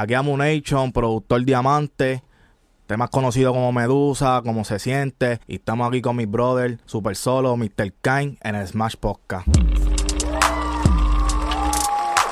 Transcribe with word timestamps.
Aquí 0.00 0.14
Amunation, 0.14 0.92
productor 0.92 1.44
Diamante. 1.44 2.22
Temas 2.86 3.10
conocidos 3.10 3.52
como 3.52 3.72
Medusa, 3.72 4.42
como 4.44 4.62
se 4.64 4.78
siente. 4.78 5.40
Y 5.48 5.56
estamos 5.56 5.88
aquí 5.88 6.00
con 6.00 6.14
mi 6.14 6.24
brother, 6.24 6.78
Super 6.86 7.16
Solo, 7.16 7.56
Mr. 7.56 7.92
Kine, 8.00 8.38
en 8.42 8.54
el 8.54 8.64
Smash 8.68 8.94
Podcast. 8.94 9.48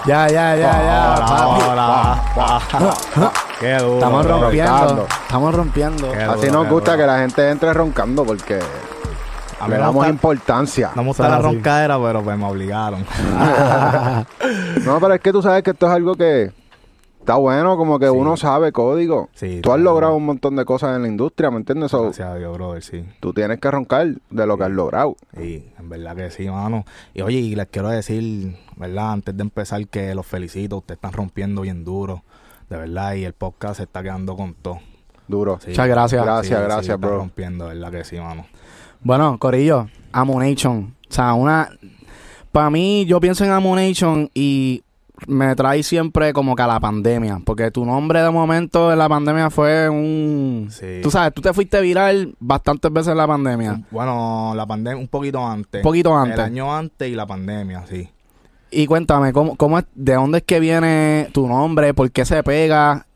Ya, 0.06 0.28
ya, 0.28 0.54
ya, 0.54 0.56
ya. 0.56 1.14
papi. 1.26 1.62
Hola. 1.68 3.32
Qué 3.60 3.74
duro. 3.78 3.94
Estamos 3.94 4.24
bro. 4.24 4.40
rompiendo. 4.42 4.72
roncando. 4.78 5.06
Estamos 5.22 5.54
rompiendo. 5.56 6.12
Qué 6.12 6.22
Así 6.22 6.46
duro, 6.46 6.52
nos 6.62 6.68
gusta 6.70 6.92
duro. 6.92 7.02
que 7.02 7.06
la 7.08 7.18
gente 7.18 7.50
entre 7.50 7.74
roncando 7.74 8.24
porque 8.24 8.60
A 9.58 9.64
le 9.66 9.74
me 9.74 9.78
damos 9.80 9.94
gusta- 9.96 10.10
importancia. 10.10 10.92
No 10.94 11.02
me 11.02 11.08
gusta 11.08 11.28
la 11.28 11.38
roncadera, 11.40 11.98
pero 12.00 12.22
pues 12.22 12.38
me 12.38 12.44
obligaron. 12.46 13.04
No, 14.84 15.00
pero 15.00 15.14
es 15.14 15.20
que 15.20 15.32
tú 15.32 15.42
sabes 15.42 15.64
que 15.64 15.70
esto 15.72 15.86
es 15.86 15.92
algo 15.92 16.14
que 16.14 16.52
está 17.26 17.34
bueno, 17.36 17.76
como 17.76 17.98
que 17.98 18.06
Sí. 18.06 18.12
uno 18.12 18.36
sabe 18.36 18.70
código. 18.70 19.28
Sí, 19.34 19.60
tú 19.60 19.72
has 19.72 19.80
logrado 19.80 20.14
un 20.14 20.24
montón 20.24 20.54
de 20.54 20.64
cosas 20.64 20.94
en 20.94 21.02
la 21.02 21.08
industria, 21.08 21.50
¿me 21.50 21.56
entiendes? 21.56 21.90
So, 21.90 22.04
Gracias 22.04 22.28
a 22.28 22.36
Dios, 22.36 22.52
brother, 22.56 22.82
sí. 22.82 23.04
tú 23.20 23.32
tienes 23.32 23.58
que 23.58 23.68
roncar 23.70 24.14
de 24.30 24.46
lo 24.46 24.56
que 24.56 24.64
has 24.64 24.70
logrado. 24.70 25.16
Y 25.36 25.64
en 25.78 25.88
verdad 25.88 26.14
que 26.14 26.30
sí, 26.30 26.48
mano. 26.48 26.84
Y 27.14 27.22
oye, 27.22 27.38
y 27.38 27.56
les 27.56 27.66
quiero 27.66 27.88
decir, 27.88 28.56
¿verdad? 28.76 29.12
Antes 29.12 29.36
de 29.36 29.42
empezar, 29.42 29.86
que 29.88 30.14
los 30.14 30.24
felicito. 30.24 30.76
Ustedes 30.78 30.98
están 30.98 31.12
rompiendo 31.12 31.62
bien 31.62 31.84
duro. 31.84 32.22
De 32.70 32.76
verdad, 32.76 33.14
y 33.14 33.24
el 33.24 33.32
podcast 33.32 33.76
se 33.78 33.82
está 33.82 34.02
quedando 34.02 34.36
con 34.36 34.54
todo. 34.54 34.78
Duro. 35.28 35.58
Sí. 35.60 35.70
Muchas 35.70 35.88
gracias. 35.88 36.24
Gracias, 36.24 36.60
gracias, 36.60 36.82
están 36.84 37.00
bro. 37.00 37.16
rompiendo, 37.18 37.66
¿verdad 37.66 37.90
que 37.90 38.04
sí, 38.04 38.16
mano? 38.16 38.46
Bueno, 39.02 39.36
Corillo, 39.38 39.88
Amunation. 40.12 40.94
O 41.08 41.12
sea, 41.12 41.34
una. 41.34 41.68
Para 42.52 42.70
mí, 42.70 43.04
yo 43.06 43.20
pienso 43.20 43.44
en 43.44 43.50
Amunation 43.50 44.30
y 44.34 44.82
me 45.26 45.54
trae 45.56 45.82
siempre 45.82 46.32
como 46.32 46.54
que 46.54 46.62
a 46.62 46.66
la 46.66 46.80
pandemia. 46.80 47.40
Porque 47.44 47.70
tu 47.70 47.84
nombre 47.84 48.20
de 48.20 48.30
momento 48.30 48.92
en 48.92 48.98
la 48.98 49.08
pandemia 49.08 49.50
fue 49.50 49.88
un. 49.88 50.68
Sí. 50.70 51.00
Tú 51.02 51.10
sabes, 51.10 51.32
tú 51.34 51.42
te 51.42 51.52
fuiste 51.52 51.80
viral 51.80 52.34
bastantes 52.38 52.92
veces 52.92 53.12
en 53.12 53.18
la 53.18 53.26
pandemia. 53.26 53.82
Bueno, 53.90 54.52
la 54.54 54.66
pandemia, 54.66 55.00
un 55.00 55.08
poquito 55.08 55.46
antes. 55.46 55.80
Un 55.80 55.82
poquito 55.82 56.16
antes. 56.16 56.38
El 56.38 56.44
año 56.44 56.74
antes 56.74 57.08
y 57.08 57.14
la 57.14 57.26
pandemia, 57.26 57.86
sí. 57.86 58.08
Y 58.70 58.86
cuéntame, 58.86 59.32
¿cómo, 59.32 59.56
cómo 59.56 59.78
es, 59.78 59.84
¿de 59.94 60.14
dónde 60.14 60.38
es 60.38 60.44
que 60.44 60.60
viene 60.60 61.28
tu 61.32 61.46
nombre? 61.46 61.94
¿Por 61.94 62.10
qué 62.10 62.24
se 62.24 62.42
pega? 62.42 63.06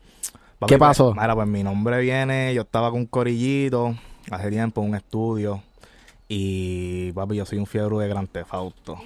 Papi, 0.59 0.73
¿Qué 0.73 0.77
pasó? 0.79 1.13
Pues, 1.13 1.21
mira, 1.21 1.35
pues 1.35 1.47
mi 1.47 1.63
nombre 1.63 1.99
viene, 1.99 2.53
yo 2.53 2.61
estaba 2.61 2.89
con 2.89 3.01
un 3.01 3.05
corillito 3.05 3.95
hace 4.29 4.49
tiempo 4.49 4.81
en 4.81 4.89
un 4.89 4.95
estudio 4.95 5.61
y 6.27 7.11
papi, 7.11 7.35
yo 7.35 7.45
soy 7.45 7.57
un 7.57 7.65
fiebre 7.65 7.97
de 7.97 8.07
Gran 8.07 8.27
Tefauto. 8.27 8.97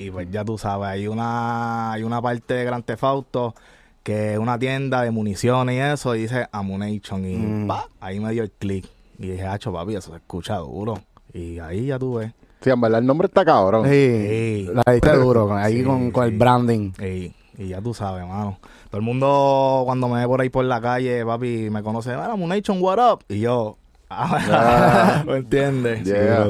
Y 0.00 0.10
pues 0.10 0.28
ya 0.30 0.44
tú 0.44 0.56
sabes, 0.56 0.88
hay 0.88 1.06
una, 1.08 1.92
hay 1.92 2.02
una 2.02 2.22
parte 2.22 2.54
de 2.54 2.64
Gran 2.64 2.82
Tefauto 2.82 3.54
que 4.02 4.32
es 4.32 4.38
una 4.38 4.58
tienda 4.58 5.02
de 5.02 5.10
municiones 5.10 5.76
y 5.76 5.78
eso, 5.78 6.14
y 6.16 6.22
dice 6.22 6.46
Amunation 6.52 7.24
y 7.26 7.36
Mm. 7.36 7.66
pa, 7.66 7.86
ahí 8.00 8.18
me 8.18 8.32
dio 8.32 8.42
el 8.44 8.50
clic. 8.50 8.86
Y 9.18 9.26
dije, 9.32 9.44
hacho 9.46 9.72
papi, 9.72 9.94
eso 9.96 10.10
se 10.12 10.16
escucha 10.16 10.56
duro. 10.56 10.94
Y 11.34 11.58
ahí 11.58 11.86
ya 11.86 11.98
tuve. 11.98 12.32
Sí, 12.62 12.70
en 12.70 12.80
verdad 12.80 13.00
el 13.00 13.06
nombre 13.06 13.26
está 13.26 13.44
cabrón. 13.44 13.84
Sí, 13.84 13.90
Sí. 13.90 14.68
la 14.72 14.90
diste 14.92 15.12
duro, 15.16 15.46
con- 15.48 15.58
ahí 15.58 15.78
Sí, 15.78 15.84
con, 15.84 16.10
con 16.10 16.26
sí. 16.26 16.32
el 16.32 16.38
branding. 16.38 16.92
Y, 16.98 17.34
y 17.62 17.68
ya 17.68 17.82
tú 17.82 17.92
sabes, 17.92 18.26
mano. 18.26 18.58
Todo 18.88 18.96
el 18.98 19.04
mundo 19.04 19.82
cuando 19.84 20.08
me 20.08 20.20
ve 20.20 20.26
por 20.26 20.40
ahí 20.40 20.48
por 20.48 20.64
la 20.64 20.80
calle, 20.80 21.24
papi, 21.26 21.68
me 21.70 21.82
conoce, 21.82 22.08
mira, 22.10 22.32
Amunation, 22.32 22.78
what 22.80 22.98
up? 23.12 23.24
Y 23.28 23.40
yo, 23.40 23.76
Ah. 24.08 25.22
¿me 25.26 25.36
entiendes? 25.36 26.04
Yeah. 26.04 26.46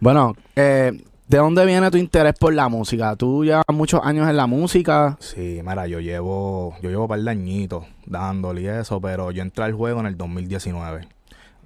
Bueno, 0.00 0.34
eh, 0.56 0.92
¿de 1.28 1.36
dónde 1.36 1.66
viene 1.66 1.90
tu 1.90 1.98
interés 1.98 2.34
por 2.34 2.54
la 2.54 2.68
música? 2.68 3.14
Tú 3.14 3.44
llevas 3.44 3.64
muchos 3.72 4.00
años 4.02 4.28
en 4.28 4.36
la 4.36 4.46
música. 4.46 5.16
Sí, 5.20 5.60
mira, 5.62 5.86
yo 5.86 6.00
llevo, 6.00 6.74
yo 6.82 6.88
llevo 6.88 7.02
un 7.02 7.08
par 7.08 7.20
de 7.20 7.30
añitos 7.30 7.84
dándole 8.06 8.62
y 8.62 8.66
eso, 8.66 9.00
pero 9.00 9.30
yo 9.30 9.42
entré 9.42 9.64
al 9.64 9.74
juego 9.74 10.00
en 10.00 10.06
el 10.06 10.16
2019. 10.16 11.06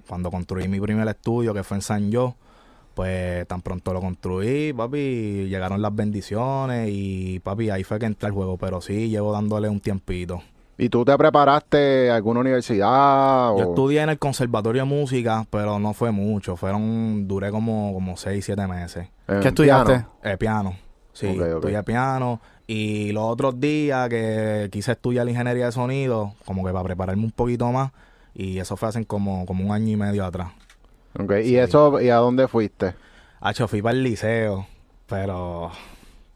Cuando 0.07 0.29
construí 0.29 0.67
mi 0.67 0.81
primer 0.81 1.07
estudio, 1.07 1.53
que 1.53 1.63
fue 1.63 1.77
en 1.77 1.81
San 1.81 2.11
Yo, 2.11 2.35
pues 2.93 3.47
tan 3.47 3.61
pronto 3.61 3.93
lo 3.93 4.01
construí, 4.01 4.73
papi, 4.73 5.47
llegaron 5.47 5.81
las 5.81 5.95
bendiciones 5.95 6.89
y 6.91 7.39
papi, 7.39 7.69
ahí 7.69 7.83
fue 7.85 7.99
que 7.99 8.05
entré 8.05 8.27
al 8.27 8.33
juego, 8.33 8.57
pero 8.57 8.81
sí, 8.81 9.09
llevo 9.09 9.31
dándole 9.31 9.69
un 9.69 9.79
tiempito. 9.79 10.43
¿Y 10.77 10.89
tú 10.89 11.05
te 11.05 11.15
preparaste 11.17 12.09
a 12.09 12.15
alguna 12.15 12.39
universidad? 12.39 13.49
Yo 13.49 13.53
o- 13.55 13.69
estudié 13.69 14.01
en 14.01 14.09
el 14.09 14.17
Conservatorio 14.19 14.81
de 14.83 14.87
Música, 14.89 15.45
pero 15.49 15.77
no 15.79 15.93
fue 15.93 16.11
mucho, 16.11 16.55
fueron, 16.55 17.27
duré 17.27 17.51
como, 17.51 17.93
como 17.93 18.17
6, 18.17 18.43
7 18.43 18.65
meses. 18.67 19.07
¿Qué 19.27 19.49
estudiaste? 19.49 19.93
piano? 19.93 20.09
Eh, 20.23 20.37
piano. 20.37 20.75
Sí, 21.13 21.27
estudié 21.27 21.83
piano. 21.83 22.41
Y 22.65 23.11
los 23.11 23.23
otros 23.25 23.59
días 23.59 24.09
que 24.09 24.69
quise 24.71 24.93
estudiar 24.93 25.27
ingeniería 25.29 25.67
de 25.67 25.71
sonido, 25.71 26.33
como 26.45 26.65
que 26.65 26.71
para 26.71 26.83
prepararme 26.83 27.23
un 27.25 27.31
poquito 27.31 27.71
más. 27.71 27.91
Y 28.33 28.57
eso 28.57 28.75
fue 28.75 28.89
hace 28.89 29.05
como, 29.05 29.45
como 29.45 29.63
un 29.65 29.71
año 29.71 29.89
y 29.89 29.95
medio 29.95 30.25
atrás. 30.25 30.49
Ok, 31.19 31.33
¿Y 31.43 31.49
Sí. 31.49 31.57
eso, 31.57 32.01
y 32.01 32.09
a 32.09 32.15
dónde 32.15 32.47
fuiste? 32.47 32.95
Hacho, 33.41 33.67
fui 33.67 33.81
para 33.83 33.93
el 33.95 34.01
liceo, 34.03 34.65
pero 35.05 35.69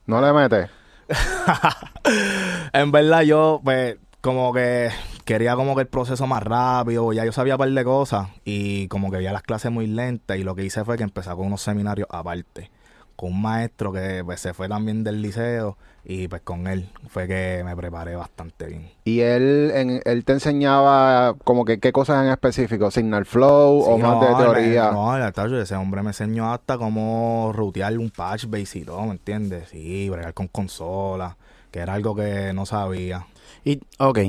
¿No 0.05 0.21
le 0.21 0.31
metes? 0.31 0.69
en 2.73 2.91
verdad 2.91 3.21
yo, 3.21 3.61
pues, 3.63 3.97
como 4.21 4.51
que 4.53 4.89
quería 5.25 5.55
como 5.55 5.75
que 5.75 5.81
el 5.81 5.87
proceso 5.87 6.27
más 6.27 6.43
rápido, 6.43 7.11
ya 7.13 7.25
yo 7.25 7.31
sabía 7.31 7.55
un 7.55 7.59
par 7.59 7.69
de 7.69 7.83
cosas 7.83 8.29
y 8.45 8.87
como 8.87 9.11
que 9.11 9.17
veía 9.17 9.31
las 9.31 9.43
clases 9.43 9.71
muy 9.71 9.87
lentas 9.87 10.37
y 10.37 10.43
lo 10.43 10.55
que 10.55 10.63
hice 10.65 10.83
fue 10.83 10.97
que 10.97 11.03
empecé 11.03 11.29
con 11.31 11.47
unos 11.47 11.61
seminarios 11.61 12.07
aparte, 12.11 12.69
con 13.15 13.33
un 13.33 13.41
maestro 13.41 13.91
que 13.93 14.21
pues, 14.25 14.39
se 14.41 14.53
fue 14.53 14.67
también 14.67 15.03
del 15.03 15.21
liceo 15.21 15.77
y 16.03 16.27
pues 16.29 16.41
con 16.41 16.67
él 16.67 16.89
fue 17.09 17.27
que 17.27 17.61
me 17.65 17.75
preparé 17.75 18.15
bastante 18.15 18.65
bien. 18.67 18.89
¿Y 19.03 19.19
él, 19.21 19.71
en- 19.75 20.01
él 20.05 20.23
te 20.23 20.33
enseñaba 20.33 21.35
como 21.43 21.65
que 21.65 21.79
qué 21.79 21.91
cosas 21.91 22.23
en 22.25 22.31
específico? 22.31 22.91
¿Signal 22.91 23.25
flow 23.25 23.81
o 23.83 23.97
más 23.97 24.19
de 24.19 24.35
teoría? 24.35 24.91
no, 24.91 25.15
el 25.17 25.33
tacho, 25.33 25.59
ese 25.61 25.75
hombre 25.75 26.01
me 26.03 26.09
enseñó 26.11 26.51
hasta 26.53 26.77
cómo 26.77 27.51
rutear 27.53 27.97
un 27.97 28.09
patch 28.09 28.45
base 28.45 28.79
y 28.79 28.83
todo, 28.83 29.01
¿me 29.03 29.11
entiendes? 29.11 29.69
Sí, 29.69 30.09
bregar 30.09 30.33
con 30.33 30.47
consolas, 30.47 31.35
que 31.71 31.79
era 31.79 31.93
algo 31.93 32.15
que 32.15 32.51
no 32.53 32.65
sabía. 32.65 33.25
Y, 33.67 33.81
ok, 33.99 34.19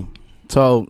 so, 0.48 0.86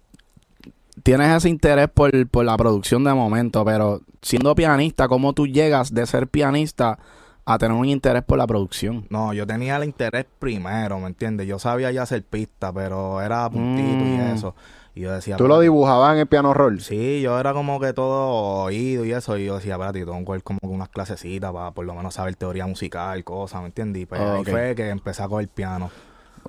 tienes 1.02 1.36
ese 1.36 1.48
interés 1.48 1.88
por, 1.88 2.10
por 2.28 2.44
la 2.44 2.56
producción 2.56 3.04
de 3.04 3.12
momento, 3.12 3.64
pero 3.64 4.00
siendo 4.22 4.54
pianista, 4.54 5.06
¿cómo 5.08 5.32
tú 5.32 5.46
llegas 5.46 5.92
de 5.92 6.06
ser 6.06 6.28
pianista 6.28 6.98
a 7.44 7.58
tener 7.58 7.76
un 7.76 7.84
interés 7.86 8.22
por 8.24 8.38
la 8.38 8.46
producción? 8.46 9.06
No, 9.10 9.32
yo 9.32 9.46
tenía 9.46 9.76
el 9.76 9.84
interés 9.84 10.26
primero, 10.38 10.98
¿me 10.98 11.06
entiendes? 11.08 11.46
Yo 11.46 11.58
sabía 11.58 11.90
ya 11.90 12.02
hacer 12.02 12.22
pista, 12.22 12.72
pero 12.72 13.20
era 13.20 13.48
puntito 13.50 14.04
y 14.04 14.16
Mm. 14.16 14.34
eso. 14.34 14.54
Y 14.94 15.00
yo 15.02 15.12
decía, 15.12 15.36
¿Tú 15.36 15.46
lo 15.46 15.60
dibujabas 15.60 16.14
en 16.14 16.20
el 16.20 16.26
piano 16.26 16.52
roll? 16.54 16.80
Sí, 16.80 17.20
yo 17.20 17.38
era 17.38 17.52
como 17.52 17.78
que 17.80 17.92
todo 17.92 18.64
oído 18.64 19.04
y 19.04 19.12
eso. 19.12 19.36
Y 19.38 19.44
yo 19.44 19.56
decía, 19.56 19.74
espérate, 19.74 20.00
tengo 20.00 20.18
que 20.18 20.24
coger 20.24 20.42
como 20.42 20.58
que 20.60 20.66
unas 20.68 20.88
clasecitas 20.88 21.52
para 21.52 21.70
por 21.70 21.84
lo 21.86 21.94
menos 21.94 22.14
saber 22.14 22.34
teoría 22.34 22.66
musical, 22.66 23.22
cosas, 23.24 23.60
¿me 23.60 23.66
entiendes? 23.66 24.02
Y 24.02 24.06
pues 24.06 24.20
Oh, 24.20 24.32
ahí 24.32 24.44
fue 24.44 24.74
que 24.74 24.88
empecé 24.88 25.22
a 25.22 25.28
coger 25.28 25.48
piano. 25.48 25.90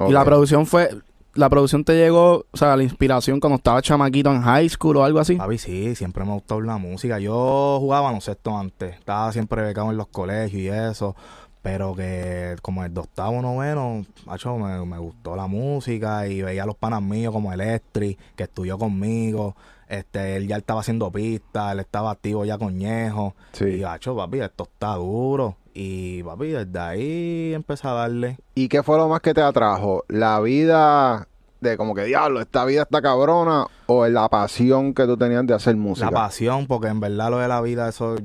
Y 0.08 0.12
la 0.12 0.24
producción 0.26 0.66
fue, 0.66 0.90
la 1.34 1.50
producción 1.50 1.84
te 1.84 1.96
llegó, 1.96 2.46
o 2.52 2.58
sea, 2.58 2.76
la 2.76 2.84
inspiración 2.84 3.40
cuando 3.40 3.58
estaba 3.58 3.82
chamaquito 3.82 4.32
en 4.32 4.42
high 4.42 4.68
school 4.70 4.98
o 4.98 5.04
algo 5.04 5.20
así. 5.20 5.36
Papi, 5.36 5.58
sí, 5.58 5.96
siempre 5.96 6.26
me 6.26 6.34
gustó 6.34 6.60
la 6.62 6.78
música. 6.78 7.20
Yo 7.20 7.78
jugaba 7.80 8.08
baloncesto 8.08 8.58
antes. 8.58 8.96
Estaba 8.96 9.32
siempre 9.32 9.62
becado 9.62 9.92
en 9.92 9.98
los 9.98 10.08
colegios 10.08 10.62
y 10.62 10.68
eso. 10.68 11.16
Pero 11.62 11.94
que 11.94 12.56
como 12.62 12.86
el 12.86 12.94
de 12.94 13.02
octavo, 13.02 13.42
noveno, 13.42 14.06
macho, 14.26 14.58
me, 14.58 14.86
me 14.86 14.98
gustó 14.98 15.36
la 15.36 15.48
música 15.48 16.26
y 16.28 16.42
veía 16.42 16.64
a 16.64 16.66
los 16.66 16.78
panas 16.78 17.02
míos 17.02 17.34
como 17.34 17.52
Electri, 17.52 18.18
que 18.36 18.44
estudió 18.44 18.78
conmigo. 18.78 19.56
Este, 19.90 20.38
él 20.38 20.48
ya 20.48 20.58
estaba 20.58 20.82
haciendo 20.82 21.12
pistas, 21.12 21.74
él 21.74 21.80
estaba 21.80 22.12
activo 22.12 22.46
ya 22.46 22.58
con 22.58 22.78
Ñejo. 22.78 23.36
Sí. 23.52 23.66
Y, 23.66 23.82
macho, 23.82 24.16
papi, 24.16 24.40
esto 24.40 24.64
está 24.64 24.96
duro. 24.96 25.58
Y, 25.82 26.24
papi, 26.24 26.48
desde 26.48 26.78
ahí 26.78 27.54
empecé 27.54 27.88
a 27.88 27.92
darle. 27.92 28.38
¿Y 28.54 28.68
qué 28.68 28.84
fue 28.84 28.98
lo 28.98 29.08
más 29.08 29.22
que 29.22 29.34
te 29.34 29.42
atrajo? 29.42 30.04
¿La 30.10 30.42
vida 30.42 31.30
de 31.62 31.78
como 31.78 31.96
que 31.96 32.04
diablo, 32.04 32.42
esta 32.42 32.66
vida 32.66 32.82
está 32.82 33.02
cabrona? 33.02 33.66
¿O 33.86 34.06
la 34.08 34.28
pasión 34.28 34.94
que 34.94 35.06
tú 35.06 35.16
tenías 35.16 35.48
de 35.48 35.54
hacer 35.54 35.78
música? 35.78 36.08
La 36.08 36.12
pasión, 36.12 36.68
porque 36.68 36.90
en 36.90 37.00
verdad 37.00 37.30
lo 37.30 37.38
de 37.38 37.48
la 37.48 37.62
vida, 37.62 37.88
eso 37.88 38.18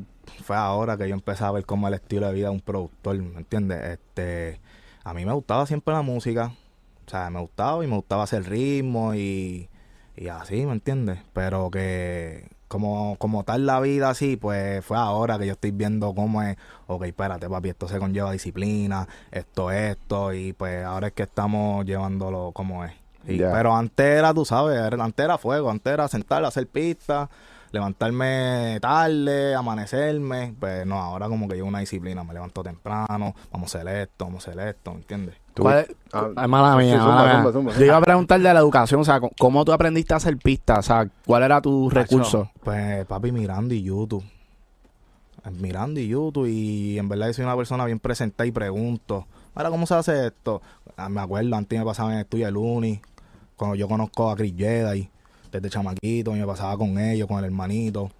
fue 0.42 0.56
ahora 0.56 0.96
que 0.96 1.08
yo 1.08 1.14
empecé 1.14 1.44
a 1.44 1.52
ver 1.52 1.64
como 1.64 1.86
el 1.86 1.94
estilo 1.94 2.26
de 2.26 2.32
vida 2.32 2.48
de 2.48 2.54
un 2.54 2.60
productor, 2.60 3.16
¿me 3.18 3.38
entiendes? 3.38 3.84
Este, 3.84 4.58
a 5.04 5.14
mí 5.14 5.24
me 5.24 5.32
gustaba 5.32 5.64
siempre 5.66 5.94
la 5.94 6.02
música, 6.02 6.50
o 7.06 7.08
sea, 7.08 7.30
me 7.30 7.38
gustaba 7.38 7.84
y 7.84 7.86
me 7.86 7.94
gustaba 7.94 8.24
hacer 8.24 8.50
ritmo 8.50 9.14
y, 9.14 9.68
y 10.16 10.26
así, 10.26 10.66
¿me 10.66 10.72
entiendes? 10.72 11.20
Pero 11.32 11.70
que 11.70 12.50
como, 12.74 13.14
como 13.18 13.44
tal 13.44 13.66
la 13.66 13.78
vida 13.78 14.10
así, 14.10 14.36
pues 14.36 14.84
fue 14.84 14.96
ahora 14.96 15.38
que 15.38 15.46
yo 15.46 15.52
estoy 15.52 15.70
viendo 15.70 16.12
cómo 16.12 16.42
es, 16.42 16.56
ok, 16.88 17.04
espérate 17.04 17.48
papi, 17.48 17.68
esto 17.68 17.86
se 17.86 18.00
conlleva 18.00 18.32
disciplina, 18.32 19.06
esto, 19.30 19.70
esto, 19.70 20.32
y 20.32 20.54
pues 20.54 20.84
ahora 20.84 21.06
es 21.06 21.12
que 21.12 21.22
estamos 21.22 21.84
llevándolo 21.84 22.50
como 22.52 22.84
es. 22.84 22.92
Y-. 23.28 23.38
Pero 23.38 23.76
antes 23.76 24.04
era, 24.04 24.34
tú 24.34 24.44
sabes, 24.44 24.80
antes 24.80 25.24
era 25.24 25.38
fuego, 25.38 25.70
antes 25.70 25.92
era 25.92 26.08
sentar, 26.08 26.44
hacer 26.44 26.66
pistas, 26.66 27.28
levantarme 27.74 28.78
tarde, 28.80 29.54
amanecerme. 29.54 30.54
Pues 30.58 30.86
no, 30.86 30.98
ahora 30.98 31.28
como 31.28 31.46
que 31.48 31.56
llevo 31.56 31.68
una 31.68 31.80
disciplina, 31.80 32.24
me 32.24 32.32
levanto 32.32 32.62
temprano, 32.62 33.34
vamos 33.52 33.74
a 33.74 33.78
hacer 33.78 33.88
esto, 34.02 34.24
vamos 34.24 34.46
a 34.48 34.50
hacer 34.50 34.68
esto, 34.68 34.92
¿me 34.92 34.98
entiendes? 34.98 35.34
¿Cuál 35.56 35.78
es- 35.80 35.96
Ah, 36.12 36.28
Ay, 36.36 36.48
mala 36.48 36.72
sí, 36.72 36.84
mía, 36.86 36.98
zumba, 36.98 37.14
mala 37.14 37.24
mía. 37.24 37.34
zumba, 37.36 37.52
zumba, 37.52 37.72
Yo 37.74 37.84
iba 37.84 37.96
a 37.96 38.00
preguntar 38.00 38.40
de 38.40 38.52
la 38.54 38.60
educación, 38.60 39.00
o 39.00 39.04
sea, 39.04 39.20
¿cómo 39.38 39.64
tú 39.64 39.72
aprendiste 39.72 40.14
a 40.14 40.16
hacer 40.16 40.36
pistas? 40.38 40.78
O 40.78 40.82
sea, 40.82 41.08
¿cuál 41.26 41.42
era 41.42 41.60
tu 41.60 41.90
recurso? 41.90 42.50
Pues 42.62 43.04
papi, 43.06 43.30
mirando 43.32 43.74
y 43.74 43.82
YouTube. 43.82 44.24
Mirando 45.60 46.00
y 46.00 46.08
YouTube 46.08 46.46
y 46.46 46.98
en 46.98 47.08
verdad 47.08 47.26
yo 47.26 47.34
soy 47.34 47.44
una 47.44 47.56
persona 47.56 47.84
bien 47.84 47.98
presentada 48.00 48.46
y 48.46 48.52
pregunto, 48.52 49.26
ahora 49.54 49.68
¿cómo 49.70 49.86
se 49.86 49.94
hace 49.94 50.26
esto? 50.28 50.62
Ah, 50.96 51.08
me 51.10 51.20
acuerdo, 51.20 51.54
antes 51.56 51.78
me 51.78 51.84
pasaba 51.84 52.10
en 52.12 52.16
el 52.16 52.22
estudio 52.22 52.46
de 52.46 52.52
Luni, 52.52 53.00
cuando 53.56 53.74
yo 53.76 53.86
conozco 53.86 54.30
a 54.30 54.36
Chris 54.36 54.54
Jedi, 54.56 55.10
desde 55.60 55.70
chamaquito, 55.70 56.34
y 56.34 56.40
me 56.40 56.46
pasaba 56.46 56.76
con 56.76 56.98
ellos, 56.98 57.28
con 57.28 57.38
el 57.38 57.44
hermanito. 57.44 58.10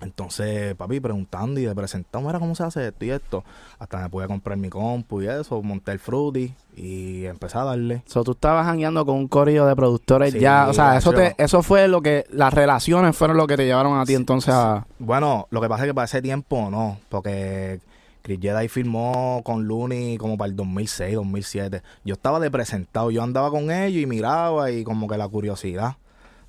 Entonces, 0.00 0.76
papi, 0.76 1.00
preguntando 1.00 1.58
y 1.58 1.64
de 1.64 1.74
mira 1.74 2.38
cómo 2.38 2.54
se 2.54 2.62
hace 2.62 2.86
esto 2.86 3.04
y 3.04 3.10
esto. 3.10 3.44
Hasta 3.80 3.98
me 3.98 4.08
pude 4.08 4.28
comprar 4.28 4.56
mi 4.56 4.68
compu 4.68 5.22
y 5.22 5.26
eso, 5.26 5.60
monté 5.60 5.90
el 5.90 5.98
Fruity 5.98 6.54
y 6.76 7.24
empecé 7.24 7.58
a 7.58 7.64
darle. 7.64 8.02
So, 8.06 8.22
tú 8.22 8.32
estabas 8.32 8.64
jangueando 8.66 9.04
con 9.04 9.16
un 9.16 9.26
corillo 9.26 9.66
de 9.66 9.74
productores 9.74 10.32
Sí, 10.32 10.38
ya, 10.38 10.68
o 10.68 10.72
sea, 10.72 10.96
eso 10.96 11.12
te, 11.12 11.34
eso 11.36 11.64
fue 11.64 11.88
lo 11.88 12.00
que, 12.00 12.26
las 12.30 12.54
relaciones 12.54 13.16
fueron 13.16 13.36
lo 13.36 13.48
que 13.48 13.56
te 13.56 13.66
llevaron 13.66 13.98
a 13.98 14.04
ti 14.04 14.14
entonces 14.14 14.54
a... 14.54 14.86
Bueno, 15.00 15.48
lo 15.50 15.60
que 15.60 15.68
pasa 15.68 15.82
es 15.84 15.90
que 15.90 15.94
para 15.94 16.04
ese 16.04 16.22
tiempo 16.22 16.70
no, 16.70 16.98
porque 17.08 17.80
Chris 18.22 18.38
Jedi 18.40 18.68
firmó 18.68 19.40
con 19.42 19.66
Looney 19.66 20.16
como 20.16 20.36
para 20.36 20.50
el 20.50 20.54
2006, 20.54 21.16
2007. 21.16 21.82
Yo 22.04 22.14
estaba 22.14 22.38
de 22.38 22.52
presentado, 22.52 23.10
yo 23.10 23.22
andaba 23.22 23.50
con 23.50 23.72
ellos 23.72 24.00
y 24.00 24.06
miraba 24.06 24.70
y 24.70 24.84
como 24.84 25.08
que 25.08 25.16
la 25.16 25.26
curiosidad. 25.26 25.96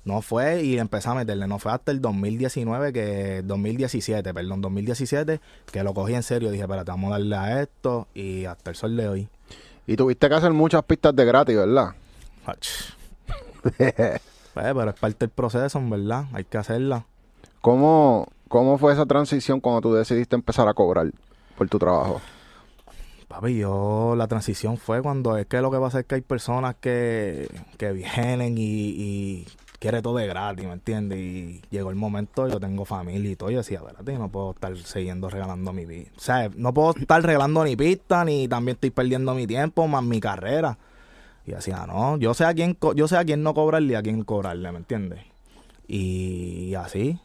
No 0.04 0.22
fue 0.22 0.62
y 0.62 0.78
empecé 0.78 1.10
a 1.10 1.14
meterle, 1.14 1.46
no 1.46 1.58
fue 1.58 1.72
hasta 1.72 1.92
el 1.92 2.00
2019, 2.00 2.92
que 2.92 3.42
2017, 3.44 4.32
perdón, 4.32 4.62
2017, 4.62 5.40
que 5.70 5.84
lo 5.84 5.92
cogí 5.92 6.14
en 6.14 6.22
serio. 6.22 6.50
Dije, 6.50 6.62
espérate, 6.62 6.90
vamos 6.90 7.08
a 7.08 7.18
darle 7.18 7.36
a 7.36 7.62
esto 7.62 8.08
y 8.14 8.46
hasta 8.46 8.70
el 8.70 8.76
sol 8.76 8.96
de 8.96 9.08
hoy. 9.08 9.28
Y 9.86 9.96
tuviste 9.96 10.28
que 10.28 10.34
hacer 10.34 10.52
muchas 10.52 10.82
pistas 10.84 11.14
de 11.14 11.24
gratis, 11.24 11.56
¿verdad? 11.56 11.94
Pues, 12.44 12.94
pero 14.54 14.90
es 14.90 14.98
parte 14.98 15.18
del 15.26 15.30
proceso, 15.30 15.80
verdad, 15.84 16.24
hay 16.32 16.44
que 16.44 16.58
hacerla. 16.58 17.04
¿Cómo, 17.60 18.28
¿Cómo 18.48 18.78
fue 18.78 18.92
esa 18.92 19.04
transición 19.04 19.60
cuando 19.60 19.82
tú 19.82 19.94
decidiste 19.94 20.34
empezar 20.34 20.66
a 20.66 20.74
cobrar 20.74 21.10
por 21.58 21.68
tu 21.68 21.78
trabajo? 21.78 22.22
Papi, 23.28 23.58
yo 23.58 24.14
la 24.16 24.26
transición 24.26 24.76
fue 24.76 25.02
cuando 25.02 25.36
es 25.36 25.46
que 25.46 25.60
lo 25.60 25.70
que 25.70 25.78
pasa 25.78 26.00
es 26.00 26.06
que 26.06 26.16
hay 26.16 26.20
personas 26.20 26.74
que, 26.80 27.48
que 27.76 27.92
vienen 27.92 28.58
y, 28.58 28.62
y 28.62 29.46
quiere 29.80 30.02
todo 30.02 30.18
de 30.18 30.28
gratis, 30.28 30.64
¿me 30.64 30.74
entiendes? 30.74 31.18
Y 31.18 31.62
llegó 31.70 31.90
el 31.90 31.96
momento, 31.96 32.46
yo 32.46 32.60
tengo 32.60 32.84
familia 32.84 33.32
y 33.32 33.34
todo, 33.34 33.50
y 33.50 33.54
yo 33.54 33.58
decía, 33.58 33.78
espérate, 33.78 34.16
no 34.16 34.28
puedo 34.28 34.52
estar 34.52 34.76
siguiendo 34.76 35.28
regalando 35.28 35.72
mi 35.72 35.84
vida. 35.84 36.10
O 36.16 36.20
sea, 36.20 36.48
no 36.54 36.72
puedo 36.72 36.94
estar 36.96 37.20
regalando 37.20 37.64
ni 37.64 37.74
pista, 37.74 38.24
ni 38.24 38.46
también 38.46 38.76
estoy 38.76 38.90
perdiendo 38.90 39.34
mi 39.34 39.48
tiempo, 39.48 39.88
más 39.88 40.04
mi 40.04 40.20
carrera. 40.20 40.78
Y 41.44 41.50
decía, 41.50 41.84
no, 41.88 42.16
yo 42.18 42.34
sé 42.34 42.44
a 42.44 42.54
quién, 42.54 42.78
yo 42.94 43.08
sé 43.08 43.16
a 43.16 43.24
quién 43.24 43.42
no 43.42 43.54
cobrarle 43.54 43.94
y 43.94 43.96
a 43.96 44.02
quién 44.02 44.22
cobrarle, 44.22 44.70
¿me 44.70 44.78
entiendes? 44.78 45.20
Y 45.88 46.74
así, 46.74 47.18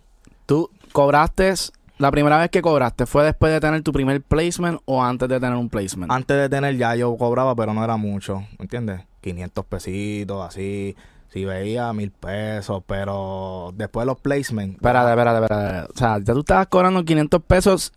¿Tú 0.46 0.70
cobraste, 0.92 1.54
la 1.98 2.12
primera 2.12 2.38
vez 2.38 2.52
que 2.52 2.62
cobraste, 2.62 3.08
fue 3.08 3.24
después 3.24 3.52
de 3.52 3.60
tener 3.60 3.82
tu 3.82 3.92
primer 3.92 4.22
placement 4.22 4.80
o 4.86 5.04
antes 5.04 5.28
de 5.28 5.40
tener 5.40 5.56
un 5.56 5.70
placement? 5.70 6.12
Antes 6.12 6.38
de 6.38 6.50
tener 6.50 6.78
ya 6.78 6.96
yo 6.96 7.16
cobraba, 7.18 7.56
pero 7.56 7.74
no 7.74 7.84
era 7.84 7.98
mucho, 7.98 8.42
¿me 8.60 8.64
entiendes? 8.64 9.02
500 9.22 9.66
pesitos, 9.66 10.48
así. 10.48 10.96
Si 11.36 11.44
veía 11.44 11.92
mil 11.92 12.12
pesos, 12.12 12.82
pero 12.88 13.74
después 13.76 14.04
de 14.04 14.06
los 14.06 14.22
placements. 14.22 14.76
Espérate, 14.76 15.10
espérate, 15.10 15.44
espérate. 15.44 15.92
O 15.94 15.98
sea, 15.98 16.18
ya 16.20 16.34
tú 16.34 16.40
estabas 16.40 16.68
cobrando 16.68 17.04
500 17.04 17.44
pesos 17.44 17.92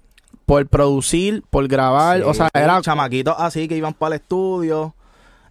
por 0.45 0.67
producir, 0.67 1.45
por 1.49 1.69
grabar, 1.69 2.17
Sí, 2.17 2.25
o 2.27 2.35
sea, 2.35 2.47
sí, 2.47 2.61
era... 2.61 2.83
chamaquitos 2.83 3.37
así 3.39 3.69
que 3.69 3.77
iban 3.77 3.95
para 3.95 4.17
el 4.17 4.23
estudio, 4.23 4.97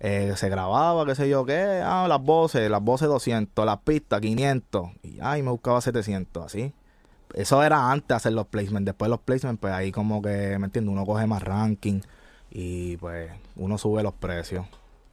eh, 0.02 0.34
se 0.36 0.50
grababa, 0.50 1.06
qué 1.06 1.16
sé 1.16 1.30
yo 1.30 1.46
qué, 1.46 1.82
ah, 1.82 2.08
las 2.10 2.22
voces, 2.22 2.70
las 2.70 2.82
voces 2.82 3.08
200, 3.08 3.66
las 3.66 3.78
pistas 3.78 4.20
500, 4.20 4.90
y 5.04 5.20
ay, 5.22 5.42
me 5.42 5.52
buscaba 5.52 5.80
700, 5.80 6.46
así. 6.46 6.74
Eso 7.36 7.64
era 7.64 7.90
antes 7.90 8.10
de 8.10 8.16
hacer 8.16 8.34
los 8.34 8.48
placements, 8.48 8.86
después 8.86 9.08
de 9.08 9.12
los 9.12 9.22
placements, 9.22 9.62
pues 9.62 9.72
ahí 9.72 9.94
como 9.94 10.22
que, 10.22 10.58
¿me 10.60 10.66
entiendes? 10.66 10.92
Uno 10.92 11.06
coge 11.06 11.26
más 11.26 11.42
ranking 11.42 12.02
y 12.52 12.98
pues 12.98 13.32
uno 13.56 13.78
sube 13.78 14.04
los 14.04 14.14
precios. 14.14 14.66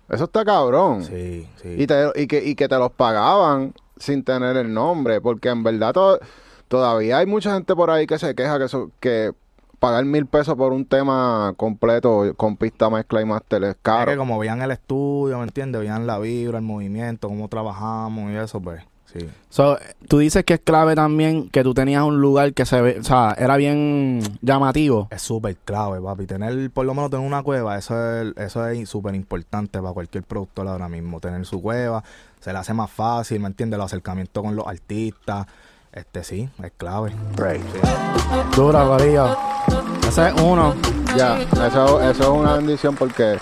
Eso 0.09 0.25
está 0.25 0.45
cabrón. 0.45 1.03
Sí, 1.05 1.49
sí. 1.63 1.75
Y, 1.79 1.87
te- 1.87 2.13
y, 2.15 2.27
que, 2.27 2.45
y 2.45 2.55
que 2.55 2.69
te 2.69 2.77
los 2.79 2.91
pagaban 2.93 3.73
sin 3.97 4.23
tener 4.25 4.57
el 4.57 4.73
nombre, 4.75 5.21
porque 5.21 5.49
en 5.49 5.63
verdad 5.63 5.93
to- 5.93 6.19
todavía 6.69 7.19
hay 7.19 7.27
mucha 7.27 7.55
gente 7.55 7.75
por 7.75 7.91
ahí 7.91 8.07
que 8.07 8.19
se 8.19 8.35
queja 8.35 8.59
que, 8.59 8.65
eso- 8.65 8.91
que 9.01 9.33
pagar 9.79 10.05
mil 10.05 10.27
pesos 10.27 10.55
por 10.57 10.73
un 10.73 10.85
tema 10.87 11.53
completo 11.57 12.33
con 12.37 12.57
pista, 12.57 12.89
mezcla 12.91 13.21
y 13.21 13.25
máster 13.27 13.63
es 13.65 13.71
Es 13.71 13.75
que 13.77 13.81
caro. 13.83 14.17
como 14.17 14.39
veían 14.39 14.63
el 14.63 14.71
estudio, 14.71 15.39
¿me 15.39 15.45
entiendes? 15.45 15.81
Veían 15.81 16.07
la 16.07 16.19
vibra, 16.19 16.59
el 16.59 16.65
movimiento, 16.65 17.29
cómo 17.29 17.49
trabajamos 17.49 18.31
y 18.31 18.37
eso, 18.37 18.61
pues, 18.61 18.83
sí. 19.13 19.29
So, 19.49 19.79
tú 20.09 20.19
dices 20.19 20.45
que 20.45 20.55
es 20.55 20.61
clave 20.61 20.95
también 20.95 21.49
que 21.51 21.63
tú 21.63 21.75
tenías 21.75 22.03
un 22.03 22.21
lugar 22.21 22.53
que 22.55 22.67
se 22.67 22.81
ve, 22.81 22.99
o 23.01 23.05
sea, 23.05 23.35
era 23.39 23.57
bien 23.57 24.21
llamativo. 24.43 25.09
Es 25.11 25.23
súper 25.23 25.57
clave, 25.57 26.01
papi. 26.01 26.27
Tener, 26.27 26.71
por 26.71 26.87
lo 26.87 26.95
menos 26.95 27.11
tener 27.11 27.27
una 27.27 27.43
cueva, 27.43 27.79
eso 27.79 27.95
es 28.21 28.37
eso 28.37 28.67
es 28.67 28.89
súper 28.89 29.15
importante 29.15 29.81
para 29.81 29.93
cualquier 29.93 30.25
productor 30.25 30.69
ahora 30.69 30.89
mismo. 30.89 31.21
Tener 31.21 31.45
su 31.47 31.63
cueva, 31.63 32.03
se 32.41 32.53
le 32.53 32.59
hace 32.59 32.75
más 32.75 32.91
fácil, 32.91 33.41
¿me 33.41 33.47
entiendes? 33.47 33.79
Los 33.79 33.87
acercamientos 33.87 34.43
con 34.43 34.57
los 34.57 34.67
artistas. 34.67 35.47
Este 35.93 36.25
sí, 36.25 36.49
es 36.61 36.73
clave. 36.77 37.13
Duro, 38.57 38.89
Corillo. 38.89 39.37
Ese 40.09 40.29
es 40.29 40.43
uno. 40.43 40.75
Ya, 41.17 41.41
eso, 41.41 42.01
eso 42.03 42.11
es 42.11 42.29
una 42.29 42.55
bendición 42.57 42.97
porque 42.97 43.39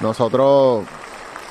nosotros, 0.00 0.86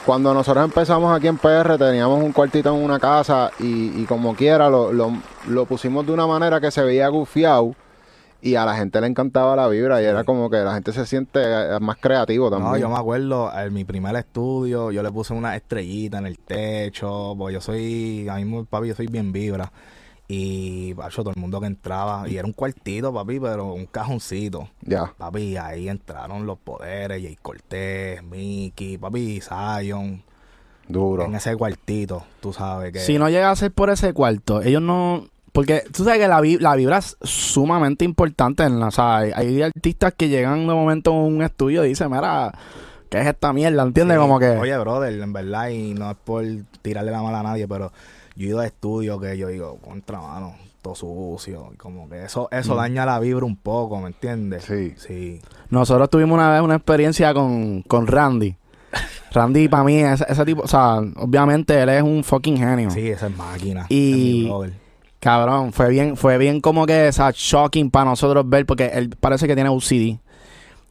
cuando 0.09 0.33
nosotros 0.33 0.65
empezamos 0.65 1.15
aquí 1.15 1.27
en 1.27 1.37
PR, 1.37 1.77
teníamos 1.77 2.23
un 2.23 2.31
cuartito 2.31 2.75
en 2.75 2.83
una 2.83 2.97
casa 2.97 3.51
y, 3.59 4.01
y 4.01 4.05
como 4.05 4.35
quiera 4.35 4.67
lo, 4.67 4.91
lo, 4.91 5.13
lo 5.47 5.67
pusimos 5.67 6.03
de 6.03 6.11
una 6.11 6.25
manera 6.25 6.59
que 6.59 6.71
se 6.71 6.81
veía 6.81 7.07
gufiado 7.09 7.75
y 8.41 8.55
a 8.55 8.65
la 8.65 8.75
gente 8.75 8.99
le 9.01 9.05
encantaba 9.05 9.55
la 9.55 9.67
vibra 9.67 10.01
y 10.01 10.05
era 10.05 10.23
como 10.23 10.49
que 10.49 10.57
la 10.57 10.73
gente 10.73 10.93
se 10.93 11.05
siente 11.05 11.39
eh, 11.43 11.79
más 11.79 11.97
creativo 11.97 12.49
también. 12.49 12.71
No, 12.71 12.77
yo 12.79 12.89
me 12.89 12.95
acuerdo, 12.97 13.51
en 13.55 13.71
mi 13.71 13.85
primer 13.85 14.15
estudio, 14.15 14.89
yo 14.89 15.03
le 15.03 15.11
puse 15.11 15.35
una 15.35 15.55
estrellita 15.55 16.17
en 16.17 16.25
el 16.25 16.39
techo, 16.39 17.35
porque 17.37 17.53
yo 17.53 17.61
soy, 17.61 18.27
a 18.29 18.37
mí, 18.37 18.65
papi, 18.67 18.87
yo 18.87 18.95
soy 18.95 19.05
bien 19.05 19.31
vibra. 19.31 19.71
Y, 20.31 20.93
pacho, 20.93 21.23
todo 21.23 21.33
el 21.35 21.41
mundo 21.41 21.59
que 21.59 21.65
entraba, 21.65 22.29
y 22.29 22.37
era 22.37 22.45
un 22.45 22.53
cuartito, 22.53 23.11
papi, 23.11 23.39
pero 23.39 23.73
un 23.73 23.87
cajoncito. 23.87 24.69
Ya. 24.81 25.11
Papi, 25.17 25.41
y 25.41 25.57
ahí 25.57 25.89
entraron 25.89 26.45
los 26.45 26.59
poderes, 26.59 27.23
Jay 27.23 27.35
Cortés, 27.41 28.21
Mickey, 28.23 28.99
papi, 28.99 29.41
Zion, 29.41 30.21
Duro. 30.87 31.25
en 31.25 31.33
ese 31.33 31.55
cuartito, 31.55 32.23
tú 32.41 32.53
sabes 32.53 32.93
que... 32.93 32.99
Si 32.99 33.17
no 33.17 33.27
llega 33.27 33.49
a 33.49 33.55
ser 33.55 33.71
por 33.71 33.89
ese 33.89 34.13
cuarto, 34.13 34.61
ellos 34.61 34.83
no... 34.83 35.25
Porque 35.51 35.83
tú 35.91 36.03
sabes 36.03 36.19
que 36.19 36.27
la, 36.27 36.39
vi- 36.41 36.59
la 36.59 36.75
vibra 36.75 36.99
es 36.99 37.17
sumamente 37.23 38.05
importante. 38.05 38.61
En 38.63 38.79
la, 38.79 38.89
o 38.89 38.91
sea, 38.91 39.17
hay, 39.17 39.31
hay 39.31 39.61
artistas 39.63 40.13
que 40.15 40.29
llegan 40.29 40.67
de 40.67 40.73
momento 40.75 41.09
a 41.11 41.23
un 41.23 41.41
estudio 41.41 41.83
y 41.83 41.89
dicen, 41.89 42.11
mira, 42.11 42.53
¿qué 43.09 43.19
es 43.21 43.25
esta 43.25 43.51
mierda? 43.51 43.81
¿Entiendes? 43.81 44.15
Sí. 44.15 44.21
Como 44.21 44.37
que... 44.37 44.47
Oye, 44.51 44.77
brother, 44.77 45.19
en 45.19 45.33
verdad, 45.33 45.69
y 45.69 45.95
no 45.95 46.11
es 46.11 46.17
por 46.23 46.45
tirarle 46.83 47.09
la 47.09 47.23
mala 47.23 47.39
a 47.39 47.43
nadie, 47.43 47.67
pero 47.67 47.91
yo 48.39 48.45
he 48.45 48.49
ido 48.49 48.59
a 48.61 48.65
estudios 48.65 49.21
que 49.21 49.37
yo 49.37 49.49
digo, 49.49 49.77
contra 49.77 50.19
mano, 50.19 50.55
todo 50.81 50.95
sucio, 50.95 51.71
y 51.73 51.77
como 51.77 52.09
que 52.09 52.23
eso, 52.23 52.47
eso 52.51 52.73
Mm. 52.73 52.77
daña 52.77 53.05
la 53.05 53.19
vibra 53.19 53.45
un 53.45 53.57
poco, 53.57 53.99
¿me 53.99 54.07
entiendes? 54.07 54.63
Sí. 54.63 54.93
Sí. 54.97 55.41
Nosotros 55.69 56.09
tuvimos 56.09 56.35
una 56.35 56.51
vez 56.51 56.61
una 56.61 56.75
experiencia 56.75 57.33
con, 57.33 57.81
con 57.83 58.07
Randy. 58.07 58.55
Randy, 59.31 59.67
para 59.67 59.83
mí, 59.83 59.97
ese, 59.99 60.25
ese 60.27 60.45
tipo, 60.45 60.61
o 60.63 60.67
sea, 60.67 60.95
obviamente 61.17 61.79
él 61.79 61.89
es 61.89 62.01
un 62.01 62.23
fucking 62.23 62.57
genio. 62.57 62.89
Sí, 62.89 63.09
esa 63.09 63.27
es 63.27 63.35
máquina. 63.37 63.85
Y- 63.89 64.49
es. 64.65 64.71
Cabrón, 65.19 65.73
fue 65.73 65.89
bien, 65.89 66.15
fue 66.15 66.37
bien 66.37 66.61
como 66.61 66.85
que, 66.85 67.09
o 67.09 67.11
sea, 67.11 67.31
shocking 67.35 67.91
para 67.91 68.05
nosotros 68.05 68.47
ver, 68.47 68.65
porque 68.65 68.85
él 68.93 69.09
parece 69.19 69.47
que 69.47 69.53
tiene 69.55 69.69
UCD. 69.69 70.17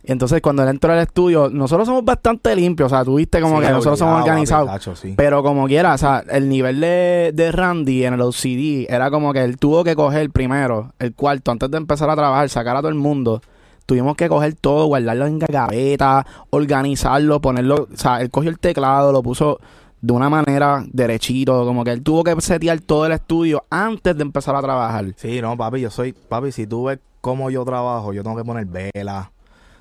Y 0.04 0.12
entonces 0.12 0.40
cuando 0.40 0.62
él 0.62 0.68
entró 0.70 0.92
al 0.92 1.00
estudio, 1.00 1.50
nosotros 1.50 1.86
somos 1.86 2.04
bastante 2.04 2.54
limpios, 2.56 2.90
o 2.92 2.94
sea, 2.94 3.04
tú 3.04 3.16
viste 3.16 3.40
como 3.40 3.60
Sí, 3.60 3.66
que 3.66 3.72
nosotros 3.72 3.98
somos 3.98 4.20
organizados. 4.22 4.66
papi, 4.68 4.78
tacho, 4.78 4.96
sí. 4.96 5.14
Pero 5.16 5.42
como 5.42 5.66
quiera, 5.66 5.94
o 5.94 5.98
sea, 5.98 6.24
el 6.30 6.48
nivel 6.48 6.80
de, 6.80 7.32
de 7.34 7.52
Randy 7.52 8.04
en 8.04 8.14
el 8.14 8.20
OCD 8.22 8.86
era 8.88 9.10
como 9.10 9.32
que 9.32 9.44
él 9.44 9.58
tuvo 9.58 9.84
que 9.84 9.94
coger 9.96 10.30
primero 10.30 10.92
el 10.98 11.14
cuarto 11.14 11.50
antes 11.50 11.70
de 11.70 11.76
empezar 11.76 12.08
a 12.08 12.16
trabajar, 12.16 12.48
sacar 12.48 12.76
a 12.76 12.80
todo 12.80 12.88
el 12.88 12.94
mundo. 12.94 13.42
Tuvimos 13.86 14.16
que 14.16 14.28
coger 14.28 14.54
todo, 14.54 14.86
guardarlo 14.86 15.26
en 15.26 15.38
gaveta, 15.40 16.26
organizarlo, 16.50 17.40
ponerlo. 17.40 17.88
O 17.92 17.96
sea, 17.96 18.20
él 18.20 18.30
cogió 18.30 18.50
el 18.50 18.58
teclado, 18.58 19.12
lo 19.12 19.22
puso 19.22 19.58
de 20.00 20.12
una 20.12 20.28
manera 20.30 20.84
derechito, 20.92 21.64
como 21.64 21.84
que 21.84 21.90
él 21.92 22.02
tuvo 22.02 22.22
que 22.22 22.38
setear 22.40 22.80
todo 22.80 23.06
el 23.06 23.12
estudio 23.12 23.64
antes 23.70 24.16
de 24.16 24.22
empezar 24.22 24.54
a 24.54 24.60
trabajar. 24.62 25.06
Sí, 25.16 25.40
no, 25.40 25.56
papi, 25.56 25.80
yo 25.80 25.90
soy, 25.90 26.12
papi, 26.12 26.52
si 26.52 26.66
tú 26.66 26.84
ves 26.84 26.98
cómo 27.20 27.50
yo 27.50 27.64
trabajo, 27.64 28.12
yo 28.12 28.22
tengo 28.22 28.36
que 28.36 28.44
poner 28.44 28.66
vela. 28.66 29.32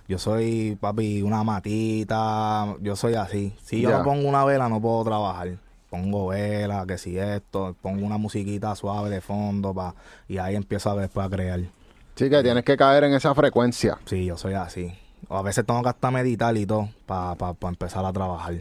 Yo 0.07 0.17
soy, 0.17 0.77
papi, 0.79 1.21
una 1.21 1.43
matita, 1.43 2.75
yo 2.81 2.95
soy 2.95 3.15
así. 3.15 3.53
Si 3.63 3.81
yo 3.81 3.91
no 3.91 4.03
pongo 4.03 4.27
una 4.27 4.45
vela, 4.45 4.69
no 4.69 4.79
puedo 4.81 5.03
trabajar. 5.03 5.57
Pongo 5.89 6.27
vela, 6.27 6.85
que 6.87 6.97
si 6.97 7.17
esto, 7.17 7.75
pongo 7.81 8.05
una 8.05 8.17
musiquita 8.17 8.75
suave 8.75 9.09
de 9.09 9.21
fondo, 9.21 9.73
pa, 9.73 9.95
y 10.27 10.37
ahí 10.37 10.55
empiezo 10.55 10.91
a 10.91 10.95
después 10.95 11.27
a 11.27 11.29
crear. 11.29 11.59
Sí, 12.15 12.29
que 12.29 12.41
tienes 12.41 12.63
que 12.63 12.77
caer 12.77 13.03
en 13.03 13.13
esa 13.13 13.35
frecuencia. 13.35 13.97
Sí, 14.05 14.25
yo 14.25 14.37
soy 14.37 14.53
así. 14.53 14.93
O 15.27 15.37
a 15.37 15.41
veces 15.41 15.65
tengo 15.65 15.83
que 15.83 15.89
hasta 15.89 16.09
meditar 16.09 16.55
y 16.55 16.65
todo 16.65 16.89
para 17.05 17.55
empezar 17.63 18.05
a 18.05 18.13
trabajar. 18.13 18.55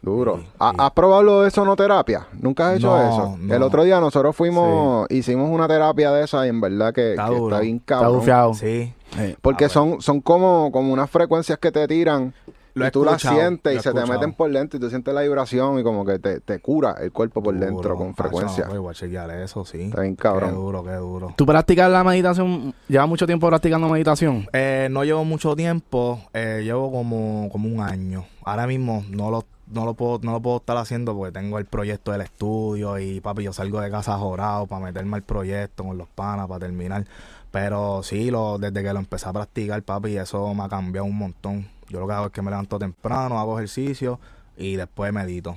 Duro. 0.00 0.38
Sí, 0.38 0.46
¿Ha- 0.60 0.70
sí. 0.70 0.76
¿Has 0.78 0.90
probado 0.92 1.22
lo 1.22 1.42
de 1.42 1.50
sonoterapia? 1.50 2.26
¿Nunca 2.40 2.70
has 2.70 2.76
hecho 2.76 2.86
No, 2.96 3.08
eso? 3.08 3.36
no. 3.40 3.54
El 3.54 3.62
otro 3.62 3.82
día 3.84 4.00
nosotros 4.00 4.34
fuimos, 4.36 5.06
hicimos 5.10 5.50
una 5.50 5.66
terapia 5.66 6.12
de 6.12 6.24
esa 6.24 6.46
y 6.46 6.50
en 6.50 6.60
verdad 6.60 6.92
que, 6.94 7.10
Está 7.12 7.28
que 7.28 7.34
duro. 7.34 7.48
está 7.56 7.60
bien 7.62 7.76
Está 7.76 7.94
cabrón. 7.96 8.14
bufiado. 8.16 8.54
Sí. 8.54 8.92
Sí. 9.16 9.36
Porque 9.42 9.64
Ah, 9.66 9.68
son, 9.70 10.00
son 10.00 10.20
como, 10.20 10.70
como 10.70 10.92
unas 10.92 11.10
frecuencias 11.10 11.58
que 11.58 11.72
te 11.72 11.86
tiran 11.88 12.32
Lo 12.74 12.86
y 12.86 12.90
tú 12.92 13.04
las 13.04 13.20
sientes 13.20 13.74
y 13.76 13.80
se 13.80 13.92
te 13.92 14.06
meten 14.06 14.34
por 14.34 14.52
dentro 14.52 14.76
y 14.76 14.80
tú 14.80 14.88
sientes 14.88 15.12
la 15.12 15.22
vibración 15.22 15.80
y 15.80 15.82
como 15.82 16.04
que 16.04 16.20
te, 16.20 16.38
te 16.40 16.60
cura 16.60 16.94
el 17.00 17.10
cuerpo 17.10 17.42
por 17.42 17.54
Duro. 17.54 17.66
dentro 17.66 17.96
con 17.96 18.10
Ah, 18.10 18.14
frecuencia. 18.16 18.64
no, 18.64 18.70
pues, 18.70 18.80
voy 18.80 18.90
a 18.90 18.94
chequear 18.94 19.30
eso, 19.30 19.64
sí. 19.64 19.82
Está 19.82 20.02
bien 20.02 20.14
Qué 20.14 20.22
cabrón. 20.22 20.54
duro, 20.54 20.84
qué 20.84 20.92
duro. 20.94 21.32
¿Tú 21.34 21.44
practicas 21.44 21.90
la 21.90 22.04
meditación? 22.04 22.72
¿Llevas 22.86 23.08
mucho 23.08 23.26
tiempo 23.26 23.48
practicando 23.48 23.88
meditación? 23.88 24.46
Eh, 24.52 24.86
no 24.92 25.02
llevo 25.02 25.24
mucho 25.24 25.56
tiempo, 25.56 26.20
eh, 26.34 26.60
llevo 26.62 26.92
como, 26.92 27.48
como 27.50 27.68
un 27.68 27.80
año. 27.80 28.26
Ahora 28.44 28.66
mismo 28.68 29.02
no 29.10 29.30
lo, 29.32 29.44
no 29.70 29.84
lo 29.84 29.94
puedo, 29.94 30.20
no 30.22 30.32
lo 30.32 30.40
puedo 30.40 30.58
estar 30.58 30.76
haciendo 30.76 31.14
porque 31.16 31.32
tengo 31.32 31.58
el 31.58 31.66
proyecto 31.66 32.12
del 32.12 32.22
estudio 32.22 32.98
y 32.98 33.20
papi, 33.20 33.44
yo 33.44 33.52
salgo 33.52 33.80
de 33.80 33.90
casa 33.90 34.16
jorado 34.18 34.66
para 34.66 34.84
meterme 34.84 35.16
al 35.16 35.22
proyecto 35.22 35.84
con 35.84 35.98
los 35.98 36.08
panas 36.08 36.46
para 36.48 36.60
terminar. 36.60 37.04
Pero 37.50 38.02
sí, 38.02 38.30
lo, 38.30 38.58
desde 38.58 38.82
que 38.82 38.92
lo 38.92 38.98
empecé 38.98 39.28
a 39.28 39.32
practicar, 39.32 39.82
papi, 39.82 40.16
eso 40.16 40.52
me 40.54 40.64
ha 40.64 40.68
cambiado 40.68 41.06
un 41.06 41.16
montón. 41.16 41.68
Yo 41.88 42.00
lo 42.00 42.06
que 42.06 42.12
hago 42.12 42.26
es 42.26 42.32
que 42.32 42.42
me 42.42 42.50
levanto 42.50 42.78
temprano, 42.78 43.38
hago 43.38 43.58
ejercicio 43.58 44.20
y 44.56 44.76
después 44.76 45.12
medito. 45.12 45.56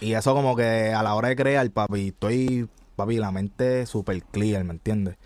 Y 0.00 0.12
eso 0.14 0.34
como 0.34 0.54
que 0.54 0.92
a 0.92 1.02
la 1.02 1.14
hora 1.14 1.28
de 1.28 1.36
crear, 1.36 1.68
papi, 1.70 2.08
estoy, 2.08 2.68
papi, 2.96 3.16
la 3.16 3.32
mente 3.32 3.86
super 3.86 4.22
clear, 4.22 4.62
¿me 4.64 4.72
entiendes? 4.72 5.16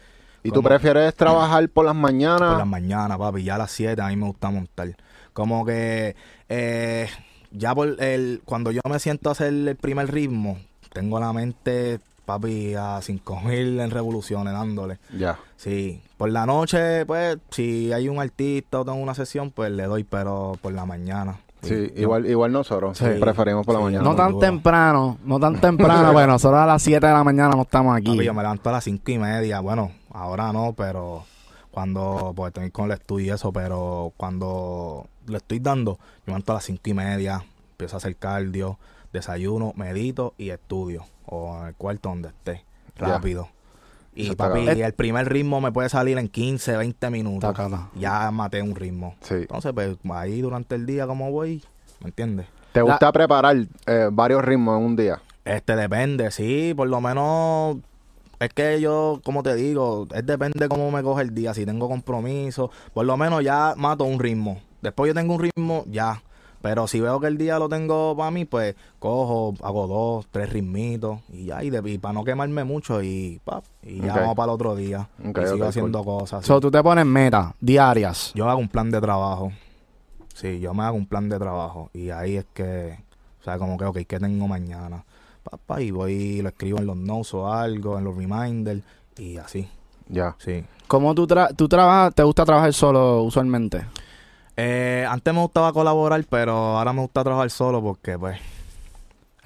¿Y 0.43 0.51
tú 0.51 0.63
prefieres 0.63 1.15
trabajar 1.15 1.69
por 1.69 1.85
las 1.85 1.95
mañanas? 1.95 2.51
por 2.51 2.59
las 2.59 2.67
mañanas, 2.67 3.19
papi. 3.19 3.43
Ya 3.43 3.57
a 3.57 3.59
las 3.59 3.71
7 3.73 4.01
a 4.01 4.09
mí 4.09 4.17
me 4.17 4.27
gusta 4.27 4.51
montar. 4.51 4.97
Como 5.33 5.67
que 5.67 6.15
eh, 6.49 7.09
ya 7.57 7.75
por 7.75 8.03
el 8.03 8.43
cuando 8.45 8.71
yo 8.71 8.81
me 8.89 8.99
siento 8.99 9.29
a 9.29 9.33
hacer 9.33 9.49
el 9.53 9.77
primer 9.77 10.13
ritmo, 10.13 10.59
tengo 10.93 11.19
la 11.21 11.33
mente, 11.33 12.01
papi, 12.25 12.75
a 12.75 13.01
5000 13.03 13.81
en 13.81 13.91
revoluciones 13.91 14.53
dándole. 14.53 14.99
Ya. 15.17 15.39
Sí, 15.57 16.03
por 16.17 16.31
la 16.31 16.47
noche, 16.47 17.05
pues, 17.07 17.39
si 17.51 17.93
hay 17.93 18.09
un 18.09 18.19
artista 18.21 18.81
o 18.81 18.85
tengo 18.85 18.99
una 18.99 19.15
sesión, 19.15 19.51
pues 19.51 19.71
le 19.71 19.85
doy, 19.85 20.05
pero 20.05 20.53
por 20.61 20.73
la 20.73 20.85
mañana. 20.87 21.39
Sí, 21.63 21.93
igual, 21.97 22.27
igual 22.27 22.53
nosotros. 22.53 22.97
Sí. 22.99 23.07
Preferimos 23.19 23.65
por 23.67 23.75
la 23.75 23.81
Sí. 23.81 23.85
mañana. 23.87 24.05
No 24.05 24.15
tan 24.15 24.33
duro. 24.33 24.41
temprano, 24.47 25.19
no 25.25 25.41
tan 25.41 25.61
temprano. 25.61 26.13
bueno, 26.13 26.35
nosotros 26.35 26.61
a 26.61 26.67
las 26.67 26.83
7 26.83 27.05
de 27.07 27.13
la 27.13 27.25
mañana 27.25 27.55
no 27.57 27.63
estamos 27.63 27.97
aquí. 27.97 28.13
Papi, 28.13 28.25
yo 28.25 28.35
me 28.35 28.43
levanto 28.43 28.69
a 28.69 28.73
las 28.73 28.85
cinco 28.85 29.11
y 29.11 29.19
media. 29.19 29.61
Bueno, 29.61 29.91
ahora 30.13 30.53
no, 30.53 30.75
pero 30.77 31.25
cuando, 31.71 32.33
pues 32.37 32.49
estoy 32.51 32.71
con 32.71 32.85
el 32.87 32.93
estudio 32.93 33.27
y 33.27 33.31
eso, 33.31 33.53
pero 33.53 34.13
cuando 34.17 35.07
le 35.27 35.37
estoy 35.39 35.59
dando, 35.59 35.93
yo 35.93 35.99
me 36.27 36.33
levanto 36.33 36.53
a 36.53 36.55
las 36.57 36.65
cinco 36.65 36.83
y 36.85 36.95
media, 36.95 37.45
empiezo 37.73 37.97
a 37.97 37.99
hacer 37.99 38.17
cardio, 38.17 38.79
desayuno, 39.13 39.73
medito 39.77 40.35
y 40.39 40.51
estudio. 40.51 41.05
O 41.27 41.59
en 41.61 41.69
el 41.69 41.75
cuarto 41.75 42.09
donde 42.09 42.29
esté, 42.29 42.65
rápido. 42.97 43.49
Y 44.15 44.35
papi, 44.35 44.67
el 44.69 44.95
primer 44.95 45.29
ritmo 45.31 45.61
me 45.61 45.71
puede 45.73 45.91
salir 45.91 46.17
en 46.17 46.29
15, 46.29 46.77
20 46.79 47.11
minutos. 47.11 47.57
Ya 47.95 48.31
maté 48.31 48.63
un 48.63 48.75
ritmo. 48.75 49.15
Sí. 49.21 49.35
Entonces, 49.35 49.73
pues 49.75 49.97
ahí 50.11 50.41
durante 50.41 50.75
el 50.75 50.87
día, 50.87 51.07
como 51.07 51.31
voy, 51.31 51.63
¿me 52.01 52.09
entiendes? 52.09 52.47
¿Te 52.73 52.81
gusta 52.81 53.13
preparar 53.13 53.57
eh, 53.87 54.09
varios 54.11 54.43
ritmos 54.43 54.79
en 54.79 54.87
un 54.87 54.97
día? 54.97 55.21
Este 55.45 55.77
depende, 55.77 56.31
sí, 56.31 56.75
por 56.75 56.89
lo 56.89 57.01
menos 57.01 57.77
es 58.39 58.53
que 58.53 58.81
yo, 58.81 59.21
como 59.25 59.43
te 59.43 59.55
digo, 59.55 60.07
es 60.15 60.27
depende 60.27 60.69
cómo 60.69 60.91
me 60.91 61.03
coge 61.03 61.23
el 61.23 61.35
día, 61.35 61.55
si 61.55 61.65
tengo 61.65 61.89
compromiso, 61.89 62.71
por 62.93 63.07
lo 63.07 63.17
menos 63.17 63.43
ya 63.43 63.75
mato 63.77 64.05
un 64.05 64.19
ritmo. 64.19 64.61
Después 64.83 65.09
yo 65.09 65.15
tengo 65.15 65.35
un 65.35 65.41
ritmo, 65.43 65.85
ya. 65.87 66.23
Pero 66.63 66.89
si 66.89 67.01
veo 67.01 67.21
que 67.21 67.27
el 67.29 67.39
día 67.39 67.59
lo 67.59 67.69
tengo 67.69 68.17
para 68.17 68.31
mí, 68.31 68.45
pues 68.45 68.75
cojo, 68.99 69.55
hago 69.63 69.87
dos, 69.87 70.27
tres 70.33 70.51
ritmitos 70.53 71.21
y 71.33 71.45
ya, 71.45 71.63
y, 71.63 71.71
de- 71.71 71.91
y 71.91 71.99
para 71.99 72.15
no 72.15 72.25
quemarme 72.25 72.65
mucho 72.65 73.03
y, 73.03 73.41
pap, 73.45 73.63
y 73.83 74.01
ya 74.01 74.13
Ok. 74.15 74.19
vamos 74.21 74.35
para 74.37 74.45
el 74.53 74.55
otro 74.55 74.75
día. 74.75 75.09
Ok, 75.29 75.39
y 75.45 75.47
sigo 75.47 75.67
haciendo 75.67 76.03
cosas. 76.05 76.45
So, 76.45 76.59
tú 76.61 76.71
te 76.71 76.83
pones 76.83 77.07
metas 77.07 77.53
diarias. 77.61 78.33
Yo 78.35 78.49
hago 78.49 78.59
un 78.59 78.69
plan 78.69 78.91
de 78.91 79.01
trabajo. 79.01 79.53
Sí, 80.35 80.59
yo 80.59 80.75
me 80.75 80.83
hago 80.83 80.97
un 80.97 81.07
plan 81.07 81.29
de 81.29 81.39
trabajo. 81.39 81.91
Y 81.93 82.11
ahí 82.11 82.37
es 82.37 82.47
que, 82.53 82.99
o 83.41 83.45
sea, 83.45 83.59
como 83.59 83.77
que, 83.79 83.85
ok, 83.85 83.99
¿qué 84.07 84.19
tengo 84.19 84.49
mañana? 84.49 85.05
Papá, 85.49 85.81
y 85.81 85.91
voy 85.93 86.13
y 86.15 86.43
lo 86.43 86.49
escribo 86.49 86.79
en 86.79 86.87
los 86.87 86.97
notes 86.97 87.33
o 87.35 87.53
algo, 87.53 87.97
en 87.99 88.05
los 88.05 88.17
reminders, 88.17 88.83
y 89.17 89.37
así, 89.37 89.69
Ya. 90.09 90.35
sí. 90.39 90.65
¿Cómo 90.89 91.15
tú, 91.15 91.27
tra- 91.29 91.55
tú 91.55 91.69
trabajas? 91.69 92.15
¿Te 92.15 92.23
gusta 92.25 92.45
trabajar 92.45 92.73
solo 92.73 93.23
usualmente? 93.23 93.85
Eh, 94.57 95.07
antes 95.09 95.35
me 95.35 95.41
gustaba 95.41 95.73
colaborar, 95.73 96.25
pero 96.31 96.53
ahora 96.79 96.93
me 96.93 97.03
gusta 97.03 97.23
trabajar 97.23 97.51
solo 97.51 97.83
porque, 97.83 98.19
pues, 98.19 98.39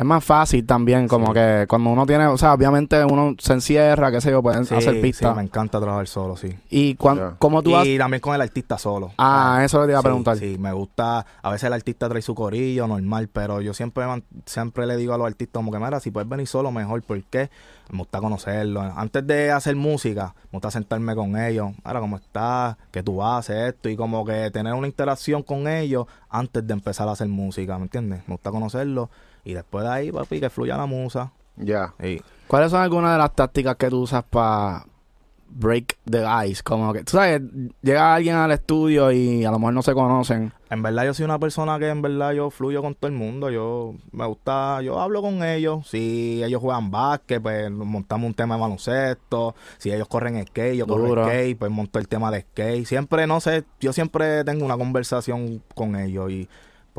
Es 0.01 0.07
más 0.07 0.25
fácil 0.25 0.65
también, 0.65 1.07
como 1.09 1.27
Sí. 1.27 1.33
que 1.35 1.67
cuando 1.69 1.91
uno 1.91 2.07
tiene, 2.07 2.25
o 2.27 2.39
sea, 2.39 2.55
obviamente 2.55 3.05
uno 3.05 3.35
se 3.39 3.53
encierra, 3.53 4.11
qué 4.11 4.23
sé 4.23 4.31
yo, 4.31 4.43
pueden 4.43 4.65
sí, 4.65 4.75
hacer 4.75 4.95
sí, 4.95 5.03
pistas. 5.03 5.37
me 5.37 5.43
encanta 5.43 5.79
trabajar 5.79 6.07
solo, 6.09 6.39
sí. 6.39 6.57
y 6.71 6.95
cuan- 6.95 7.19
Ya. 7.19 7.35
cómo 7.39 7.63
tú 7.63 7.69
y 7.71 7.75
haces. 7.75 7.99
también 7.99 8.23
con 8.23 8.35
el 8.35 8.41
artista 8.41 8.79
solo. 8.79 9.13
Ah, 9.19 9.61
eso 9.63 9.85
te 9.85 9.91
iba 9.91 9.99
a 9.99 10.01
Sí, 10.01 10.05
preguntar. 10.07 10.39
Sí, 10.39 10.57
me 10.59 10.73
gusta. 10.73 11.27
A 11.43 11.51
veces 11.51 11.65
el 11.65 11.75
artista 11.75 12.09
trae 12.09 12.23
su 12.23 12.35
corillo 12.35 12.87
normal, 12.87 13.29
pero 13.31 13.61
yo 13.61 13.75
siempre 13.75 14.07
siempre 14.47 14.87
le 14.87 14.97
digo 14.97 15.13
a 15.13 15.19
los 15.19 15.27
artistas 15.27 15.53
como 15.61 15.71
que, 15.71 15.79
mira, 15.79 16.01
si 16.01 16.11
puedes 16.11 16.27
venir 16.31 16.47
solo, 16.47 16.73
mejor, 16.73 17.03
porque 17.03 17.51
me 17.91 17.99
gusta 17.99 18.21
conocerlo. 18.21 18.81
Antes 18.81 19.27
de 19.27 19.51
hacer 19.51 19.77
música, 19.77 20.35
me 20.45 20.53
gusta 20.57 20.71
sentarme 20.71 21.15
con 21.15 21.37
ellos. 21.39 21.73
Ahora, 21.85 22.01
¿cómo 22.01 22.17
estás? 22.17 22.77
¿Qué 22.91 23.03
tú 23.03 23.23
haces? 23.23 23.75
Esto. 23.75 23.91
Y 23.91 23.97
como 23.97 24.25
que 24.25 24.51
tener 24.51 24.73
una 24.73 24.87
interacción 24.87 25.43
con 25.43 25.69
ellos 25.69 26.07
antes 26.31 26.67
de 26.67 26.73
empezar 26.73 27.07
a 27.07 27.13
hacer 27.13 27.29
música, 27.29 27.77
¿me 27.77 27.83
entiendes? 27.85 28.21
Me 28.27 28.33
gusta 28.37 28.51
conocerlo. 28.51 29.11
Y 29.45 29.55
después 29.55 29.85
de 29.85 29.91
ahí, 29.91 30.13
papi, 30.13 30.41
que 30.41 30.51
fluya 30.51 30.77
la 30.77 30.87
musa. 30.87 31.33
Ya. 31.57 31.95
Y 32.03 32.21
¿Cuáles 32.51 32.73
son 32.73 32.81
algunas 32.81 33.13
de 33.13 33.19
las 33.19 33.33
tácticas 33.33 33.77
que 33.77 33.89
tú 33.89 34.01
usas 34.01 34.25
para 34.25 34.85
break 35.51 35.99
the 36.11 36.25
ice? 36.49 36.65
Como 36.65 36.93
que, 36.93 37.05
tú 37.05 37.13
sabes, 37.13 37.41
llega 37.81 38.13
alguien 38.13 38.35
al 38.35 38.51
estudio 38.51 39.13
y 39.13 39.45
a 39.45 39.53
lo 39.53 39.61
mejor 39.61 39.75
no 39.75 39.83
se 39.83 39.95
conocen. 39.95 40.53
En 40.69 40.83
verdad 40.83 41.05
yo 41.05 41.15
soy 41.15 41.25
una 41.25 41.39
persona 41.39 41.79
que 41.79 41.89
en 41.89 42.03
verdad 42.03 42.33
yo 42.33 42.51
fluyo 42.51 42.83
con 42.83 42.97
todo 42.97 43.09
el 43.09 43.17
mundo. 43.17 43.51
Yo 43.51 43.95
me 44.11 44.27
gusta, 44.27 44.83
yo 44.83 44.99
hablo 44.99 45.23
con 45.23 45.45
ellos. 45.45 45.87
Si 45.87 46.43
ellos 46.43 46.61
juegan 46.61 46.91
básquet, 46.91 47.41
pues 47.41 47.71
montamos 47.71 48.27
un 48.27 48.35
tema 48.35 48.57
de 48.57 48.63
baloncesto. 48.63 49.55
Si 49.79 49.93
ellos 49.93 50.09
corren 50.09 50.45
skate, 50.45 50.75
yo 50.75 50.89
corro 50.89 51.07
Duro. 51.07 51.25
skate, 51.27 51.57
pues 51.57 51.71
monto 51.71 52.01
el 52.01 52.09
tema 52.09 52.33
de 52.33 52.41
skate. 52.41 52.85
Siempre, 52.85 53.29
no 53.29 53.41
sé, 53.41 53.63
yo 53.79 53.93
siempre 53.93 54.43
tengo 54.43 54.65
una 54.65 54.77
conversación 54.77 55.63
con 55.77 55.95
ellos 55.95 56.33
y 56.33 56.49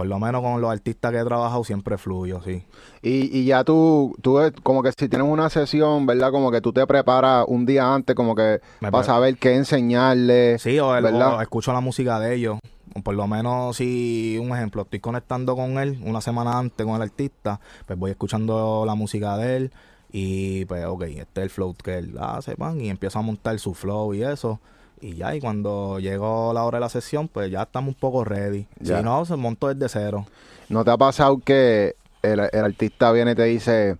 por 0.01 0.07
lo 0.07 0.17
menos 0.17 0.41
con 0.41 0.59
los 0.59 0.71
artistas 0.71 1.11
que 1.11 1.19
he 1.19 1.23
trabajado 1.23 1.63
siempre 1.63 1.95
fluyo, 1.99 2.41
sí. 2.43 2.63
Y, 3.03 3.37
y 3.37 3.45
ya 3.45 3.63
tú, 3.63 4.15
tú 4.23 4.39
es 4.39 4.51
como 4.63 4.81
que 4.81 4.91
si 4.97 5.07
tienes 5.07 5.27
una 5.27 5.47
sesión, 5.51 6.07
¿verdad? 6.07 6.31
Como 6.31 6.49
que 6.49 6.59
tú 6.59 6.73
te 6.73 6.87
preparas 6.87 7.45
un 7.47 7.67
día 7.67 7.93
antes, 7.93 8.15
como 8.15 8.33
que 8.33 8.61
Me 8.79 8.89
para 8.91 9.03
pre- 9.03 9.13
saber 9.13 9.37
qué 9.37 9.53
enseñarle. 9.53 10.57
Sí, 10.57 10.79
o, 10.79 10.95
el- 10.95 11.05
o 11.05 11.39
escucho 11.39 11.71
la 11.71 11.81
música 11.81 12.19
de 12.19 12.33
ellos. 12.33 12.57
Por 13.03 13.13
lo 13.13 13.27
menos, 13.27 13.77
si 13.77 14.39
un 14.41 14.49
ejemplo, 14.57 14.81
estoy 14.81 14.99
conectando 14.99 15.55
con 15.55 15.77
él 15.77 15.99
una 16.03 16.19
semana 16.19 16.57
antes 16.57 16.83
con 16.83 16.95
el 16.95 17.03
artista, 17.03 17.59
pues 17.85 17.99
voy 17.99 18.09
escuchando 18.09 18.83
la 18.87 18.95
música 18.95 19.37
de 19.37 19.55
él 19.57 19.71
y 20.11 20.65
pues, 20.65 20.83
ok, 20.85 21.03
este 21.03 21.41
es 21.41 21.43
el 21.43 21.49
flow 21.51 21.75
que 21.75 21.99
él 21.99 22.15
hace, 22.19 22.55
pan, 22.55 22.81
y 22.81 22.89
empiezo 22.89 23.19
a 23.19 23.21
montar 23.21 23.59
su 23.59 23.75
flow 23.75 24.15
y 24.15 24.23
eso. 24.23 24.59
Y 25.01 25.15
ya, 25.15 25.35
y 25.35 25.41
cuando 25.41 25.99
llegó 25.99 26.53
la 26.53 26.63
hora 26.63 26.77
de 26.77 26.81
la 26.81 26.89
sesión, 26.89 27.27
pues 27.27 27.49
ya 27.51 27.63
estamos 27.63 27.89
un 27.95 27.99
poco 27.99 28.23
ready. 28.23 28.67
Ya. 28.79 28.97
Si 28.99 29.03
no, 29.03 29.25
se 29.25 29.35
montó 29.35 29.73
desde 29.73 29.89
cero. 29.89 30.25
¿No 30.69 30.83
te 30.85 30.91
ha 30.91 30.97
pasado 30.97 31.39
que 31.43 31.95
el, 32.21 32.39
el 32.51 32.63
artista 32.65 33.11
viene 33.11 33.31
y 33.31 33.35
te 33.35 33.43
dice, 33.45 33.97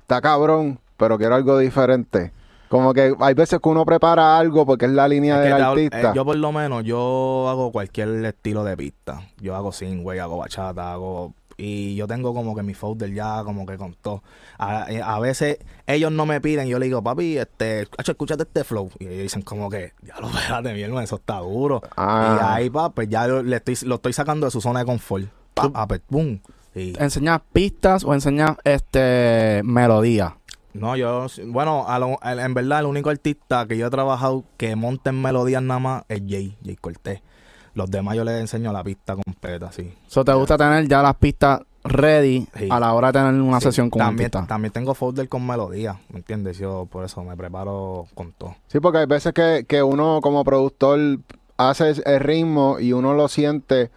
está 0.00 0.20
cabrón, 0.20 0.78
pero 0.96 1.18
quiero 1.18 1.34
algo 1.34 1.58
diferente? 1.58 2.32
Como 2.70 2.92
que 2.92 3.14
hay 3.20 3.34
veces 3.34 3.60
que 3.62 3.68
uno 3.68 3.84
prepara 3.86 4.36
algo 4.38 4.66
porque 4.66 4.84
es 4.86 4.90
la 4.92 5.08
línea 5.08 5.36
Es 5.38 5.44
del 5.44 5.52
hablo- 5.54 5.70
artista. 5.72 6.10
eh, 6.10 6.12
yo 6.14 6.24
por 6.24 6.36
lo 6.36 6.52
menos, 6.52 6.84
yo 6.84 7.46
hago 7.48 7.70
cualquier 7.72 8.24
estilo 8.26 8.62
de 8.64 8.76
pista. 8.76 9.22
Yo 9.40 9.54
hago 9.54 9.72
singway, 9.72 10.18
hago 10.18 10.36
bachata, 10.38 10.92
hago... 10.92 11.32
Y 11.60 11.96
yo 11.96 12.06
tengo 12.06 12.32
como 12.32 12.54
que 12.54 12.62
mi 12.62 12.72
folder 12.72 13.12
ya 13.12 13.42
como 13.42 13.66
que 13.66 13.76
con 13.76 13.92
todo. 13.94 14.22
A, 14.58 14.86
eh, 14.90 15.02
a 15.02 15.18
veces 15.18 15.58
ellos 15.88 16.12
no 16.12 16.24
me 16.24 16.40
piden, 16.40 16.68
yo 16.68 16.78
le 16.78 16.86
digo, 16.86 17.02
papi, 17.02 17.36
este, 17.36 17.88
escúchate 17.98 18.44
este 18.44 18.62
flow. 18.62 18.90
Y 19.00 19.06
ellos 19.06 19.22
dicen 19.24 19.42
como 19.42 19.68
que, 19.68 19.92
ya 20.06 20.14
lo 20.20 20.28
espérate, 20.38 20.72
mi 20.72 20.82
hermano, 20.82 21.00
eso 21.02 21.16
está 21.16 21.38
duro. 21.40 21.82
Ah. 21.96 22.38
Y 22.40 22.44
ahí, 22.62 22.70
pa, 22.70 22.90
pues 22.90 23.08
ya 23.08 23.26
yo 23.26 23.42
le 23.42 23.56
estoy, 23.56 23.76
lo 23.82 23.96
estoy 23.96 24.12
sacando 24.12 24.46
de 24.46 24.52
su 24.52 24.60
zona 24.60 24.78
de 24.80 24.86
confort. 24.86 25.26
Pa, 25.54 25.68
pa, 25.72 25.88
pues, 25.88 26.00
boom. 26.08 26.40
Y- 26.76 26.96
¿Enseñas 27.02 27.40
pistas 27.52 28.04
o 28.04 28.14
enseñas 28.14 28.52
este 28.62 29.62
melodía? 29.64 30.36
No, 30.74 30.94
yo, 30.96 31.26
bueno, 31.46 31.86
a 31.88 31.98
lo- 31.98 32.18
en 32.22 32.54
verdad 32.54 32.80
el 32.80 32.86
único 32.86 33.10
artista 33.10 33.66
que 33.66 33.76
yo 33.76 33.88
he 33.88 33.90
trabajado 33.90 34.44
que 34.56 34.76
monta 34.76 35.10
en 35.10 35.20
melodías 35.20 35.60
nada 35.62 35.80
más 35.80 36.02
es 36.08 36.20
Jay, 36.28 36.56
Jay 36.64 36.76
Cortés. 36.76 37.20
Los 37.74 37.90
demás 37.90 38.16
yo 38.16 38.24
les 38.24 38.40
enseño 38.40 38.72
la 38.72 38.82
pista 38.84 39.14
completa, 39.16 39.70
sí. 39.72 39.92
So, 40.06 40.24
¿Te 40.24 40.32
gusta 40.32 40.56
tener 40.56 40.88
ya 40.88 41.02
las 41.02 41.14
pistas 41.16 41.60
ready 41.84 42.46
Sí. 42.56 42.68
a 42.70 42.80
la 42.80 42.92
hora 42.92 43.12
de 43.12 43.18
tener 43.20 43.40
una 43.40 43.60
Sí, 43.60 43.64
sesión 43.66 43.88
con 43.88 44.00
también, 44.00 44.26
artista? 44.26 44.46
también 44.46 44.72
tengo 44.72 44.94
folder 44.94 45.28
con 45.28 45.46
melodías, 45.46 45.96
¿me 46.10 46.18
entiendes? 46.18 46.58
Yo 46.58 46.86
por 46.90 47.04
eso 47.04 47.22
me 47.22 47.36
preparo 47.36 48.06
con 48.14 48.32
todo. 48.32 48.56
Sí, 48.66 48.80
porque 48.80 48.98
hay 48.98 49.06
veces 49.06 49.32
que, 49.32 49.64
que 49.66 49.82
uno 49.82 50.20
como 50.22 50.44
productor 50.44 50.98
haces 51.56 52.02
el 52.04 52.20
ritmo 52.20 52.78
y 52.78 52.92
uno 52.92 53.14
lo 53.14 53.28
siente 53.28 53.90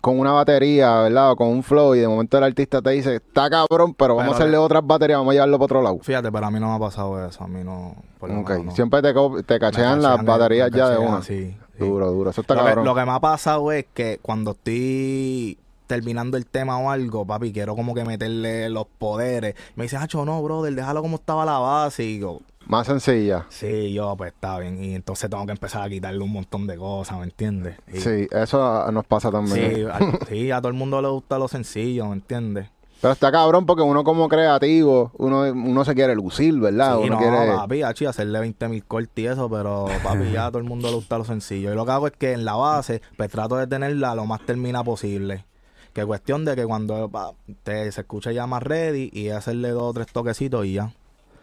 con 0.00 0.18
una 0.20 0.30
batería, 0.32 1.00
¿verdad? 1.00 1.32
O 1.32 1.36
con 1.36 1.48
un 1.48 1.62
flow 1.64 1.94
y 1.94 1.98
de 1.98 2.06
momento 2.08 2.38
el 2.38 2.44
artista 2.44 2.80
te 2.80 2.90
dice, 2.90 3.16
está 3.16 3.50
cabrón, 3.50 3.92
pero 3.94 4.14
vamos 4.14 4.22
Pero 4.30 4.32
a 4.32 4.36
hacerle 4.36 4.52
le- 4.52 4.58
otras 4.58 4.86
baterías, 4.86 5.18
vamos 5.18 5.32
a 5.32 5.34
llevarlo 5.34 5.58
para 5.58 5.64
otro 5.64 5.82
lado. 5.82 5.98
Fíjate, 6.00 6.30
pero 6.30 6.46
a 6.46 6.50
mí 6.50 6.60
no 6.60 6.68
me 6.68 6.76
ha 6.76 6.78
pasado 6.78 7.26
eso. 7.26 7.42
A 7.42 7.48
mí 7.48 7.64
no. 7.64 7.96
por 8.20 8.30
lo 8.30 8.40
Ok, 8.40 8.50
menos 8.50 8.64
no. 8.66 8.72
siempre 8.72 9.02
te, 9.02 9.58
cachean 9.58 10.00
las 10.02 10.24
baterías 10.24 10.70
ya 10.70 10.90
de 10.90 10.98
una. 10.98 11.22
Sí. 11.22 11.56
Duro, 11.78 12.10
duro. 12.10 12.30
Eso 12.30 12.40
está 12.40 12.54
Lo 12.54 12.60
que, 12.62 12.66
cabrón. 12.68 12.84
lo 12.84 12.94
que 12.94 13.04
me 13.04 13.12
ha 13.12 13.20
pasado 13.20 13.72
es 13.72 13.86
que 13.94 14.18
cuando 14.22 14.52
estoy 14.52 15.58
terminando 15.86 16.36
el 16.36 16.46
tema 16.46 16.78
o 16.78 16.90
algo, 16.90 17.24
papi, 17.24 17.52
quiero 17.52 17.76
como 17.76 17.94
que 17.94 18.04
meterle 18.04 18.68
los 18.70 18.86
poderes. 18.98 19.54
Me 19.76 19.84
dice, 19.84 19.96
Hacho, 19.96 20.24
no, 20.24 20.42
brother, 20.42 20.74
déjalo 20.74 21.02
como 21.02 21.16
estaba 21.16 21.44
la 21.44 21.58
base. 21.58 22.02
Y 22.04 22.14
digo, 22.14 22.40
Más 22.66 22.86
sencilla. 22.88 23.46
sí, 23.50 23.92
yo, 23.92 24.16
pues 24.16 24.32
está 24.32 24.58
bien. 24.58 24.82
Y 24.82 24.94
entonces 24.96 25.30
tengo 25.30 25.46
que 25.46 25.52
empezar 25.52 25.82
a 25.82 25.88
quitarle 25.88 26.18
un 26.24 26.32
montón 26.32 26.66
de 26.66 26.76
cosas, 26.76 27.18
¿me 27.18 27.24
entiendes? 27.24 27.76
Y- 27.92 28.00
Sí, 28.00 28.26
eso 28.32 28.90
nos 28.90 29.04
pasa 29.06 29.30
también. 29.30 29.74
Sí, 29.76 29.82
a, 29.84 30.26
sí, 30.28 30.50
a 30.50 30.58
todo 30.58 30.68
el 30.68 30.74
mundo 30.74 31.00
le 31.00 31.08
gusta 31.08 31.38
lo 31.38 31.46
sencillo, 31.46 32.06
¿me 32.06 32.14
entiendes? 32.14 32.68
Pero 33.00 33.12
está 33.12 33.30
cabrón 33.30 33.66
porque 33.66 33.82
uno 33.82 34.04
como 34.04 34.28
creativo, 34.28 35.12
uno, 35.18 35.42
uno 35.42 35.84
se 35.84 35.94
quiere 35.94 36.14
lucir, 36.14 36.58
¿verdad? 36.58 36.96
Sí, 36.96 37.04
uno 37.04 37.14
no, 37.14 37.18
quiere... 37.18 37.54
papi, 37.54 37.82
achi, 37.82 38.06
hacerle 38.06 38.40
20 38.40 38.68
mil 38.68 38.84
cortes 38.84 39.24
y 39.24 39.26
eso, 39.26 39.50
pero 39.50 39.86
papi, 40.02 40.30
ya 40.32 40.46
a 40.46 40.48
todo 40.48 40.58
el 40.58 40.64
mundo 40.64 40.88
le 40.88 40.94
gusta 40.94 41.18
lo 41.18 41.24
sencillo. 41.24 41.72
Y 41.72 41.76
lo 41.76 41.84
que 41.84 41.92
hago 41.92 42.06
es 42.06 42.14
que 42.14 42.32
en 42.32 42.44
la 42.44 42.54
base, 42.54 43.02
pues 43.16 43.30
trato 43.30 43.56
de 43.56 43.66
tenerla 43.66 44.14
lo 44.14 44.24
más 44.24 44.40
termina 44.46 44.82
posible. 44.82 45.44
Que 45.92 46.04
cuestión 46.04 46.44
de 46.44 46.56
que 46.56 46.66
cuando 46.66 47.08
pa, 47.08 47.32
te, 47.62 47.90
se 47.92 48.00
escuche 48.00 48.32
ya 48.34 48.46
más 48.46 48.62
ready 48.62 49.10
y 49.12 49.28
hacerle 49.28 49.70
dos 49.70 49.84
o 49.84 49.92
tres 49.92 50.06
toquecitos 50.08 50.64
y 50.64 50.74
ya. 50.74 50.92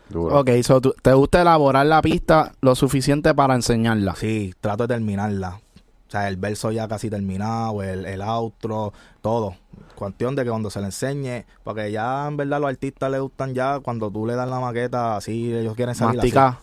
Duro. 0.09 0.39
Ok, 0.39 0.49
so, 0.63 0.81
¿te 0.81 1.13
gusta 1.13 1.41
elaborar 1.41 1.85
la 1.85 2.01
pista 2.01 2.51
lo 2.61 2.75
suficiente 2.75 3.33
para 3.33 3.55
enseñarla? 3.55 4.15
Sí, 4.15 4.53
trato 4.59 4.85
de 4.85 4.95
terminarla. 4.95 5.61
O 6.07 6.11
sea, 6.11 6.27
el 6.27 6.37
verso 6.37 6.71
ya 6.71 6.87
casi 6.87 7.09
terminado, 7.09 7.81
el, 7.81 8.05
el 8.05 8.21
outro, 8.21 8.93
todo. 9.21 9.55
Cuestión 10.03 10.35
de 10.35 10.43
que 10.43 10.49
cuando 10.49 10.69
se 10.69 10.79
le 10.79 10.87
enseñe, 10.87 11.45
porque 11.63 11.91
ya 11.91 12.27
en 12.27 12.35
verdad 12.37 12.59
los 12.59 12.69
artistas 12.69 13.09
les 13.09 13.21
gustan 13.21 13.53
ya 13.53 13.79
cuando 13.79 14.11
tú 14.11 14.25
le 14.25 14.35
das 14.35 14.49
la 14.49 14.59
maqueta, 14.59 15.15
así 15.15 15.53
ellos 15.53 15.75
quieren 15.75 15.95
salir 15.95 16.19
así. 16.19 16.27
Mastica. 16.27 16.59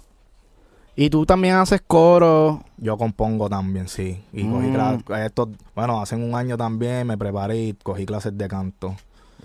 Y 0.97 1.09
tú 1.09 1.25
también 1.25 1.55
haces 1.55 1.81
coro. 1.87 2.63
Yo 2.77 2.99
compongo 2.99 3.49
también, 3.49 3.89
sí. 3.89 4.23
Y 4.33 4.43
cogí 4.45 4.67
Mm. 4.67 4.75
clases, 4.75 5.27
estos, 5.27 5.49
bueno, 5.75 6.03
hace 6.03 6.17
un 6.17 6.35
año 6.35 6.59
también 6.59 7.07
me 7.07 7.17
preparé 7.17 7.57
y 7.57 7.73
cogí 7.75 8.05
clases 8.05 8.37
de 8.37 8.47
canto. 8.49 8.95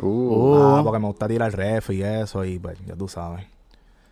Uh, 0.02 0.08
Uh. 0.08 0.56
Ah, 0.80 0.82
porque 0.84 1.00
me 1.00 1.08
gusta 1.08 1.28
tirar 1.28 1.54
ref 1.56 1.90
y 1.92 2.02
eso, 2.04 2.44
y 2.44 2.60
pues 2.60 2.78
ya 2.86 2.96
tú 2.96 3.08
sabes. 3.08 3.46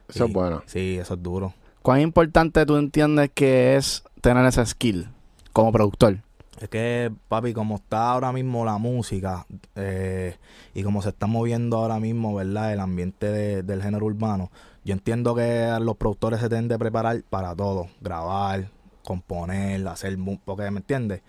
eso 0.07 0.25
Y- 0.25 0.27
es 0.27 0.33
bueno. 0.33 0.61
Sí, 0.65 0.97
eso 1.01 1.15
es 1.15 1.23
duro. 1.23 1.53
¿Cuán 1.81 1.99
importante 1.99 2.65
tú 2.65 2.77
entiendes 2.77 3.31
que 3.33 3.75
es 3.75 4.03
tener 4.21 4.45
ese 4.45 4.65
skill 4.65 5.09
como 5.51 5.73
productor? 5.73 6.19
Es 6.63 6.69
que, 6.69 7.11
papi, 7.27 7.51
como 7.53 7.75
está 7.75 8.11
ahora 8.11 8.31
mismo 8.31 8.63
la 8.63 8.77
música 8.77 9.45
eh, 9.75 10.37
y 10.73 10.81
como 10.81 11.01
se 11.01 11.09
está 11.09 11.27
moviendo 11.27 11.75
ahora 11.75 11.99
mismo, 11.99 12.33
¿verdad? 12.35 12.71
El 12.71 12.79
ambiente 12.79 13.25
de- 13.29 13.63
del 13.63 13.83
género 13.83 14.05
urbano, 14.05 14.49
yo 14.85 14.93
entiendo 14.93 15.35
que 15.35 15.77
los 15.81 15.97
productores 15.97 16.39
se 16.39 16.47
tienen 16.47 16.69
de 16.69 16.79
preparar 16.79 17.21
para 17.29 17.53
todo. 17.53 17.87
Grabar, 17.99 18.69
componer, 19.03 19.85
hacer... 19.89 20.17
Porque, 20.45 20.71
¿me 20.71 20.79
entiendes? 20.79 21.21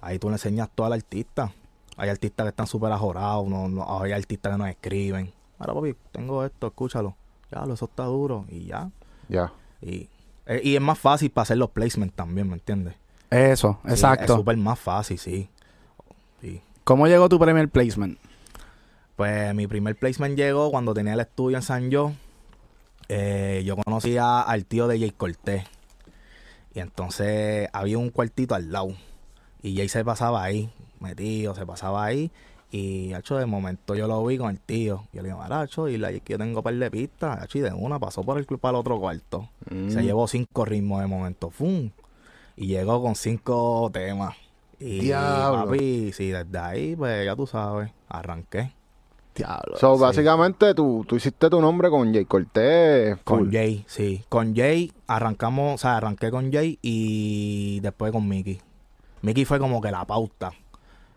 Ahí 0.00 0.18
tú 0.18 0.28
le 0.30 0.36
enseñas 0.36 0.70
todo 0.74 0.86
al 0.86 0.94
artista. 0.94 1.52
Hay 1.98 2.08
artistas 2.08 2.44
que 2.44 2.48
están 2.48 2.66
súper 2.66 2.90
ajorados, 2.90 3.46
no, 3.46 3.68
no- 3.68 4.00
hay 4.02 4.12
artistas 4.12 4.52
que 4.52 4.58
no 4.58 4.66
escriben. 4.66 5.32
Ahora, 5.58 5.74
papi, 5.74 5.94
tengo 6.12 6.44
esto, 6.46 6.68
escúchalo. 6.68 7.14
Ya, 7.52 7.62
eso 7.70 7.84
está 7.84 8.04
duro 8.04 8.46
y 8.48 8.64
ya. 8.64 8.90
Ya. 9.28 9.52
Y, 9.82 10.08
eh, 10.46 10.62
y 10.64 10.76
es 10.76 10.80
más 10.80 10.98
fácil 10.98 11.30
para 11.30 11.42
hacer 11.42 11.58
los 11.58 11.68
placements 11.72 12.16
también, 12.16 12.48
¿me 12.48 12.54
entiendes? 12.54 12.94
Eso, 13.30 13.78
Sí, 13.84 13.90
exacto. 13.90 14.32
es 14.32 14.38
súper 14.38 14.56
más 14.56 14.78
fácil, 14.78 15.18
sí. 15.18 15.48
Sí. 16.40 16.60
¿Cómo 16.84 17.06
llegó 17.06 17.28
tu 17.28 17.38
primer 17.38 17.68
placement? 17.68 18.18
Pues 19.16 19.54
mi 19.54 19.66
primer 19.66 19.96
placement 19.96 20.36
llegó 20.36 20.70
cuando 20.70 20.94
tenía 20.94 21.14
el 21.14 21.20
estudio 21.20 21.56
en 21.56 21.62
San 21.62 21.90
Yo. 21.90 22.12
Eh, 23.08 23.62
yo 23.66 23.76
conocía 23.76 24.40
al 24.40 24.64
tío 24.64 24.86
de 24.86 24.98
Jay 24.98 25.10
Cortés. 25.10 25.64
Y 26.74 26.80
entonces 26.80 27.68
había 27.72 27.98
un 27.98 28.10
cuartito 28.10 28.54
al 28.54 28.70
lado. 28.70 28.94
Y 29.62 29.76
Jay 29.76 29.88
se 29.88 30.04
pasaba 30.04 30.44
ahí, 30.44 30.70
metido, 31.00 31.54
se 31.54 31.66
pasaba 31.66 32.04
ahí. 32.04 32.30
Y, 32.70 33.14
hecho, 33.14 33.36
de 33.36 33.46
momento 33.46 33.94
yo 33.94 34.06
lo 34.06 34.24
vi 34.24 34.36
con 34.36 34.50
el 34.50 34.60
tío. 34.60 35.04
Yo 35.12 35.22
le 35.22 35.28
digo, 35.28 35.38
Maracho, 35.38 35.88
y 35.88 35.96
la 35.96 36.12
que 36.12 36.32
yo 36.32 36.38
tengo 36.38 36.62
par 36.62 36.74
de 36.74 36.90
pistas. 36.90 37.42
Hacho, 37.42 37.58
y 37.58 37.60
de 37.62 37.72
una 37.72 37.98
pasó 37.98 38.22
por 38.22 38.38
el 38.38 38.46
club 38.46 38.60
para 38.60 38.76
el 38.76 38.80
otro 38.80 39.00
cuarto. 39.00 39.48
Mm. 39.70 39.90
Se 39.90 40.02
llevó 40.02 40.28
cinco 40.28 40.64
ritmos 40.64 41.00
de 41.00 41.06
momento. 41.06 41.50
¡Fum! 41.50 41.90
Y 42.60 42.66
llegó 42.66 43.00
con 43.00 43.14
cinco 43.14 43.88
temas. 43.92 44.34
Y 44.80 45.00
Diablo. 45.00 45.66
papi, 45.66 46.12
sí, 46.12 46.30
desde 46.30 46.58
ahí, 46.58 46.96
pues 46.96 47.24
ya 47.24 47.34
tú 47.36 47.46
sabes, 47.46 47.90
arranqué. 48.08 48.72
Diablo. 49.34 49.76
So, 49.76 49.94
Sí. 49.94 50.00
básicamente 50.02 50.74
tú, 50.74 51.04
tú 51.08 51.14
hiciste 51.16 51.48
tu 51.48 51.60
nombre 51.60 51.88
con 51.90 52.12
Jay 52.12 52.24
Cortés. 52.24 53.16
Con. 53.22 53.52
Jay, 53.52 53.84
sí. 53.86 54.24
Con 54.28 54.54
Jay 54.56 54.92
arrancamos, 55.06 55.74
o 55.76 55.78
sea, 55.78 55.96
arranqué 55.98 56.30
con 56.32 56.52
Jay 56.52 56.78
y 56.82 57.78
después 57.80 58.10
con 58.10 58.26
Mickey. 58.28 58.60
Mickey 59.22 59.44
fue 59.44 59.60
como 59.60 59.80
que 59.80 59.90
la 59.92 60.04
pauta. 60.04 60.50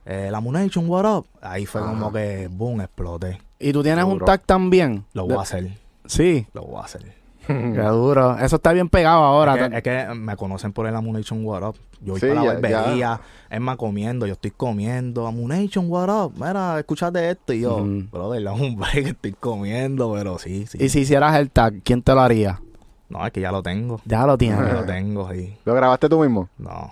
Eh, 0.06 0.30
la 0.32 0.39
Munation, 0.39 0.88
what 0.89 1.06
up? 1.17 1.25
Ahí 1.41 1.65
fue 1.65 1.82
como 1.82 2.12
que, 2.12 2.47
boom, 2.51 2.82
exploté. 2.82 3.39
¿Y 3.60 3.71
tú 3.73 3.82
tienes 3.84 4.06
un 4.06 4.19
tag 4.19 4.43
también? 4.45 5.06
Lo 5.13 5.23
De- 5.23 5.30
voy 5.34 5.39
a 5.39 5.41
hacer, 5.43 5.71
Sí. 6.06 6.45
lo 6.54 6.63
voy 6.63 6.82
a 6.82 6.86
hacer. 6.86 7.20
Qué 7.47 7.82
duro. 7.82 8.38
Eso 8.38 8.56
está 8.58 8.71
bien 8.73 8.88
pegado 8.89 9.23
ahora. 9.23 9.56
Es 9.56 9.69
que, 9.69 9.77
es 9.77 10.08
que 10.08 10.13
me 10.15 10.36
conocen 10.36 10.71
por 10.73 10.86
el 10.88 10.95
Amunation 10.95 11.43
What 11.45 11.67
Up. 11.67 11.75
Yo 11.99 12.13
voy 12.13 12.19
Sí, 12.19 12.27
para 12.27 12.41
la 12.43 12.54
barbería, 12.54 13.21
es 13.49 13.60
más 13.60 13.77
comiendo, 13.77 14.25
yo 14.25 14.34
estoy 14.34 14.51
comiendo. 14.51 15.27
Amunation 15.27 15.86
What 15.89 16.10
Up, 16.25 16.34
mira, 16.36 16.80
escúchate 16.80 17.30
esto. 17.30 17.54
Y 17.54 17.62
yo, 17.62 17.77
Ujú. 17.77 18.04
brother, 18.12 18.43
dame 18.45 18.62
un 18.67 18.75
break, 18.75 19.08
estoy 19.08 19.34
comiendo, 19.34 20.12
pero 20.13 20.38
sí, 20.39 20.65
sí. 20.67 20.77
Y 20.82 20.89
si 20.89 20.99
hicieras 21.01 21.36
el 21.36 21.51
tag, 21.51 21.82
¿quién 21.84 22.01
te 22.01 22.13
lo 22.13 22.21
haría? 22.21 22.62
No, 23.10 23.25
es 23.25 23.32
que 23.34 23.41
ya 23.41 23.51
lo 23.51 23.62
tengo. 23.62 23.99
Ya 24.06 24.25
lo 24.25 24.34
Ya 24.34 24.38
tienes. 24.38 24.73
lo 24.73 24.86
tengo 24.86 25.27
ahí. 25.27 25.58
¿Lo 25.65 25.73
grabaste 25.73 26.08
tú 26.10 26.19
mismo? 26.21 26.47
No. 26.58 26.89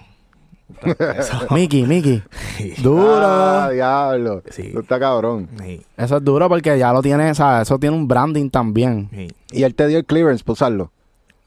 Mickey, 1.51 1.85
Mickey. 1.85 2.23
sí. 2.57 2.73
Duro. 2.81 3.19
Ah, 3.21 3.69
diablo. 3.71 4.43
Sí. 4.49 4.67
Eso 4.69 4.79
está 4.79 4.99
cabrón. 4.99 5.49
Sí, 5.61 5.81
Eso 5.97 6.17
es 6.17 6.23
duro 6.23 6.47
porque 6.49 6.77
ya 6.77 6.93
lo 6.93 7.01
tienes, 7.01 7.37
¿sabes? 7.37 7.63
Eso 7.67 7.77
tiene 7.79 7.95
un 7.95 8.07
branding 8.07 8.49
también. 8.49 9.09
sí. 9.13 9.27
Y 9.51 9.63
él 9.63 9.73
te 9.75 9.87
dio 9.87 9.97
el 9.97 10.05
clearance 10.05 10.43
para 10.43 10.53
usarlo. 10.53 10.91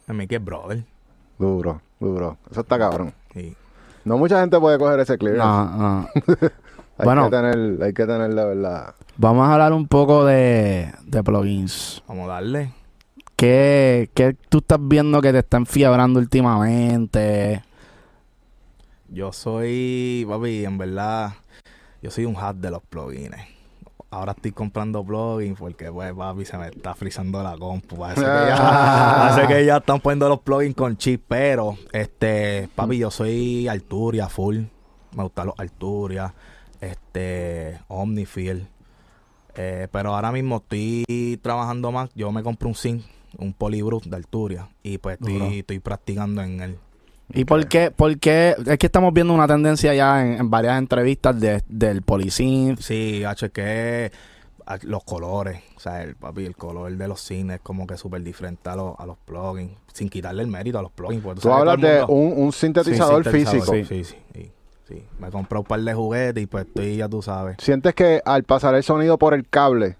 A 0.08 0.12
mí 0.12 0.26
que 0.26 0.36
es 0.36 0.44
brother. 0.44 0.84
Duro, 1.38 1.80
duro. 2.00 2.36
Eso 2.50 2.60
está 2.62 2.78
cabrón. 2.78 3.14
Sí. 3.32 3.54
No 4.04 4.18
mucha 4.18 4.40
gente 4.40 4.58
puede 4.58 4.78
coger 4.78 4.98
ese 5.00 5.16
clearance. 5.16 5.44
No, 5.46 5.76
no. 5.78 6.08
Hay 6.98 7.04
Bueno. 7.06 7.30
que 7.30 7.36
tener, 7.36 7.82
hay 7.82 7.92
que 7.94 8.06
tener 8.06 8.34
la 8.34 8.44
verdad. 8.44 8.94
Vamos 9.16 9.48
a 9.48 9.52
hablar 9.54 9.72
un 9.72 9.88
poco 9.88 10.24
de, 10.26 10.92
de 11.04 11.22
plugins. 11.22 12.02
Vamos 12.06 12.28
a 12.28 12.34
darle. 12.34 12.72
¿Qué, 13.34 14.10
¿Qué 14.14 14.36
tú 14.50 14.58
estás 14.58 14.78
viendo 14.80 15.20
que 15.22 15.32
te 15.32 15.38
está 15.38 15.56
enfiebrando 15.56 16.20
últimamente? 16.20 17.62
Yo 19.12 19.30
soy, 19.30 20.24
papi, 20.26 20.64
en 20.64 20.78
verdad, 20.78 21.34
yo 22.00 22.10
soy 22.10 22.24
un 22.24 22.34
hat 22.34 22.56
de 22.56 22.70
los 22.70 22.82
plugins. 22.82 23.36
Ahora 24.10 24.32
estoy 24.32 24.52
comprando 24.52 25.04
plugins 25.04 25.58
porque, 25.58 25.92
pues, 25.92 26.14
papi, 26.14 26.46
se 26.46 26.56
me 26.56 26.68
está 26.68 26.94
frizando 26.94 27.42
la 27.42 27.58
compu. 27.58 27.96
Parece 27.96 28.22
que 28.22 28.26
ya, 28.26 28.56
parece 29.28 29.48
que 29.48 29.66
ya 29.66 29.76
están 29.76 30.00
poniendo 30.00 30.30
los 30.30 30.40
plugins 30.40 30.74
con 30.74 30.96
chip, 30.96 31.24
pero, 31.28 31.76
este, 31.92 32.70
papi, 32.74 32.96
yo 32.96 33.10
soy 33.10 33.68
Arturia 33.68 34.30
full. 34.30 34.60
Me 35.14 35.22
gustan 35.24 35.48
los 35.48 35.60
Arturia, 35.60 36.32
este, 36.80 37.80
Omnifield. 37.88 38.66
Eh, 39.54 39.88
pero 39.92 40.14
ahora 40.14 40.32
mismo 40.32 40.56
estoy 40.56 41.38
trabajando 41.42 41.92
más. 41.92 42.08
Yo 42.14 42.32
me 42.32 42.42
compré 42.42 42.66
un 42.66 42.74
sync, 42.74 43.04
un 43.36 43.52
Polybrute 43.52 44.08
de 44.08 44.16
Arturia. 44.16 44.70
Y 44.82 44.96
pues 44.96 45.18
estoy, 45.20 45.58
estoy 45.58 45.80
practicando 45.80 46.40
en 46.40 46.62
él. 46.62 46.78
¿Y 47.34 47.44
por 47.44 47.66
qué, 47.66 47.90
por 47.90 48.18
qué? 48.18 48.54
Es 48.66 48.78
que 48.78 48.86
estamos 48.86 49.12
viendo 49.12 49.32
una 49.32 49.46
tendencia 49.46 49.94
ya 49.94 50.22
en, 50.24 50.34
en 50.40 50.50
varias 50.50 50.78
entrevistas 50.78 51.38
de, 51.40 51.62
del 51.68 52.02
Polisynth. 52.02 52.80
Sí, 52.80 53.24
H, 53.24 53.50
que 53.50 54.12
los 54.82 55.04
colores, 55.04 55.60
o 55.76 55.80
sea, 55.80 56.02
el 56.02 56.14
papi, 56.14 56.44
el 56.46 56.56
color 56.56 56.92
de 56.96 57.08
los 57.08 57.20
cines 57.20 57.56
es 57.56 57.62
como 57.62 57.86
que 57.86 57.96
súper 57.96 58.22
diferente 58.22 58.68
a 58.70 58.76
los, 58.76 58.94
a 58.98 59.06
los 59.06 59.18
plugins, 59.18 59.72
sin 59.92 60.08
quitarle 60.08 60.42
el 60.42 60.48
mérito 60.48 60.78
a 60.78 60.82
los 60.82 60.92
plugins. 60.92 61.22
Tú 61.40 61.52
hablas 61.52 61.80
de 61.80 62.04
un, 62.04 62.34
un 62.36 62.52
sintetizador 62.52 63.24
Sí, 63.24 63.30
físico. 63.30 63.72
Sí, 63.72 63.84
sí, 63.84 64.04
sí, 64.04 64.52
sí. 64.88 65.04
Me 65.18 65.30
compré 65.30 65.58
un 65.58 65.64
par 65.64 65.80
de 65.80 65.94
juguetes 65.94 66.42
y 66.42 66.46
pues 66.46 66.66
estoy, 66.66 66.96
ya 66.96 67.08
tú 67.08 67.22
sabes. 67.22 67.56
¿Sientes 67.60 67.94
que 67.94 68.22
al 68.24 68.44
pasar 68.44 68.74
el 68.74 68.82
sonido 68.82 69.18
por 69.18 69.34
el 69.34 69.48
cable 69.48 69.96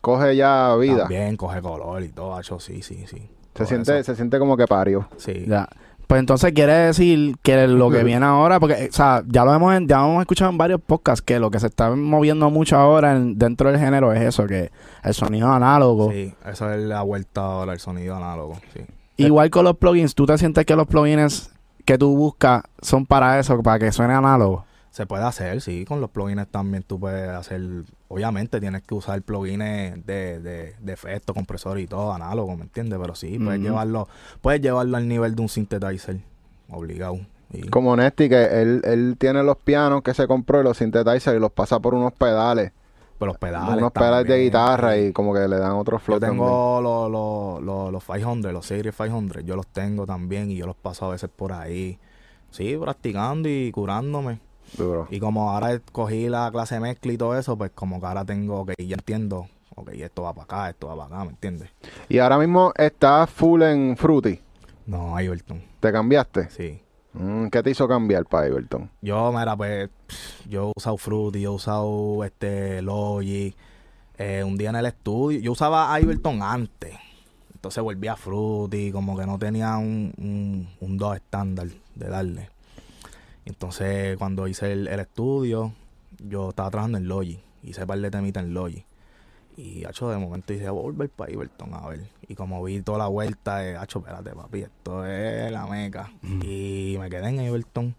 coge 0.00 0.36
ya 0.36 0.74
vida? 0.76 1.00
También 1.00 1.36
coge 1.36 1.60
color 1.60 2.02
y 2.02 2.08
todo, 2.08 2.34
Hacho, 2.36 2.58
sí, 2.58 2.82
sí, 2.82 3.04
sí. 3.06 3.28
Se 3.54 3.66
siente, 3.66 3.98
eso. 3.98 4.12
se 4.12 4.16
siente 4.16 4.38
como 4.38 4.56
que 4.56 4.66
parió. 4.66 5.08
Sí. 5.16 5.44
Ya. 5.46 5.68
Pues 6.06 6.20
entonces 6.20 6.52
quiere 6.52 6.72
decir 6.72 7.36
que 7.42 7.66
lo 7.66 7.90
que 7.90 8.04
viene 8.04 8.24
ahora, 8.24 8.60
porque, 8.60 8.88
o 8.88 8.92
sea, 8.92 9.24
ya 9.26 9.44
lo 9.44 9.52
hemos, 9.52 9.74
ya 9.86 10.04
hemos 10.04 10.20
escuchado 10.20 10.50
en 10.52 10.56
varios 10.58 10.80
podcasts 10.80 11.20
que 11.20 11.40
lo 11.40 11.50
que 11.50 11.58
se 11.58 11.66
está 11.66 11.90
moviendo 11.96 12.48
mucho 12.50 12.76
ahora 12.76 13.16
en- 13.16 13.36
dentro 13.38 13.70
del 13.70 13.80
género 13.80 14.12
es 14.12 14.22
eso, 14.22 14.46
que 14.46 14.70
el 15.02 15.14
sonido 15.14 15.50
análogo. 15.52 16.12
Sí, 16.12 16.32
eso 16.48 16.72
es 16.72 16.80
la 16.84 17.02
vuelta 17.02 17.40
ahora, 17.40 17.72
el 17.72 17.80
sonido 17.80 18.14
análogo, 18.16 18.56
sí. 18.72 18.82
Igual 19.16 19.50
con 19.50 19.64
los 19.64 19.76
plugins, 19.78 20.14
¿tú 20.14 20.26
te 20.26 20.38
sientes 20.38 20.64
que 20.64 20.76
los 20.76 20.86
plugins 20.86 21.50
que 21.84 21.98
tú 21.98 22.16
buscas 22.16 22.62
son 22.82 23.06
para 23.06 23.38
eso, 23.40 23.60
para 23.62 23.78
que 23.78 23.90
suene 23.90 24.14
análogo. 24.14 24.64
Se 24.96 25.04
puede 25.04 25.24
hacer, 25.24 25.60
sí, 25.60 25.84
con 25.84 26.00
los 26.00 26.08
plugins 26.08 26.48
también 26.48 26.82
tú 26.82 26.98
puedes 26.98 27.28
hacer, 27.28 27.60
obviamente 28.08 28.60
tienes 28.60 28.80
que 28.80 28.94
usar 28.94 29.20
plugins 29.20 29.58
de, 30.06 30.40
de, 30.40 30.74
de 30.80 30.92
efecto, 30.94 31.34
compresor 31.34 31.78
y 31.78 31.86
todo, 31.86 32.14
análogo, 32.14 32.56
¿me 32.56 32.62
entiendes? 32.62 32.98
Pero 32.98 33.14
sí, 33.14 33.38
puedes 33.38 33.60
llevarlo, 33.60 34.08
puedes 34.40 34.62
llevarlo 34.62 34.96
al 34.96 35.06
nivel 35.06 35.34
de 35.36 35.42
un 35.42 35.50
synthesizer, 35.50 36.16
obligado. 36.70 37.18
Como 37.68 37.94
Nesty, 37.94 38.30
que 38.30 38.42
él, 38.62 38.80
él 38.84 39.16
tiene 39.18 39.42
los 39.42 39.58
pianos 39.58 40.00
que 40.02 40.14
se 40.14 40.26
compró 40.26 40.62
y 40.62 40.64
los 40.64 40.78
sintetizers 40.78 41.36
y 41.36 41.40
los 41.40 41.52
pasa 41.52 41.78
por 41.78 41.92
unos 41.92 42.14
pedales. 42.14 42.72
pero 43.18 43.32
los 43.32 43.38
pedales. 43.38 43.76
unos 43.76 43.92
pedales 43.92 44.26
de 44.26 44.44
guitarra 44.44 44.96
y 44.96 45.12
como 45.12 45.34
que 45.34 45.46
le 45.46 45.58
dan 45.58 45.72
otro 45.72 45.98
flow 45.98 46.18
Yo 46.18 46.26
tengo 46.26 46.80
los, 46.80 47.10
los, 47.10 47.62
los, 47.62 47.92
los 47.92 48.02
500, 48.02 48.50
los 48.50 48.64
Series 48.64 48.96
500, 48.96 49.44
yo 49.44 49.56
los 49.56 49.66
tengo 49.66 50.06
también 50.06 50.50
y 50.50 50.56
yo 50.56 50.66
los 50.66 50.74
paso 50.74 51.04
a 51.04 51.10
veces 51.10 51.28
por 51.28 51.52
ahí. 51.52 51.98
Sí, 52.50 52.74
practicando 52.80 53.46
y 53.50 53.70
curándome. 53.70 54.45
Duro. 54.76 55.06
Y 55.10 55.20
como 55.20 55.50
ahora 55.50 55.80
cogí 55.92 56.28
la 56.28 56.50
clase 56.50 56.80
mezcla 56.80 57.12
y 57.12 57.16
todo 57.18 57.38
eso, 57.38 57.56
pues 57.56 57.70
como 57.74 58.00
que 58.00 58.06
ahora 58.06 58.24
tengo 58.24 58.66
que 58.66 58.74
ya 58.86 58.94
entiendo, 58.96 59.46
ok, 59.74 59.90
esto 59.94 60.22
va 60.22 60.32
para 60.34 60.44
acá, 60.44 60.70
esto 60.70 60.88
va 60.88 60.96
para 60.96 61.06
acá, 61.16 61.24
¿me 61.24 61.30
entiendes? 61.30 61.70
Y 62.08 62.18
ahora 62.18 62.38
mismo 62.38 62.72
estás 62.76 63.30
full 63.30 63.62
en 63.62 63.96
Fruity. 63.96 64.40
No, 64.86 65.20
Iverton, 65.20 65.62
¿Te 65.80 65.92
cambiaste? 65.92 66.50
sí. 66.50 66.80
Mm, 67.18 67.46
¿Qué 67.48 67.62
te 67.62 67.70
hizo 67.70 67.88
cambiar 67.88 68.26
para 68.26 68.46
Everton? 68.46 68.90
Yo, 69.00 69.32
mira, 69.32 69.56
pues, 69.56 69.88
yo 70.46 70.68
he 70.68 70.72
usado 70.76 70.98
Fruity, 70.98 71.40
yo 71.40 71.52
he 71.52 71.54
usado 71.54 72.22
este 72.24 72.82
Logic. 72.82 73.56
eh, 74.18 74.44
un 74.44 74.58
día 74.58 74.68
en 74.68 74.76
el 74.76 74.84
estudio, 74.84 75.40
yo 75.40 75.52
usaba 75.52 75.98
Iverton 75.98 76.42
antes. 76.42 76.94
Entonces 77.54 77.82
volví 77.82 78.06
a 78.06 78.16
Fruity, 78.16 78.92
como 78.92 79.16
que 79.16 79.24
no 79.24 79.38
tenía 79.38 79.78
un, 79.78 80.12
un, 80.18 80.68
un 80.78 80.98
2 80.98 81.16
estándar 81.16 81.68
de 81.94 82.06
darle. 82.08 82.50
Entonces, 83.46 84.18
cuando 84.18 84.46
hice 84.46 84.72
el, 84.72 84.88
el 84.88 85.00
estudio, 85.00 85.72
yo 86.18 86.50
estaba 86.50 86.70
trabajando 86.70 86.98
en 86.98 87.08
Logic. 87.08 87.40
Hice 87.62 87.80
un 87.82 87.86
par 87.86 87.98
de 87.98 88.10
temitas 88.10 88.44
en 88.44 88.52
Logic. 88.52 88.84
Y, 89.56 89.86
hacho, 89.86 90.10
de 90.10 90.18
momento 90.18 90.52
dije, 90.52 90.68
voy 90.68 90.80
a 90.80 90.82
volver 90.82 91.08
para 91.08 91.32
Iverton 91.32 91.72
a 91.72 91.88
ver. 91.88 92.00
Y 92.28 92.34
como 92.34 92.62
vi 92.62 92.82
toda 92.82 92.98
la 92.98 93.06
vuelta, 93.06 93.58
de, 93.58 93.76
hacho, 93.76 94.00
espérate, 94.00 94.30
papi, 94.30 94.62
esto 94.62 95.06
es 95.06 95.50
la 95.50 95.66
meca. 95.66 96.12
Y 96.22 96.96
me 97.00 97.08
quedé 97.08 97.28
en 97.28 97.40
Iverton. 97.40 97.94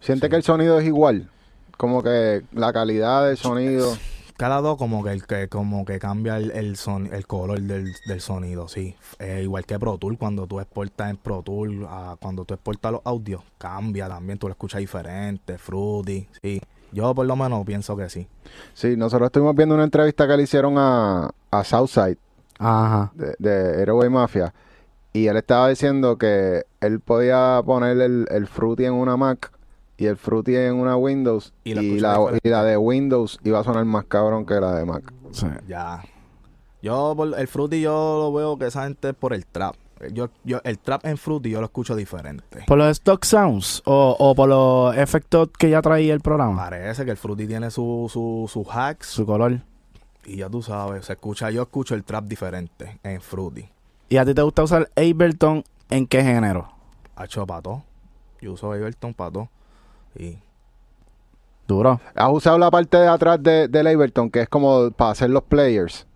¿Sientes 0.00 0.30
que 0.30 0.36
el 0.36 0.42
sonido 0.42 0.78
es 0.78 0.86
igual? 0.86 1.28
Como 1.76 2.02
que 2.02 2.42
la 2.52 2.72
calidad 2.72 3.26
del 3.26 3.36
sonido. 3.36 3.94
Cada 4.42 4.60
dos 4.60 4.76
como 4.76 5.04
que 5.04 5.12
el 5.12 5.24
que 5.24 5.48
como 5.48 5.84
que 5.84 6.00
cambia 6.00 6.36
el, 6.36 6.50
el, 6.50 6.74
son, 6.76 7.06
el 7.14 7.28
color 7.28 7.60
del, 7.60 7.92
del 8.08 8.20
sonido, 8.20 8.66
sí. 8.66 8.96
Eh, 9.20 9.42
igual 9.44 9.64
que 9.64 9.78
Pro 9.78 9.98
Tool, 9.98 10.18
cuando 10.18 10.48
tú 10.48 10.58
exportas 10.58 11.10
en 11.10 11.16
Pro 11.16 11.42
Tool, 11.42 11.86
a- 11.88 12.16
cuando 12.20 12.44
tú 12.44 12.52
exportas 12.54 12.90
los 12.90 13.02
audios, 13.04 13.40
cambia 13.56 14.08
también, 14.08 14.38
tú 14.40 14.48
lo 14.48 14.52
escuchas 14.54 14.80
diferente, 14.80 15.58
Fruity, 15.58 16.26
sí. 16.42 16.60
Yo 16.90 17.14
por 17.14 17.24
lo 17.24 17.36
menos 17.36 17.64
pienso 17.64 17.96
que 17.96 18.08
sí. 18.10 18.26
Sí, 18.74 18.96
nosotros 18.96 19.28
estuvimos 19.28 19.54
viendo 19.54 19.76
una 19.76 19.84
entrevista 19.84 20.26
que 20.26 20.36
le 20.36 20.42
hicieron 20.42 20.74
a, 20.76 21.30
a 21.52 21.62
Southside 21.62 22.18
Ajá. 22.58 23.12
de, 23.14 23.36
de 23.38 23.78
Aeroway 23.78 24.10
Mafia. 24.10 24.52
Y 25.12 25.28
él 25.28 25.36
estaba 25.36 25.68
diciendo 25.68 26.18
que 26.18 26.64
él 26.80 26.98
podía 26.98 27.62
poner 27.64 27.96
el, 28.00 28.26
el 28.28 28.48
Fruity 28.48 28.86
en 28.86 28.94
una 28.94 29.16
Mac 29.16 29.52
y 30.02 30.06
el 30.06 30.16
Fruity 30.16 30.56
en 30.56 30.74
una 30.74 30.96
Windows. 30.96 31.52
Y 31.64 31.70
Y, 31.70 31.74
la 31.74 31.82
escucha 31.82 32.30
la, 32.32 32.38
y 32.42 32.48
la 32.48 32.64
de 32.64 32.76
Windows 32.76 33.38
iba 33.44 33.60
a 33.60 33.64
sonar 33.64 33.84
más 33.84 34.04
cabrón 34.06 34.44
que 34.44 34.54
la 34.54 34.74
de 34.74 34.84
Mac. 34.84 35.12
Sí. 35.30 35.46
Ya. 35.68 36.02
Yo 36.82 37.14
por 37.16 37.38
el 37.38 37.48
Fruity 37.48 37.80
yo 37.80 38.18
lo 38.18 38.32
veo 38.32 38.58
que 38.58 38.66
esa 38.66 38.84
gente 38.84 39.10
es 39.10 39.14
por 39.14 39.32
el 39.32 39.46
trap. 39.46 39.76
Yo, 40.12 40.30
yo, 40.42 40.60
el 40.64 40.80
trap 40.80 41.06
en 41.06 41.16
Fruity 41.16 41.50
yo 41.50 41.60
lo 41.60 41.66
escucho 41.66 41.94
diferente. 41.94 42.64
¿Por 42.66 42.76
los 42.76 42.88
stock 42.90 43.22
sounds 43.24 43.82
o, 43.84 44.16
o 44.18 44.34
por 44.34 44.48
los 44.48 44.96
efectos 44.96 45.48
que 45.56 45.70
ya 45.70 45.80
traía 45.80 46.12
el 46.12 46.20
programa? 46.20 46.56
Parece 46.56 47.04
que 47.04 47.12
el 47.12 47.16
Fruity 47.16 47.46
tiene 47.46 47.70
su, 47.70 48.08
su, 48.12 48.50
sus 48.52 48.66
hacks 48.68 49.06
Su 49.06 49.24
color. 49.24 49.60
y 50.24 50.38
ya 50.38 50.50
tú 50.50 50.60
sabes, 50.60 51.06
se 51.06 51.12
escucha, 51.12 51.50
yo 51.50 51.62
escucho 51.62 51.94
el 51.94 52.02
trap 52.02 52.24
diferente 52.24 52.98
en 53.04 53.20
Fruity. 53.20 53.68
¿Y 54.08 54.16
a 54.16 54.24
ti 54.24 54.34
te 54.34 54.42
gusta 54.42 54.64
usar 54.64 54.90
Ableton 54.96 55.62
en 55.88 56.06
qué 56.08 56.24
género? 56.24 56.68
Hacho 57.14 57.46
pato. 57.46 57.84
Yo 58.40 58.54
uso 58.54 58.74
Everton 58.74 59.14
pato. 59.14 59.48
Y 60.18 60.38
Duro. 61.66 62.00
¿Has 62.14 62.30
usado 62.30 62.58
la 62.58 62.70
parte 62.70 62.96
de 62.98 63.08
atrás 63.08 63.42
de, 63.42 63.68
del 63.68 63.86
Ableton 63.86 64.30
que 64.30 64.40
es 64.42 64.48
como 64.48 64.90
para 64.90 65.12
hacer 65.12 65.30
los 65.30 65.42
players? 65.44 66.06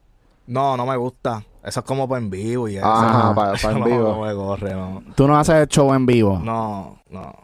no, 0.46 0.76
no 0.76 0.86
me 0.86 0.96
gusta. 0.96 1.44
Eso 1.64 1.80
es 1.80 1.86
como 1.86 2.08
para 2.08 2.20
en 2.20 2.30
vivo 2.30 2.68
y 2.68 2.76
eso. 2.76 2.86
Ajá, 2.86 3.30
Ajá. 3.30 3.34
para, 3.62 3.72
en 3.72 3.80
no, 3.80 3.84
vivo. 3.86 4.08
no 4.14 4.20
me 4.20 4.34
corre, 4.34 4.74
no. 4.74 5.02
Tú 5.16 5.26
no 5.26 5.36
haces 5.36 5.66
show 5.68 5.92
en 5.94 6.06
vivo. 6.06 6.38
No, 6.38 7.00
no. 7.10 7.34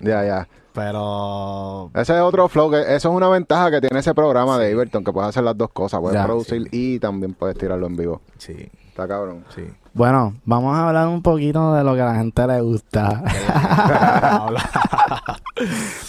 Ya, 0.00 0.24
ya. 0.24 0.48
Pero 0.72 1.90
Ese 1.94 2.14
es 2.16 2.20
otro 2.20 2.48
flow. 2.48 2.68
Que 2.70 2.80
eso 2.80 2.94
es 2.94 3.04
una 3.14 3.28
ventaja 3.28 3.70
que 3.70 3.80
tiene 3.80 4.00
ese 4.00 4.12
programa 4.12 4.58
de 4.58 4.66
Sí. 4.68 4.72
Ableton, 4.74 5.04
que 5.04 5.12
puedes 5.12 5.28
hacer 5.28 5.44
las 5.44 5.56
dos 5.56 5.70
cosas. 5.70 6.00
Puedes 6.00 6.20
producir 6.24 6.68
y 6.72 6.98
también 6.98 7.34
puedes 7.34 7.56
tirarlo 7.56 7.86
en 7.86 7.96
vivo. 7.96 8.20
sí, 8.38 8.68
Está 8.94 9.08
cabrón. 9.08 9.44
sí. 9.52 9.64
Bueno, 9.92 10.34
vamos 10.44 10.76
a 10.76 10.86
hablar 10.86 11.08
un 11.08 11.20
poquito 11.20 11.74
de 11.74 11.82
lo 11.82 11.96
que 11.96 12.00
a 12.00 12.04
la 12.04 12.14
gente 12.14 12.46
le 12.46 12.60
gusta. 12.60 13.24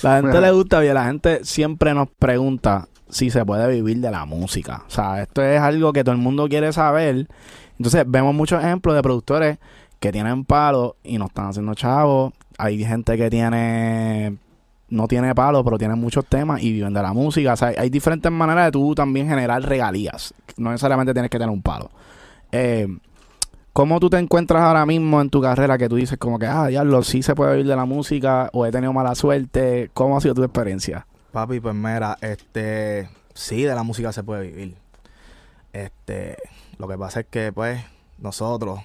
La 0.04 0.22
gente 0.22 0.42
le 0.42 0.52
gusta 0.52 0.86
y 0.86 0.94
la 0.94 1.06
gente 1.06 1.44
siempre 1.44 1.96
nos 1.96 2.10
pregunta 2.10 2.88
si 3.10 3.32
se 3.32 3.44
puede 3.44 3.68
vivir 3.74 4.02
de 4.02 4.12
la 4.12 4.26
música. 4.26 4.84
O 4.88 4.90
sea, 4.90 5.22
esto 5.24 5.42
es 5.42 5.60
algo 5.60 5.94
que 5.94 6.04
todo 6.04 6.14
el 6.14 6.22
mundo 6.22 6.48
quiere 6.48 6.72
saber. 6.74 7.28
Entonces, 7.78 8.04
vemos 8.08 8.36
muchos 8.36 8.64
ejemplos 8.64 8.96
de 8.96 9.02
productores 9.02 9.58
que 10.00 10.12
tienen 10.12 10.46
palo 10.46 10.96
y 11.04 11.18
no 11.18 11.26
están 11.26 11.48
haciendo 11.48 11.74
chavos. 11.74 12.34
Hay 12.58 12.84
gente 12.84 13.18
que 13.18 13.30
tiene 13.30 14.38
no 14.90 15.08
tiene 15.08 15.34
palo, 15.34 15.64
pero 15.64 15.78
tiene 15.80 15.96
muchos 15.96 16.26
temas 16.26 16.62
y 16.62 16.72
viven 16.72 16.94
de 16.94 17.02
la 17.02 17.14
música. 17.14 17.54
O 17.54 17.58
sea, 17.58 17.74
hay 17.78 17.90
diferentes 17.90 18.32
maneras 18.32 18.66
de 18.66 18.72
tú 18.72 18.94
también 18.94 19.28
generar 19.28 19.62
regalías. 19.64 20.34
No 20.58 20.70
necesariamente 20.70 21.14
tienes 21.14 21.32
que 21.32 21.40
tener 21.40 21.52
un 21.52 21.62
palo. 21.64 21.90
Eh, 22.52 22.88
¿Cómo 23.76 24.00
tú 24.00 24.10
te 24.10 24.18
encuentras 24.18 24.64
ahora 24.64 24.86
mismo 24.86 25.20
en 25.20 25.30
tu 25.30 25.42
carrera 25.42 25.78
que 25.78 25.90
tú 25.90 25.98
dices 25.98 26.18
como 26.18 26.40
que, 26.40 26.46
ah, 26.46 26.68
diablo, 26.68 27.04
sí 27.04 27.22
se 27.22 27.36
puede 27.36 27.52
vivir 27.52 27.68
de 27.68 27.76
la 27.76 27.84
música 27.84 28.50
o 28.54 28.66
he 28.66 28.72
tenido 28.72 28.94
mala 28.94 29.16
suerte? 29.16 29.92
¿Cómo 29.94 30.16
ha 30.16 30.22
sido 30.22 30.34
tu 30.34 30.44
experiencia? 30.44 31.06
Papi, 31.34 31.60
pues 31.60 31.76
mira, 31.76 32.18
este, 32.22 33.10
sí, 33.34 33.64
de 33.64 33.76
la 33.76 33.84
música 33.84 34.14
se 34.14 34.24
puede 34.24 34.48
vivir. 34.48 34.78
Este, 35.74 36.38
lo 36.78 36.88
que 36.88 36.98
pasa 36.98 37.20
es 37.20 37.26
que, 37.30 37.52
pues, 37.52 37.84
nosotros 38.18 38.80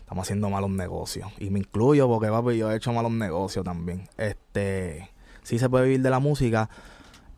estamos 0.00 0.26
haciendo 0.26 0.50
malos 0.50 0.70
negocios. 0.70 1.30
Y 1.38 1.50
me 1.50 1.60
incluyo 1.60 2.08
porque, 2.08 2.28
papi, 2.28 2.56
yo 2.56 2.72
he 2.72 2.76
hecho 2.76 2.92
malos 2.92 3.12
negocios 3.12 3.64
también. 3.64 4.08
Este, 4.18 5.08
sí 5.44 5.60
se 5.60 5.70
puede 5.70 5.84
vivir 5.84 6.02
de 6.02 6.10
la 6.10 6.18
música, 6.18 6.68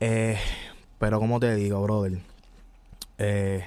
eh, 0.00 0.38
pero 0.98 1.20
como 1.20 1.38
te 1.38 1.54
digo, 1.54 1.82
brother, 1.82 2.18
eh, 3.18 3.66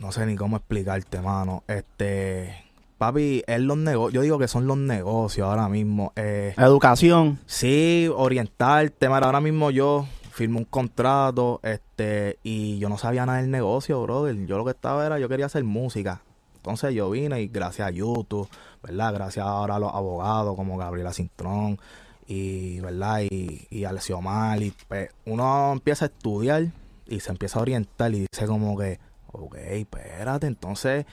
no 0.00 0.12
sé 0.12 0.26
ni 0.26 0.34
cómo 0.34 0.56
explicarte, 0.56 1.20
mano. 1.20 1.62
Este, 1.68 2.64
papi, 2.98 3.44
es 3.46 3.60
los 3.60 3.76
negocios, 3.76 4.14
yo 4.14 4.22
digo 4.22 4.38
que 4.38 4.48
son 4.48 4.66
los 4.66 4.78
negocios 4.78 5.46
ahora 5.46 5.68
mismo. 5.68 6.12
Eh, 6.16 6.54
Educación. 6.56 7.38
Sí, 7.46 8.10
orientarte. 8.14 9.08
Mira, 9.08 9.26
ahora 9.26 9.40
mismo 9.40 9.70
yo 9.70 10.06
firmé 10.32 10.56
un 10.56 10.64
contrato, 10.64 11.60
este, 11.62 12.38
y 12.42 12.78
yo 12.78 12.88
no 12.88 12.96
sabía 12.96 13.26
nada 13.26 13.42
del 13.42 13.50
negocio, 13.50 14.02
brother. 14.02 14.46
Yo 14.46 14.56
lo 14.56 14.64
que 14.64 14.70
estaba 14.70 15.04
era, 15.04 15.18
yo 15.18 15.28
quería 15.28 15.46
hacer 15.46 15.64
música. 15.64 16.22
Entonces 16.56 16.94
yo 16.94 17.10
vine 17.10 17.42
y 17.42 17.48
gracias 17.48 17.88
a 17.88 17.90
YouTube, 17.90 18.48
¿verdad? 18.82 19.12
Gracias 19.14 19.46
ahora 19.46 19.76
a 19.76 19.78
los 19.78 19.94
abogados 19.94 20.56
como 20.56 20.76
Gabriela 20.78 21.12
Cintrón 21.12 21.78
y, 22.26 22.80
¿verdad? 22.80 23.20
Y, 23.30 23.66
y 23.70 23.84
a 23.84 23.98
Xiomar, 23.98 24.62
y 24.62 24.72
pues, 24.88 25.10
uno 25.26 25.72
empieza 25.72 26.06
a 26.06 26.08
estudiar 26.08 26.68
y 27.06 27.20
se 27.20 27.30
empieza 27.30 27.58
a 27.58 27.62
orientar 27.62 28.14
y 28.14 28.26
dice 28.30 28.46
como 28.46 28.78
que, 28.78 28.98
ok, 29.32 29.54
espérate, 29.56 30.46
entonces, 30.46 31.06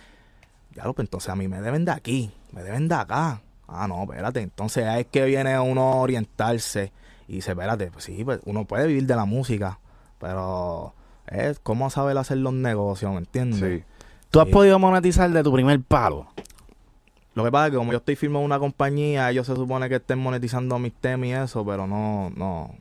ya 0.76 0.84
lo, 0.86 0.94
pues 0.94 1.06
entonces 1.06 1.30
a 1.30 1.36
mí 1.36 1.48
me 1.48 1.62
deben 1.62 1.86
de 1.86 1.92
aquí, 1.92 2.32
me 2.52 2.64
deben 2.64 2.88
de 2.88 2.96
acá. 2.96 3.42
Ah, 3.68 3.88
no, 3.88 4.04
espérate, 4.04 4.42
entonces 4.42 4.86
ahí 4.86 5.02
es 5.02 5.08
que 5.08 5.26
viene 5.26 5.60
uno 5.60 5.82
a 5.92 5.96
orientarse 5.98 6.92
y 7.28 7.34
dice, 7.36 7.52
espérate, 7.52 7.92
pues 7.92 8.06
sí, 8.06 8.24
pues 8.24 8.40
uno 8.46 8.66
puede 8.66 8.88
vivir 8.88 9.06
de 9.06 9.16
la 9.16 9.26
música, 9.26 9.80
pero 10.20 10.94
es 11.28 11.60
cómo 11.60 11.90
saber 11.90 12.18
hacer 12.18 12.38
los 12.38 12.54
negocios, 12.54 13.12
¿me 13.12 13.18
entiendes? 13.20 13.60
Sí. 13.60 13.84
¿Tú 14.32 14.40
has 14.40 14.48
Sí. 14.48 14.54
podido 14.54 14.80
monetizar 14.80 15.30
de 15.30 15.44
tu 15.44 15.52
primer 15.54 15.82
palo? 15.82 16.28
Lo 17.34 17.44
que 17.44 17.52
pasa 17.52 17.68
es 17.68 17.72
que 17.72 17.78
como 17.78 17.92
yo 17.92 18.00
estoy 18.00 18.16
firmando 18.16 18.46
una 18.46 18.58
compañía, 18.58 19.30
ellos 19.30 19.46
se 19.46 19.56
supone 19.56 19.88
que 19.90 19.96
estén 19.96 20.18
monetizando 20.18 20.80
mis 20.80 20.94
temas 20.94 21.28
y 21.28 21.34
eso, 21.34 21.66
pero 21.66 21.86
no, 21.86 22.32
no. 22.36 22.72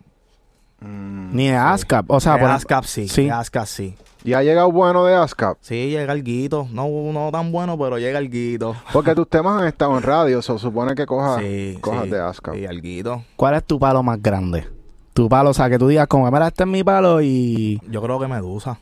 Mm. 0.80 1.34
Ni 1.34 1.48
de 1.48 1.56
ASCAP. 1.56 2.10
O 2.10 2.20
sea, 2.20 2.34
de 2.34 2.40
por 2.40 2.50
ASCAP 2.50 2.84
sí, 2.84 3.06
sí. 3.08 3.24
de 3.24 3.32
ASCAP 3.32 3.66
sí. 3.66 3.96
¿Y 4.26 4.34
ha 4.34 4.42
llegado 4.42 4.70
bueno 4.72 5.04
de 5.04 5.14
ASCAP? 5.14 5.56
Sí, 5.60 5.88
llega 5.90 6.12
el 6.12 6.22
guito. 6.24 6.68
No, 6.72 6.88
no 7.12 7.30
tan 7.32 7.52
bueno, 7.52 7.78
pero 7.78 7.98
llega 7.98 8.18
el 8.18 8.28
guito. 8.28 8.74
Porque 8.92 9.14
tus 9.14 9.28
temas 9.30 9.62
han 9.62 9.68
estado 9.68 9.96
en 9.96 10.02
radio, 10.02 10.42
se 10.42 10.58
supone 10.58 10.94
que 10.94 11.06
cojas 11.06 11.40
sí, 11.40 11.78
cojas 11.80 12.04
sí. 12.04 12.10
de 12.10 12.20
ASCAP. 12.20 12.56
Y 12.56 12.64
el 12.64 12.82
guito. 12.82 13.22
¿cuál 13.36 13.54
es 13.54 13.64
tu 13.64 13.78
palo 13.78 14.02
más 14.02 14.20
grande? 14.20 14.66
Tu 15.14 15.28
palo, 15.28 15.50
o 15.50 15.54
sea, 15.54 15.70
que 15.70 15.78
tú 15.78 15.88
digas 15.88 16.08
como, 16.08 16.30
mira, 16.30 16.48
este 16.48 16.64
es 16.64 16.68
mi 16.68 16.84
palo 16.84 17.22
y... 17.22 17.80
Yo 17.88 18.02
creo 18.02 18.18
que 18.20 18.26
Medusa. 18.28 18.78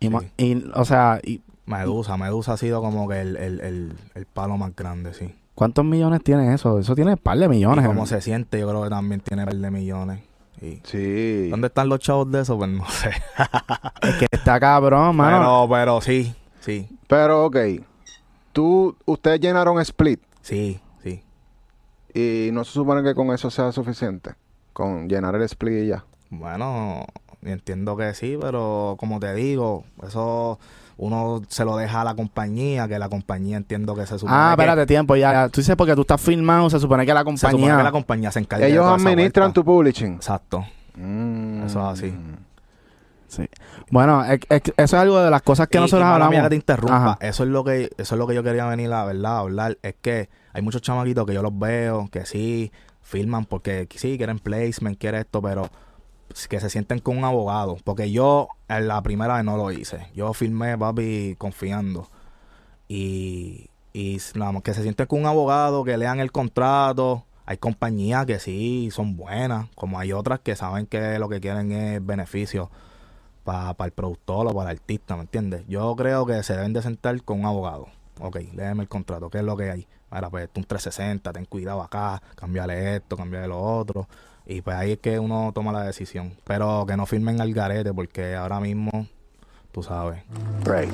y, 0.00 0.06
Sí. 0.06 0.10
ma- 0.10 0.22
y, 0.38 0.64
o 0.74 0.84
sea, 0.86 1.20
y, 1.22 1.42
Medusa, 1.66 2.16
Medusa 2.16 2.54
ha 2.54 2.56
sido 2.56 2.80
como 2.80 3.06
que 3.08 3.20
el, 3.20 3.36
el, 3.36 3.60
el, 3.60 3.92
el 4.14 4.24
palo 4.26 4.56
más 4.56 4.74
grande, 4.74 5.12
sí. 5.12 5.34
¿Cuántos 5.54 5.84
millones 5.84 6.22
tiene 6.22 6.54
eso? 6.54 6.78
Eso 6.78 6.94
tiene 6.94 7.10
un 7.10 7.16
par 7.18 7.36
de 7.36 7.48
millones. 7.48 7.84
Y 7.84 7.88
cómo 7.88 8.06
se 8.06 8.20
siente, 8.22 8.60
yo 8.60 8.68
creo 8.68 8.84
que 8.84 8.88
también 8.90 9.20
tiene 9.20 9.42
un 9.42 9.46
par 9.48 9.56
de 9.56 9.70
millones. 9.72 10.20
Sí. 10.84 11.48
¿Dónde 11.50 11.68
están 11.68 11.88
los 11.88 12.00
chavos 12.00 12.30
de 12.30 12.40
eso? 12.40 12.56
Pues 12.56 12.70
no 12.70 12.88
sé. 12.88 13.10
Es 14.02 14.14
que 14.16 14.26
está 14.30 14.58
cabrón, 14.58 15.16
mano. 15.16 15.38
Pero, 15.38 15.68
pero 15.70 16.00
sí, 16.00 16.34
sí, 16.60 16.88
Pero, 17.06 17.46
ok. 17.46 17.56
Tú, 18.52 18.96
ustedes 19.04 19.38
llenaron 19.40 19.78
Split 19.80 20.20
sí, 20.40 20.80
sí. 21.02 21.22
y 22.12 22.50
no 22.52 22.64
se 22.64 22.72
supone 22.72 23.02
que 23.02 23.14
con 23.14 23.32
eso 23.32 23.50
sea 23.50 23.70
suficiente. 23.72 24.34
Con 24.72 25.08
llenar 25.08 25.34
el 25.34 25.42
Split 25.42 25.84
y 25.84 25.86
ya. 25.88 26.04
Bueno, 26.30 27.06
entiendo 27.42 27.96
que 27.96 28.14
sí, 28.14 28.36
pero 28.40 28.96
como 28.98 29.20
te 29.20 29.34
digo, 29.34 29.84
eso 30.06 30.58
uno 30.98 31.40
se 31.48 31.64
lo 31.64 31.76
deja 31.76 32.02
a 32.02 32.04
la 32.04 32.14
compañía, 32.14 32.86
que 32.88 32.98
la 32.98 33.08
compañía 33.08 33.56
entiendo 33.56 33.94
que 33.94 34.04
se 34.04 34.18
supone 34.18 34.36
Ah, 34.36 34.52
que- 34.56 34.62
espérate, 34.62 34.86
tiempo, 34.86 35.16
ya. 35.16 35.32
ya. 35.32 35.48
Tú 35.48 35.60
dices 35.60 35.74
porque 35.76 35.94
tú 35.94 36.02
estás 36.02 36.20
filmado, 36.20 36.68
se 36.68 36.78
supone 36.78 37.06
que 37.06 37.14
la 37.14 37.20
se 37.20 37.24
supone 37.36 37.52
compañía... 37.52 37.76
que 37.78 37.82
la 37.84 37.92
compañía 37.92 38.30
se 38.32 38.40
encarga 38.40 38.66
de 38.66 38.72
Ellos 38.72 38.84
administran 38.86 39.52
tu 39.52 39.64
publishing. 39.64 40.14
Exacto. 40.14 40.64
Mm. 40.96 41.62
Eso 41.64 41.80
es 41.92 41.98
así. 42.00 42.14
Sí. 43.28 43.46
Bueno, 43.90 44.24
es- 44.24 44.40
es- 44.48 44.62
eso 44.64 44.72
es 44.76 44.94
algo 44.94 45.20
de 45.20 45.30
las 45.30 45.42
cosas 45.42 45.68
que 45.68 45.78
Y- 45.78 45.80
nosotros 45.80 46.08
y 46.08 46.12
hablamos. 46.12 46.30
mía 46.32 46.42
que 46.44 46.48
te 46.50 46.54
interrumpa. 46.56 46.96
Ajá. 46.96 47.18
Eso 47.20 47.42
es 47.44 47.50
lo 47.50 47.62
que 47.62 47.90
eso 47.98 48.14
es 48.14 48.18
lo 48.18 48.26
que 48.26 48.34
yo 48.34 48.42
quería 48.42 48.66
venir 48.66 48.88
la 48.88 49.04
verdad 49.04 49.36
a 49.36 49.38
hablar. 49.40 49.78
Es 49.82 49.94
que 50.00 50.28
hay 50.52 50.62
muchos 50.62 50.80
chamaquitos 50.82 51.26
que 51.26 51.34
yo 51.34 51.42
los 51.42 51.56
veo 51.58 52.08
que 52.10 52.24
sí 52.24 52.72
filman 53.02 53.44
porque 53.44 53.86
sí 53.94 54.16
quieren 54.16 54.38
placement, 54.38 54.98
quieren 54.98 55.20
esto, 55.20 55.40
pero 55.42 55.68
que 56.48 56.60
se 56.60 56.70
sienten 56.70 56.98
con 57.00 57.18
un 57.18 57.24
abogado. 57.24 57.78
Porque 57.84 58.10
yo 58.10 58.48
la 58.68 59.02
primera 59.02 59.36
vez 59.36 59.44
no 59.44 59.56
lo 59.56 59.70
hice. 59.72 60.08
Yo 60.14 60.32
filmé, 60.34 60.76
papi, 60.76 61.36
confiando. 61.38 62.08
Y, 62.88 63.70
y 63.92 64.18
nada, 64.34 64.60
que 64.60 64.74
se 64.74 64.82
sienten 64.82 65.06
con 65.06 65.20
un 65.20 65.26
abogado, 65.26 65.84
que 65.84 65.96
lean 65.96 66.20
el 66.20 66.32
contrato. 66.32 67.24
Hay 67.46 67.56
compañías 67.56 68.26
que 68.26 68.38
sí 68.38 68.90
son 68.92 69.16
buenas, 69.16 69.68
como 69.74 69.98
hay 69.98 70.12
otras 70.12 70.40
que 70.40 70.54
saben 70.54 70.86
que 70.86 71.18
lo 71.18 71.30
que 71.30 71.40
quieren 71.40 71.72
es 71.72 72.04
beneficio 72.04 72.70
para 73.42 73.74
el 73.86 73.92
productor 73.92 74.46
o 74.46 74.54
para 74.54 74.70
el 74.70 74.76
artista, 74.76 75.16
¿me 75.16 75.22
entiendes? 75.22 75.64
Yo 75.66 75.96
creo 75.96 76.26
que 76.26 76.42
se 76.42 76.54
deben 76.54 76.74
de 76.74 76.82
sentar 76.82 77.22
con 77.22 77.40
un 77.40 77.46
abogado. 77.46 77.86
Ok, 78.20 78.36
léeme 78.54 78.82
el 78.82 78.88
contrato, 78.90 79.30
¿qué 79.30 79.38
es 79.38 79.44
lo 79.44 79.56
que 79.56 79.70
hay? 79.70 79.86
Mira, 80.10 80.28
pues 80.28 80.44
esto 80.44 80.60
un 80.60 80.66
360, 80.66 81.32
ten 81.32 81.46
cuidado 81.46 81.80
acá, 81.82 82.20
cambiarle 82.34 82.96
esto, 82.96 83.16
cambiarle 83.16 83.48
lo 83.48 83.58
otro. 83.58 84.06
Y 84.50 84.62
pues 84.62 84.74
ahí 84.76 84.92
es 84.92 84.98
que 84.98 85.18
uno 85.18 85.52
toma 85.54 85.72
la 85.72 85.82
decisión. 85.82 86.32
Pero 86.44 86.86
que 86.88 86.96
no 86.96 87.04
firmen 87.04 87.38
al 87.42 87.52
garete, 87.52 87.92
porque 87.92 88.34
ahora 88.34 88.60
mismo, 88.60 89.06
tú 89.72 89.82
sabes. 89.82 90.22
Pray. 90.64 90.88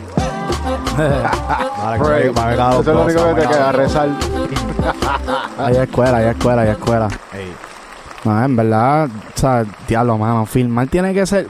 Vale, 0.98 1.98
Pray. 2.02 2.22
que 2.24 2.30
va 2.30 2.42
a 2.42 2.44
haber 2.46 2.56
cada 2.56 2.70
Eso 2.72 2.80
es 2.80 2.86
lo 2.86 3.04
único 3.04 3.34
que 3.34 3.40
te 3.42 3.46
queda, 3.46 3.72
rezar. 3.72 4.08
Hay 5.58 5.76
escuela, 5.76 6.18
hay 6.18 6.26
escuela, 6.26 6.62
hay 6.62 6.68
escuela. 6.70 7.08
Ey, 7.32 7.54
No, 8.24 8.44
en 8.44 8.56
verdad, 8.56 9.08
o 9.08 9.38
sea, 9.38 9.64
diablo, 9.86 10.18
mano, 10.18 10.44
filmar 10.46 10.88
tiene 10.88 11.14
que 11.14 11.24
ser... 11.24 11.46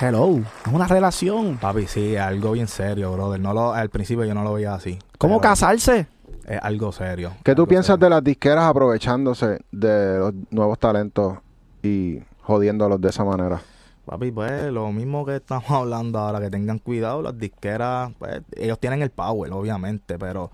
Hello, 0.00 0.38
es 0.38 0.72
una 0.72 0.86
relación. 0.86 1.58
Papi, 1.58 1.86
sí, 1.86 2.16
algo 2.16 2.52
bien 2.52 2.66
serio, 2.66 3.12
brother. 3.12 3.40
No 3.40 3.52
lo, 3.52 3.72
al 3.72 3.88
principio 3.90 4.24
yo 4.24 4.34
no 4.34 4.42
lo 4.42 4.54
veía 4.54 4.74
así. 4.74 4.98
¿Cómo 5.18 5.40
pero 5.40 5.50
casarse? 5.50 6.06
Es 6.46 6.60
algo 6.62 6.92
serio. 6.92 7.32
¿Qué 7.42 7.54
tú 7.54 7.62
algo 7.62 7.68
piensas 7.68 7.94
serio. 7.96 8.06
de 8.06 8.10
las 8.10 8.24
disqueras 8.24 8.64
aprovechándose 8.64 9.58
de 9.72 10.18
los 10.18 10.32
nuevos 10.50 10.78
talentos 10.78 11.38
y 11.82 12.20
jodiéndolos 12.42 13.00
de 13.00 13.08
esa 13.08 13.24
manera? 13.24 13.60
Papi, 14.06 14.30
pues 14.30 14.70
lo 14.72 14.92
mismo 14.92 15.26
que 15.26 15.36
estamos 15.36 15.68
hablando 15.70 16.20
ahora, 16.20 16.40
que 16.40 16.48
tengan 16.48 16.78
cuidado, 16.78 17.20
las 17.22 17.36
disqueras, 17.36 18.12
pues 18.18 18.42
ellos 18.56 18.78
tienen 18.78 19.02
el 19.02 19.10
power, 19.10 19.52
obviamente, 19.52 20.16
pero 20.16 20.52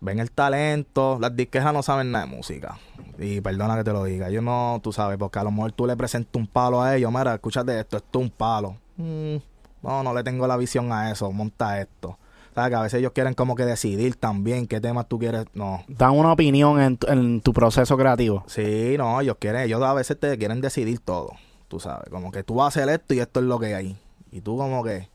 ven 0.00 0.20
el 0.20 0.30
talento, 0.30 1.18
las 1.20 1.34
disqueras 1.34 1.72
no 1.72 1.82
saben 1.82 2.12
nada 2.12 2.26
de 2.26 2.30
música. 2.30 2.78
Y 3.18 3.40
perdona 3.40 3.76
que 3.76 3.82
te 3.84 3.92
lo 3.92 4.04
diga, 4.04 4.30
yo 4.30 4.40
no, 4.40 4.78
tú 4.82 4.92
sabes, 4.92 5.18
porque 5.18 5.40
a 5.40 5.44
lo 5.44 5.50
mejor 5.50 5.72
tú 5.72 5.86
le 5.86 5.96
presentas 5.96 6.34
un 6.36 6.46
palo 6.46 6.80
a 6.80 6.94
ellos, 6.94 7.10
mira, 7.12 7.34
escúchate 7.34 7.80
esto, 7.80 7.96
esto 7.96 8.20
es 8.20 8.24
un 8.24 8.30
palo. 8.30 8.76
Mm, 8.96 9.36
no, 9.82 10.02
no 10.04 10.14
le 10.14 10.22
tengo 10.22 10.46
la 10.46 10.56
visión 10.56 10.92
a 10.92 11.10
eso, 11.10 11.32
monta 11.32 11.80
esto. 11.80 12.16
¿Sabes? 12.54 12.70
Que 12.70 12.76
a 12.76 12.82
veces 12.82 12.98
ellos 13.00 13.12
quieren 13.12 13.34
como 13.34 13.54
que 13.56 13.64
decidir 13.64 14.14
también 14.16 14.66
qué 14.66 14.80
temas 14.80 15.08
tú 15.08 15.18
quieres, 15.18 15.46
no. 15.54 15.82
Dan 15.88 16.12
una 16.12 16.32
opinión 16.32 16.80
en, 16.80 16.96
tu- 16.96 17.06
en 17.08 17.40
tu 17.40 17.52
proceso 17.52 17.96
creativo. 17.96 18.44
Sí, 18.46 18.94
no, 18.96 19.20
ellos 19.20 19.36
quieren, 19.40 19.62
ellos 19.62 19.82
a 19.82 19.92
veces 19.94 20.18
te 20.20 20.38
quieren 20.38 20.60
decidir 20.60 21.00
todo, 21.00 21.30
tú 21.68 21.80
sabes, 21.80 22.08
como 22.10 22.30
que 22.30 22.44
tú 22.44 22.54
vas 22.54 22.64
a 22.66 22.68
hacer 22.80 22.88
esto 22.94 23.14
y 23.14 23.18
esto 23.20 23.40
es 23.40 23.46
lo 23.46 23.58
que 23.58 23.74
hay. 23.74 23.96
Y 24.30 24.40
tú 24.40 24.56
como 24.56 24.84
que, 24.84 25.08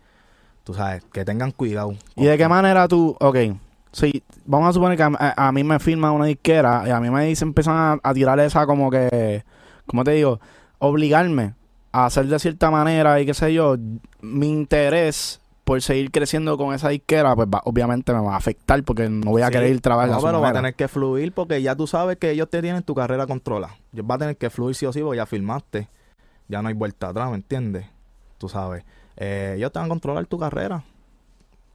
tú 0.64 0.74
sabes, 0.74 1.04
que 1.14 1.24
tengan 1.24 1.52
cuidado. 1.52 1.94
¿Y 2.16 2.26
de 2.26 2.38
qué 2.38 2.48
manera 2.50 2.88
tú, 2.90 3.16
ok, 3.22 3.38
sí, 3.94 4.22
vamos 4.46 4.70
a 4.70 4.74
suponer 4.74 4.98
que 4.98 5.04
a, 5.04 5.12
a- 5.18 5.48
a 5.48 5.52
mí 5.54 5.64
me 5.64 5.80
firma 5.80 6.12
una 6.12 6.26
disquera 6.26 6.84
y 6.88 6.90
a 6.90 7.00
mí 7.00 7.10
me 7.10 7.24
dicen, 7.26 7.50
empiezan 7.50 7.76
a, 7.76 8.00
a 8.04 8.14
tirar 8.14 8.38
esa 8.42 8.66
como 8.66 8.90
que, 8.92 9.44
¿cómo 9.86 10.04
te 10.04 10.12
digo? 10.12 10.40
Obligarme 10.80 11.54
a 11.94 12.06
hacer 12.06 12.28
de 12.28 12.38
cierta 12.38 12.70
manera 12.70 13.20
y 13.22 13.26
qué 13.26 13.34
sé 13.34 13.54
yo, 13.54 13.76
mi 14.22 14.50
interés 14.50 15.40
por 15.70 15.84
seguir 15.84 16.10
creciendo 16.10 16.58
con 16.58 16.74
esa 16.74 16.90
disquera, 16.90 17.36
pues 17.36 17.48
va- 17.48 17.62
obviamente 17.64 18.12
me 18.12 18.22
va 18.22 18.34
a 18.34 18.38
afectar 18.38 18.82
porque 18.84 19.08
no 19.08 19.30
voy 19.30 19.44
a 19.44 19.48
Sí, 19.48 19.52
querer 19.52 19.70
ir 19.70 19.82
trabajar 19.82 20.10
No, 20.10 20.20
pero 20.20 20.42
va 20.42 20.50
a 20.50 20.54
tener 20.54 20.74
que 20.74 20.88
fluir 20.88 21.32
porque 21.32 21.62
ya 21.62 21.76
tú 21.76 21.86
sabes 21.86 22.18
que 22.18 22.32
ellos 22.32 22.50
te 22.50 22.60
tienen 22.64 22.82
tu 22.82 22.96
carrera 22.96 23.28
controlada. 23.28 23.76
Va 23.98 24.16
a 24.16 24.18
tener 24.18 24.36
que 24.36 24.50
fluir 24.50 24.74
sí 24.76 24.88
o 24.88 24.92
sí 24.94 25.02
porque 25.04 25.18
ya 25.18 25.28
firmaste. 25.28 25.88
Ya 26.48 26.64
no 26.64 26.70
hay 26.70 26.74
vuelta 26.74 27.10
atrás, 27.10 27.30
¿me 27.30 27.36
entiendes? 27.36 27.86
Tú 28.40 28.50
sabes. 28.50 28.84
Eh, 29.16 29.54
ellos 29.58 29.72
te 29.72 29.78
van 29.78 29.86
a 29.86 29.90
controlar 29.90 30.26
tu 30.26 30.40
carrera. 30.40 30.78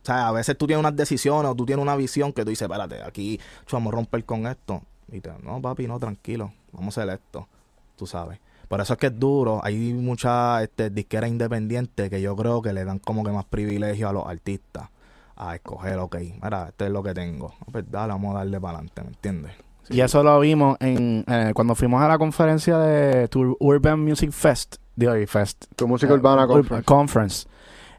O 0.02 0.04
sea, 0.04 0.26
a 0.26 0.32
veces 0.32 0.58
tú 0.58 0.66
tienes 0.66 0.80
unas 0.80 0.96
decisiones 0.96 1.52
o 1.52 1.54
tú 1.54 1.64
tienes 1.64 1.80
una 1.80 1.94
visión 1.94 2.32
que 2.32 2.42
tú 2.42 2.50
dices, 2.50 2.62
espérate, 2.68 3.00
aquí 3.00 3.38
vamos 3.70 3.92
a 3.92 3.96
romper 3.96 4.24
con 4.24 4.48
esto. 4.48 4.82
Y 5.12 5.20
te, 5.20 5.30
no, 5.40 5.62
papi, 5.62 5.86
no, 5.86 6.00
tranquilo, 6.00 6.52
vamos 6.72 6.98
a 6.98 7.02
hacer 7.02 7.14
esto. 7.14 7.46
Tú 7.94 8.08
sabes. 8.08 8.40
Por 8.74 8.80
eso 8.80 8.94
es 8.94 8.98
que 8.98 9.06
es 9.06 9.20
duro. 9.20 9.60
Hay 9.62 9.92
muchas 9.94 10.64
este, 10.64 10.90
disqueras 10.90 11.30
independientes 11.30 12.10
que 12.10 12.20
yo 12.20 12.34
creo 12.34 12.60
que 12.60 12.72
le 12.72 12.84
dan 12.84 12.98
como 12.98 13.22
que 13.22 13.30
más 13.30 13.44
privilegio 13.44 14.08
a 14.08 14.12
los 14.12 14.26
artistas 14.26 14.88
a 15.36 15.54
escoger, 15.54 15.96
ok, 15.98 16.16
mira, 16.42 16.70
esto 16.70 16.84
es 16.84 16.90
lo 16.90 17.00
que 17.04 17.14
tengo. 17.14 17.54
Pues 17.70 17.84
dale, 17.88 18.12
vamos 18.14 18.34
a 18.34 18.38
darle 18.38 18.60
para 18.60 18.78
adelante, 18.78 19.02
¿me 19.02 19.08
entiendes? 19.10 19.52
Y 19.90 20.00
eso 20.00 20.24
lo 20.24 20.40
vimos 20.40 20.76
en, 20.80 21.24
eh, 21.28 21.52
cuando 21.54 21.76
fuimos 21.76 22.02
a 22.02 22.08
la 22.08 22.18
conferencia 22.18 22.76
de 22.78 23.28
Tour 23.28 23.56
Urban 23.60 24.00
Music 24.02 24.32
Fest, 24.32 24.76
de 24.96 25.08
hoy 25.08 25.26
Fest, 25.28 25.66
Tu 25.76 25.86
música 25.86 26.12
Eh, 26.12 26.16
urbana 26.16 26.44
Ur- 26.44 26.48
conference. 26.48 26.84
Conference. 26.84 27.46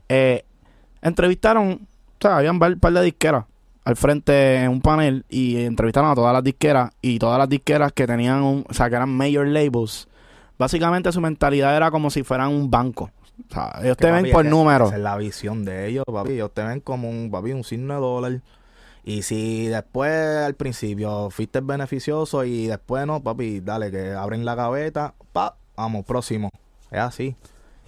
Eh, 0.10 0.44
entrevistaron, 1.02 1.72
o 1.84 2.18
sea, 2.20 2.36
había 2.38 2.52
un 2.52 2.60
par, 2.60 2.78
par 2.80 2.92
de 2.92 3.02
disqueras 3.02 3.46
al 3.86 3.96
frente 3.96 4.56
en 4.64 4.72
un 4.72 4.82
panel 4.82 5.24
y 5.30 5.64
entrevistaron 5.64 6.10
a 6.12 6.16
todas 6.16 6.34
las 6.34 6.44
disqueras 6.44 6.92
y 7.02 7.18
todas 7.20 7.38
las 7.40 7.48
disqueras 7.48 7.94
que 7.94 8.06
tenían, 8.08 8.44
un, 8.44 8.66
o 8.68 8.74
sea, 8.74 8.90
que 8.90 8.96
eran 8.98 9.10
major 9.16 9.48
labels. 9.48 10.10
Básicamente 10.58 11.12
su 11.12 11.22
mentalidad 11.22 11.76
era 11.76 11.92
como 11.92 12.10
si 12.10 12.24
fueran 12.24 12.50
un 12.50 12.70
banco. 12.70 13.12
O 13.50 13.54
sea, 13.54 13.80
ellos 13.82 13.98
Que, 13.98 14.06
te 14.06 14.12
papi, 14.12 14.24
ven 14.24 14.32
por 14.32 14.46
números. 14.46 14.90
Esa 14.90 14.98
es 14.98 15.04
la 15.04 15.18
visión 15.18 15.66
de 15.66 15.88
ellos, 15.88 16.06
papi. 16.06 16.34
Ellos 16.34 16.52
te 16.54 16.64
ven 16.64 16.80
como 16.80 17.10
un, 17.10 17.30
papi, 17.30 17.52
un 17.52 17.64
signo 17.64 17.94
de 17.94 18.00
dólar. 18.00 18.42
Y 19.04 19.22
si 19.22 19.68
después 19.68 20.12
al 20.12 20.56
principio 20.56 21.30
fuiste 21.30 21.62
beneficioso 21.62 22.44
y 22.44 22.68
después 22.68 23.06
no, 23.06 23.22
papi, 23.22 23.60
dale, 23.60 23.92
que 23.92 24.12
abren 24.14 24.46
la 24.46 24.56
gaveta, 24.56 25.14
pa, 25.32 25.56
vamos, 25.76 26.06
próximo. 26.06 26.50
Es 26.90 27.00
así. 27.00 27.36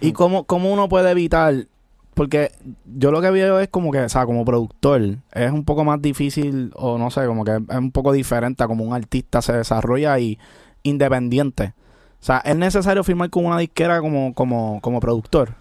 ¿Y 0.00 0.12
cómo, 0.12 0.44
cómo 0.44 0.72
uno 0.72 0.88
puede 0.88 1.10
evitar? 1.10 1.66
Porque 2.14 2.52
yo 2.84 3.10
lo 3.10 3.20
que 3.20 3.30
veo 3.30 3.60
es 3.60 3.68
como 3.68 3.90
que, 3.90 4.00
o 4.00 4.08
sea, 4.08 4.26
como 4.26 4.44
productor, 4.44 5.18
es 5.32 5.52
un 5.52 5.64
poco 5.64 5.84
más 5.84 6.02
difícil, 6.02 6.72
o 6.74 6.98
no 6.98 7.10
sé, 7.10 7.26
como 7.26 7.44
que 7.44 7.56
es 7.68 7.76
un 7.76 7.92
poco 7.92 8.12
diferente 8.12 8.62
a 8.62 8.66
como 8.66 8.84
un 8.84 8.92
artista 8.92 9.40
se 9.40 9.52
desarrolla 9.52 10.18
y 10.18 10.38
independiente. 10.82 11.74
O 12.20 12.24
sea, 12.24 12.38
es 12.38 12.56
necesario 12.56 13.04
firmar 13.04 13.30
con 13.30 13.46
una 13.46 13.58
disquera 13.58 14.00
como, 14.00 14.34
como, 14.34 14.80
como 14.80 15.00
productor. 15.00 15.54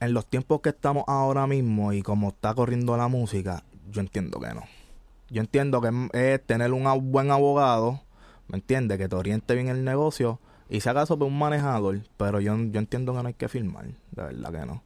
En 0.00 0.12
los 0.12 0.26
tiempos 0.26 0.60
que 0.60 0.68
estamos 0.68 1.04
ahora 1.06 1.46
mismo 1.46 1.92
y 1.92 2.02
como 2.02 2.28
está 2.28 2.54
corriendo 2.54 2.96
la 2.96 3.08
música, 3.08 3.64
yo 3.90 4.00
entiendo 4.00 4.38
que 4.40 4.54
no. 4.54 4.62
Yo 5.30 5.40
entiendo 5.40 5.80
que 5.80 6.08
es 6.12 6.46
tener 6.46 6.72
un 6.72 7.10
buen 7.10 7.30
abogado, 7.30 8.00
¿me 8.48 8.58
entiendes? 8.58 8.98
Que 8.98 9.08
te 9.08 9.16
oriente 9.16 9.54
bien 9.54 9.68
el 9.68 9.84
negocio 9.84 10.38
y 10.68 10.80
si 10.80 10.88
acaso 10.88 11.14
un 11.14 11.38
manejador, 11.38 12.00
pero 12.16 12.40
yo, 12.40 12.56
yo 12.56 12.78
entiendo 12.78 13.14
que 13.14 13.22
no 13.22 13.28
hay 13.28 13.34
que 13.34 13.48
firmar, 13.48 13.86
de 13.86 14.22
verdad 14.22 14.52
que 14.52 14.66
no. 14.66 14.82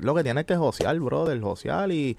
Lo 0.00 0.14
que 0.14 0.22
tiene 0.22 0.40
es 0.40 0.46
que 0.46 0.56
josear, 0.56 0.98
brother, 1.00 1.40
josear 1.40 1.90
y, 1.90 2.16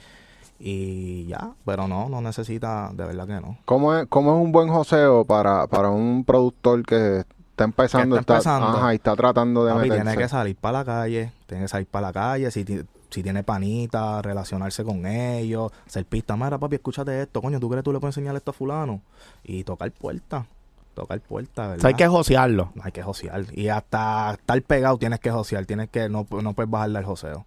y 0.59 1.25
ya, 1.25 1.53
pero 1.65 1.87
no, 1.87 2.09
no 2.09 2.21
necesita, 2.21 2.91
de 2.93 3.05
verdad 3.05 3.25
que 3.27 3.39
no. 3.39 3.57
¿Cómo 3.65 3.95
es, 3.95 4.07
cómo 4.07 4.35
es 4.37 4.43
un 4.43 4.51
buen 4.51 4.67
joseo 4.69 5.23
para, 5.25 5.67
para 5.67 5.89
un 5.89 6.25
productor 6.25 6.85
que 6.85 7.23
está 7.51 7.63
empezando, 7.63 8.15
Que 8.15 8.21
está 8.21 8.33
empezando. 8.35 8.67
ajá, 8.67 8.93
y 8.93 8.97
está 8.97 9.15
tratando 9.15 9.63
de 9.65 9.71
Papi, 9.73 9.89
meterse? 9.89 10.03
tiene 10.03 10.17
que 10.21 10.29
salir 10.29 10.55
para 10.57 10.79
la 10.79 10.85
calle, 10.85 11.31
tiene 11.47 11.63
que 11.63 11.67
salir 11.69 11.87
para 11.87 12.07
la 12.07 12.13
calle, 12.13 12.51
si, 12.51 12.65
si 13.09 13.23
tiene 13.23 13.43
panita, 13.43 14.21
relacionarse 14.21 14.83
con 14.83 15.05
ellos, 15.05 15.71
hacer 15.87 16.05
pistas, 16.05 16.37
mira 16.37 16.57
papi, 16.57 16.75
escúchate 16.75 17.21
esto, 17.21 17.41
coño, 17.41 17.59
¿tú 17.59 17.69
crees 17.69 17.81
que 17.81 17.85
tú 17.85 17.93
le 17.93 17.99
puedes 17.99 18.15
enseñar 18.17 18.35
esto 18.35 18.51
a 18.51 18.53
fulano? 18.53 19.01
Y 19.43 19.63
tocar 19.63 19.91
puerta, 19.91 20.45
tocar 20.93 21.19
puerta, 21.21 21.63
O 21.65 21.69
¿verdad? 21.69 21.81
sea, 21.81 21.87
hay 21.87 21.93
que 21.95 22.07
josearlo. 22.07 22.71
Hay 22.81 22.91
que 22.91 23.01
josear. 23.01 23.45
Y 23.53 23.69
hasta 23.69 24.33
estar 24.33 24.61
pegado 24.61 24.97
tienes 24.97 25.19
que 25.21 25.31
josear, 25.31 25.65
tienes 25.65 25.89
que, 25.89 26.09
no, 26.09 26.27
no 26.41 26.53
puedes 26.53 26.69
bajarle 26.69 26.97
al 26.99 27.05
joseo. 27.05 27.45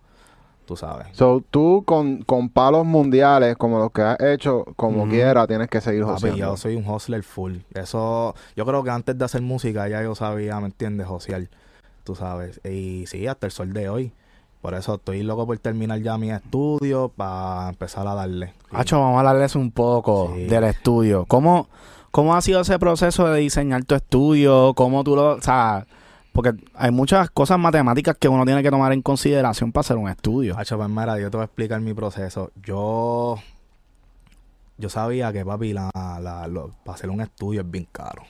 Tú 0.67 0.77
sabes. 0.77 1.09
So, 1.13 1.43
tú 1.51 1.83
con, 1.87 2.23
con 2.23 2.49
palos 2.49 2.85
mundiales 2.87 3.57
como 3.57 3.79
los 3.79 3.91
que 3.93 4.03
has 4.03 4.21
hecho, 4.21 4.65
como 4.77 5.09
quiera, 5.09 5.47
tienes 5.47 5.69
que 5.69 5.81
seguir 5.81 6.05
joseando. 6.05 6.39
yo 6.39 6.57
soy 6.57 6.77
un 6.77 6.87
hustler 6.89 7.23
full. 7.23 7.57
Eso, 7.75 8.35
yo 8.57 8.65
creo 8.67 8.83
que 8.83 8.91
antes 8.91 9.19
de 9.19 9.25
hacer 9.25 9.43
música 9.43 9.89
ya 9.89 10.03
yo 10.03 10.15
sabía, 10.15 10.59
¿me 10.61 10.67
entiendes? 10.67 11.07
Josear, 11.07 11.49
tú 12.05 12.15
sabes. 12.15 12.61
Y 12.65 13.05
sí, 13.07 13.27
hasta 13.27 13.47
el 13.47 13.53
sol 13.53 13.73
de 13.73 13.89
hoy. 13.89 14.13
Por 14.61 14.75
eso 14.75 14.95
estoy 14.95 15.25
loco 15.25 15.45
por 15.45 15.59
terminar 15.59 16.01
ya 16.03 16.17
mi 16.19 16.31
estudio 16.31 17.09
para 17.17 17.69
empezar 17.71 18.07
a 18.07 18.15
darle. 18.15 18.53
Hacho, 18.71 19.01
vamos 19.01 19.17
a 19.17 19.19
hablarles 19.19 19.57
un 19.57 19.73
poco 19.73 20.33
Sí. 20.37 20.45
del 20.45 20.63
estudio. 20.65 21.25
¿Cómo, 21.27 21.67
¿Cómo 22.13 22.37
ha 22.37 22.41
sido 22.43 22.61
ese 22.61 22.79
proceso 22.79 23.27
de 23.29 23.41
diseñar 23.41 23.83
tu 23.85 23.97
estudio? 23.97 24.73
¿Cómo 24.75 25.03
tú 25.03 25.17
lo...? 25.17 25.33
O 25.33 25.41
sea, 25.43 25.85
porque 26.33 26.53
hay 26.75 26.91
muchas 26.91 27.31
cosas 27.31 27.59
matemáticas 27.59 28.17
que 28.19 28.29
uno 28.29 28.45
tiene 28.45 28.63
que 28.63 28.71
tomar 28.71 28.93
en 28.93 29.03
consideración 29.03 29.71
para 29.73 29.81
hacer 29.83 29.97
un 29.97 30.09
estudio. 30.09 30.59
Hacho, 30.59 30.77
pues 30.77 30.89
mira, 30.89 31.19
yo 31.19 31.31
te 31.31 31.37
voy 31.37 31.43
a 31.43 31.47
explicar 31.47 31.81
mi 31.81 31.95
proceso. 31.95 32.51
Yo 32.63 33.39
yo 34.79 34.89
sabía 34.89 35.33
que 35.33 35.45
papi 35.45 35.73
la, 35.73 35.91
la- 35.95 36.49
para 36.85 36.95
hacer 36.97 37.11
un 37.11 37.21
estudio 37.21 37.61
es 37.61 37.71
bien 37.71 37.87
caro 37.93 38.23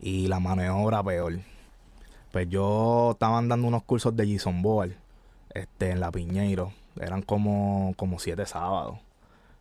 y 0.00 0.26
la 0.26 0.40
mano 0.40 0.62
de 0.62 0.70
obra 0.70 1.02
peor. 1.02 1.38
Pues 2.32 2.48
yo 2.48 3.10
estaba 3.12 3.40
dando 3.42 3.66
unos 3.68 3.82
cursos 3.84 4.14
de 4.16 4.30
Jason 4.32 4.60
Board 4.62 4.92
este, 5.54 5.90
en 5.90 6.00
la 6.00 6.10
Piñeiro. 6.10 6.72
Eran 7.00 7.22
como, 7.22 7.94
como 7.96 8.18
siete 8.18 8.44
sábados. 8.44 8.98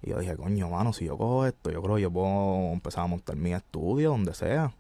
Y 0.01 0.10
yo 0.10 0.19
dije, 0.19 0.36
coño, 0.36 0.69
mano, 0.69 0.91
si 0.93 1.06
yo 1.06 1.17
cojo 1.17 1.45
esto, 1.45 1.71
yo 1.71 1.82
creo 1.82 1.95
que 1.95 2.01
yo 2.03 2.12
puedo 2.12 2.71
empezar 2.73 3.03
a 3.03 3.08
montar 3.08 3.36
mi 3.36 3.53
estudio 3.53 4.10
donde 4.12 4.34
sea. 4.34 4.73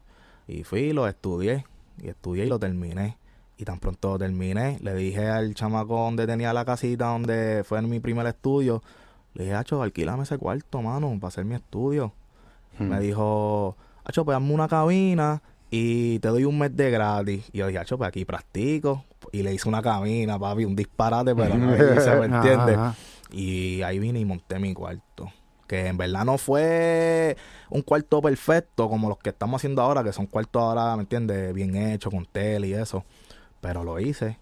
Y 0.47 0.63
fui, 0.63 0.91
lo 0.91 1.07
estudié. 1.07 1.65
Y 2.01 2.09
estudié 2.09 2.45
y 2.45 2.49
lo 2.49 2.59
terminé. 2.59 3.17
Y 3.57 3.65
tan 3.65 3.79
pronto 3.79 4.11
lo 4.11 4.19
terminé, 4.19 4.77
le 4.81 4.93
dije 4.93 5.27
al 5.27 5.55
chamaco 5.55 5.95
donde 5.97 6.27
tenía 6.27 6.53
la 6.53 6.63
casita, 6.63 7.07
donde 7.07 7.63
fue 7.65 7.79
en 7.79 7.89
mi 7.89 7.99
primer 7.99 8.27
estudio, 8.27 8.83
le 9.33 9.43
dije, 9.43 9.55
Hacho, 9.55 9.81
alquílame 9.81 10.23
ese 10.23 10.37
cuarto, 10.37 10.81
mano, 10.81 11.15
para 11.19 11.29
hacer 11.29 11.45
mi 11.45 11.55
estudio. 11.55 12.11
Hmm. 12.79 12.89
Me 12.89 12.99
dijo, 12.99 13.75
Hacho, 14.03 14.25
pues 14.25 14.35
hazme 14.35 14.53
una 14.53 14.67
cabina 14.67 15.41
y 15.69 16.19
te 16.19 16.29
doy 16.29 16.45
un 16.45 16.57
mes 16.57 16.75
de 16.75 16.89
gratis. 16.89 17.49
Y 17.51 17.59
yo 17.59 17.67
dije, 17.67 17.79
Hacho, 17.79 17.97
pues 17.97 18.07
aquí 18.07 18.25
practico. 18.25 19.05
Y 19.31 19.43
le 19.43 19.53
hice 19.53 19.69
una 19.69 19.81
cabina, 19.81 20.39
papi, 20.39 20.65
un 20.65 20.75
disparate, 20.75 21.35
pero 21.35 21.55
no 21.55 21.71
le 21.71 21.95
hice, 21.95 22.15
¿me 22.15 22.25
entiendes? 22.25 22.77
Y 23.31 23.81
ahí 23.83 23.99
vine 23.99 24.19
y 24.19 24.25
monté 24.25 24.57
mi 24.57 24.73
cuarto. 24.73 25.31
Que 25.67 25.87
en 25.87 25.97
verdad 25.97 26.23
no 26.23 26.37
fue 26.37 27.35
un 27.69 27.81
cuarto 27.81 28.21
perfecto 28.21 28.89
como 28.89 29.09
los 29.09 29.17
que 29.17 29.29
estamos 29.29 29.59
haciendo 29.59 29.81
ahora, 29.81 30.03
que 30.03 30.13
son 30.13 30.25
cuartos 30.25 30.61
ahora, 30.61 30.95
¿me 30.95 31.01
entiendes? 31.01 31.53
Bien 31.53 31.75
hechos, 31.75 32.13
con 32.13 32.25
tele 32.25 32.69
y 32.69 32.73
eso. 32.73 33.03
Pero 33.61 33.83
lo 33.83 33.99
hice. 33.99 34.37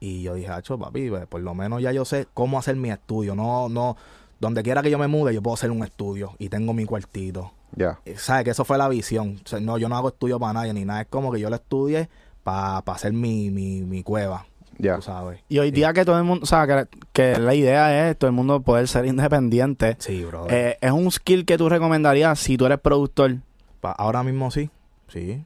Y 0.00 0.22
yo 0.22 0.34
dije, 0.34 0.48
hacho, 0.48 0.78
papi, 0.78 1.08
pues, 1.08 1.26
por 1.26 1.40
lo 1.40 1.54
menos 1.54 1.80
ya 1.80 1.92
yo 1.92 2.04
sé 2.04 2.26
cómo 2.34 2.58
hacer 2.58 2.76
mi 2.76 2.90
estudio. 2.90 3.34
No, 3.34 3.68
no, 3.68 3.96
donde 4.40 4.62
quiera 4.62 4.82
que 4.82 4.90
yo 4.90 4.98
me 4.98 5.06
mude, 5.06 5.32
yo 5.32 5.40
puedo 5.40 5.54
hacer 5.54 5.70
un 5.70 5.82
estudio. 5.82 6.34
Y 6.38 6.48
tengo 6.48 6.74
mi 6.74 6.84
cuartito. 6.84 7.52
Ya. 7.76 8.00
Eh, 8.04 8.16
¿Sabes? 8.18 8.44
Que 8.44 8.50
eso 8.50 8.64
fue 8.64 8.76
la 8.76 8.88
visión. 8.88 9.40
O 9.44 9.48
sea, 9.48 9.60
no, 9.60 9.78
yo 9.78 9.88
no 9.88 9.96
hago 9.96 10.08
estudio 10.08 10.38
para 10.38 10.52
nadie 10.54 10.74
ni 10.74 10.84
nada. 10.84 11.02
Es 11.02 11.06
como 11.08 11.32
que 11.32 11.40
yo 11.40 11.48
lo 11.48 11.56
estudie 11.56 12.08
para 12.42 12.78
hacer 12.78 13.12
mi, 13.12 13.50
mi, 13.50 13.82
mi 13.82 14.02
cueva. 14.02 14.46
Ya. 14.78 14.96
Tú 14.96 15.02
sabes. 15.02 15.40
Y 15.48 15.58
hoy 15.58 15.70
día 15.70 15.92
que 15.92 16.04
todo 16.04 16.18
el 16.18 16.24
mundo, 16.24 16.42
o 16.42 16.46
sea, 16.46 16.66
que, 16.66 16.86
que 17.12 17.38
la 17.38 17.54
idea 17.54 18.08
es 18.10 18.18
todo 18.18 18.28
el 18.28 18.34
mundo 18.34 18.60
poder 18.62 18.88
ser 18.88 19.06
independiente. 19.06 19.96
Sí, 20.00 20.24
bro. 20.24 20.46
Eh, 20.50 20.76
es 20.80 20.90
un 20.92 21.10
skill 21.10 21.44
que 21.44 21.56
tú 21.58 21.68
recomendarías 21.68 22.38
si 22.38 22.56
tú 22.56 22.66
eres 22.66 22.78
productor. 22.80 23.36
Pa- 23.80 23.92
ahora 23.92 24.22
mismo 24.22 24.50
sí. 24.50 24.70
Sí. 25.08 25.44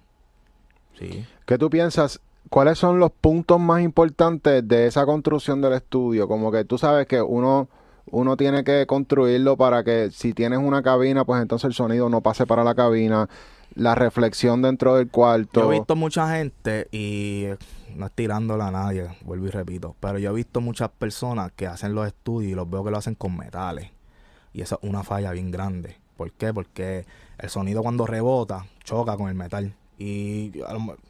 Sí. 0.98 1.24
¿Qué 1.46 1.58
tú 1.58 1.70
piensas? 1.70 2.20
¿Cuáles 2.50 2.78
son 2.78 2.98
los 2.98 3.10
puntos 3.10 3.60
más 3.60 3.82
importantes 3.82 4.66
de 4.66 4.86
esa 4.86 5.04
construcción 5.04 5.60
del 5.60 5.74
estudio? 5.74 6.26
Como 6.26 6.50
que 6.50 6.64
tú 6.64 6.78
sabes 6.78 7.06
que 7.06 7.20
uno, 7.20 7.68
uno 8.10 8.36
tiene 8.38 8.64
que 8.64 8.86
construirlo 8.86 9.56
para 9.56 9.84
que 9.84 10.10
si 10.10 10.32
tienes 10.32 10.58
una 10.58 10.82
cabina, 10.82 11.24
pues 11.26 11.42
entonces 11.42 11.66
el 11.66 11.74
sonido 11.74 12.08
no 12.08 12.22
pase 12.22 12.46
para 12.46 12.64
la 12.64 12.74
cabina. 12.74 13.28
La 13.74 13.94
reflexión 13.94 14.62
dentro 14.62 14.96
del 14.96 15.08
cuarto. 15.10 15.60
Yo 15.60 15.72
he 15.72 15.76
visto 15.78 15.94
mucha 15.94 16.34
gente 16.34 16.88
y 16.90 17.48
no 17.94 18.06
es 18.06 18.12
tirándola 18.12 18.68
a 18.68 18.70
nadie, 18.70 19.08
vuelvo 19.22 19.46
y 19.46 19.50
repito, 19.50 19.94
pero 20.00 20.18
yo 20.18 20.30
he 20.30 20.34
visto 20.34 20.60
muchas 20.60 20.88
personas 20.90 21.52
que 21.54 21.66
hacen 21.66 21.94
los 21.94 22.06
estudios 22.06 22.52
y 22.52 22.54
los 22.54 22.68
veo 22.68 22.84
que 22.84 22.90
lo 22.90 22.98
hacen 22.98 23.14
con 23.14 23.36
metales. 23.36 23.90
Y 24.52 24.62
eso 24.62 24.78
es 24.82 24.88
una 24.88 25.02
falla 25.04 25.32
bien 25.32 25.50
grande. 25.50 25.96
¿Por 26.16 26.32
qué? 26.32 26.52
Porque 26.52 27.06
el 27.38 27.48
sonido 27.50 27.82
cuando 27.82 28.06
rebota 28.06 28.66
choca 28.84 29.16
con 29.16 29.28
el 29.28 29.34
metal. 29.34 29.74
Y 29.98 30.52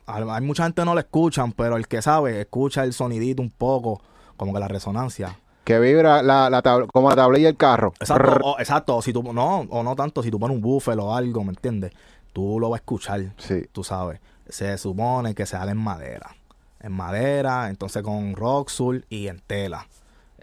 hay 0.06 0.42
mucha 0.42 0.64
gente 0.64 0.82
que 0.82 0.86
no 0.86 0.94
lo 0.94 1.00
escuchan, 1.00 1.52
pero 1.52 1.76
el 1.76 1.86
que 1.88 2.00
sabe 2.02 2.40
escucha 2.40 2.84
el 2.84 2.92
sonidito 2.92 3.42
un 3.42 3.50
poco, 3.50 4.00
como 4.36 4.52
que 4.52 4.60
la 4.60 4.68
resonancia. 4.68 5.38
Que 5.64 5.78
vibra 5.78 6.22
la, 6.22 6.48
la 6.48 6.62
tab- 6.62 6.88
como 6.92 7.10
la 7.10 7.16
tablilla 7.16 7.48
del 7.48 7.56
carro. 7.56 7.92
Exacto, 8.00 8.40
o, 8.42 8.58
exacto, 8.58 9.02
si 9.02 9.12
tú 9.12 9.22
no, 9.32 9.60
o 9.60 9.82
no 9.82 9.94
tanto, 9.94 10.22
si 10.22 10.30
tú 10.30 10.38
pones 10.38 10.54
un 10.56 10.62
buffer 10.62 10.98
o 10.98 11.14
algo, 11.14 11.44
¿me 11.44 11.50
entiendes? 11.50 11.92
Tú 12.32 12.58
lo 12.60 12.70
vas 12.70 12.78
a 12.78 12.82
escuchar 12.82 13.32
Sí. 13.36 13.66
tú 13.72 13.84
sabes, 13.84 14.20
se 14.48 14.76
supone 14.78 15.34
que 15.34 15.44
se 15.44 15.56
sale 15.58 15.72
en 15.72 15.78
madera. 15.78 16.34
En 16.80 16.92
madera, 16.92 17.68
entonces 17.70 18.02
con 18.02 18.34
Roxul 18.34 19.04
y 19.08 19.28
en 19.28 19.40
tela. 19.40 19.86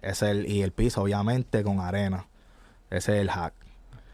Es 0.01 0.21
el, 0.21 0.49
y 0.49 0.61
el 0.61 0.71
piso, 0.71 1.01
obviamente, 1.01 1.63
con 1.63 1.79
arena. 1.79 2.27
Ese 2.89 3.15
es 3.15 3.21
el 3.21 3.31
hack. 3.31 3.53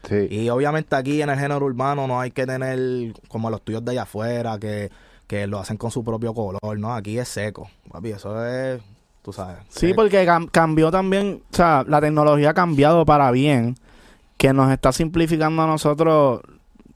Sí. 0.08 0.26
Y 0.30 0.48
obviamente 0.48 0.96
aquí 0.96 1.20
en 1.22 1.30
el 1.30 1.38
género 1.38 1.64
urbano 1.64 2.06
no 2.06 2.20
hay 2.20 2.30
que 2.30 2.46
tener 2.46 3.12
como 3.28 3.50
los 3.50 3.62
tuyos 3.62 3.84
de 3.84 3.92
allá 3.92 4.02
afuera 4.02 4.58
que, 4.58 4.90
que 5.26 5.46
lo 5.46 5.58
hacen 5.58 5.76
con 5.76 5.90
su 5.90 6.02
propio 6.02 6.32
color, 6.34 6.78
¿no? 6.78 6.94
Aquí 6.94 7.18
es 7.18 7.28
seco. 7.28 7.68
Papi, 7.90 8.10
eso 8.10 8.44
es, 8.46 8.80
tú 9.22 9.32
sabes. 9.32 9.58
Sí, 9.68 9.88
seco. 9.88 9.96
porque 9.96 10.26
cam- 10.26 10.48
cambió 10.50 10.90
también, 10.90 11.42
o 11.52 11.56
sea, 11.56 11.84
la 11.86 12.00
tecnología 12.00 12.50
ha 12.50 12.54
cambiado 12.54 13.04
para 13.04 13.30
bien, 13.30 13.76
que 14.38 14.52
nos 14.52 14.72
está 14.72 14.90
simplificando 14.92 15.62
a 15.62 15.66
nosotros. 15.66 16.40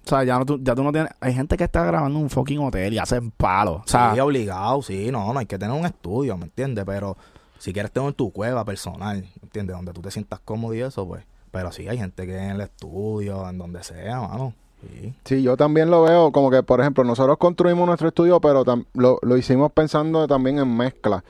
O 0.07 0.09
sea, 0.09 0.23
ya, 0.25 0.39
no, 0.39 0.47
tú, 0.47 0.59
ya 0.63 0.75
tú 0.75 0.85
no 0.85 0.93
tienes. 0.93 1.13
Hay 1.21 1.35
gente 1.35 1.57
que 1.57 1.65
está 1.65 1.85
grabando 1.85 2.19
un 2.19 2.31
fucking 2.31 2.61
hotel 2.61 2.93
y 2.95 2.99
hacen 2.99 3.31
palos. 3.33 3.83
O 3.85 3.89
sea, 3.89 4.15
sí, 4.15 4.21
obligado, 4.21 4.81
sí, 4.83 5.11
no, 5.11 5.33
no 5.33 5.39
hay 5.39 5.47
que 5.47 5.59
tener 5.59 5.77
un 5.79 5.85
estudio, 5.85 6.37
¿me 6.37 6.45
entiendes? 6.45 6.85
Pero 6.87 7.17
si 7.59 7.73
quieres 7.73 7.91
tener 7.91 8.13
tu 8.13 8.31
cueva 8.33 8.65
personal, 8.65 9.23
¿me 9.23 9.43
entiendes? 9.43 9.75
Donde 9.77 9.93
tú 9.93 10.01
te 10.03 10.11
sientas 10.11 10.39
cómodo 10.45 10.75
y 10.75 10.81
eso, 10.81 11.07
pues. 11.07 11.25
Pero 11.51 11.73
sí, 11.73 11.89
hay 11.89 11.99
gente 11.99 12.27
que 12.27 12.37
en 12.37 12.51
el 12.53 12.61
estudio, 12.61 13.49
en 13.49 13.59
donde 13.59 13.83
sea, 13.83 14.21
mano. 14.21 14.53
Sí. 14.83 15.15
Sí, 15.25 15.43
yo 15.43 15.57
también 15.57 15.91
lo 15.91 16.03
veo 16.03 16.31
como 16.31 16.51
que, 16.51 16.63
por 16.63 16.81
ejemplo, 16.81 17.03
nosotros 17.03 17.39
construimos 17.39 17.87
nuestro 17.87 18.09
estudio, 18.09 18.41
pero 18.41 18.65
tam- 18.65 18.85
lo, 18.95 19.19
lo 19.23 19.37
hicimos 19.37 19.73
pensando 19.73 20.29
también 20.29 20.59
en 20.59 20.77
mezcla. 20.77 21.25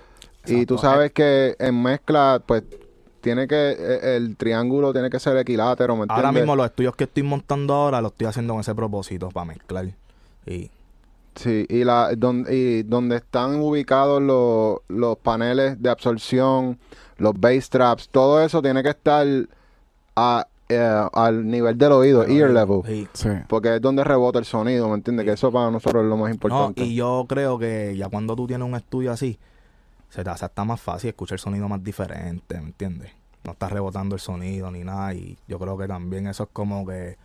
Y 0.47 0.67
tú 0.67 0.79
sabes 0.79 1.13
que 1.13 1.57
en 1.59 1.81
mezcla, 1.83 2.43
pues, 2.45 2.63
tiene 3.27 3.49
que, 3.49 3.77
eh, 3.79 4.17
el 4.17 4.37
triángulo 4.37 4.93
tiene 4.93 5.11
que 5.11 5.19
ser 5.19 5.37
equilátero, 5.37 5.97
¿me 5.97 6.03
entiendes? 6.03 6.25
Ahora 6.25 6.33
mismo 6.39 6.55
los 6.55 6.67
estudios 6.67 6.95
que 6.95 7.05
estoy 7.05 7.25
montando 7.25 7.75
ahora 7.75 8.01
los 8.01 8.13
estoy 8.13 8.29
haciendo 8.29 8.55
con 8.55 8.61
ese 8.61 8.75
propósito, 8.75 9.31
para 9.31 9.47
mezclar. 9.47 9.87
Y 10.47 10.71
Sí, 11.35 11.67
y, 11.69 11.85
la, 11.85 12.15
donde, 12.17 12.57
y 12.57 12.83
donde 12.85 13.17
están 13.17 13.61
ubicados 13.61 14.23
los, 14.23 14.79
los 14.89 15.19
paneles 15.19 15.83
de 15.83 15.91
absorción, 15.91 16.79
los 17.19 17.39
bass 17.39 17.69
traps, 17.69 18.09
todo 18.09 18.41
eso 18.43 18.63
tiene 18.63 18.83
que 18.83 18.89
estar 18.89 19.27
a, 20.17 20.47
eh, 20.71 21.01
al 21.13 21.47
nivel 21.47 21.77
del 21.77 21.93
oído, 21.93 22.25
ear 22.27 22.49
level. 22.51 22.81
Sí. 22.87 23.09
sí. 23.13 23.29
Porque 23.49 23.75
es 23.77 23.83
donde 23.83 24.03
rebota 24.03 24.39
el 24.39 24.47
sonido, 24.47 24.89
¿me 24.89 24.95
entiendes? 24.95 25.25
Sí. 25.25 25.27
Que 25.27 25.33
eso 25.35 25.53
para 25.53 25.71
nosotros 25.71 26.05
es 26.05 26.09
lo 26.09 26.17
más 26.17 26.29
No, 26.31 26.35
importante. 26.35 26.83
y 26.85 26.95
yo 26.95 27.27
creo 27.29 27.59
que 27.59 27.95
ya 27.99 28.09
cuando 28.09 28.35
tú 28.35 28.47
tienes 28.47 28.67
un 28.67 28.75
estudio 28.75 29.13
así, 29.13 29.39
se 30.17 30.25
te 30.25 30.31
hace 30.31 30.47
hasta 30.47 30.65
más 30.65 30.81
fácil 30.81 31.11
escuchar 31.11 31.35
el 31.37 31.41
sonido 31.41 31.69
más 31.69 31.85
diferente, 31.85 32.55
¿me 32.59 32.69
entiendes? 32.69 33.13
No 33.45 33.53
estás 33.53 33.71
rebotando 33.71 34.15
el 34.15 34.21
sonido 34.21 34.71
ni 34.71 34.83
nada. 34.83 35.13
Y 35.15 35.37
yo 35.47 35.59
creo 35.59 35.77
que 35.77 35.87
también 35.87 36.27
eso 36.27 36.45
es 36.45 36.49
como 36.53 36.87
que, 36.87 37.17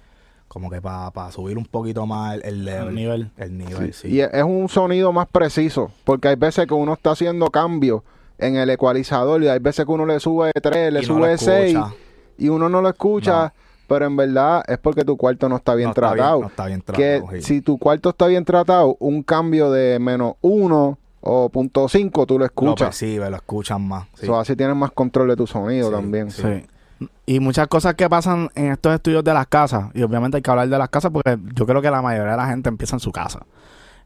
como 0.50 0.70
que 0.70 0.82
para 0.82 1.32
subir 1.32 1.58
un 1.58 1.66
poquito 1.66 2.06
más 2.06 2.36
el, 2.36 2.44
el 2.44 2.66
level. 2.66 2.88
El 2.90 2.96
nivel. 2.96 3.32
El 3.38 3.58
nivel, 3.58 3.94
Sí. 3.94 4.10
sí. 4.10 4.16
Y 4.16 4.20
es 4.22 4.44
un 4.44 4.68
sonido 4.68 5.14
más 5.14 5.28
preciso, 5.28 5.90
porque 6.04 6.28
hay 6.28 6.36
veces 6.36 6.68
que 6.68 6.74
uno 6.74 6.94
está 6.94 7.12
haciendo 7.12 7.48
cambios 7.48 8.02
en 8.38 8.58
el 8.58 8.70
ecualizador 8.70 9.42
y 9.42 9.48
hay 9.48 9.60
veces 9.60 9.86
que 9.86 9.92
uno 9.92 10.06
le 10.06 10.20
sube 10.20 10.52
3, 10.62 10.92
le 10.92 11.00
Y 11.00 11.02
no 11.04 11.08
sube 11.08 11.32
lo 11.32 11.38
6 11.38 11.76
escucha. 11.76 11.94
y 12.38 12.50
uno 12.50 12.68
no 12.70 12.82
lo 12.82 12.90
escucha, 12.90 13.44
No. 13.46 13.52
pero 13.88 14.06
en 14.06 14.18
verdad 14.18 14.64
es 14.68 14.80
porque 14.80 15.06
tu 15.06 15.16
cuarto 15.16 15.48
no 15.48 15.56
está 15.56 15.76
bien 15.76 15.88
No 15.88 15.92
está 15.92 16.02
bien- 16.02 16.16
tratado. 16.18 16.42
no 16.42 16.48
está 16.48 16.66
bien 16.66 16.82
que 16.94 17.22
sí. 17.36 17.42
si 17.42 17.62
tu 17.62 17.78
cuarto 17.78 18.10
está 18.10 18.28
bien 18.28 18.44
tratado, 18.44 18.98
un 19.00 19.24
cambio 19.24 19.72
de 19.72 19.98
menos 20.00 20.34
1 20.42 20.98
o 21.22 21.50
punto 21.50 21.88
5 21.88 22.26
tú 22.26 22.34
lo 22.36 22.40
Lo 22.40 22.46
escuchas. 22.46 22.88
percibe, 22.90 23.30
lo 23.30 23.36
escuchan 23.38 23.88
más. 23.88 24.08
sí. 24.16 24.26
So, 24.26 24.40
así 24.40 24.56
tienes 24.56 24.76
más 24.76 24.92
control 24.92 25.28
de 25.30 25.36
tu 25.36 25.48
sonido 25.48 25.90
Sí, 25.90 25.94
también. 25.96 26.32
sí. 26.32 26.42
Sí. 26.42 27.08
Y 27.26 27.40
muchas 27.40 27.68
cosas 27.68 27.96
que 27.96 28.08
pasan 28.10 28.50
en 28.56 28.72
estos 28.72 28.94
estudios 28.94 29.24
de 29.24 29.34
las 29.34 29.48
casas, 29.48 29.86
y 29.96 30.04
obviamente 30.04 30.38
hay 30.38 30.44
que 30.44 30.52
hablar 30.52 30.68
de 30.70 30.78
las 30.78 30.90
casas 30.90 31.12
porque 31.12 31.38
yo 31.56 31.66
creo 31.66 31.82
que 31.82 31.90
la 31.90 32.02
mayoría 32.02 32.32
de 32.32 32.38
la 32.38 32.48
gente 32.48 32.70
empieza 32.70 32.96
en 32.96 33.00
su 33.00 33.12
casa. 33.12 33.40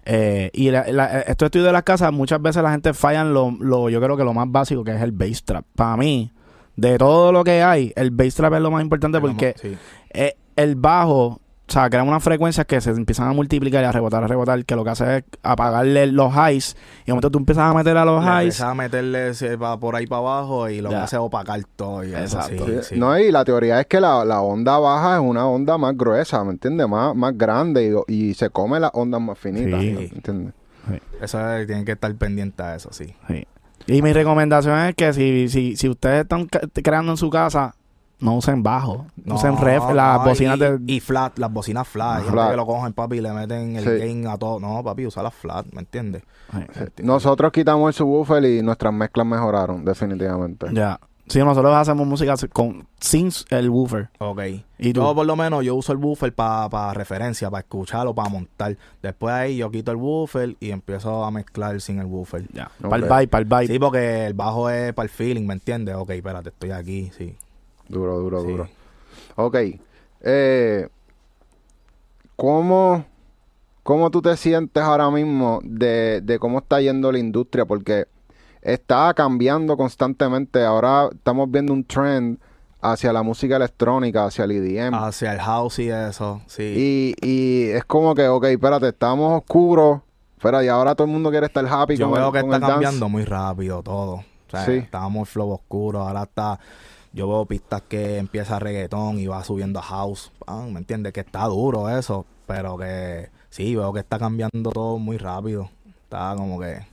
Eh, 0.06 0.50
y 0.54 0.70
la- 0.70 0.86
la- 0.92 1.22
estos 1.22 1.48
estudios 1.48 1.66
de 1.66 1.72
las 1.74 1.84
casas, 1.84 2.14
muchas 2.14 2.42
veces 2.42 2.62
la 2.64 2.72
gente 2.72 2.94
falla 2.94 3.22
en 3.22 3.34
lo, 3.34 3.52
lo- 3.60 3.90
yo 3.90 4.00
creo 4.00 4.16
que 4.16 4.24
lo 4.24 4.34
más 4.34 4.46
básico 4.50 4.84
que 4.84 4.96
es 4.96 5.02
el 5.02 5.12
bass 5.12 5.44
trap. 5.44 5.66
Para 5.76 5.98
mí, 5.98 6.32
de 6.76 6.98
todo 6.98 7.32
lo 7.32 7.44
que 7.44 7.64
hay, 7.64 7.92
el 7.96 8.12
bass 8.12 8.36
trap 8.36 8.54
es 8.54 8.62
lo 8.62 8.70
más 8.72 8.82
importante 8.84 9.20
porque 9.20 9.56
sí. 9.60 9.76
eh, 10.12 10.36
el 10.56 10.76
bajo 10.76 11.42
o 11.68 11.72
sea, 11.72 11.90
crean 11.90 12.08
unas 12.08 12.24
frecuencias 12.24 12.66
que 12.68 12.80
se 12.80 12.92
empiezan 12.92 13.28
a 13.28 13.34
multiplicar 13.34 13.82
y 13.84 13.86
a 13.88 13.92
rebotar, 13.92 14.24
a 14.24 14.28
rebotar, 14.28 14.64
que 14.66 14.76
lo 14.76 14.84
que 14.84 14.92
hace 14.92 15.18
es 15.18 15.24
apagarle 15.42 16.06
los 16.08 16.32
highs. 16.34 16.76
Y 17.02 17.08
de 17.08 17.14
momento 17.14 17.32
tú 17.32 17.40
empiezas 17.40 17.64
a 17.64 17.74
meter 17.74 17.98
a 17.98 18.06
los 18.06 18.24
Le 18.24 18.30
highs. 18.30 18.38
empieza 18.44 18.70
a 18.70 18.76
meterle 18.76 19.32
pa- 19.58 19.80
por 19.80 19.96
ahí 19.96 20.06
para 20.06 20.20
abajo 20.20 20.70
y 20.70 20.82
lo 20.82 20.90
que 20.90 20.96
hace 20.96 21.16
es 21.16 21.20
opacar 21.22 21.60
todo. 21.76 22.04
Y 22.04 22.14
eso, 22.14 22.38
Exacto. 22.38 22.66
sí, 22.68 22.72
Sí, 22.74 22.80
sí. 22.90 23.00
No, 23.00 23.18
y 23.18 23.32
la 23.32 23.44
teoría 23.44 23.80
es 23.82 23.88
que 23.88 24.00
la, 24.00 24.24
la 24.26 24.42
onda 24.42 24.78
baja 24.78 25.16
es 25.16 25.22
una 25.22 25.48
onda 25.48 25.78
más 25.80 25.98
gruesa, 25.98 26.44
¿me 26.44 26.52
entiendes? 26.52 26.88
Más, 26.88 27.16
más 27.16 27.36
grande 27.38 27.94
y, 28.08 28.14
y 28.30 28.34
se 28.36 28.50
come 28.52 28.80
las 28.80 28.92
ondas 28.94 29.20
más 29.22 29.38
finitas, 29.40 29.82
Sí. 29.82 29.92
¿me 29.92 30.04
entiendes? 30.06 30.54
Eso 31.20 31.56
es- 31.56 31.66
tienen 31.66 31.84
que 31.86 31.94
estar 31.94 32.14
pendiente 32.16 32.62
a 32.62 32.76
eso, 32.76 32.90
sí. 32.92 33.14
Sí. 33.28 33.48
Y 33.88 34.02
mi 34.02 34.14
recomendación 34.14 34.78
es 34.82 34.96
que 34.96 35.14
si, 35.14 35.50
si, 35.50 35.76
si 35.76 35.90
ustedes 35.90 36.22
están 36.24 36.46
ca- 36.46 36.62
creando 36.84 37.12
en 37.14 37.18
su 37.18 37.30
casa, 37.30 37.76
no 38.20 38.36
usen 38.36 38.64
bajo. 38.64 39.06
No, 39.24 39.36
usen 39.36 39.58
ref, 39.58 39.84
las 39.94 40.20
no, 40.20 40.26
bocinas 40.26 40.58
y, 40.58 40.60
de... 40.60 40.80
Y 40.88 41.00
flat, 41.00 41.38
las 41.38 41.52
bocinas 41.52 41.88
flat. 41.88 42.18
Gente 42.20 42.32
Flat. 42.32 42.52
que 42.52 42.56
lo 42.58 42.66
cogen, 42.66 42.94
papi, 42.94 43.18
y 43.18 43.22
le 43.22 43.32
meten 43.34 43.76
el 43.76 43.84
Sí. 43.84 43.90
gain 43.90 44.28
a 44.28 44.38
todo. 44.38 44.60
No, 44.60 44.84
papi, 44.84 45.06
usa 45.06 45.22
las 45.24 45.34
flat, 45.34 45.66
¿me 45.74 45.82
entiendes? 45.82 46.24
Sí. 46.52 47.04
Nosotros 47.04 47.52
quitamos 47.52 47.88
el 47.90 47.94
subwoofer 47.94 48.44
y 48.46 48.62
nuestras 48.62 48.94
mezclas 48.94 49.26
mejoraron, 49.26 49.84
definitivamente. 49.86 50.68
Ya. 50.74 51.00
Sí, 51.28 51.40
nosotros 51.40 51.74
hacemos 51.76 52.06
música 52.06 52.36
con 52.54 52.88
sin 53.00 53.32
el 53.50 53.68
woofer. 53.72 54.10
Ok. 54.20 54.42
¿Y 54.78 54.94
tú? 54.94 55.02
Yo, 55.02 55.16
por 55.16 55.26
lo 55.26 55.36
menos, 55.36 55.66
yo 55.66 55.74
uso 55.74 55.92
el 55.92 55.98
woofer 55.98 56.32
para 56.36 56.94
referencia, 56.94 57.50
para 57.50 57.62
escucharlo, 57.62 58.14
para 58.14 58.30
montar. 58.30 58.78
Después 59.02 59.34
ahí 59.34 59.58
yo 59.58 59.72
quito 59.72 59.90
el 59.90 59.98
woofer 59.98 60.56
y 60.60 60.70
empiezo 60.70 61.26
a 61.26 61.32
mezclar 61.32 61.82
sin 61.82 61.98
el 61.98 62.06
woofer. 62.06 62.46
Ya. 62.54 62.70
Ok. 62.84 62.90
Para 62.92 62.96
el 62.98 63.02
vibe, 63.10 63.28
para 63.28 63.40
el 63.42 63.46
vibe. 63.46 63.74
Sí, 63.74 63.80
porque 63.80 64.28
el 64.28 64.36
bajo 64.36 64.70
es 64.70 64.94
para 64.94 65.06
el 65.06 65.10
feeling, 65.10 65.48
¿me 65.48 65.56
entiendes? 65.56 65.96
Ok, 65.96 66.12
espérate, 66.12 66.50
estoy 66.50 66.70
aquí, 66.70 67.12
sí. 67.18 67.36
Duro, 67.88 68.18
duro, 68.20 68.42
Sí. 68.42 68.48
duro. 68.48 68.68
Ok. 69.36 69.56
Eh, 70.22 70.88
¿cómo, 72.36 73.06
¿Cómo 73.84 74.10
tú 74.10 74.22
te 74.22 74.36
sientes 74.38 74.82
ahora 74.84 75.10
mismo 75.12 75.60
de, 75.64 76.22
de 76.22 76.40
cómo 76.40 76.60
está 76.60 76.82
yendo 76.82 77.12
la 77.12 77.20
industria? 77.20 77.66
Porque 77.66 78.06
está 78.62 79.14
cambiando 79.14 79.78
constantemente. 79.78 80.64
Ahora 80.64 81.10
estamos 81.14 81.50
viendo 81.52 81.72
un 81.74 81.84
trend 81.84 82.40
hacia 82.82 83.14
la 83.14 83.22
música 83.24 83.56
electrónica, 83.58 84.26
hacia 84.26 84.46
el 84.46 84.52
EDM. 84.52 84.94
Hacia 84.96 85.34
el 85.34 85.40
house 85.40 85.80
y 85.80 85.90
eso, 85.90 86.42
sí. 86.48 87.14
Y, 87.22 87.28
y 87.28 87.70
es 87.70 87.86
como 87.86 88.14
que, 88.16 88.28
ok, 88.28 88.46
espérate, 88.46 88.88
estamos 88.90 89.38
oscuros. 89.38 90.02
Espera, 90.38 90.64
y 90.64 90.68
ahora 90.68 90.94
todo 90.96 91.06
el 91.08 91.14
mundo 91.14 91.32
quiere 91.32 91.46
estar 91.48 91.66
happy 91.66 91.96
Yo 91.96 92.08
con 92.10 92.16
veo 92.20 92.28
el, 92.28 92.34
que 92.34 92.42
con 92.42 92.54
está 92.54 92.60
dance. 92.60 92.72
cambiando 92.74 93.10
muy 93.10 93.24
rápido 93.24 93.82
todo. 93.82 94.14
O 94.16 94.24
sea, 94.52 94.66
Sí. 94.66 94.74
estábamos 94.74 95.30
flow 95.30 95.50
oscuro, 95.52 96.02
ahora 96.02 96.24
está... 96.24 96.60
Yo 97.16 97.30
veo 97.30 97.46
pistas 97.46 97.82
que 97.84 98.18
empieza 98.18 98.60
reggaetón 98.60 99.20
y 99.20 99.28
va 99.28 99.42
subiendo 99.46 99.80
a 99.80 99.84
house. 99.84 100.34
¿Me 100.70 100.80
entiendes? 100.80 101.14
Que 101.14 101.22
está 101.22 101.46
duro 101.46 101.90
eso, 101.90 102.26
pero 102.46 102.78
que 102.78 103.30
sí, 103.50 103.74
veo 103.74 103.94
que 103.94 104.02
está 104.02 104.20
cambiando 104.20 104.70
todo 104.72 105.00
muy 105.00 105.18
rápido. 105.18 105.70
Está 106.04 106.36
como 106.36 106.60
que... 106.60 106.86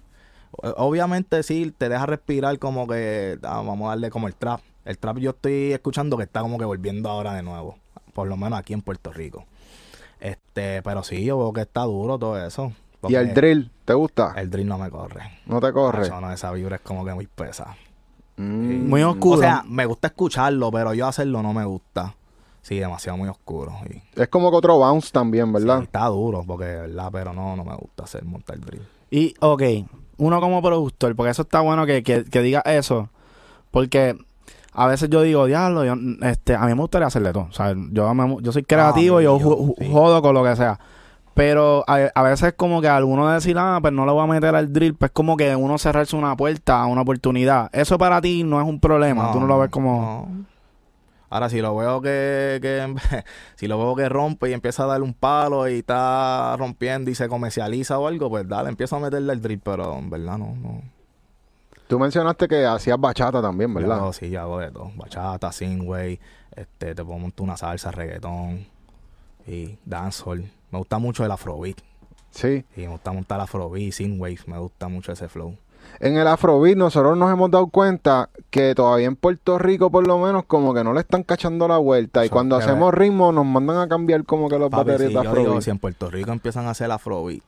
Obviamente 0.76 1.42
sí, 1.42 1.74
te 1.76 1.88
deja 1.88 2.06
respirar 2.06 2.56
como 2.60 2.86
que... 2.86 3.36
ah, 3.42 3.62
vamos 3.66 3.86
a 3.86 3.88
darle 3.90 4.10
como 4.10 4.28
el 4.28 4.36
trap. 4.36 4.60
El 4.84 4.96
trap 4.96 5.18
yo 5.18 5.30
estoy 5.30 5.72
escuchando 5.72 6.16
que 6.16 6.22
está 6.22 6.40
como 6.40 6.56
que 6.56 6.66
volviendo 6.66 7.10
ahora 7.10 7.34
de 7.34 7.42
nuevo. 7.42 7.78
Por 8.14 8.28
lo 8.28 8.36
menos 8.36 8.60
aquí 8.60 8.74
en 8.74 8.82
Puerto 8.82 9.12
Rico. 9.12 9.44
Este, 10.20 10.82
pero 10.82 11.02
sí, 11.02 11.24
yo 11.24 11.36
veo 11.36 11.52
que 11.52 11.62
está 11.62 11.82
duro 11.82 12.16
todo 12.16 12.46
eso. 12.46 12.72
Y 13.08 13.16
el 13.16 13.34
drill, 13.34 13.72
¿te 13.84 13.94
gusta? 13.94 14.34
El 14.36 14.50
drill 14.50 14.68
no 14.68 14.78
me 14.78 14.88
corre. 14.88 15.40
¿No 15.46 15.58
te 15.58 15.72
corre? 15.72 16.02
Eso 16.02 16.20
no, 16.20 16.32
esa 16.32 16.52
vibra 16.52 16.76
es 16.76 16.82
como 16.82 17.04
que 17.04 17.12
muy 17.12 17.26
pesa. 17.26 17.74
Mm. 18.37 18.89
Muy 18.89 19.03
oscuro. 19.03 19.39
O 19.39 19.43
sea, 19.43 19.62
me 19.66 19.87
gusta 19.87 20.09
escucharlo, 20.09 20.70
pero 20.70 20.95
yo 20.95 21.07
hacerlo 21.07 21.43
no 21.43 21.53
me 21.53 21.64
gusta. 21.64 22.14
Sí, 22.62 22.78
demasiado 22.78 23.18
muy 23.18 23.28
oscuro. 23.28 23.72
Y, 23.91 24.20
Es 24.20 24.28
como 24.28 24.51
que 24.51 24.57
otro 24.57 24.78
bounce 24.78 25.11
también, 25.11 25.53
¿verdad? 25.53 25.78
sí, 25.78 25.85
está 25.85 26.07
duro, 26.07 26.45
porque, 26.47 26.64
¿verdad? 26.64 27.09
Pero 27.12 27.33
no, 27.33 27.57
no 27.57 27.64
me 27.64 27.74
gusta 27.74 28.05
hacer 28.05 28.24
montar 28.24 28.59
drill. 28.61 28.83
Y, 29.11 29.35
ok, 29.41 29.62
uno 30.18 30.41
como 30.41 30.62
productor, 30.62 31.14
porque 31.16 31.30
eso 31.30 31.43
está 31.43 31.61
bueno 31.61 31.85
que, 31.87 32.03
que, 32.03 32.24
que 32.24 32.41
diga 32.41 32.61
eso, 32.61 33.09
porque 33.70 34.16
a 34.72 34.87
veces 34.87 35.11
yo 35.11 35.22
digo, 35.22 35.47
diablo, 35.47 35.85
yo, 35.85 35.95
este, 36.22 36.55
a 36.55 36.61
mí 36.61 36.74
me 36.74 36.80
gustaría 36.80 37.09
hacerle 37.09 37.33
todo, 37.33 37.49
o 37.51 37.53
sea, 37.53 37.74
yo, 37.91 38.14
me- 38.14 38.39
yo 38.43 38.53
soy 38.53 38.62
creativo, 38.62 39.18
Ah, 39.18 39.22
yo 39.22 39.39
yo, 39.39 39.47
ju- 39.49 39.74
sí. 39.78 39.91
jodo 39.93 40.22
con 40.22 40.35
lo 40.35 40.45
que 40.45 40.55
sea, 40.57 40.78
pero 41.35 41.85
a, 41.87 42.11
a 42.14 42.22
veces 42.22 42.55
como 42.55 42.80
que 42.80 42.89
alguno 42.89 43.28
decir, 43.28 43.57
ah, 43.59 43.78
pues 43.80 43.93
no 43.93 44.07
le 44.07 44.12
voy 44.12 44.22
a 44.22 44.26
meter 44.26 44.55
al 44.55 44.72
drill, 44.72 44.95
pues 44.95 45.11
como 45.11 45.37
que 45.37 45.57
uno 45.57 45.78
cerrarse 45.78 46.16
una 46.16 46.37
puerta 46.37 46.80
a 46.80 46.87
una 46.87 47.03
oportunidad, 47.03 47.70
eso 47.72 47.99
para 47.99 48.20
ti 48.20 48.45
no 48.45 48.61
es 48.61 48.66
un 48.66 48.80
problema, 48.80 49.33
tú 49.33 49.41
no 49.41 49.47
lo 49.47 49.59
ves 49.59 49.70
como... 49.70 50.28
no. 50.28 50.53
Ahora, 51.33 51.49
si 51.49 51.62
lo 51.62 51.74
veo 51.74 52.03
que, 52.03 52.59
que 52.61 52.95
si 53.55 53.66
lo 53.66 53.78
veo 53.78 53.97
que 53.97 54.07
rompe 54.11 54.51
y 54.51 54.53
empieza 54.53 54.83
a 54.83 54.87
darle 54.87 55.07
un 55.07 55.14
palo 55.14 55.66
y 55.66 55.78
está 55.78 56.55
rompiendo 56.59 57.11
y 57.11 57.14
se 57.14 57.26
comercializa 57.26 57.99
o 57.99 58.07
algo, 58.07 58.28
pues 58.28 58.47
dale, 58.47 58.68
empiezo 58.68 58.97
a 58.97 59.01
meterle 59.01 59.33
el 59.33 59.41
drill, 59.41 59.61
pero 59.61 59.97
en 59.97 60.11
verdad 60.11 60.37
no, 60.37 60.55
no. 60.55 60.83
Tú 61.89 61.99
mencionaste 61.99 62.47
que 62.49 62.66
hacías 62.66 63.01
bachata 63.01 63.41
también, 63.41 63.72
¿verdad? 63.72 63.99
Yo, 63.99 64.12
sí, 64.12 64.28
yo 64.28 64.43
hago 64.43 64.59
de 64.59 64.70
todo. 64.72 64.93
Bachata, 64.95 65.51
singway, 65.53 66.20
este, 66.55 66.95
te 66.95 67.03
puedo 67.03 67.18
montar 67.18 67.45
una 67.45 67.57
salsa, 67.57 67.91
reggaetón 67.91 68.66
y 69.47 69.78
dancehall. 69.84 70.51
Me 70.70 70.78
gusta 70.78 70.99
mucho 70.99 71.24
el 71.24 71.30
afrobeat. 71.30 71.78
Sí. 72.30 72.64
Y 72.76 72.82
me 72.82 72.88
gusta 72.88 73.12
montar 73.12 73.40
afrobeat, 73.40 73.93
singway. 73.93 74.38
Me 74.47 74.59
gusta 74.59 74.88
mucho 74.88 75.12
ese 75.12 75.28
flow. 75.28 75.57
En 76.01 76.16
el 76.16 76.26
Afrobeat 76.26 76.76
nosotros 76.76 77.16
nos 77.16 77.32
hemos 77.32 77.51
dado 77.51 77.66
cuenta 77.68 78.30
que 78.51 78.74
todavía 78.74 79.07
en 79.07 79.16
Puerto 79.16 79.59
Rico 79.59 79.90
por 79.90 80.07
lo 80.07 80.18
menos 80.18 80.45
como 80.45 80.74
que 80.74 80.82
no 80.84 80.93
le 80.93 81.01
están 81.01 81.22
cachando 81.22 81.68
la 81.68 81.78
vuelta 81.78 82.24
y 82.24 82.28
cuando 82.28 82.57
hacemos 82.57 82.95
ritmo 82.95 83.32
nos 83.32 83.45
mandan 83.45 83.78
a 83.78 83.88
cambiar 83.88 84.24
como 84.24 84.49
que 84.49 84.59
los 84.59 84.70
Papi, 84.70 84.90
baterías 84.90 85.01
sí, 85.01 85.07
de 85.09 85.14
yo 85.14 85.20
Afrobeat. 85.20 85.47
digo, 85.49 85.61
si 85.61 85.70
en 85.70 85.78
Puerto 85.78 86.11
Rico 86.11 86.32
empiezan 86.32 86.66
a 86.66 86.70
hacer 86.70 86.90
afrobeat, 86.90 87.43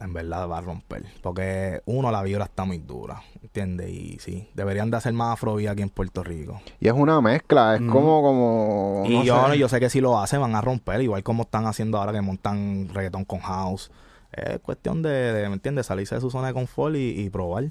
en 0.00 0.12
verdad 0.12 0.48
va 0.48 0.58
a 0.58 0.60
romper. 0.60 1.04
Porque, 1.22 1.82
uno, 1.86 2.10
la 2.10 2.22
vibra 2.22 2.44
está 2.44 2.64
muy 2.64 2.78
dura, 2.78 3.22
¿entiendes? 3.42 3.90
Y 3.90 4.18
sí, 4.20 4.48
deberían 4.54 4.90
de 4.90 4.96
hacer 4.96 5.12
más 5.12 5.34
afrobeat 5.34 5.72
aquí 5.72 5.82
en 5.82 5.90
Puerto 5.90 6.22
Rico. 6.24 6.60
Y 6.80 6.88
es 6.88 6.94
una 6.94 7.20
mezcla, 7.20 7.76
es 7.76 7.80
como 7.82 8.22
como 8.22 9.04
Y 9.06 9.14
no 9.14 9.24
yo, 9.24 9.48
sé. 9.50 9.58
yo 9.58 9.68
sé 9.68 9.80
que 9.80 9.90
si 9.90 10.00
lo 10.00 10.18
hacen 10.18 10.40
van 10.40 10.54
a 10.54 10.60
romper, 10.60 11.00
igual 11.00 11.22
como 11.22 11.44
están 11.44 11.66
haciendo 11.66 11.98
ahora 11.98 12.12
que 12.12 12.20
montan 12.20 12.88
reggaetón 12.92 13.24
con 13.24 13.40
house. 13.40 13.90
Es 14.32 14.58
cuestión 14.60 15.02
de, 15.02 15.10
de, 15.10 15.48
¿me 15.48 15.54
entiendes? 15.54 15.86
Salirse 15.86 16.14
de 16.16 16.20
su 16.20 16.30
zona 16.30 16.48
de 16.48 16.52
confort 16.54 16.94
y, 16.96 17.20
y 17.20 17.30
probar. 17.30 17.70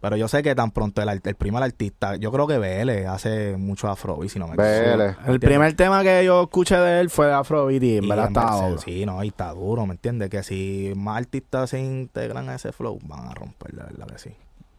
Pero 0.00 0.16
yo 0.16 0.28
sé 0.28 0.42
que 0.42 0.54
tan 0.54 0.70
pronto 0.70 1.00
el, 1.02 1.08
art- 1.08 1.26
el 1.26 1.34
primer 1.36 1.62
artista, 1.62 2.16
yo 2.16 2.30
creo 2.30 2.46
que 2.46 2.58
BL 2.58 3.06
hace 3.08 3.56
mucho 3.56 3.88
afrobeat, 3.88 4.30
si 4.30 4.38
no 4.38 4.46
me 4.46 4.54
BL. 4.56 4.62
equivoco. 5.00 5.30
El 5.32 5.40
primer 5.40 5.74
tema 5.74 6.02
que 6.02 6.24
yo 6.24 6.42
escuché 6.44 6.76
de 6.76 7.00
él 7.00 7.10
fue 7.10 7.32
Afrobeat 7.32 7.82
y 7.82 7.96
en 7.98 8.04
Y 8.04 8.08
verdad 8.08 8.28
verdad, 8.32 8.68
duro. 8.68 8.78
Sí, 8.80 9.06
no, 9.06 9.24
y 9.24 9.28
está 9.28 9.52
duro, 9.52 9.86
¿me 9.86 9.92
entiendes? 9.94 10.28
Que 10.30 10.42
si 10.42 10.92
más 10.96 11.16
artistas 11.18 11.70
se 11.70 11.80
integran 11.80 12.48
a 12.50 12.54
ese 12.56 12.72
flow, 12.72 12.98
van 13.04 13.26
a 13.28 13.34
romper, 13.34 13.74
la 13.74 13.84
verdad 13.84 14.06
que 14.06 14.18
sí. 14.18 14.30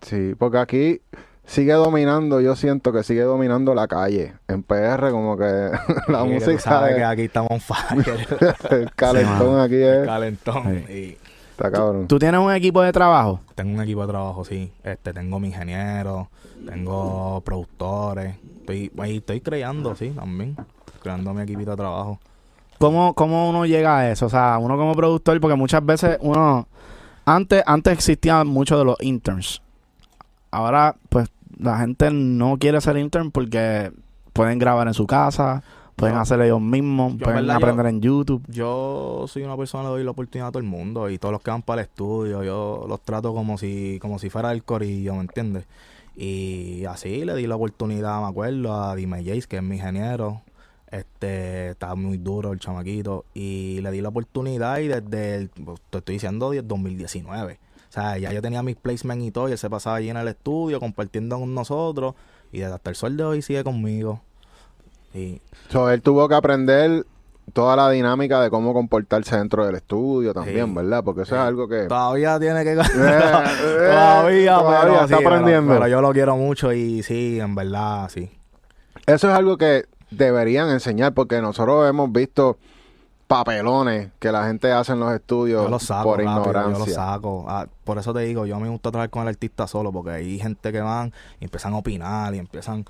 Sí, 0.02 0.36
porque 0.38 0.60
aquí 0.60 1.02
sigue 1.46 1.74
dominando, 1.74 2.40
yo 2.40 2.56
siento 2.56 2.94
que 2.94 3.04
sigue 3.04 3.24
dominando 3.24 3.74
la 3.74 3.88
calle. 3.88 4.36
En 4.48 4.62
PR 4.64 5.10
como 5.12 5.36
que 5.38 5.44
la 6.08 6.24
que 6.24 6.26
tú 6.26 6.26
música 6.26 6.88
que 6.90 6.94
de, 6.94 7.04
aquí 7.04 7.22
estamos 7.24 7.50
on 7.52 7.60
fire. 7.60 8.28
el 8.70 8.92
calentón 8.94 9.60
aquí 9.60 9.76
es, 9.82 10.06
calentón. 10.06 10.84
Sí. 10.88 10.94
Y 10.94 11.18
está 11.58 11.72
cabrón. 11.72 12.08
¿Tú 12.08 12.20
tienes 12.20 12.40
un 12.40 12.54
equipo 12.54 12.82
de 12.82 12.92
trabajo? 12.92 13.40
tengo 13.56 13.74
un 13.74 13.82
equipo 13.82 14.02
de 14.02 14.08
trabajo, 14.08 14.46
sí. 14.46 14.72
Este, 14.84 15.14
tengo 15.14 15.40
mi 15.40 15.48
ingeniero, 15.48 16.30
tengo 16.66 17.42
productores. 17.42 18.36
Estoy, 18.60 18.92
ahí 19.00 19.18
estoy 19.18 19.42
creando, 19.42 19.96
sí, 19.96 20.12
también. 20.12 20.56
Creando 21.02 21.34
mi 21.34 21.42
equipito 21.42 21.72
de 21.72 21.78
trabajo. 21.78 22.20
¿Cómo, 22.78 23.16
¿Cómo 23.16 23.50
uno 23.50 23.66
llega 23.66 23.98
a 23.98 24.12
eso? 24.12 24.28
O 24.28 24.30
sea, 24.30 24.60
uno 24.60 24.78
como 24.78 24.96
productor, 24.96 25.40
porque 25.42 25.56
muchas 25.56 25.84
veces 25.86 26.18
uno... 26.22 26.68
Antes, 27.26 27.64
antes 27.66 27.94
existían 27.94 28.48
mucho 28.48 28.78
de 28.78 28.86
los 28.86 29.02
interns. 29.02 29.62
Ahora, 30.52 30.96
pues, 31.10 31.30
la 31.58 31.80
gente 31.80 32.10
no 32.12 32.58
quiere 32.58 32.80
ser 32.80 32.98
intern 32.98 33.32
porque 33.32 33.92
pueden 34.32 34.60
grabar 34.60 34.88
en 34.88 34.94
su 34.94 35.08
casa, 35.08 35.64
pueden 35.98 36.16
Yo- 36.16 36.22
hacer 36.22 36.40
ellos 36.42 36.62
mismos, 36.62 37.14
yo, 37.18 37.26
pueden 37.26 37.42
verdad, 37.42 37.56
aprender 37.58 37.86
yo- 37.86 37.90
en 37.90 38.02
YouTube. 38.02 38.44
Yo 38.48 39.26
soy 39.28 39.44
una 39.44 39.58
persona 39.58 39.84
que 39.84 39.88
le 39.90 39.94
doy 39.96 40.04
la 40.06 40.12
oportunidad 40.12 40.48
a 40.48 40.52
todo 40.52 40.60
el 40.62 40.70
mundo 40.70 41.10
y 41.10 41.18
todos 41.18 41.34
los 41.34 41.42
que 41.42 41.52
van 41.52 41.62
para 41.64 41.82
el 41.82 41.88
estudio, 41.88 42.44
yo 42.44 42.86
los 42.88 43.02
trato 43.02 43.34
como 43.34 43.58
si, 43.58 43.98
como 44.02 44.18
si 44.20 44.30
fuera 44.30 44.52
el 44.54 44.64
corillo, 44.64 45.16
¿me 45.16 45.22
entiendes? 45.22 45.66
Y 46.16 46.86
así 46.86 47.26
le 47.26 47.36
di 47.36 47.46
la 47.48 47.56
oportunidad, 47.58 48.22
me 48.22 48.28
acuerdo, 48.28 48.74
a 48.74 48.96
Dime 48.96 49.24
Jace, 49.24 49.48
que 49.48 49.58
es 49.58 49.64
mi 49.64 49.76
ingeniero. 49.76 50.42
Este, 50.90 51.72
está 51.72 51.94
muy 51.96 52.18
duro 52.18 52.54
el 52.54 52.60
chamaquito. 52.60 53.26
Y 53.34 53.82
le 53.82 53.92
di 53.92 54.02
la 54.02 54.10
oportunidad 54.10 54.80
y 54.80 54.88
desde, 54.88 55.36
el, 55.36 55.50
pues, 55.50 55.80
te 55.90 55.98
estoy 56.00 56.14
diciendo, 56.16 56.50
desde 56.52 56.66
2019. 56.68 57.60
O 57.90 57.92
sea, 57.92 58.18
ya 58.18 58.32
yo 58.34 58.42
tenía 58.42 58.64
mis 58.64 58.76
placements 58.76 59.26
y 59.26 59.32
todo, 59.32 59.50
y 59.50 59.52
él 59.52 59.58
se 59.58 59.70
pasaba 59.70 59.98
allí 59.98 60.10
en 60.10 60.18
el 60.18 60.28
estudio 60.28 60.80
compartiendo 60.80 61.40
con 61.40 61.54
nosotros. 61.54 62.16
Y 62.52 62.60
desde 62.60 62.74
hasta 62.74 62.90
el 62.90 62.96
sol 62.96 63.16
de 63.18 63.24
hoy 63.24 63.42
sigue 63.42 63.64
conmigo. 63.64 64.22
Y 65.14 65.42
So, 65.70 65.90
él 65.90 66.02
tuvo 66.02 66.28
que 66.30 66.36
aprender 66.36 67.06
toda 67.54 67.76
la 67.76 67.90
dinámica 67.90 68.42
de 68.42 68.50
cómo 68.50 68.74
comportarse 68.74 69.38
dentro 69.38 69.66
del 69.66 69.76
estudio 69.76 70.34
también, 70.34 70.68
Sí. 70.68 70.74
¿verdad? 70.76 71.04
Porque 71.04 71.22
eso 71.22 71.36
Sí. 71.36 71.42
es 71.42 71.48
algo 71.48 71.68
que... 71.68 71.84
todavía 71.88 72.40
tiene 72.40 72.64
que... 72.64 72.74
Eh, 72.74 72.76
todavía, 72.76 74.56
todavía 74.60 74.82
pero 74.82 74.94
está 74.96 75.08
sí, 75.08 75.14
pero- 75.18 75.30
aprendiendo. 75.30 75.74
Pero, 75.74 75.88
yo 75.88 76.02
lo 76.02 76.12
quiero 76.14 76.36
mucho 76.38 76.74
y 76.74 77.04
sí, 77.04 77.40
en 77.40 77.56
verdad, 77.56 78.10
sí. 78.10 78.30
Eso 79.06 79.30
es 79.30 79.34
algo 79.36 79.58
que 79.58 79.86
deberían 80.12 80.70
enseñar 80.70 81.14
porque 81.14 81.42
nosotros 81.42 81.90
hemos 81.90 82.12
visto 82.12 82.58
papelones 83.28 84.10
que 84.20 84.32
la 84.32 84.46
gente 84.48 84.72
hace 84.72 84.94
en 84.94 85.00
los 85.02 85.14
estudios 85.14 85.64
Yo 85.64 85.70
lo 85.70 85.80
saco, 85.80 86.04
por 86.04 86.20
rápido, 86.20 86.40
ignorancia. 86.40 86.74
Yo 86.80 86.86
lo 86.86 86.92
saco. 86.94 87.46
Ah, 87.50 87.68
por 87.84 87.98
eso 87.98 88.14
te 88.14 88.22
digo, 88.22 88.46
yo 88.46 88.60
me 88.60 88.70
gusta 88.70 88.90
trabajar 88.92 89.10
con 89.10 89.22
el 89.24 89.28
artista 89.30 89.68
solo, 89.68 89.92
porque 89.92 90.12
hay 90.12 90.40
gente 90.40 90.72
que 90.72 90.80
van 90.80 91.12
y 91.40 91.46
empiezan 91.46 91.74
a 91.74 91.78
opinar 91.78 92.34
y 92.36 92.40
empiezan. 92.40 92.86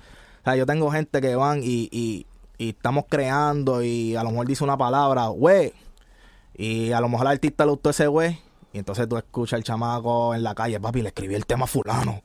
O 0.48 0.50
sea, 0.50 0.56
yo 0.56 0.64
tengo 0.64 0.90
gente 0.90 1.20
que 1.20 1.34
van 1.36 1.60
y, 1.62 1.88
y, 1.92 2.26
y 2.56 2.70
estamos 2.70 3.04
creando 3.06 3.82
y 3.82 4.16
a 4.16 4.22
lo 4.22 4.30
mejor 4.30 4.46
dice 4.46 4.64
una 4.64 4.78
palabra, 4.78 5.26
güey. 5.26 5.74
Y 6.56 6.90
a 6.92 7.02
lo 7.02 7.08
mejor 7.10 7.26
al 7.26 7.34
artista 7.34 7.66
le 7.66 7.72
gustó 7.72 7.90
ese 7.90 8.06
güey. 8.06 8.38
Y 8.72 8.78
entonces 8.78 9.06
tú 9.06 9.18
escuchas 9.18 9.58
al 9.58 9.64
chamaco 9.64 10.34
en 10.34 10.42
la 10.42 10.54
calle, 10.54 10.80
papi, 10.80 11.02
le 11.02 11.08
escribí 11.08 11.34
el 11.34 11.44
tema 11.44 11.64
a 11.64 11.66
fulano. 11.66 12.22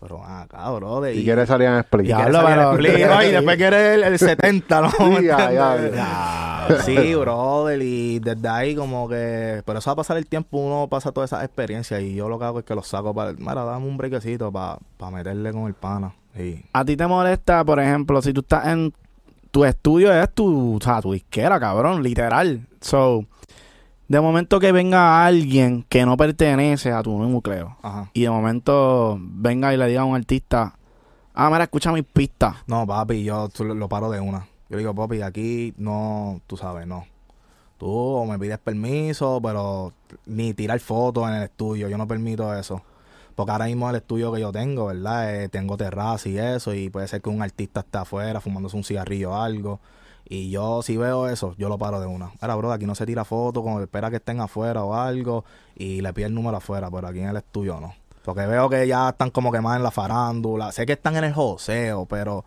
Pero 0.00 0.24
acá, 0.24 0.70
brother. 0.70 1.14
Y 1.14 1.24
quiere 1.24 1.44
salir 1.46 1.68
a 1.68 1.76
y 1.76 1.80
explicar. 1.80 2.16
quiere 2.24 2.30
Diablo, 2.30 2.48
salir 2.48 2.58
a 2.62 2.70
pero- 2.70 2.88
explicar, 2.88 3.24
y 3.24 3.30
después 3.32 3.56
quiere 3.58 3.94
el, 3.94 4.02
el 4.04 4.18
70, 4.18 4.80
¿no? 4.80 4.90
Sí, 4.96 5.04
¿Me 5.04 5.22
ya. 5.24 6.68
Sí, 6.84 7.14
brother, 7.14 7.82
y 7.82 8.18
desde 8.20 8.48
ahí 8.48 8.74
como 8.76 9.08
que... 9.08 9.62
Pero 9.66 9.78
eso 9.78 9.90
va 9.90 9.92
a 9.92 9.96
pasar 9.96 10.16
el 10.16 10.26
tiempo, 10.26 10.58
uno 10.58 10.86
pasa 10.88 11.12
todas 11.12 11.30
esas 11.32 11.44
experiencias 11.44 12.00
y 12.00 12.14
yo 12.14 12.28
lo 12.30 12.38
que 12.38 12.44
hago 12.46 12.58
es 12.60 12.64
que 12.64 12.74
los 12.74 12.86
saco 12.86 13.12
para... 13.14 13.32
Mira, 13.32 13.64
dame 13.64 13.86
un 13.86 13.96
brequecito 13.96 14.52
para 14.52 14.78
meterle 15.10 15.52
con 15.52 15.66
el 15.66 15.74
pana. 15.74 16.14
¿A 16.72 16.84
ti 16.84 16.96
te 16.96 17.06
molesta, 17.06 17.64
por 17.64 17.80
ejemplo, 17.80 18.22
si 18.22 18.32
tú 18.32 18.40
estás 18.40 18.66
en 18.68 18.92
tu 19.50 19.64
estudio 19.64 20.12
es 20.12 20.32
tu, 20.32 20.76
o 20.76 20.80
sea, 20.80 21.00
tu 21.00 21.12
disquera, 21.12 21.58
cabrón, 21.58 22.02
literal. 22.02 22.66
So, 22.80 23.24
de 24.08 24.20
momento 24.20 24.60
que 24.60 24.72
venga 24.72 25.24
alguien 25.24 25.84
que 25.88 26.04
no 26.06 26.16
pertenece 26.16 26.92
a 26.92 27.02
tu 27.02 27.18
núcleo 27.18 27.76
Ajá. 27.82 28.10
y 28.14 28.22
de 28.22 28.30
momento 28.30 29.18
venga 29.20 29.72
y 29.74 29.76
le 29.76 29.86
diga 29.86 30.02
a 30.02 30.04
un 30.04 30.16
artista, 30.16 30.74
ah, 31.34 31.50
mira, 31.50 31.64
escucha 31.64 31.92
mis 31.92 32.04
pistas. 32.04 32.56
No, 32.66 32.86
papi, 32.86 33.24
yo 33.24 33.48
lo, 33.58 33.88
paro 33.88 34.10
de 34.10 34.20
una. 34.20 34.46
Yo 34.68 34.76
le 34.76 34.78
digo, 34.78 34.94
papi, 34.94 35.22
aquí 35.22 35.74
no, 35.76 36.40
tú 36.46 36.56
sabes, 36.56 36.86
no. 36.86 37.06
Tú 37.78 38.24
me 38.28 38.38
pides 38.38 38.58
permiso, 38.58 39.40
pero 39.42 39.92
ni 40.26 40.52
tirar 40.52 40.80
fotos 40.80 41.28
en 41.28 41.34
el 41.34 41.42
estudio, 41.44 41.88
yo 41.88 41.96
no 41.96 42.08
permito 42.08 42.52
eso. 42.54 42.82
Porque 43.38 43.52
ahora 43.52 43.66
mismo 43.66 43.88
el 43.88 43.94
estudio 43.94 44.32
que 44.32 44.40
yo 44.40 44.50
tengo, 44.50 44.86
¿verdad? 44.86 45.32
Eh, 45.32 45.48
tengo 45.48 45.76
terraza 45.76 46.28
y 46.28 46.36
eso, 46.36 46.74
y 46.74 46.90
puede 46.90 47.06
ser 47.06 47.22
que 47.22 47.30
un 47.30 47.40
artista 47.40 47.80
esté 47.80 47.98
afuera 47.98 48.40
fumándose 48.40 48.76
un 48.76 48.82
cigarrillo 48.82 49.30
o 49.30 49.36
algo. 49.36 49.78
Y 50.28 50.50
yo, 50.50 50.82
si 50.82 50.96
veo 50.96 51.28
eso, 51.28 51.54
yo 51.56 51.68
lo 51.68 51.78
paro 51.78 52.00
de 52.00 52.06
una. 52.08 52.32
Ahora, 52.40 52.56
bro, 52.56 52.72
aquí 52.72 52.84
no 52.84 52.96
se 52.96 53.06
tira 53.06 53.24
fotos, 53.24 53.62
como 53.62 53.80
espera 53.80 54.10
que 54.10 54.16
estén 54.16 54.40
afuera 54.40 54.82
o 54.82 54.92
algo, 54.92 55.44
y 55.76 56.00
le 56.00 56.12
pide 56.12 56.26
el 56.26 56.34
número 56.34 56.56
afuera, 56.56 56.90
pero 56.90 57.06
aquí 57.06 57.20
en 57.20 57.28
el 57.28 57.36
estudio 57.36 57.78
no. 57.80 57.94
Porque 58.24 58.44
veo 58.44 58.68
que 58.68 58.88
ya 58.88 59.10
están 59.10 59.30
como 59.30 59.52
que 59.52 59.58
en 59.58 59.82
la 59.84 59.92
farándula. 59.92 60.72
Sé 60.72 60.84
que 60.84 60.94
están 60.94 61.14
en 61.14 61.22
el 61.22 61.32
joseo, 61.32 62.06
pero 62.06 62.44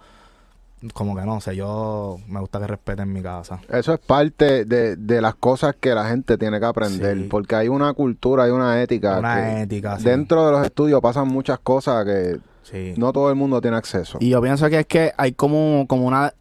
como 0.94 1.16
que 1.16 1.22
no 1.24 1.40
sé, 1.42 1.56
yo 1.56 2.18
me 2.28 2.40
gusta 2.40 2.60
que 2.60 2.68
respeten 2.68 3.12
mi 3.14 3.22
casa. 3.22 3.60
Eso 3.70 3.94
es 3.94 4.00
parte 4.00 4.66
de, 4.66 4.96
de 4.96 5.22
las 5.22 5.36
cosas 5.36 5.76
que 5.80 5.94
la 5.94 6.08
gente 6.10 6.38
tiene 6.38 6.60
que 6.60 6.66
aprender, 6.66 7.18
Sí. 7.18 7.28
porque 7.30 7.56
hay 7.56 7.68
una 7.68 7.94
cultura, 7.94 8.44
hay 8.46 8.52
una 8.52 8.82
ética. 8.82 9.20
Una 9.20 9.36
que 9.36 9.62
ética, 9.62 9.98
sí. 10.00 10.06
Dentro 10.06 10.46
de 10.46 10.52
los 10.52 10.66
estudios 10.66 11.00
pasan 11.02 11.28
muchas 11.28 11.60
cosas 11.60 12.04
que 12.06 12.40
Sí. 12.64 12.94
no 12.98 13.12
todo 13.14 13.30
el 13.30 13.36
mundo 13.36 13.60
tiene 13.62 13.78
acceso. 13.78 14.18
Y 14.22 14.30
yo 14.30 14.42
pienso 14.42 14.70
que 14.70 14.80
es 14.80 14.86
que 14.88 15.12
hay 15.18 15.34
como, 15.34 15.86
como 15.88 16.06
una, 16.08 16.34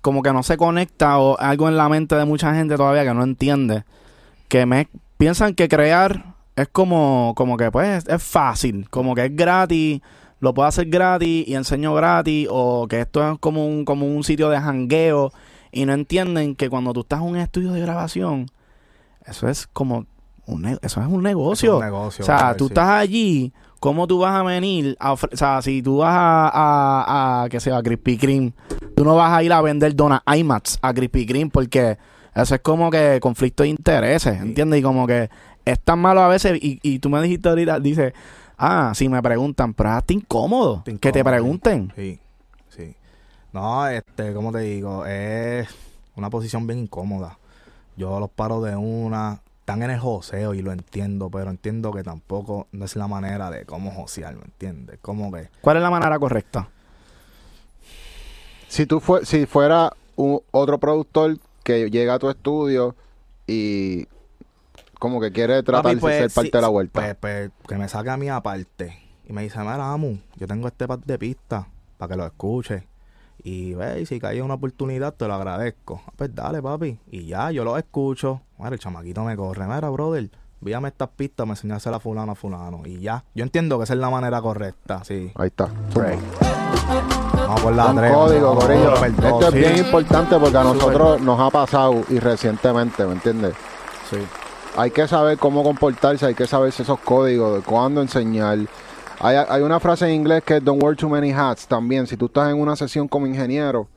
como 0.00 0.22
que 0.22 0.32
no 0.32 0.42
se 0.42 0.56
conecta 0.56 1.18
o 1.18 1.38
algo 1.38 1.68
en 1.68 1.76
la 1.76 1.88
mente 1.88 2.14
de 2.16 2.24
mucha 2.24 2.54
gente 2.54 2.76
todavía 2.76 3.04
que 3.04 3.14
no 3.14 3.22
entiende. 3.22 3.84
Que 4.48 4.66
me 4.66 4.88
piensan 5.18 5.54
que 5.54 5.68
crear 5.68 6.34
es 6.56 6.68
como, 6.68 7.32
como 7.36 7.56
que 7.56 7.70
pues 7.70 8.04
es 8.06 8.22
fácil, 8.22 8.88
como 8.90 9.14
que 9.14 9.26
es 9.26 9.36
gratis, 9.36 10.02
lo 10.42 10.52
puedo 10.54 10.66
hacer 10.66 10.88
gratis 10.88 11.46
y 11.46 11.54
enseño 11.54 11.94
gratis, 11.94 12.48
o 12.50 12.88
que 12.88 13.00
esto 13.00 13.30
es 13.30 13.38
como 13.38 13.64
un, 13.64 13.84
como 13.84 14.06
un 14.06 14.24
sitio 14.24 14.50
de 14.50 14.58
jangueo, 14.58 15.32
y 15.70 15.86
no 15.86 15.92
entienden 15.92 16.56
que 16.56 16.68
cuando 16.68 16.92
tú 16.92 17.02
estás 17.02 17.20
en 17.20 17.28
un 17.28 17.36
estudio 17.36 17.72
de 17.72 17.80
grabación, 17.80 18.46
eso 19.24 19.48
es 19.48 19.68
como 19.68 20.04
un, 20.46 20.66
eso 20.66 21.00
es 21.00 21.06
un 21.06 21.22
negocio. 21.22 21.74
Es 21.74 21.78
un 21.78 21.84
negocio, 21.84 22.24
O 22.24 22.26
sea, 22.26 22.38
brother, 22.38 22.56
tú 22.56 22.64
sí. 22.66 22.72
estás 22.72 22.88
allí, 22.88 23.52
¿cómo 23.78 24.08
tú 24.08 24.18
vas 24.18 24.34
a 24.34 24.42
venir? 24.42 24.96
A 24.98 25.12
o 25.12 25.18
sea, 25.32 25.62
si 25.62 25.80
tú 25.80 25.98
vas 25.98 26.12
a, 26.12 26.48
a, 26.52 27.42
a 27.44 27.48
que 27.48 27.60
sea 27.60 27.80
Krispy 27.80 28.18
Kreme, 28.18 28.52
tú 28.96 29.04
no 29.04 29.14
vas 29.14 29.32
a 29.32 29.44
ir 29.44 29.52
a 29.52 29.60
vender 29.62 29.94
donas 29.94 30.22
IMAX 30.26 30.76
a 30.82 30.92
Krispy 30.92 31.24
Kreme 31.24 31.50
porque 31.50 31.98
eso 32.34 32.56
es 32.56 32.60
como 32.62 32.90
que 32.90 33.20
conflicto 33.22 33.62
de 33.62 33.68
intereses, 33.68 34.40
¿entiendes? 34.40 34.80
Y 34.80 34.82
como 34.82 35.06
que 35.06 35.30
es 35.64 35.78
tan 35.78 36.00
malo 36.00 36.20
a 36.20 36.26
veces, 36.26 36.58
y, 36.60 36.80
y 36.82 36.98
tú 36.98 37.10
me 37.10 37.22
dijiste 37.22 37.48
ahorita, 37.48 37.78
dice, 37.78 38.12
ah, 38.62 38.92
si 38.94 39.08
me 39.08 39.20
preguntan, 39.20 39.74
pero 39.74 39.90
hazte 39.90 40.14
incómodo, 40.14 40.84
que 40.84 41.12
te 41.12 41.24
pregunten. 41.24 41.92
Sí, 41.96 42.20
sí. 42.68 42.94
No, 43.52 43.86
este, 43.88 44.32
como 44.32 44.52
te 44.52 44.60
digo, 44.60 45.04
es 45.04 45.68
una 46.16 46.30
posición 46.30 46.66
bien 46.66 46.80
incómoda. 46.80 47.38
Yo 47.96 48.20
los 48.20 48.30
paro 48.30 48.62
de 48.62 48.76
una, 48.76 49.40
están 49.60 49.82
en 49.82 49.90
el 49.90 49.98
joseo 49.98 50.54
y 50.54 50.62
lo 50.62 50.72
entiendo, 50.72 51.28
pero 51.28 51.50
entiendo 51.50 51.92
que 51.92 52.02
tampoco 52.02 52.68
no 52.72 52.84
es 52.84 52.96
la 52.96 53.08
manera 53.08 53.50
de 53.50 53.66
cómo 53.66 53.90
josear, 53.90 54.34
¿me 54.36 54.44
entiendes? 54.44 54.98
Como 55.02 55.30
que 55.32 55.48
¿Cuál 55.60 55.76
es 55.76 55.82
la 55.82 55.90
manera 55.90 56.18
correcta? 56.18 56.68
Si 58.68 58.86
tú 58.86 59.00
fue, 59.00 59.26
si 59.26 59.44
fuera 59.44 59.92
un, 60.16 60.40
otro 60.50 60.78
productor 60.78 61.36
que 61.62 61.90
llega 61.90 62.14
a 62.14 62.18
tu 62.18 62.30
estudio 62.30 62.96
y 63.46 64.06
como 65.02 65.20
que 65.20 65.32
quiere 65.32 65.64
tratar 65.64 65.82
Papi, 65.82 65.94
de 65.96 66.00
pues, 66.00 66.16
ser 66.16 66.30
parte 66.30 66.46
sí, 66.46 66.52
de 66.52 66.60
la 66.60 66.68
vuelta. 66.68 67.00
Pues, 67.00 67.16
pues, 67.16 67.50
que 67.66 67.74
me 67.76 67.88
saque 67.88 68.10
a 68.10 68.16
mí 68.16 68.28
aparte. 68.28 68.96
Y 69.28 69.32
me 69.32 69.42
dice, 69.42 69.58
mira, 69.58 69.92
Amu, 69.92 70.18
yo 70.36 70.46
tengo 70.46 70.68
este 70.68 70.86
pad 70.86 71.00
de 71.00 71.18
pista 71.18 71.66
para 71.98 72.10
que 72.10 72.16
lo 72.16 72.24
escuche. 72.24 72.86
Y 73.42 73.74
ve, 73.74 74.06
si 74.06 74.20
cae 74.20 74.40
una 74.42 74.54
oportunidad, 74.54 75.12
te 75.14 75.26
lo 75.26 75.34
agradezco. 75.34 76.00
Ah, 76.06 76.12
Pues 76.14 76.32
dale, 76.32 76.62
papi. 76.62 77.00
Y 77.10 77.26
ya, 77.26 77.50
yo 77.50 77.64
lo 77.64 77.76
escucho. 77.76 78.42
Mira, 78.58 78.70
el 78.70 78.78
chamaquito 78.78 79.24
me 79.24 79.34
corre. 79.34 79.66
Mira, 79.66 79.90
brother, 79.90 80.30
víame 80.60 80.86
estas 80.86 81.08
pistas, 81.08 81.48
me 81.48 81.54
enseñaste 81.54 81.88
a 81.88 81.98
fulano 81.98 82.30
a 82.30 82.34
fulano. 82.36 82.82
Y 82.86 83.00
ya. 83.00 83.24
Yo 83.34 83.42
entiendo 83.42 83.78
que 83.78 83.84
esa 83.84 83.94
es 83.94 83.98
la 83.98 84.08
manera 84.08 84.40
correcta, 84.40 85.02
sí. 85.02 85.32
Ahí 85.34 85.48
está. 85.48 85.66
Zumba. 85.92 86.12
Vamos 87.34 87.60
por 87.60 87.74
la 87.74 87.86
Un 87.86 87.96
tres. 87.96 88.12
código, 88.12 88.54
Corillo. 88.54 88.94
Esto 89.04 89.40
es 89.48 89.52
sí. 89.52 89.58
bien 89.58 89.78
importante 89.78 90.38
porque 90.38 90.56
a 90.58 90.62
nosotros 90.62 91.20
nos 91.20 91.40
ha 91.40 91.50
pasado 91.50 92.04
y 92.08 92.20
recientemente, 92.20 93.04
¿me 93.04 93.14
entiendes? 93.14 93.56
Sí. 94.08 94.18
Hay 94.76 94.90
que 94.90 95.06
saber 95.06 95.36
cómo 95.38 95.62
comportarse, 95.62 96.26
hay 96.26 96.34
que 96.34 96.46
saberse 96.46 96.82
esos 96.82 96.98
códigos 97.00 97.56
de 97.56 97.62
cuándo 97.62 98.00
enseñar. 98.00 98.58
Hay, 99.20 99.36
hay 99.36 99.62
una 99.62 99.78
frase 99.78 100.06
en 100.06 100.14
inglés 100.14 100.42
que 100.44 100.56
es 100.56 100.64
don't 100.64 100.82
wear 100.82 100.96
too 100.96 101.08
many 101.08 101.30
hats 101.30 101.66
también. 101.66 102.06
Si 102.06 102.16
tú 102.16 102.26
estás 102.26 102.50
en 102.50 102.58
una 102.58 102.74
sesión 102.74 103.06
como 103.06 103.26
ingeniero, 103.26 103.88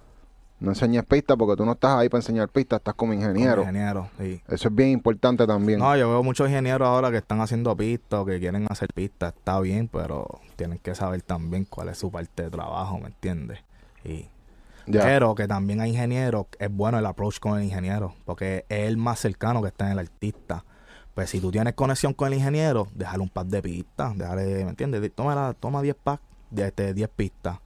no 0.59 0.71
enseñes 0.71 1.03
pistas 1.05 1.38
porque 1.38 1.55
tú 1.55 1.65
no 1.65 1.73
estás 1.73 1.97
ahí 1.97 2.09
para 2.09 2.19
enseñar 2.19 2.49
pistas, 2.49 2.80
estás 2.80 2.93
como 2.93 3.13
ingeniero. 3.13 3.57
Como 3.57 3.69
ingeniero, 3.69 4.09
sí. 4.17 4.41
Eso 4.47 4.67
es 4.67 4.76
bien 4.76 4.89
importante 4.89 5.45
también. 5.47 5.80
No, 5.80 5.95
yo 5.95 6.09
veo 6.09 6.23
muchos 6.23 6.49
ingenieros 6.49 6.88
ahora 6.88 7.11
que 7.11 7.17
están 7.17 7.39
haciendo 7.41 7.76
pistas 7.76 8.19
o 8.19 8.26
que 8.26 8.39
quieren 8.39 8.65
hacer 8.69 8.89
pistas. 8.93 9.34
Está 9.34 9.59
bien, 9.59 9.88
pero 9.88 10.41
tienen 10.55 10.80
que 10.80 10.93
saber 10.93 11.21
también 11.21 11.65
cuál 11.65 11.89
es 11.89 11.97
su 11.97 12.11
parte 12.11 12.43
de 12.43 12.49
trabajo, 12.49 12.99
¿me 12.99 13.07
entiendes? 13.07 13.59
Y, 14.03 14.28
Pero 15.03 15.33
que 15.36 15.47
también 15.47 15.81
hay 15.81 15.91
ingenieros, 15.91 16.45
es 16.59 16.69
bueno 16.71 16.99
el 16.99 17.05
approach 17.05 17.39
con 17.39 17.57
el 17.57 17.65
ingeniero, 17.65 18.13
porque 18.25 18.65
es 18.69 18.88
el 18.88 18.97
más 18.97 19.19
cercano 19.19 19.61
que 19.61 19.69
está 19.69 19.86
en 19.88 19.93
el 19.93 19.99
artista. 19.99 20.63
Pues 21.13 21.29
si 21.29 21.39
tú 21.39 21.49
tienes 21.51 21.73
conexión 21.73 22.13
con 22.13 22.27
el 22.27 22.39
ingeniero, 22.39 22.88
déjale 22.93 23.23
un 23.23 23.29
par 23.29 23.45
de 23.45 23.61
pistas, 23.61 24.17
déjale, 24.17 24.63
¿me 24.65 24.69
entiendes? 24.69 25.11
Toma, 25.15 25.33
la- 25.33 25.53
toma 25.53 25.81
10 25.81 25.95
packs 26.03 26.21
de 26.51 26.67
este, 26.67 26.93
10 26.93 27.09
pistas. 27.15 27.59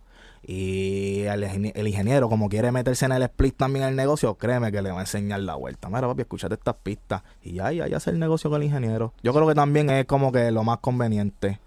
Y 0.43 1.21
el 1.23 1.87
ingeniero, 1.87 2.29
como 2.29 2.47
quiere 2.47 2.71
meterse 2.71 3.05
en 3.05 3.11
el 3.11 3.23
split 3.23 3.55
también 3.57 3.83
en 3.83 3.89
el 3.91 3.95
negocio, 3.95 4.35
créeme 4.35 4.71
que 4.71 4.81
le 4.81 4.89
va 4.91 4.97
a 4.99 5.01
enseñar 5.01 5.41
la 5.41 5.55
vuelta. 5.55 5.89
Mira, 5.89 6.07
papi, 6.07 6.21
escúchate 6.21 6.55
estas 6.55 6.75
pistas. 6.81 7.23
Y 7.43 7.53
ya, 7.53 7.71
ya, 7.71 7.87
ya 7.87 7.97
hace 7.97 8.11
el 8.11 8.19
negocio 8.19 8.49
con 8.49 8.61
el 8.61 8.67
ingeniero. 8.67 9.13
Yo 9.21 9.33
creo 9.33 9.47
que 9.47 9.55
también 9.55 9.89
es 9.89 10.05
como 10.05 10.31
que 10.31 10.49
lo 10.51 10.63
más 10.63 10.77
conveniente. 10.79 11.59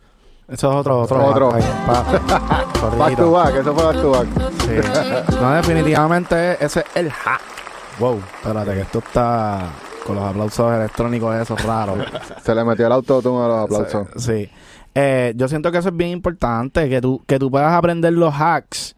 Eso 0.48 0.70
es 0.70 0.76
otro, 0.76 1.00
otro. 1.00 1.24
Otro. 1.26 1.50
Pa- 1.50 2.02
Back 2.02 2.80
corridito. 2.80 3.22
to 3.24 3.30
back, 3.32 3.54
eso 3.54 3.74
fue 3.74 3.84
back 3.84 3.96
to 4.02 4.10
back. 4.10 4.26
Sí. 4.62 5.36
No, 5.40 5.52
definitivamente 5.54 6.64
ese 6.64 6.80
es 6.80 6.86
el 6.96 7.10
hack. 7.10 7.40
Wow, 7.98 8.18
espérate, 8.18 8.72
que 8.74 8.80
esto 8.80 8.98
está 8.98 9.70
con 10.06 10.16
los 10.16 10.24
aplausos 10.24 10.74
electrónicos 10.74 11.34
esos 11.36 11.62
raros. 11.64 11.98
Se 12.42 12.54
le 12.54 12.64
metió 12.64 12.86
el 12.86 12.92
autotune 12.92 13.44
a 13.44 13.48
los 13.48 13.64
aplausos. 13.64 14.08
Sí. 14.16 14.50
Eh, 14.94 15.32
yo 15.36 15.48
siento 15.48 15.70
que 15.72 15.78
eso 15.78 15.88
es 15.90 15.96
bien 15.96 16.10
importante, 16.10 16.88
que 16.88 17.00
tú, 17.00 17.22
que 17.26 17.38
tú 17.38 17.50
puedas 17.50 17.72
aprender 17.72 18.12
los 18.12 18.34
hacks 18.34 18.94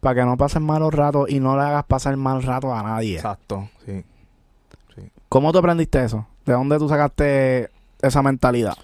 para 0.00 0.14
que 0.16 0.24
no 0.24 0.36
pases 0.36 0.60
malos 0.62 0.92
ratos 0.94 1.28
y 1.30 1.38
no 1.40 1.56
le 1.56 1.62
hagas 1.62 1.84
pasar 1.84 2.16
mal 2.16 2.42
rato 2.42 2.74
a 2.74 2.82
nadie. 2.82 3.16
Exacto, 3.16 3.68
sí. 3.84 4.04
¿Cómo 5.28 5.52
tú 5.52 5.58
aprendiste 5.58 6.02
eso? 6.04 6.26
¿De 6.46 6.52
dónde 6.52 6.78
tú 6.78 6.88
sacaste 6.88 7.68
esa 8.00 8.22
mentalidad? 8.22 8.74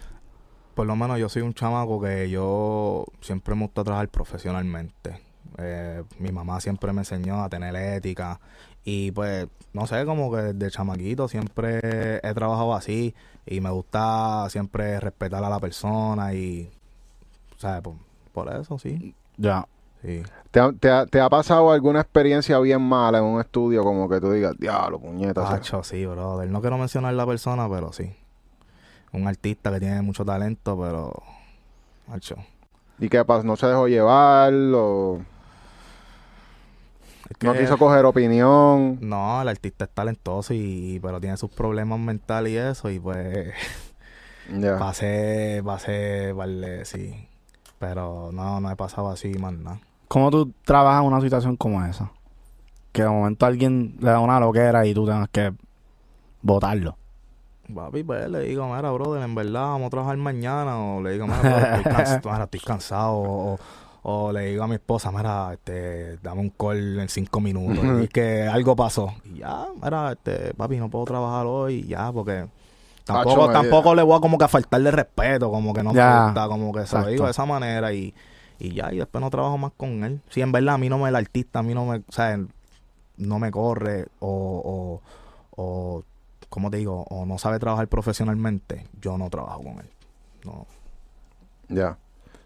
Por 0.82 0.88
lo 0.88 0.96
menos 0.96 1.16
yo 1.20 1.28
soy 1.28 1.42
un 1.42 1.54
chamaco 1.54 2.00
que 2.00 2.28
yo 2.28 3.04
siempre 3.20 3.54
me 3.54 3.62
gusta 3.66 3.84
trabajar 3.84 4.08
profesionalmente. 4.08 5.20
Eh, 5.58 6.02
mi 6.18 6.32
mamá 6.32 6.60
siempre 6.60 6.92
me 6.92 7.02
enseñó 7.02 7.40
a 7.44 7.48
tener 7.48 7.76
ética 7.76 8.40
y 8.84 9.12
pues 9.12 9.46
no 9.74 9.86
sé, 9.86 10.04
como 10.04 10.28
que 10.32 10.38
desde 10.38 10.72
chamaquito 10.72 11.28
siempre 11.28 12.16
he 12.20 12.34
trabajado 12.34 12.74
así 12.74 13.14
y 13.46 13.60
me 13.60 13.70
gusta 13.70 14.48
siempre 14.50 14.98
respetar 14.98 15.44
a 15.44 15.48
la 15.48 15.60
persona 15.60 16.34
y, 16.34 16.68
¿sabes? 17.58 17.80
Por, 17.82 17.94
por 18.32 18.52
eso 18.52 18.76
sí. 18.76 19.14
Ya. 19.36 19.68
sí. 20.02 20.24
¿Te 20.50 20.58
ha, 20.58 20.72
te 20.72 20.90
ha- 20.90 21.06
te 21.06 21.20
ha 21.20 21.30
pasado 21.30 21.70
alguna 21.70 22.00
experiencia 22.00 22.58
bien 22.58 22.82
mala 22.82 23.18
en 23.18 23.24
un 23.24 23.40
estudio 23.40 23.84
como 23.84 24.08
que 24.08 24.20
tú 24.20 24.32
digas, 24.32 24.54
diablo, 24.58 24.98
puñeta? 24.98 25.46
se-"? 25.46 25.54
Hacho, 25.54 25.84
sí, 25.84 26.04
brother. 26.06 26.50
No 26.50 26.60
quiero 26.60 26.76
mencionar 26.76 27.14
la 27.14 27.24
persona, 27.24 27.68
pero 27.70 27.92
sí. 27.92 28.16
Un 29.12 29.26
artista 29.28 29.70
que 29.72 29.80
tiene 29.80 30.02
mucho 30.02 30.24
talento, 30.24 30.78
pero. 30.80 31.12
Hacho. 32.08 32.36
¿Y 32.98 33.08
qué 33.08 33.24
pasa? 33.24 33.42
¿No 33.44 33.56
se 33.56 33.66
dejó 33.66 33.88
llevar? 33.88 34.52
¿O 34.54 35.20
Es 37.30 37.36
que- 37.38 37.46
no 37.46 37.54
quiso 37.54 37.76
coger 37.78 38.04
opinión? 38.04 38.98
No, 39.00 39.40
el 39.42 39.48
artista 39.48 39.84
es 39.84 39.90
talentoso 39.90 40.54
y 40.54 40.98
pero 41.02 41.20
tiene 41.20 41.36
sus 41.36 41.50
problemas 41.50 41.98
mentales 41.98 42.52
y 42.52 42.56
eso 42.56 42.90
y 42.90 42.98
pues 42.98 43.54
Ya. 44.58 44.78
pasé, 44.78 45.62
pasé, 45.64 46.32
vale, 46.32 46.84
sí. 46.84 47.28
Pero 47.78 48.30
no, 48.32 48.60
no 48.60 48.70
he 48.70 48.76
pasado 48.76 49.08
así 49.10 49.28
más 49.34 49.52
nada. 49.54 49.80
¿Cómo 50.08 50.30
tú 50.30 50.52
trabajas 50.64 51.00
en 51.02 51.06
una 51.08 51.20
situación 51.20 51.56
como 51.56 51.84
esa? 51.84 52.10
Que 52.92 53.02
de 53.02 53.08
momento 53.08 53.46
alguien 53.46 53.96
le 54.00 54.10
da 54.10 54.20
una 54.20 54.38
loquera 54.38 54.84
y 54.86 54.92
tú 54.94 55.06
tengas 55.06 55.28
que 55.30 55.52
votarlo. 56.42 56.96
Papi, 57.74 58.02
pues 58.02 58.28
le 58.28 58.40
digo, 58.40 58.66
mira, 58.74 58.90
brother, 58.90 59.22
en 59.22 59.34
verdad 59.34 59.62
vamos 59.62 59.86
a 59.86 59.90
trabajar 59.90 60.16
mañana. 60.16 60.78
O 60.78 61.02
le 61.02 61.12
digo, 61.12 61.26
mira, 61.26 61.38
brother, 61.42 61.74
estoy, 61.76 61.92
cans- 61.92 62.24
mira, 62.24 62.44
estoy 62.44 62.60
cansado. 62.60 63.12
O, 63.14 63.58
o 64.04 64.32
le 64.32 64.46
digo 64.46 64.64
a 64.64 64.66
mi 64.66 64.74
esposa, 64.74 65.10
mira, 65.12 65.52
este, 65.52 66.16
dame 66.18 66.40
un 66.40 66.50
call 66.50 66.98
en 67.00 67.08
cinco 67.08 67.40
minutos. 67.40 67.84
y 68.02 68.08
que 68.08 68.42
algo 68.42 68.74
pasó. 68.76 69.14
Y 69.24 69.38
ya, 69.38 69.66
mira, 69.82 70.12
este, 70.12 70.52
papi, 70.54 70.76
no 70.78 70.90
puedo 70.90 71.04
trabajar 71.04 71.46
hoy. 71.46 71.74
Y 71.76 71.86
ya, 71.88 72.10
porque 72.12 72.46
tampoco, 73.04 73.46
tampoco 73.52 73.94
le 73.94 74.02
voy 74.02 74.16
a 74.16 74.20
como 74.20 74.36
que 74.38 74.44
a 74.44 74.48
faltarle 74.48 74.90
respeto. 74.90 75.50
Como 75.50 75.72
que 75.72 75.82
no 75.82 75.92
Ya, 75.94 76.04
me 76.04 76.24
gusta, 76.26 76.48
como 76.48 76.72
que 76.72 76.84
se 76.86 76.98
lo 76.98 77.06
digo 77.06 77.24
de 77.24 77.30
esa 77.30 77.46
manera. 77.46 77.92
Y, 77.92 78.12
y 78.58 78.74
ya, 78.74 78.92
y 78.92 78.98
después 78.98 79.22
no 79.22 79.30
trabajo 79.30 79.56
más 79.56 79.72
con 79.76 80.02
él. 80.04 80.20
Si 80.30 80.40
en 80.42 80.50
verdad 80.52 80.74
a 80.74 80.78
mí 80.78 80.88
no 80.88 80.98
me, 80.98 81.08
el 81.08 81.16
artista, 81.16 81.60
a 81.60 81.62
mí 81.62 81.72
no 81.72 81.84
me, 81.86 81.98
o 81.98 82.02
sea, 82.12 82.38
no 83.16 83.38
me 83.38 83.50
corre 83.52 84.06
o, 84.18 85.00
o, 85.56 85.62
o 85.62 86.02
¿cómo 86.52 86.70
te 86.70 86.76
digo? 86.76 87.06
O 87.08 87.24
no 87.24 87.38
sabe 87.38 87.58
trabajar 87.58 87.88
profesionalmente, 87.88 88.86
yo 89.00 89.16
no 89.16 89.30
trabajo 89.30 89.62
con 89.62 89.78
él. 89.80 89.88
No, 90.44 90.66
Ya. 91.68 91.96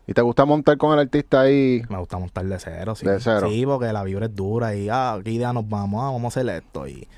¿Y 0.06 0.14
te 0.14 0.22
gusta 0.22 0.44
montar 0.44 0.78
con 0.78 0.92
el 0.92 1.00
artista 1.00 1.40
ahí? 1.40 1.82
me 1.88 1.98
gusta 1.98 2.16
montar 2.16 2.46
de 2.46 2.56
cero, 2.60 2.94
sí. 2.94 3.04
De 3.04 3.18
cero. 3.18 3.48
Sí, 3.50 3.66
porque 3.66 3.92
la 3.92 4.04
vibra 4.04 4.26
es 4.26 4.36
dura 4.36 4.76
y, 4.76 4.88
ah, 4.88 5.18
¿qué 5.24 5.32
idea 5.32 5.52
nos 5.52 5.68
vamos? 5.68 6.00
Ah, 6.04 6.12
vamos 6.12 6.24
a 6.24 6.40
hacer 6.40 6.48
esto. 6.54 6.86
Y, 6.86 7.08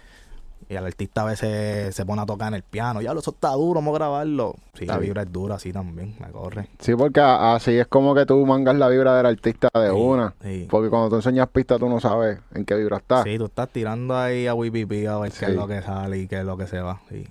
y 0.68 0.74
el 0.74 0.84
artista 0.84 1.22
a 1.22 1.24
veces 1.24 1.94
se 1.94 2.04
pone 2.04 2.20
a 2.22 2.26
tocar 2.26 2.48
en 2.48 2.54
el 2.54 2.62
piano. 2.62 3.00
Ya, 3.00 3.12
eso 3.12 3.30
está 3.30 3.50
duro, 3.52 3.80
vamos 3.80 3.94
a 3.94 3.98
grabarlo. 3.98 4.54
Sí, 4.74 4.84
la 4.86 4.98
vibra 4.98 5.22
es 5.22 5.32
dura, 5.32 5.58
sí, 5.58 5.72
también, 5.72 6.14
me 6.20 6.28
corre. 6.30 6.68
Sí, 6.78 6.94
porque 6.94 7.20
así 7.20 7.78
es 7.78 7.86
como 7.86 8.14
que 8.14 8.26
tú 8.26 8.44
mangas 8.46 8.76
la 8.76 8.88
vibra 8.88 9.16
del 9.16 9.26
artista 9.26 9.68
de 9.74 9.88
Sí, 9.90 9.96
una. 9.96 10.34
Sí. 10.42 10.66
Porque 10.70 10.90
cuando 10.90 11.08
tú 11.08 11.16
enseñas 11.16 11.48
pista, 11.48 11.78
tú 11.78 11.88
no 11.88 12.00
sabes 12.00 12.38
en 12.54 12.64
qué 12.64 12.74
vibra 12.74 12.98
está. 12.98 13.22
Sí, 13.24 13.38
tú 13.38 13.46
estás 13.46 13.68
tirando 13.70 14.16
ahí 14.16 14.46
a 14.46 14.52
WPP 14.54 15.08
a 15.08 15.18
ver 15.18 15.32
qué 15.32 15.46
es 15.46 15.54
lo 15.54 15.66
que 15.66 15.80
sale 15.82 16.18
y 16.18 16.28
qué 16.28 16.40
es 16.40 16.44
lo 16.44 16.56
que 16.56 16.66
se 16.66 16.80
va. 16.80 17.00
Sí. 17.08 17.26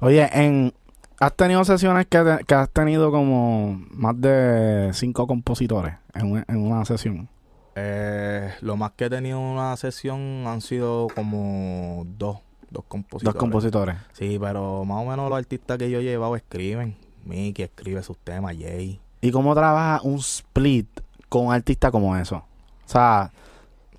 Oye, 0.00 0.28
en 0.32 0.72
¿has 1.20 1.34
tenido 1.34 1.62
sesiones 1.64 2.06
que, 2.06 2.18
te- 2.18 2.44
que 2.44 2.54
has 2.54 2.70
tenido 2.70 3.10
como 3.10 3.78
más 3.90 4.18
de 4.20 4.90
cinco 4.94 5.26
compositores 5.26 5.94
en, 6.14 6.32
un- 6.32 6.44
en 6.48 6.56
una 6.56 6.84
sesión? 6.86 7.28
Eh, 7.76 8.52
lo 8.62 8.76
más 8.76 8.92
que 8.92 9.04
he 9.04 9.10
tenido 9.10 9.38
en 9.38 9.44
una 9.44 9.76
sesión 9.76 10.44
han 10.46 10.60
sido 10.60 11.06
como 11.14 12.04
dos, 12.18 12.38
dos 12.70 12.84
compositores. 12.88 13.24
Dos 13.24 13.40
compositores. 13.40 13.96
Sí, 14.12 14.38
pero 14.40 14.84
más 14.84 14.98
o 15.04 15.08
menos 15.10 15.28
los 15.28 15.38
artistas 15.38 15.78
que 15.78 15.90
yo 15.90 15.98
he 16.00 16.02
llevado 16.04 16.36
escriben. 16.36 16.96
Mickey 17.24 17.64
escribe 17.64 18.02
sus 18.02 18.16
temas, 18.18 18.56
Jay. 18.58 19.00
¿Y 19.20 19.30
cómo 19.30 19.54
trabaja 19.54 20.00
un 20.02 20.16
split 20.16 20.88
con 21.28 21.46
un 21.46 21.52
artista 21.52 21.90
como 21.90 22.16
eso? 22.16 22.36
O 22.36 22.88
sea, 22.88 23.30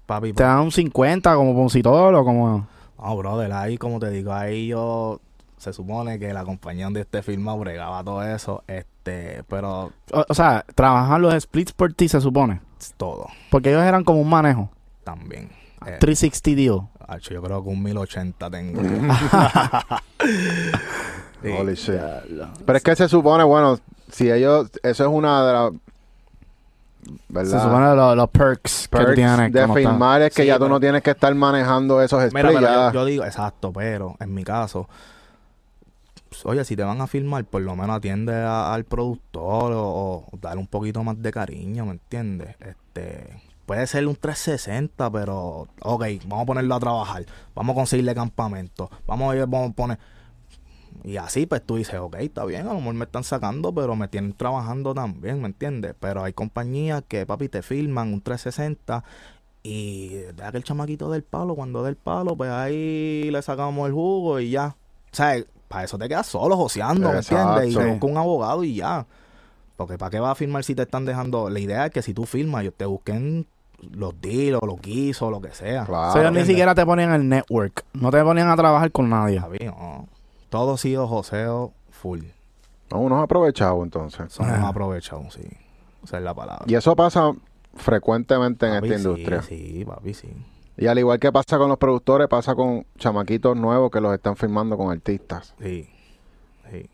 Papi, 0.05 0.33
¿te 0.33 0.43
dan 0.43 0.59
un 0.59 0.71
50 0.71 1.35
como 1.35 1.53
compositor 1.53 2.13
o 2.15 2.25
como...? 2.25 2.67
no, 2.97 3.17
brother, 3.17 3.51
ahí 3.53 3.77
como 3.77 3.99
te 3.99 4.09
digo, 4.09 4.33
ahí 4.33 4.67
yo 4.67 5.19
se 5.57 5.73
supone 5.73 6.17
que 6.19 6.33
la 6.33 6.43
compañía 6.43 6.85
donde 6.85 7.01
esté 7.01 7.21
firmado 7.21 7.59
bregaba 7.59 8.03
todo 8.03 8.23
eso, 8.23 8.63
este, 8.67 9.43
pero 9.47 9.91
O, 10.11 10.25
o 10.27 10.33
sea, 10.33 10.65
trabajan 10.75 11.21
los 11.21 11.39
splits 11.41 11.71
por 11.71 11.93
ti, 11.93 12.07
se 12.09 12.19
supone. 12.19 12.61
todo 12.97 13.27
Porque 13.51 13.69
ellos 13.69 13.83
eran 13.83 14.03
como 14.03 14.21
un 14.21 14.29
manejo. 14.29 14.69
también. 15.03 15.49
Eh, 15.85 15.97
360 15.99 16.55
deal. 16.55 16.87
Hacho, 17.13 17.33
yo 17.33 17.41
creo 17.41 17.61
que 17.63 17.69
un 17.69 17.83
1080 17.83 18.49
tengo. 18.49 18.81
Sí. 21.41 21.49
Holy 21.49 21.73
shit. 21.73 21.95
Pero 22.65 22.77
es 22.77 22.83
que 22.83 22.95
se 22.95 23.09
supone, 23.09 23.43
bueno, 23.43 23.79
si 24.11 24.29
ellos, 24.31 24.69
eso 24.83 25.03
es 25.05 25.09
una 25.09 25.43
de 25.43 25.53
las, 25.53 25.71
¿verdad? 27.29 27.51
Se 27.57 27.63
supone 27.63 27.95
los, 27.95 28.15
los 28.15 28.29
perks, 28.29 28.87
que 28.87 29.05
tienen. 29.15 29.51
de 29.51 29.67
firmar 29.69 30.21
es 30.21 30.35
que 30.35 30.43
Sí, 30.43 30.47
ya 30.47 30.59
tú 30.59 30.69
no 30.69 30.79
tienes 30.79 31.01
que 31.01 31.09
estar 31.09 31.33
manejando 31.33 31.99
esos 31.99 32.19
Mira, 32.31 32.49
splits. 32.49 32.59
pero 32.59 32.61
ya. 32.61 32.87
yo, 32.89 32.93
yo 32.93 33.05
digo, 33.05 33.25
exacto, 33.25 33.73
pero 33.73 34.15
en 34.19 34.31
mi 34.35 34.43
caso, 34.43 34.87
pues, 36.29 36.45
oye, 36.45 36.63
si 36.63 36.75
te 36.75 36.83
van 36.83 37.01
a 37.01 37.07
filmar, 37.07 37.43
por 37.45 37.63
lo 37.63 37.75
menos 37.75 37.97
atiende 37.97 38.35
a- 38.35 38.71
al 38.71 38.83
productor 38.83 39.71
o, 39.73 40.27
o 40.31 40.37
darle 40.39 40.59
un 40.61 40.67
poquito 40.67 41.03
más 41.03 41.19
de 41.19 41.31
cariño, 41.31 41.87
¿me 41.87 41.93
entiendes? 41.93 42.55
Este, 42.59 43.27
puede 43.71 43.87
ser 43.87 44.05
un 44.05 44.17
360, 44.17 45.09
pero, 45.11 45.65
ok, 45.79 46.03
vamos 46.25 46.43
a 46.43 46.45
ponerlo 46.45 46.75
a 46.75 46.79
trabajar, 46.81 47.25
vamos 47.55 47.71
a 47.71 47.75
conseguirle 47.75 48.13
campamento, 48.13 48.91
vamos 49.07 49.33
a, 49.33 49.45
vamos 49.45 49.69
a 49.69 49.73
poner... 49.73 49.99
Y 51.05 51.15
así, 51.15 51.45
pues 51.45 51.65
tú 51.65 51.77
dices, 51.77 51.95
ok, 51.95 52.17
está 52.17 52.43
bien, 52.43 52.67
a 52.67 52.73
lo 52.73 52.79
mejor 52.79 52.95
me 52.95 53.05
están 53.05 53.23
sacando, 53.23 53.73
pero 53.73 53.95
me 53.95 54.09
tienen 54.09 54.33
trabajando 54.33 54.93
también, 54.93 55.39
¿me 55.39 55.47
entiendes? 55.47 55.95
Pero 55.97 56.21
hay 56.21 56.33
compañías 56.33 57.01
que, 57.07 57.25
papi, 57.25 57.47
te 57.47 57.61
filman 57.61 58.11
un 58.11 58.19
360 58.19 59.05
y 59.63 60.15
deja 60.35 60.51
que 60.51 60.57
el 60.57 60.65
chamaquito 60.65 61.09
del 61.09 61.23
palo, 61.23 61.55
cuando 61.55 61.81
del 61.81 61.95
palo, 61.95 62.35
pues 62.35 62.51
ahí 62.51 63.29
le 63.31 63.41
sacamos 63.41 63.87
el 63.87 63.93
jugo 63.93 64.41
y 64.41 64.49
ya. 64.49 64.75
O 65.13 65.15
sea, 65.15 65.41
para 65.69 65.85
eso 65.85 65.97
te 65.97 66.09
quedas 66.09 66.27
solo 66.27 66.57
joseando, 66.57 67.09
¿me 67.09 67.19
entiendes? 67.19 67.71
Y 67.71 67.77
te 67.77 67.85
busca 67.85 68.05
un 68.05 68.17
abogado 68.17 68.65
y 68.65 68.75
ya. 68.75 69.07
Porque 69.77 69.97
¿para 69.97 70.09
qué 70.09 70.19
vas 70.19 70.33
a 70.33 70.35
firmar 70.35 70.65
si 70.65 70.75
te 70.75 70.81
están 70.81 71.05
dejando? 71.05 71.49
La 71.49 71.59
idea 71.61 71.85
es 71.85 71.91
que 71.91 72.01
si 72.01 72.13
tú 72.13 72.25
firmas, 72.25 72.63
ellos 72.63 72.73
te 72.75 72.85
busquen 72.85 73.47
los 73.91 74.19
deals 74.21 74.59
o 74.61 74.65
los 74.65 74.81
guisos 74.81 75.23
o 75.23 75.31
lo 75.31 75.41
que 75.41 75.51
sea. 75.51 75.85
Claro. 75.85 76.09
O 76.09 76.13
sea, 76.13 76.21
ellos 76.21 76.33
ni 76.33 76.45
siquiera 76.45 76.75
te 76.75 76.85
ponían 76.85 77.13
el 77.13 77.27
network. 77.27 77.83
No 77.93 78.11
te 78.11 78.23
ponían 78.23 78.49
a 78.49 78.55
trabajar 78.55 78.91
con 78.91 79.09
nadie. 79.09 79.39
Javi, 79.39 79.59
no. 79.65 80.07
Todo 80.49 80.73
ha 80.73 80.77
sido 80.77 81.07
joseo 81.07 81.73
full. 81.89 82.21
No, 82.91 82.99
unos 82.99 83.23
aprovechados 83.23 83.83
entonces. 83.83 84.31
Son 84.33 84.49
Ajá. 84.49 84.67
aprovechados, 84.67 85.33
sí. 85.33 85.47
Esa 86.03 86.17
es 86.17 86.23
la 86.23 86.33
palabra. 86.33 86.65
Y 86.67 86.75
eso 86.75 86.95
pasa 86.95 87.31
frecuentemente 87.75 88.65
en 88.67 88.75
Papi, 88.75 88.87
esta 88.87 88.97
sí, 88.97 89.03
industria. 89.03 89.41
Sí, 89.41 89.85
papi, 89.85 90.13
sí. 90.13 90.29
Y 90.77 90.87
al 90.87 90.97
igual 90.99 91.19
que 91.19 91.31
pasa 91.31 91.57
con 91.57 91.69
los 91.69 91.77
productores, 91.77 92.27
pasa 92.27 92.55
con 92.55 92.85
chamaquitos 92.97 93.55
nuevos 93.55 93.91
que 93.91 94.01
los 94.01 94.13
están 94.13 94.35
firmando 94.35 94.77
con 94.77 94.91
artistas. 94.91 95.53
Sí. 95.61 95.87
Sí. 96.71 96.89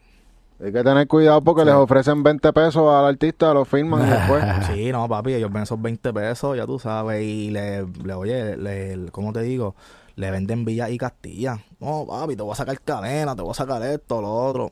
Hay 0.59 0.71
que 0.73 0.83
tener 0.83 1.07
cuidado 1.07 1.41
porque 1.41 1.63
les 1.63 1.75
ofrecen 1.75 2.23
20 2.23 2.51
pesos 2.51 2.91
al 2.91 3.05
artista, 3.05 3.53
lo 3.53 3.63
firman 3.63 4.07
y 4.07 4.09
después. 4.09 4.43
Sí, 4.73 4.91
no, 4.91 5.07
papi, 5.07 5.33
ellos 5.33 5.51
ven 5.51 5.63
esos 5.63 5.79
20 5.79 6.13
pesos, 6.13 6.57
ya 6.57 6.65
tú 6.65 6.79
sabes, 6.79 7.23
y 7.23 7.51
le, 7.51 7.85
le 7.85 8.13
oye, 8.13 8.57
le, 8.57 9.11
¿cómo 9.11 9.31
te 9.33 9.41
digo? 9.41 9.75
Le 10.15 10.31
venden 10.31 10.65
Villa 10.65 10.89
y 10.89 10.97
Castilla. 10.97 11.59
No, 11.79 12.05
papi, 12.07 12.35
te 12.35 12.41
voy 12.41 12.53
a 12.53 12.55
sacar 12.55 12.79
cadena, 12.81 13.35
te 13.35 13.43
voy 13.43 13.51
a 13.51 13.53
sacar 13.53 13.83
esto, 13.83 14.19
lo 14.19 14.33
otro. 14.33 14.71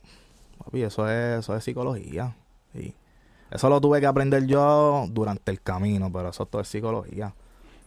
Papi, 0.63 0.81
eso 0.81 1.07
es, 1.07 1.39
eso 1.39 1.55
es 1.55 1.63
psicología. 1.63 2.35
Sí. 2.73 2.95
Eso 3.51 3.69
lo 3.69 3.79
tuve 3.79 3.99
que 3.99 4.07
aprender 4.07 4.47
yo 4.47 5.05
durante 5.11 5.51
el 5.51 5.61
camino, 5.61 6.11
pero 6.11 6.29
eso 6.29 6.47
todo 6.47 6.63
es 6.63 6.67
psicología. 6.67 7.35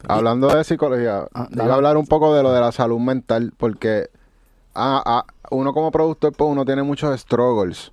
Hablando 0.06 0.54
de 0.54 0.62
psicología, 0.62 1.26
Ah, 1.34 1.48
iba 1.50 1.72
a 1.72 1.74
hablar 1.74 1.96
un 1.96 2.06
poco 2.06 2.32
de 2.32 2.44
lo 2.44 2.52
de 2.52 2.60
la 2.60 2.70
salud 2.70 3.00
mental, 3.00 3.52
porque 3.56 4.08
ah, 4.78 5.02
ah, 5.04 5.26
uno 5.50 5.72
como 5.72 5.90
productor, 5.90 6.32
pues 6.32 6.50
uno 6.50 6.64
tiene 6.64 6.82
muchos 6.82 7.18
struggles. 7.20 7.92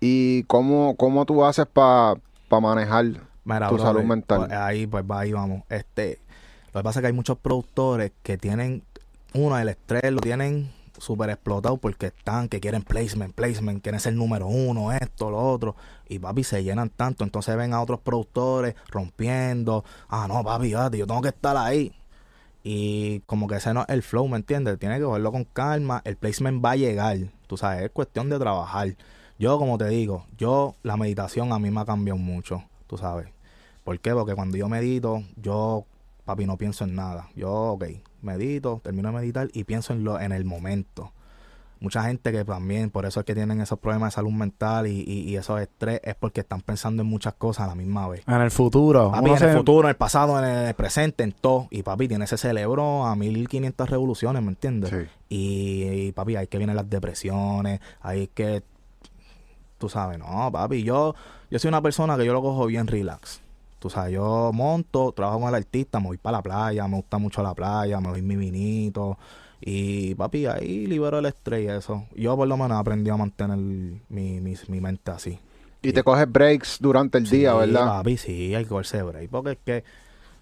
¿Y 0.00 0.42
cómo, 0.44 0.96
cómo 0.96 1.24
tú 1.24 1.44
haces 1.44 1.66
para 1.66 2.16
manejar? 2.50 3.06
Mira, 3.44 3.68
tu 3.68 3.78
salud 3.78 4.02
mental. 4.02 4.46
pues, 4.46 4.52
ahí, 4.52 4.86
pues 4.86 5.04
va, 5.08 5.20
ahí 5.20 5.32
vamos. 5.32 5.62
Este, 5.68 6.18
lo 6.72 6.80
que 6.80 6.84
pasa 6.84 6.98
es 6.98 7.02
que 7.02 7.06
hay 7.08 7.12
muchos 7.12 7.38
productores 7.38 8.12
que 8.22 8.36
tienen, 8.36 8.82
uno, 9.34 9.58
el 9.58 9.68
estrés 9.68 10.12
lo 10.12 10.20
tienen 10.20 10.70
súper 10.98 11.30
explotado 11.30 11.76
porque 11.76 12.06
están, 12.06 12.48
que 12.48 12.60
quieren 12.60 12.82
placement, 12.82 13.34
placement, 13.34 13.82
quieren 13.82 14.00
ser 14.00 14.14
número 14.14 14.46
uno, 14.46 14.92
esto, 14.92 15.30
lo 15.30 15.38
otro. 15.38 15.76
Y 16.08 16.18
papi, 16.18 16.44
se 16.44 16.62
llenan 16.62 16.90
tanto. 16.90 17.24
Entonces 17.24 17.56
ven 17.56 17.72
a 17.74 17.80
otros 17.80 18.00
productores 18.00 18.74
rompiendo. 18.90 19.84
Ah, 20.08 20.26
no, 20.28 20.42
papi, 20.42 20.70
yo 20.70 20.90
tengo 20.90 21.22
que 21.22 21.28
estar 21.28 21.56
ahí. 21.56 21.92
Y 22.62 23.20
como 23.20 23.48
que 23.48 23.56
ese 23.56 23.74
no 23.74 23.82
es 23.82 23.88
el 23.88 24.02
flow, 24.02 24.28
¿me 24.28 24.36
entiendes? 24.36 24.78
Tiene 24.78 24.98
que 24.98 25.04
cogerlo 25.04 25.32
con 25.32 25.44
calma. 25.44 26.00
El 26.04 26.16
placement 26.16 26.64
va 26.64 26.72
a 26.72 26.76
llegar. 26.76 27.18
Tú 27.46 27.56
sabes, 27.56 27.82
es 27.84 27.90
cuestión 27.90 28.28
de 28.28 28.38
trabajar. 28.38 28.96
Yo, 29.38 29.58
como 29.58 29.78
te 29.78 29.88
digo, 29.88 30.26
yo, 30.38 30.76
la 30.82 30.96
meditación 30.96 31.52
a 31.52 31.58
mí 31.58 31.70
me 31.70 31.80
ha 31.80 31.84
cambiado 31.84 32.18
mucho, 32.18 32.62
tú 32.86 32.96
sabes. 32.96 33.28
¿Por 33.82 33.98
qué? 33.98 34.12
Porque 34.12 34.34
cuando 34.34 34.56
yo 34.56 34.68
medito, 34.68 35.24
yo, 35.36 35.84
papi, 36.24 36.46
no 36.46 36.56
pienso 36.56 36.84
en 36.84 36.94
nada. 36.94 37.28
Yo, 37.34 37.50
ok, 37.50 37.84
medito, 38.20 38.80
termino 38.84 39.08
de 39.08 39.16
meditar 39.18 39.48
y 39.52 39.64
pienso 39.64 39.92
en, 39.92 40.04
lo, 40.04 40.20
en 40.20 40.30
el 40.30 40.44
momento. 40.44 41.12
Mucha 41.82 42.04
gente 42.04 42.30
que 42.30 42.44
también, 42.44 42.90
por 42.90 43.04
eso 43.04 43.20
es 43.20 43.26
que 43.26 43.34
tienen 43.34 43.60
esos 43.60 43.78
problemas 43.78 44.12
de 44.12 44.14
salud 44.14 44.30
mental 44.30 44.86
y, 44.86 45.04
y, 45.06 45.30
y 45.30 45.36
esos 45.36 45.60
estrés, 45.60 46.00
es 46.04 46.14
porque 46.14 46.40
están 46.40 46.60
pensando 46.60 47.02
en 47.02 47.08
muchas 47.08 47.34
cosas 47.34 47.64
a 47.64 47.68
la 47.68 47.74
misma 47.74 48.08
vez. 48.08 48.22
En 48.26 48.40
el 48.40 48.50
futuro. 48.50 49.10
Papi, 49.10 49.30
en 49.30 49.42
el 49.42 49.56
futuro, 49.56 49.88
en 49.88 49.90
el 49.90 49.96
pasado, 49.96 50.38
en 50.38 50.44
el 50.44 50.74
presente, 50.74 51.24
en 51.24 51.32
todo. 51.32 51.66
Y 51.70 51.82
papi, 51.82 52.08
tiene 52.08 52.24
ese 52.24 52.38
cerebro 52.38 53.04
a 53.04 53.16
1500 53.16 53.90
revoluciones, 53.90 54.42
¿me 54.42 54.50
entiendes? 54.50 54.90
Sí. 54.90 54.96
Y, 55.28 56.06
y, 56.06 56.12
papi, 56.12 56.36
hay 56.36 56.46
que 56.46 56.58
vienen 56.58 56.76
las 56.76 56.88
depresiones, 56.88 57.80
hay 58.00 58.28
que, 58.28 58.62
tú 59.78 59.88
sabes, 59.88 60.18
no, 60.18 60.50
papi, 60.52 60.84
yo, 60.84 61.14
yo 61.50 61.58
soy 61.58 61.68
una 61.68 61.82
persona 61.82 62.16
que 62.16 62.24
yo 62.24 62.32
lo 62.32 62.42
cojo 62.42 62.66
bien 62.66 62.86
relax. 62.86 63.40
Tú 63.80 63.90
sabes, 63.90 64.12
yo 64.12 64.52
monto, 64.54 65.10
trabajo 65.10 65.40
con 65.40 65.48
el 65.48 65.56
artista, 65.56 65.98
me 65.98 66.06
voy 66.06 66.16
para 66.16 66.38
la 66.38 66.42
playa, 66.42 66.86
me 66.86 66.96
gusta 66.98 67.18
mucho 67.18 67.42
la 67.42 67.52
playa, 67.52 68.00
me 68.00 68.10
doy 68.10 68.22
mi 68.22 68.36
vinito. 68.36 69.18
Y 69.64 70.16
papi, 70.16 70.46
ahí 70.46 70.86
libero 70.86 71.20
el 71.20 71.26
estrés 71.26 71.64
y 71.64 71.68
eso. 71.68 72.04
Yo 72.16 72.36
por 72.36 72.48
lo 72.48 72.56
menos 72.56 72.76
he 72.76 72.80
aprendido 72.80 73.14
a 73.14 73.18
mantener 73.18 73.56
mi, 73.56 74.40
mi, 74.40 74.54
mi 74.68 74.80
mente 74.80 75.12
así. 75.12 75.38
Y 75.82 75.92
te 75.92 76.02
coges 76.02 76.30
breaks 76.30 76.78
durante 76.80 77.18
el 77.18 77.28
día, 77.28 77.54
¿verdad? 77.54 77.86
Papi, 77.86 78.16
sí, 78.16 78.54
hay 78.56 78.64
que 78.64 78.68
cogerse 78.68 79.02
break. 79.02 79.30
Porque 79.30 79.52
es 79.52 79.58
que, 79.64 79.84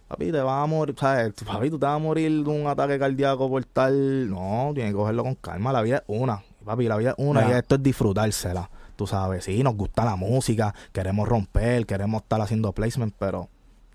papi, 0.09 0.33
te 0.33 0.41
vas 0.41 0.65
a 0.65 0.67
morir, 0.67 0.95
¿sabes? 0.99 1.35
Papi, 1.45 1.69
tú 1.69 1.79
te 1.79 1.85
vas 1.85 1.97
a 1.97 1.99
morir 1.99 2.45
de 2.45 2.51
un 2.51 2.67
ataque 2.67 2.99
cardíaco 2.99 3.49
por 3.51 3.63
tal. 3.67 4.31
No, 4.31 4.71
tienes 4.75 4.93
que 4.93 4.97
cogerlo 4.97 5.23
con 5.23 5.35
calma. 5.35 5.71
La 5.71 5.83
vida 5.83 5.99
es 5.99 6.03
una. 6.07 6.43
Papi, 6.65 6.89
la 6.89 6.97
vida 6.97 7.11
es 7.11 7.17
una 7.19 7.47
y 7.47 7.53
esto 7.53 7.75
es 7.75 7.83
disfrutársela. 7.83 8.71
Tú 8.97 9.07
sabes, 9.07 9.45
sí, 9.45 9.63
nos 9.63 9.77
gusta 9.77 10.05
la 10.05 10.17
música, 10.17 10.75
queremos 10.93 11.29
romper, 11.29 11.87
queremos 11.87 12.23
estar 12.23 12.41
haciendo 12.41 12.73
placement, 12.73 13.15
pero 13.19 13.49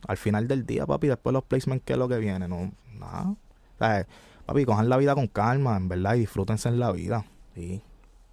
al 0.08 0.18
final 0.18 0.48
del 0.48 0.66
día, 0.66 0.86
papi, 0.86 1.08
después 1.08 1.32
los 1.34 1.44
placements, 1.44 1.84
¿qué 1.86 1.94
es 1.94 2.00
lo 2.00 2.08
que 2.08 2.18
viene? 2.18 2.48
No, 2.48 2.72
nada. 3.00 3.36
¿Sabes? 3.78 4.08
Papi, 4.46 4.66
cojan 4.66 4.89
la 4.89 4.98
vida 4.98 5.16
con 5.16 5.28
calma, 5.28 5.76
en 5.78 5.88
verdad, 5.88 6.16
y 6.16 6.20
disfrútense 6.20 6.70
en 6.70 6.80
la 6.80 6.91
vida. 6.91 7.26
Sí. 7.56 7.82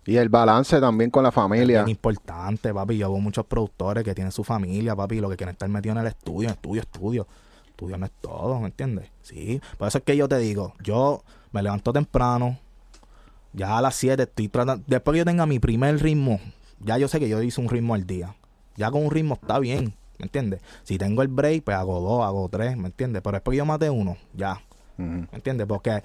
Y 0.04 0.16
el 0.16 0.28
balance 0.28 0.80
también 0.80 1.10
con 1.10 1.22
la 1.22 1.28
Es 1.30 1.34
familia. 1.34 1.84
bien 1.84 1.88
importante, 1.90 2.74
papi. 2.74 2.98
Yo 2.98 3.10
veo 3.12 3.20
muchos 3.20 3.46
productores 3.46 4.02
que 4.04 4.14
tienen 4.14 4.32
su 4.32 4.42
familia, 4.44 4.96
papi, 4.96 5.16
y 5.16 5.20
lo 5.20 5.28
que 5.30 5.36
quieren 5.36 5.52
estar 5.52 5.68
metidos 5.68 5.96
en 5.96 6.02
el 6.02 6.08
estudio, 6.08 6.48
estudio, 6.50 6.82
estudio. 6.82 7.26
Estudio 7.68 7.96
no 7.98 8.06
es 8.06 8.12
todo, 8.20 8.60
¿me 8.60 8.66
entiendes? 8.66 9.10
Sí. 9.22 9.60
Por 9.78 9.88
eso 9.88 9.98
es 9.98 10.04
que 10.04 10.16
yo 10.16 10.28
te 10.28 10.38
digo, 10.38 10.74
yo 10.82 11.22
me 11.52 11.62
levanto 11.62 11.92
temprano, 11.92 12.58
ya 13.52 13.78
a 13.78 13.82
las 13.82 13.94
7 13.94 14.22
estoy 14.24 14.48
tratando, 14.48 14.84
después 14.86 15.14
que 15.14 15.18
yo 15.18 15.24
tenga 15.24 15.46
mi 15.46 15.58
primer 15.58 16.00
ritmo, 16.02 16.40
ya 16.80 16.98
yo 16.98 17.08
sé 17.08 17.18
que 17.20 17.28
yo 17.28 17.40
hice 17.42 17.60
un 17.60 17.68
ritmo 17.68 17.94
al 17.94 18.06
día. 18.06 18.34
Ya 18.76 18.90
con 18.90 19.04
un 19.04 19.10
ritmo 19.10 19.34
está 19.34 19.58
bien, 19.58 19.94
¿me 20.18 20.24
entiendes? 20.24 20.60
Si 20.82 20.96
tengo 20.98 21.22
el 21.22 21.28
break, 21.28 21.64
pues 21.64 21.76
hago 21.76 22.00
dos, 22.00 22.24
hago 22.24 22.48
tres, 22.48 22.76
¿me 22.76 22.86
entiendes? 22.86 23.22
Pero 23.22 23.34
después 23.36 23.54
que 23.54 23.58
yo 23.58 23.66
mate 23.66 23.90
uno, 23.90 24.16
ya, 24.34 24.60
¿me 25.02 25.26
entiendes? 25.32 25.66
Porque 25.66 26.02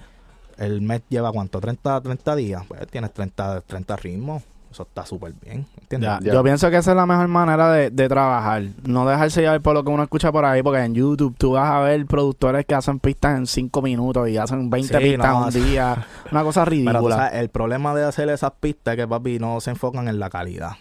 el 0.56 0.80
mes 0.82 1.02
lleva 1.08 1.30
cuánto, 1.32 1.60
30, 1.60 2.00
30 2.00 2.36
días, 2.36 2.62
pues 2.66 2.86
tienes 2.88 3.12
30, 3.12 3.60
30 3.62 3.96
ritmos, 3.96 4.42
eso 4.70 4.82
está 4.82 5.06
súper 5.06 5.32
bien. 5.42 5.64
Ya, 5.88 6.18
Ya. 6.20 6.32
Yo 6.34 6.42
pienso 6.44 6.68
que 6.68 6.76
esa 6.76 6.90
es 6.90 6.96
la 6.96 7.06
mejor 7.06 7.28
manera 7.28 7.72
de, 7.72 7.90
de 7.90 8.08
trabajar. 8.08 8.64
No 8.84 9.08
dejarse 9.08 9.40
llevar 9.40 9.60
por 9.62 9.72
lo 9.74 9.82
que 9.82 9.90
uno 9.90 10.02
escucha 10.02 10.30
por 10.30 10.44
ahí, 10.44 10.62
porque 10.62 10.80
en 10.84 10.94
YouTube 10.94 11.34
tú 11.38 11.52
vas 11.52 11.70
a 11.70 11.80
ver 11.80 12.04
productores 12.06 12.66
que 12.66 12.74
hacen 12.74 12.98
pistas 12.98 13.38
en 13.38 13.46
5 13.46 13.80
minutos 13.82 14.28
y 14.28 14.36
hacen 14.36 14.68
20 14.68 14.98
Sí, 14.98 15.02
pistas 15.04 15.28
no, 15.32 15.46
un 15.46 15.50
día. 15.52 16.06
Una 16.32 16.42
cosa 16.42 16.64
Pero 16.64 16.70
ridícula. 16.70 17.16
sabes, 17.16 17.34
el 17.40 17.48
problema 17.48 17.94
de 17.94 18.04
hacer 18.04 18.28
esas 18.28 18.50
pistas 18.60 18.92
es 18.92 18.98
que, 19.00 19.08
papi, 19.08 19.38
no 19.38 19.60
se 19.60 19.70
enfocan 19.70 20.06
en 20.08 20.18
la 20.18 20.28
calidad. 20.28 20.72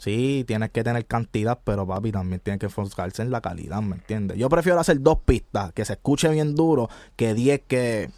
Sí, 0.00 0.44
tienes 0.46 0.70
que 0.70 0.82
tener 0.82 1.04
cantidad, 1.04 1.60
pero 1.62 1.86
papi 1.86 2.10
también 2.10 2.40
tienes 2.40 2.58
que 2.58 2.66
enfocarse 2.66 3.20
en 3.20 3.30
la 3.30 3.42
calidad, 3.42 3.82
¿me 3.82 3.96
entiendes? 3.96 4.38
Yo 4.38 4.48
prefiero 4.48 4.80
hacer 4.80 5.02
dos 5.02 5.18
pistas, 5.26 5.72
que 5.74 5.84
se 5.84 5.92
escuche 5.92 6.30
bien 6.30 6.54
duro, 6.54 6.88
que 7.16 7.34
10 7.34 7.62
que 7.68 8.10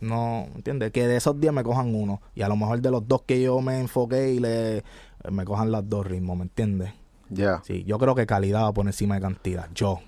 no, 0.00 0.46
¿me 0.50 0.56
entiendes? 0.56 0.92
Que 0.92 1.08
de 1.08 1.16
esos 1.16 1.40
10 1.40 1.52
me 1.52 1.64
cojan 1.64 1.94
uno. 1.94 2.20
Y 2.34 2.42
a 2.42 2.48
lo 2.48 2.56
mejor 2.56 2.80
de 2.80 2.90
los 2.90 3.08
dos 3.08 3.22
que 3.22 3.42
yo 3.42 3.60
me 3.60 3.80
enfoqué 3.80 4.34
y 4.34 4.38
le 4.38 4.84
me 5.30 5.44
cojan 5.44 5.72
los 5.72 5.88
dos 5.88 6.06
ritmos, 6.06 6.36
¿me 6.36 6.44
entiendes? 6.44 6.92
Ya. 7.28 7.60
Sí, 7.64 7.82
yo 7.84 7.98
creo 7.98 8.14
que 8.14 8.26
calidad 8.26 8.62
va 8.62 8.72
por 8.72 8.86
encima 8.86 9.16
de 9.16 9.20
cantidad. 9.20 9.68
Yo. 9.74 10.00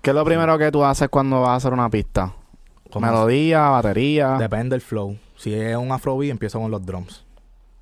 ¿Qué 0.00 0.10
es 0.10 0.16
lo 0.16 0.24
primero 0.24 0.56
que 0.56 0.72
tú 0.72 0.84
haces 0.84 1.10
cuando 1.10 1.42
vas 1.42 1.50
a 1.50 1.54
hacer 1.56 1.72
una 1.74 1.90
pista? 1.90 2.32
Melodía, 2.98 3.68
batería. 3.68 4.36
Depende 4.38 4.70
del 4.70 4.80
flow. 4.80 5.18
Si 5.36 5.52
es 5.52 5.76
un 5.76 5.92
afrobeat, 5.92 6.30
empiezo 6.30 6.60
con 6.60 6.70
los 6.70 6.86
drums. 6.86 7.25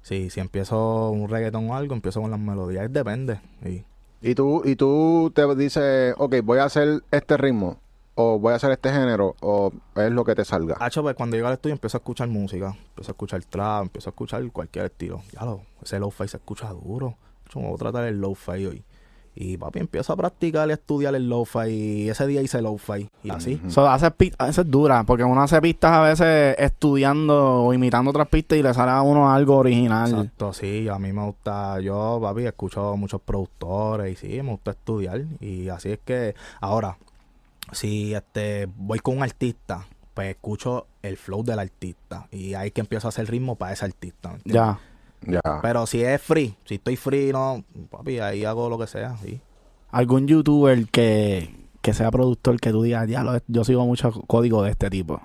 Sí, 0.05 0.29
si 0.29 0.39
empiezo 0.39 1.09
un 1.09 1.31
reggaeton 1.31 1.71
o 1.71 1.75
algo, 1.75 1.95
empiezo 1.95 2.21
con 2.21 2.31
las 2.31 2.39
melodías. 2.39 2.93
Depende. 2.93 3.41
Sí. 3.63 3.87
Y 4.21 4.35
tú, 4.35 4.61
y 4.63 4.77
tú 4.77 5.33
te 5.35 5.47
dices, 5.55 6.15
ok, 6.19 6.37
voy 6.45 6.59
a 6.59 6.65
hacer 6.65 7.03
este 7.11 7.39
ritmo, 7.39 7.79
o 8.15 8.39
voy 8.39 8.53
a 8.53 8.57
hacer 8.57 8.71
este 8.71 8.93
género, 8.93 9.35
o 9.41 9.73
es 9.97 10.13
lo 10.13 10.25
que 10.25 10.35
te 10.35 10.45
salga. 10.45 10.77
Hacho, 10.79 11.03
pues 11.03 11.17
cuando 11.17 11.37
llego 11.37 11.49
al 11.49 11.55
estudio 11.55 11.73
empiezo 11.73 11.97
a 11.97 12.01
escuchar 12.01 12.29
música. 12.29 12.77
Empiezo 12.89 13.13
a 13.13 13.15
escuchar 13.15 13.43
trap, 13.45 13.85
empiezo 13.85 14.11
a 14.11 14.13
escuchar 14.13 14.47
cualquier 14.53 14.85
estilo. 14.85 15.23
Ya 15.33 15.47
lo, 15.47 15.63
ese 15.83 15.99
lo-fi 15.99 16.29
se 16.29 16.37
escucha 16.37 16.69
duro. 16.69 17.17
Hacho, 17.47 17.61
me 17.61 17.69
voy 17.69 17.77
a 17.77 17.79
tratar 17.79 18.05
el 18.05 18.21
lo-fi 18.21 18.67
hoy. 18.67 18.85
Y 19.37 19.57
papi, 19.57 19.80
empiezo 19.80 20.12
a 20.12 20.16
practicar 20.16 20.68
y 20.68 20.70
a 20.70 20.74
estudiar 20.74 21.14
el 21.14 21.28
lo-fi. 21.28 21.68
Y 21.68 22.09
ese 22.09 22.26
día 22.26 22.41
hice 22.41 22.62
lo-fi. 22.62 23.09
Y 23.24 23.30
así. 23.30 23.55
Ujú. 23.57 23.70
So, 23.70 23.89
haces 23.89 24.12
pi- 24.12 24.32
eso 24.49 24.61
es 24.61 24.70
dura, 24.70 25.03
porque 25.05 25.24
uno 25.24 25.43
hace 25.43 25.61
pistas 25.61 25.91
a 25.93 26.01
veces 26.03 26.55
estudiando 26.59 27.64
o 27.64 27.72
imitando 27.74 28.11
otras 28.11 28.28
pistas 28.28 28.59
y 28.59 28.62
le 28.62 28.72
sale 28.72 28.93
a 28.93 29.03
uno 29.03 29.30
algo 29.32 29.57
original. 29.57 30.09
Exacto, 30.11 30.53
sí, 30.53 30.89
a 30.89 30.99
mí 30.99 31.12
me 31.12 31.24
gusta, 31.24 31.80
yo, 31.80 32.18
papi, 32.22 32.47
escucho 32.47 32.97
muchos 32.97 33.20
productores 33.22 34.12
y 34.12 34.16
sí, 34.16 34.43
me 34.43 34.51
gusta 34.53 34.70
estudiar 34.70 35.22
y 35.41 35.68
así 35.68 35.91
es 35.91 35.99
que 36.05 36.35
ahora, 36.61 36.97
si 37.72 38.14
este 38.14 38.68
voy 38.76 38.99
con 39.01 39.16
un 39.16 39.22
artista, 39.22 39.85
pues 40.14 40.28
escucho 40.30 40.87
el 41.03 41.16
flow 41.16 41.43
del 41.43 41.59
artista 41.59 42.28
y 42.30 42.55
ahí 42.55 42.70
que 42.70 42.80
empiezo 42.82 43.09
a 43.09 43.11
hacer 43.11 43.28
ritmo 43.28 43.57
para 43.57 43.72
ese 43.72 43.85
artista. 43.85 44.28
¿me 44.28 44.35
entiendes? 44.37 44.62
Ya. 44.62 44.78
Ya. 45.27 45.41
Pero 45.62 45.87
si 45.87 46.03
es 46.03 46.20
free, 46.20 46.57
si 46.64 46.75
estoy 46.77 46.97
free, 46.97 47.33
no, 47.33 47.64
papi, 47.91 48.18
ahí 48.20 48.45
hago 48.45 48.68
lo 48.68 48.79
que 48.79 48.87
sea, 48.87 49.16
sí. 49.18 49.41
Algún 49.91 50.27
youtuber 50.27 50.87
que, 50.89 51.55
que 51.81 51.95
sea 51.95 52.11
productor 52.11 52.59
que 52.61 52.70
tú 52.70 52.83
digas, 52.83 53.09
ya, 53.09 53.25
yo 53.47 53.64
sigo 53.64 53.85
mucho 53.87 54.11
código 54.27 54.62
de 54.62 54.70
este 54.70 54.91
tipo. 54.91 55.20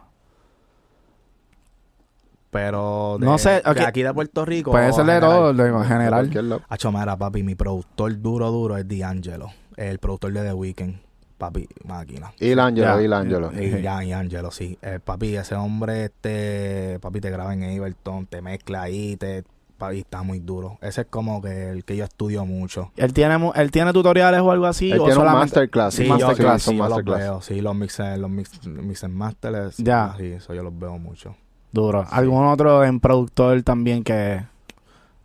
Pero 2.51 3.17
de, 3.19 3.25
No 3.25 3.37
sé, 3.37 3.61
de 3.61 3.85
aquí 3.85 4.01
de 4.01 4.13
Puerto 4.13 4.43
Rico. 4.43 4.71
Puede 4.71 4.91
ser 4.91 5.05
de 5.05 5.19
todo, 5.19 5.53
de- 5.53 5.67
en 5.67 5.83
general. 5.85 6.61
Hacho, 6.67 6.91
mira, 6.91 7.15
papi, 7.15 7.43
mi 7.43 7.55
productor 7.55 8.19
duro, 8.21 8.49
duro 8.51 8.77
es 8.77 8.87
D'Angelo, 8.87 9.49
el 9.77 9.99
productor 9.99 10.33
de 10.33 10.41
The 10.41 10.53
Weeknd, 10.53 10.95
papi, 11.37 11.67
máquina. 11.85 12.33
Y 12.39 12.49
el 12.49 12.59
Ángelo, 12.59 12.87
Ya. 12.95 13.01
y 13.01 13.05
el 13.05 13.13
Ángelo. 13.13 13.51
Y 13.53 13.81
ya, 13.83 14.03
y 14.03 14.13
Angelo, 14.13 14.49
sí. 14.49 14.79
Eh, 14.81 14.99
papi, 15.03 15.35
ese 15.35 15.53
hombre, 15.55 16.05
este, 16.05 16.97
papi, 17.01 17.21
te 17.21 17.29
graba 17.29 17.53
en 17.53 17.63
Ableton, 17.63 18.25
te 18.25 18.41
mezcla 18.41 18.81
ahí, 18.81 19.15
te, 19.15 19.43
papi, 19.79 19.99
está 19.99 20.21
muy 20.21 20.39
duro. 20.39 20.77
Ese 20.81 21.01
es 21.01 21.07
como 21.07 21.41
que 21.41 21.71
el 21.71 21.83
que 21.85 21.95
yo 21.97 22.03
estudio 22.05 22.45
mucho. 22.45 22.91
¿Él 22.97 23.13
tiene, 23.13 23.39
él 23.55 23.71
tiene 23.71 23.91
tutoriales 23.93 24.41
o 24.41 24.51
algo 24.51 24.67
así? 24.67 24.91
Él 24.91 24.99
o 24.99 25.05
tiene 25.05 25.13
un 25.15 25.19
solamente- 25.21 25.45
masterclass. 25.45 25.93
Sí, 25.95 26.03
Sí, 26.03 26.07
yo, 26.09 26.13
masterclass, 26.27 26.61
sí, 26.61 26.65
son 26.65 26.75
yo 26.77 26.83
los 26.83 26.89
masterclass. 26.89 27.19
veo, 27.19 27.41
sí, 27.41 27.61
los 27.61 27.75
mixes, 27.75 28.19
los 28.19 28.29
mix, 28.29 28.67
mix 28.67 29.09
masters, 29.09 29.77
Ya. 29.77 30.13
sí, 30.17 30.25
eso 30.27 30.53
yo 30.53 30.61
los 30.61 30.77
veo 30.77 30.99
mucho. 30.99 31.35
Duro. 31.71 32.05
¿Algún 32.11 32.45
otro 32.45 32.83
en 32.83 32.99
productor 32.99 33.61
también 33.63 34.03
que... 34.03 34.43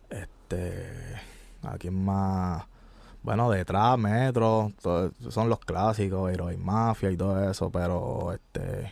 Este, 0.09 0.85
¿a 1.63 1.77
quién 1.77 2.03
más? 2.05 2.63
Bueno, 3.23 3.49
detrás, 3.49 3.97
Metro, 3.97 4.71
todo- 4.81 5.11
son 5.29 5.49
los 5.49 5.59
clásicos, 5.59 6.31
Heroic 6.31 6.59
Mafia 6.59 7.09
y 7.11 7.17
todo 7.17 7.49
eso, 7.49 7.71
pero 7.71 8.33
este, 8.33 8.91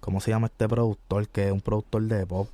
¿cómo 0.00 0.20
se 0.20 0.30
llama 0.30 0.46
este 0.46 0.66
productor? 0.68 1.28
Que 1.28 1.46
es 1.48 1.52
un 1.52 1.60
productor 1.60 2.02
de 2.04 2.26
pop. 2.26 2.48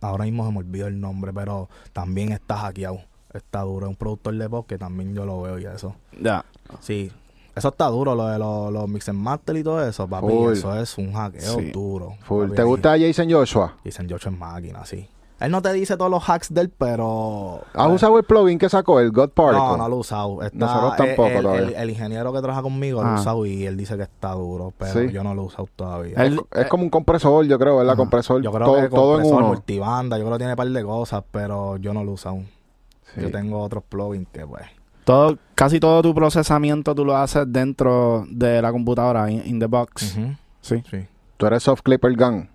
Ahora 0.00 0.24
mismo 0.24 0.46
se 0.46 0.52
me 0.52 0.58
olvidó 0.58 0.86
el 0.86 1.00
nombre, 1.00 1.32
pero 1.32 1.68
también 1.92 2.32
está 2.32 2.56
hackeado. 2.56 3.00
Está 3.32 3.62
duro, 3.62 3.86
es 3.86 3.90
un 3.90 3.96
productor 3.96 4.34
de 4.36 4.48
pop 4.48 4.66
que 4.66 4.78
también 4.78 5.14
yo 5.14 5.24
lo 5.26 5.42
veo 5.42 5.58
y 5.58 5.64
eso. 5.66 5.96
Ya. 6.20 6.44
Sí, 6.80 7.10
eso 7.56 7.68
está 7.68 7.86
duro, 7.86 8.14
lo 8.14 8.26
de 8.28 8.38
los, 8.38 8.72
los 8.72 8.88
mix 8.88 9.08
and 9.08 9.18
master 9.18 9.56
y 9.56 9.62
todo 9.64 9.84
eso, 9.86 10.06
papi. 10.08 10.28
Full. 10.28 10.52
Eso 10.52 10.76
es 10.80 10.96
un 10.98 11.12
hackeo 11.12 11.58
Sí. 11.58 11.70
duro. 11.72 12.14
Full. 12.22 12.44
papi, 12.46 12.56
¿Te 12.56 12.62
ahí. 12.62 12.68
gusta 12.68 12.96
Jason 12.98 13.30
Joshua? 13.30 13.76
Dicen 13.84 14.08
Joshua 14.08 14.30
es 14.32 14.38
máquina, 14.38 14.84
sí. 14.84 15.08
Él 15.40 15.50
no 15.50 15.60
te 15.60 15.72
dice 15.72 15.96
todos 15.96 16.10
los 16.10 16.28
hacks 16.30 16.54
de 16.54 16.60
él, 16.62 16.70
pero... 16.70 17.62
¿Has 17.74 17.90
usado 17.90 18.16
el 18.18 18.24
plugin 18.24 18.58
que 18.58 18.68
sacó, 18.68 19.00
el 19.00 19.10
God 19.10 19.30
Particle? 19.30 19.58
No, 19.58 19.76
no 19.76 19.88
lo 19.88 19.96
he 19.96 19.98
usado. 19.98 20.42
Está- 20.42 20.56
Nosotros 20.56 20.96
tampoco 20.96 21.26
el, 21.28 21.34
el- 21.36 21.42
todavía. 21.42 21.62
el- 21.68 21.74
el 21.74 21.90
ingeniero 21.90 22.32
que 22.32 22.38
trabaja 22.40 22.62
conmigo 22.62 23.02
lo 23.02 23.08
Ah. 23.08 23.16
ha 23.16 23.20
usado 23.20 23.44
y 23.44 23.66
él 23.66 23.76
dice 23.76 23.96
que 23.96 24.04
está 24.04 24.30
duro, 24.32 24.72
pero 24.78 24.92
Sí. 24.92 25.10
yo 25.12 25.22
no 25.24 25.34
lo 25.34 25.42
he 25.42 25.46
usado 25.46 25.68
todavía. 25.74 26.14
Es 26.52 26.66
como 26.68 26.84
un 26.84 26.90
compresor, 26.90 27.44
yo 27.46 27.58
creo, 27.58 27.76
¿verdad? 27.78 27.96
Compresor, 27.96 28.42
yo 28.42 28.52
creo 28.52 28.64
todo, 28.66 28.80
que 28.80 28.88
todo 28.88 29.12
en 29.16 29.22
compresor, 29.22 29.38
uno. 29.38 29.48
multibanda, 29.48 30.18
yo 30.18 30.24
creo 30.24 30.34
que 30.34 30.38
tiene 30.38 30.52
un 30.52 30.56
par 30.56 30.68
de 30.68 30.84
cosas, 30.84 31.24
pero 31.30 31.76
yo 31.78 31.92
no 31.92 32.04
lo 32.04 32.12
he 32.12 32.14
usado. 32.14 32.38
Sí. 33.14 33.20
Yo 33.20 33.30
tengo 33.30 33.60
otros 33.60 33.82
plugins 33.88 34.28
que 34.32 34.46
pues... 34.46 34.62
Todo, 35.04 35.36
casi 35.54 35.80
todo 35.80 36.00
tu 36.00 36.14
procesamiento 36.14 36.94
tú 36.94 37.04
lo 37.04 37.14
haces 37.16 37.44
dentro 37.48 38.24
de 38.30 38.62
la 38.62 38.72
computadora, 38.72 39.30
in, 39.30 39.42
in 39.44 39.58
the 39.58 39.66
box. 39.66 40.16
ujú, 40.16 40.34
Sí. 40.62 40.82
Sí. 40.90 41.06
Tú 41.36 41.46
eres 41.46 41.62
soft 41.64 41.82
clipper 41.82 42.16
gun. 42.16 42.48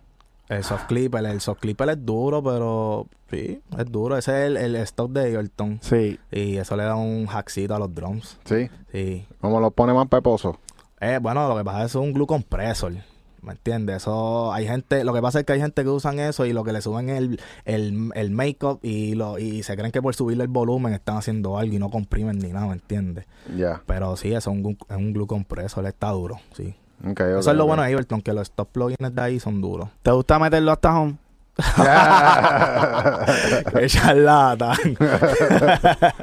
El 0.49 0.63
soft 0.63 0.87
clipper, 0.87 1.23
el 1.25 1.39
soft 1.41 1.59
clipper 1.59 1.89
es 1.89 2.05
duro, 2.05 2.43
pero 2.43 3.07
sí, 3.29 3.61
es 3.77 3.85
duro. 3.91 4.17
Ese 4.17 4.31
es 4.31 4.47
el, 4.47 4.57
el 4.57 4.75
stock 4.77 5.11
de 5.11 5.35
Ableton. 5.37 5.79
Sí. 5.81 6.19
Y 6.31 6.57
eso 6.57 6.75
le 6.75 6.83
da 6.83 6.95
un 6.95 7.27
hackcito 7.27 7.75
a 7.75 7.79
los 7.79 7.93
drums. 7.93 8.39
Sí. 8.45 8.67
Sí. 8.91 9.27
Como 9.39 9.59
lo 9.59 9.69
pone 9.69 9.93
más 9.93 10.07
peposo. 10.07 10.57
Eh, 10.99 11.19
bueno, 11.21 11.47
lo 11.47 11.55
que 11.55 11.63
pasa 11.63 11.85
es 11.85 11.91
que 11.93 11.97
es 11.99 12.03
un 12.03 12.13
glue 12.13 12.25
compressor. 12.25 12.93
¿Me 13.41 13.53
entiendes? 13.53 13.97
Eso, 13.97 14.51
hay 14.51 14.67
gente, 14.67 15.05
lo 15.05 15.13
que 15.13 15.21
pasa 15.21 15.39
es 15.39 15.45
que 15.45 15.53
hay 15.53 15.61
gente 15.61 15.83
que 15.83 15.89
usan 15.89 16.19
eso 16.19 16.45
y 16.45 16.51
lo 16.51 16.65
que 16.65 16.73
le 16.73 16.81
suben 16.81 17.09
el, 17.09 17.39
el, 17.63 18.09
el 18.13 18.31
make-up 18.31 18.79
y, 18.83 19.15
lo, 19.15 19.39
y 19.39 19.63
se 19.63 19.77
creen 19.77 19.93
que 19.93 20.01
por 20.01 20.13
subirle 20.13 20.43
el 20.43 20.49
volumen 20.49 20.93
están 20.93 21.15
haciendo 21.15 21.57
algo 21.57 21.73
y 21.73 21.79
no 21.79 21.89
comprimen 21.89 22.37
ni 22.39 22.49
nada, 22.49 22.67
¿me 22.67 22.73
entiendes? 22.73 23.27
Ya. 23.55 23.81
Pero 23.85 24.17
sí, 24.17 24.33
eso 24.33 24.51
es 24.51 24.57
un, 24.57 24.77
es 24.89 24.97
un 24.97 25.13
glue 25.13 25.25
compresor, 25.25 25.85
está 25.85 26.09
duro, 26.09 26.35
sí. 26.51 26.75
Ok, 27.03 27.11
ok, 27.11 27.19
eso 27.39 27.51
es 27.51 27.57
lo 27.57 27.65
bueno 27.65 27.83
de 27.83 27.93
Ableton, 27.93 28.21
que 28.21 28.33
los 28.33 28.51
top 28.51 28.69
plugins 28.71 29.15
de 29.15 29.21
ahí 29.21 29.39
son 29.39 29.61
duros. 29.61 29.89
¿Te 30.03 30.11
gusta 30.11 30.37
meterlo 30.39 30.71
hasta 30.71 30.97
home? 30.99 31.15
Qué 33.73 33.87
charlatán. 33.87 34.77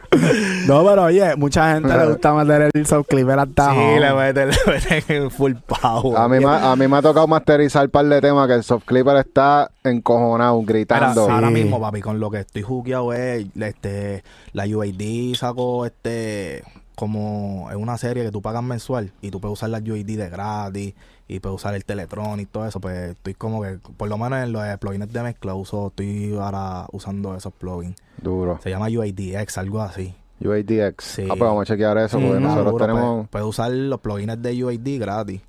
No, 0.66 0.84
pero 0.84 1.04
oye, 1.04 1.36
mucha 1.36 1.74
gente 1.74 1.96
le 1.96 2.06
gusta 2.06 2.32
meter 2.34 2.70
el 2.74 2.86
subclipper 2.86 3.38
hasta 3.38 3.70
sí, 3.72 3.76
home. 3.78 4.00
le 4.00 4.12
meten, 4.14 4.48
le 4.48 4.56
meten 4.90 5.30
full 5.30 5.52
power. 5.66 6.18
A 6.18 6.26
mí, 6.28 6.38
me, 6.40 6.46
a 6.46 6.74
mí 6.74 6.88
me 6.88 6.96
ha 6.96 7.02
tocado 7.02 7.26
masterizar 7.28 7.84
un 7.84 7.90
par 7.90 8.06
de 8.06 8.20
temas 8.20 8.48
que 8.48 8.54
el 8.54 8.64
soft 8.64 8.84
clipper 8.86 9.16
está 9.18 9.70
encojonado, 9.84 10.60
gritando. 10.62 11.30
ahora 11.30 11.48
Sí. 11.48 11.54
mismo, 11.54 11.80
papi, 11.80 12.00
con 12.00 12.18
lo 12.18 12.30
que 12.30 12.40
estoy 12.40 12.62
jugueado 12.62 13.12
es 13.12 13.46
este, 13.60 14.24
la 14.52 14.64
UAD 14.66 15.34
sacó 15.36 15.86
este 15.86 16.64
como 16.96 17.68
es 17.70 17.76
una 17.76 17.96
serie 17.98 18.24
que 18.24 18.32
tú 18.32 18.42
pagas 18.42 18.62
mensual 18.62 19.12
y 19.20 19.30
tú 19.30 19.40
puedes 19.40 19.52
usar 19.52 19.70
la 19.70 19.78
UAD 19.78 20.04
de 20.04 20.28
gratis 20.28 20.94
y 21.28 21.40
puedes 21.40 21.56
usar 21.56 21.74
el 21.74 21.84
Teletron 21.84 22.40
y 22.40 22.46
todo 22.46 22.66
eso, 22.66 22.80
pues 22.80 23.10
estoy 23.10 23.34
como 23.34 23.62
que, 23.62 23.78
por 23.96 24.08
lo 24.08 24.16
menos 24.18 24.42
en 24.42 24.52
los 24.52 24.64
eh, 24.64 24.76
plugins 24.80 25.12
de 25.12 25.22
mezcla 25.22 25.54
uso, 25.54 25.88
estoy 25.88 26.34
ahora 26.34 26.86
usando 26.92 27.36
esos 27.36 27.52
plugins. 27.52 27.96
Duro. 28.20 28.58
Se 28.62 28.70
llama 28.70 28.86
UADX, 28.88 29.58
algo 29.58 29.82
así. 29.82 30.14
UADX. 30.40 31.04
Sí. 31.04 31.22
Ah, 31.24 31.28
pues 31.36 31.40
vamos 31.40 31.62
a 31.62 31.66
chequear 31.66 31.98
eso 31.98 32.18
porque 32.18 32.38
Mm, 32.38 32.42
nosotros 32.42 32.66
Seguro, 32.66 32.86
tenemos... 32.86 33.14
Puedes, 33.14 33.28
puedes 33.30 33.46
usar 33.46 33.70
los 33.70 34.00
plugins 34.00 34.40
de 34.42 34.64
UAD 34.64 34.98
gratis. 34.98 35.40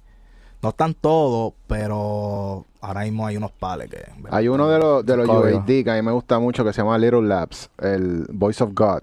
No 0.61 0.69
están 0.69 0.95
todos, 0.95 1.53
pero 1.67 2.65
ahora 2.81 3.01
mismo 3.01 3.25
hay 3.27 3.37
unos 3.37 3.51
pales 3.51 3.89
que... 3.89 4.03
Hay 4.31 4.47
uno 4.47 4.67
de 4.69 4.79
los, 4.79 5.05
de 5.05 5.15
los. 5.15 5.27
UAD 5.29 5.65
que 5.65 5.91
a 5.91 5.95
mí 5.95 6.01
me 6.01 6.11
gusta 6.11 6.39
mucho 6.39 6.65
que 6.65 6.73
se 6.73 6.81
llama 6.81 6.97
Little 6.97 7.21
Labs, 7.21 7.69
el 7.77 8.25
Voice 8.31 8.63
of 8.63 8.71
God, 8.73 9.01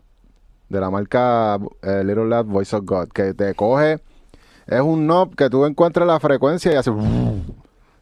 de 0.68 0.80
la 0.80 0.90
marca 0.90 1.58
eh, 1.82 2.02
Little 2.04 2.26
Labs 2.26 2.48
Voice 2.48 2.74
of 2.76 2.84
God, 2.84 3.08
que 3.08 3.34
te 3.34 3.54
coge, 3.54 4.00
es 4.66 4.80
un 4.80 5.04
knob 5.06 5.34
que 5.34 5.50
tú 5.50 5.64
encuentras 5.66 6.06
la 6.06 6.18
frecuencia 6.20 6.72
y 6.72 6.76
hace... 6.76 6.90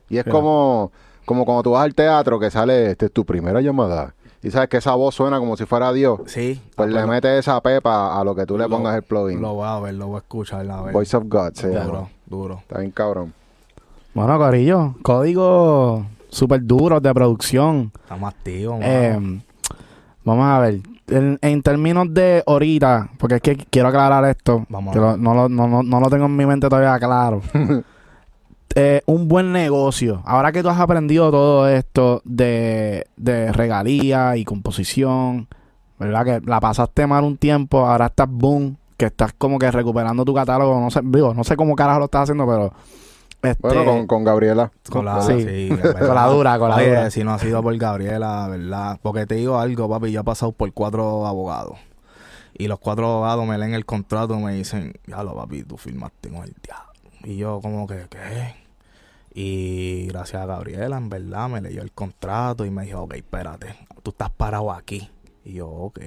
Y 0.08 0.18
es 0.18 0.24
como, 0.24 0.92
como 1.24 1.44
cuando 1.46 1.62
tú 1.62 1.70
vas 1.72 1.84
al 1.84 1.94
teatro 1.94 2.38
que 2.38 2.50
sale, 2.50 2.90
este 2.90 3.06
es 3.06 3.12
tu 3.12 3.24
primera 3.24 3.60
llamada. 3.62 4.14
Y 4.42 4.50
sabes 4.50 4.68
que 4.68 4.76
esa 4.76 4.94
voz 4.94 5.14
suena 5.14 5.38
como 5.38 5.56
si 5.56 5.64
fuera 5.64 5.92
Dios. 5.92 6.20
Sí. 6.26 6.60
Pues 6.76 6.90
ah, 6.94 7.00
le 7.00 7.06
metes 7.06 7.38
esa 7.38 7.60
pepa 7.62 8.20
a 8.20 8.24
lo 8.24 8.34
que 8.34 8.44
tú 8.44 8.58
le 8.58 8.64
Lo- 8.64 8.70
pongas 8.70 8.94
el 8.96 9.02
plugin. 9.02 9.40
Lo 9.40 9.54
voy 9.54 9.66
a 9.68 9.78
ver, 9.80 9.94
lo 9.94 10.08
voy 10.08 10.16
a 10.16 10.18
escuchar, 10.18 10.68
a 10.70 10.82
ver. 10.82 10.92
Voice 10.92 11.16
of 11.16 11.24
God 11.28 11.52
llama. 11.54 11.84
duro, 11.84 12.08
duro. 12.26 12.58
Está 12.60 12.80
bien 12.80 12.90
cabrón. 12.90 13.32
Bueno, 14.14 14.36
Corillo, 14.38 14.94
código 15.02 16.04
súper 16.28 16.64
duro 16.64 17.00
de 17.00 17.14
producción. 17.14 17.92
Estamos 18.02 18.34
activos. 18.34 18.78
Eh, 18.82 19.40
vamos 20.24 20.44
a 20.46 20.58
ver. 20.60 20.80
En, 21.08 21.38
en 21.42 21.62
términos 21.62 22.06
de 22.14 22.42
ahorita, 22.46 23.10
porque 23.18 23.34
es 23.36 23.40
que 23.42 23.56
quiero 23.56 23.88
aclarar 23.88 24.24
esto, 24.24 24.64
Vamos 24.68 24.92
que 24.92 24.98
a 24.98 25.02
lo- 25.02 25.08
ver. 25.12 25.18
no, 25.20 25.34
lo, 25.34 25.48
no, 25.48 25.66
no- 25.68 25.82
no 25.82 26.00
lo 26.00 26.08
tengo 26.10 26.26
en 26.26 26.36
mi 26.36 26.46
mente 26.46 26.68
todavía 26.68 26.98
claro. 26.98 27.40
Eh, 28.74 29.02
un 29.04 29.28
buen 29.28 29.52
negocio. 29.52 30.22
Ahora 30.24 30.50
que 30.50 30.62
tú 30.62 30.70
has 30.70 30.80
aprendido 30.80 31.30
todo 31.30 31.68
esto 31.68 32.22
de, 32.24 33.06
de 33.18 33.52
regalía 33.52 34.34
y 34.38 34.44
composición, 34.46 35.46
¿verdad? 35.98 36.24
Que 36.24 36.40
la 36.48 36.58
pasaste 36.58 37.06
mal 37.06 37.22
un 37.24 37.36
tiempo, 37.36 37.86
ahora 37.86 38.06
estás 38.06 38.28
boom, 38.30 38.78
que 38.96 39.04
estás 39.06 39.34
como 39.36 39.58
que 39.58 39.70
recuperando 39.70 40.24
tu 40.24 40.32
catálogo. 40.32 40.80
No 40.80 40.90
sé, 40.90 41.00
digo, 41.04 41.34
no 41.34 41.44
sé 41.44 41.54
cómo 41.54 41.76
carajo 41.76 41.98
lo 41.98 42.04
estás 42.06 42.22
haciendo, 42.22 42.46
pero. 42.46 42.72
Este, 43.42 43.60
Bueno, 43.60 43.84
con, 43.84 44.06
con 44.06 44.24
Gabriela. 44.24 44.70
Con 44.88 45.04
la, 45.04 45.20
sí. 45.20 45.42
sí, 45.42 45.68
Con 45.68 46.14
la 46.14 46.26
dura, 46.26 46.58
con 46.58 46.70
la 46.70 46.76
Oye, 46.76 46.88
dura. 46.88 47.10
Si 47.10 47.24
no 47.24 47.32
ha 47.32 47.38
sido 47.40 47.60
por 47.62 47.76
Gabriela, 47.76 48.46
¿verdad? 48.48 49.00
Porque 49.02 49.26
te 49.26 49.34
digo 49.34 49.58
algo, 49.58 49.88
papi, 49.88 50.12
yo 50.12 50.20
he 50.20 50.24
pasado 50.24 50.52
por 50.52 50.72
cuatro 50.72 51.26
abogados. 51.26 51.76
Y 52.54 52.68
los 52.68 52.78
cuatro 52.78 53.06
abogados 53.06 53.44
me 53.46 53.58
leen 53.58 53.74
el 53.74 53.84
contrato 53.84 54.38
y 54.38 54.42
me 54.42 54.54
dicen, 54.54 54.94
ya 55.06 55.24
lo, 55.24 55.34
papi, 55.34 55.64
tú 55.64 55.76
firmaste 55.76 56.28
con 56.28 56.44
el 56.44 56.54
diablo. 56.62 56.92
Y 57.24 57.36
yo 57.36 57.60
como 57.60 57.86
que, 57.88 58.06
¿qué? 58.08 58.54
Y 59.34 60.06
gracias 60.08 60.42
a 60.42 60.46
Gabriela, 60.46 60.96
en 60.96 61.08
verdad, 61.08 61.48
me 61.48 61.60
leyó 61.60 61.82
el 61.82 61.90
contrato 61.90 62.64
y 62.64 62.70
me 62.70 62.84
dijo, 62.84 63.02
ok, 63.02 63.14
espérate, 63.14 63.74
tú 64.02 64.10
estás 64.10 64.30
parado 64.30 64.70
aquí. 64.70 65.10
Y 65.44 65.54
yo, 65.54 65.68
ok, 65.68 65.98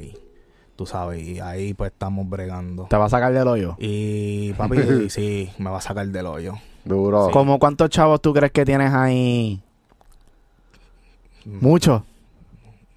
tú 0.76 0.86
sabes, 0.86 1.22
y 1.24 1.40
ahí 1.40 1.74
pues 1.74 1.92
estamos 1.92 2.28
bregando. 2.30 2.86
Te 2.90 2.98
va 2.98 3.06
a 3.06 3.10
sacar 3.10 3.34
del 3.34 3.48
hoyo. 3.48 3.76
Y 3.80 4.54
papi, 4.54 5.10
sí, 5.10 5.50
me 5.58 5.70
va 5.70 5.78
a 5.78 5.82
sacar 5.82 6.08
del 6.08 6.26
hoyo. 6.26 6.54
Duro. 6.84 7.30
¿Cómo 7.32 7.58
cuántos 7.60 7.90
chavos 7.90 8.22
tú 8.22 8.34
crees 8.34 8.52
que 8.52 8.66
tienes 8.66 8.94
ahí? 8.94 9.62
Muchos. 11.46 12.02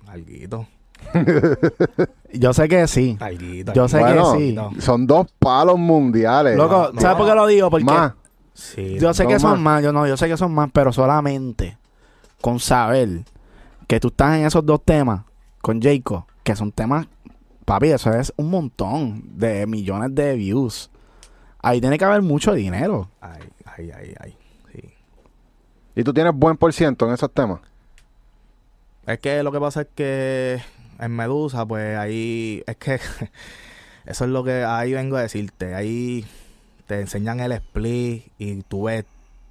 Alguito, 0.06 0.66
Yo 2.32 2.52
sé 2.52 2.68
que 2.68 2.86
sí. 2.88 3.16
alguito. 3.20 3.72
Yo 3.74 3.88
sé 3.88 3.98
Bueno, 3.98 4.32
que 4.32 4.38
sí. 4.38 4.52
no. 4.52 4.70
son 4.80 5.06
dos 5.06 5.26
palos 5.38 5.78
mundiales. 5.78 6.56
Loco, 6.56 6.90
no, 6.92 7.00
¿sabes 7.00 7.16
no. 7.16 7.18
por 7.18 7.26
qué 7.28 7.34
lo 7.34 7.46
digo? 7.46 7.70
Porque 7.70 7.84
Más. 7.84 8.12
Sí, 8.54 8.98
yo 8.98 9.14
sé 9.14 9.22
no 9.24 9.28
que 9.30 9.38
son 9.38 9.50
más. 9.52 9.60
más. 9.60 9.84
Yo 9.84 9.92
no, 9.92 10.06
yo 10.06 10.16
sé 10.16 10.26
que 10.28 10.36
son 10.36 10.52
más, 10.52 10.68
pero 10.72 10.92
solamente 10.92 11.78
con 12.40 12.58
saber 12.58 13.20
que 13.86 14.00
tú 14.00 14.08
estás 14.08 14.36
en 14.38 14.46
esos 14.46 14.64
dos 14.66 14.82
temas 14.84 15.22
con 15.62 15.80
Jacob, 15.80 16.24
que 16.42 16.56
son 16.56 16.72
temas, 16.72 17.06
papi, 17.68 17.88
eso 17.88 18.10
es 18.14 18.32
un 18.36 18.48
montón 18.48 19.22
de 19.38 19.66
millones 19.66 20.14
de 20.14 20.34
views. 20.36 20.90
Ahí 21.60 21.82
tiene 21.82 21.98
que 21.98 22.04
haber 22.06 22.22
mucho 22.22 22.54
dinero. 22.54 23.10
Ay, 23.20 23.42
ay, 23.66 23.90
ay, 23.94 24.14
ay. 24.18 24.36
Sí. 24.72 24.94
Y 25.94 26.02
tú 26.02 26.14
tienes 26.14 26.32
buen 26.34 26.56
por 26.56 26.72
ciento 26.72 27.06
en 27.06 27.12
esos 27.12 27.30
temas. 27.30 27.60
Es 29.06 29.18
que 29.18 29.42
lo 29.42 29.52
que 29.52 29.60
pasa 29.60 29.82
es 29.82 29.88
que 29.94 30.62
en 30.98 31.14
Medusa, 31.14 31.66
pues 31.66 31.98
ahí. 31.98 32.64
Es 32.66 32.76
que. 32.76 32.94
eso 34.06 34.24
es 34.24 34.30
lo 34.30 34.42
que 34.44 34.64
ahí 34.64 34.94
vengo 34.94 35.18
a 35.18 35.22
decirte. 35.22 35.74
Ahí 35.74 36.24
te 36.86 37.00
enseñan 37.02 37.40
el 37.40 37.52
split 37.52 38.32
y 38.38 38.62
tú 38.62 38.84
ves 38.84 39.04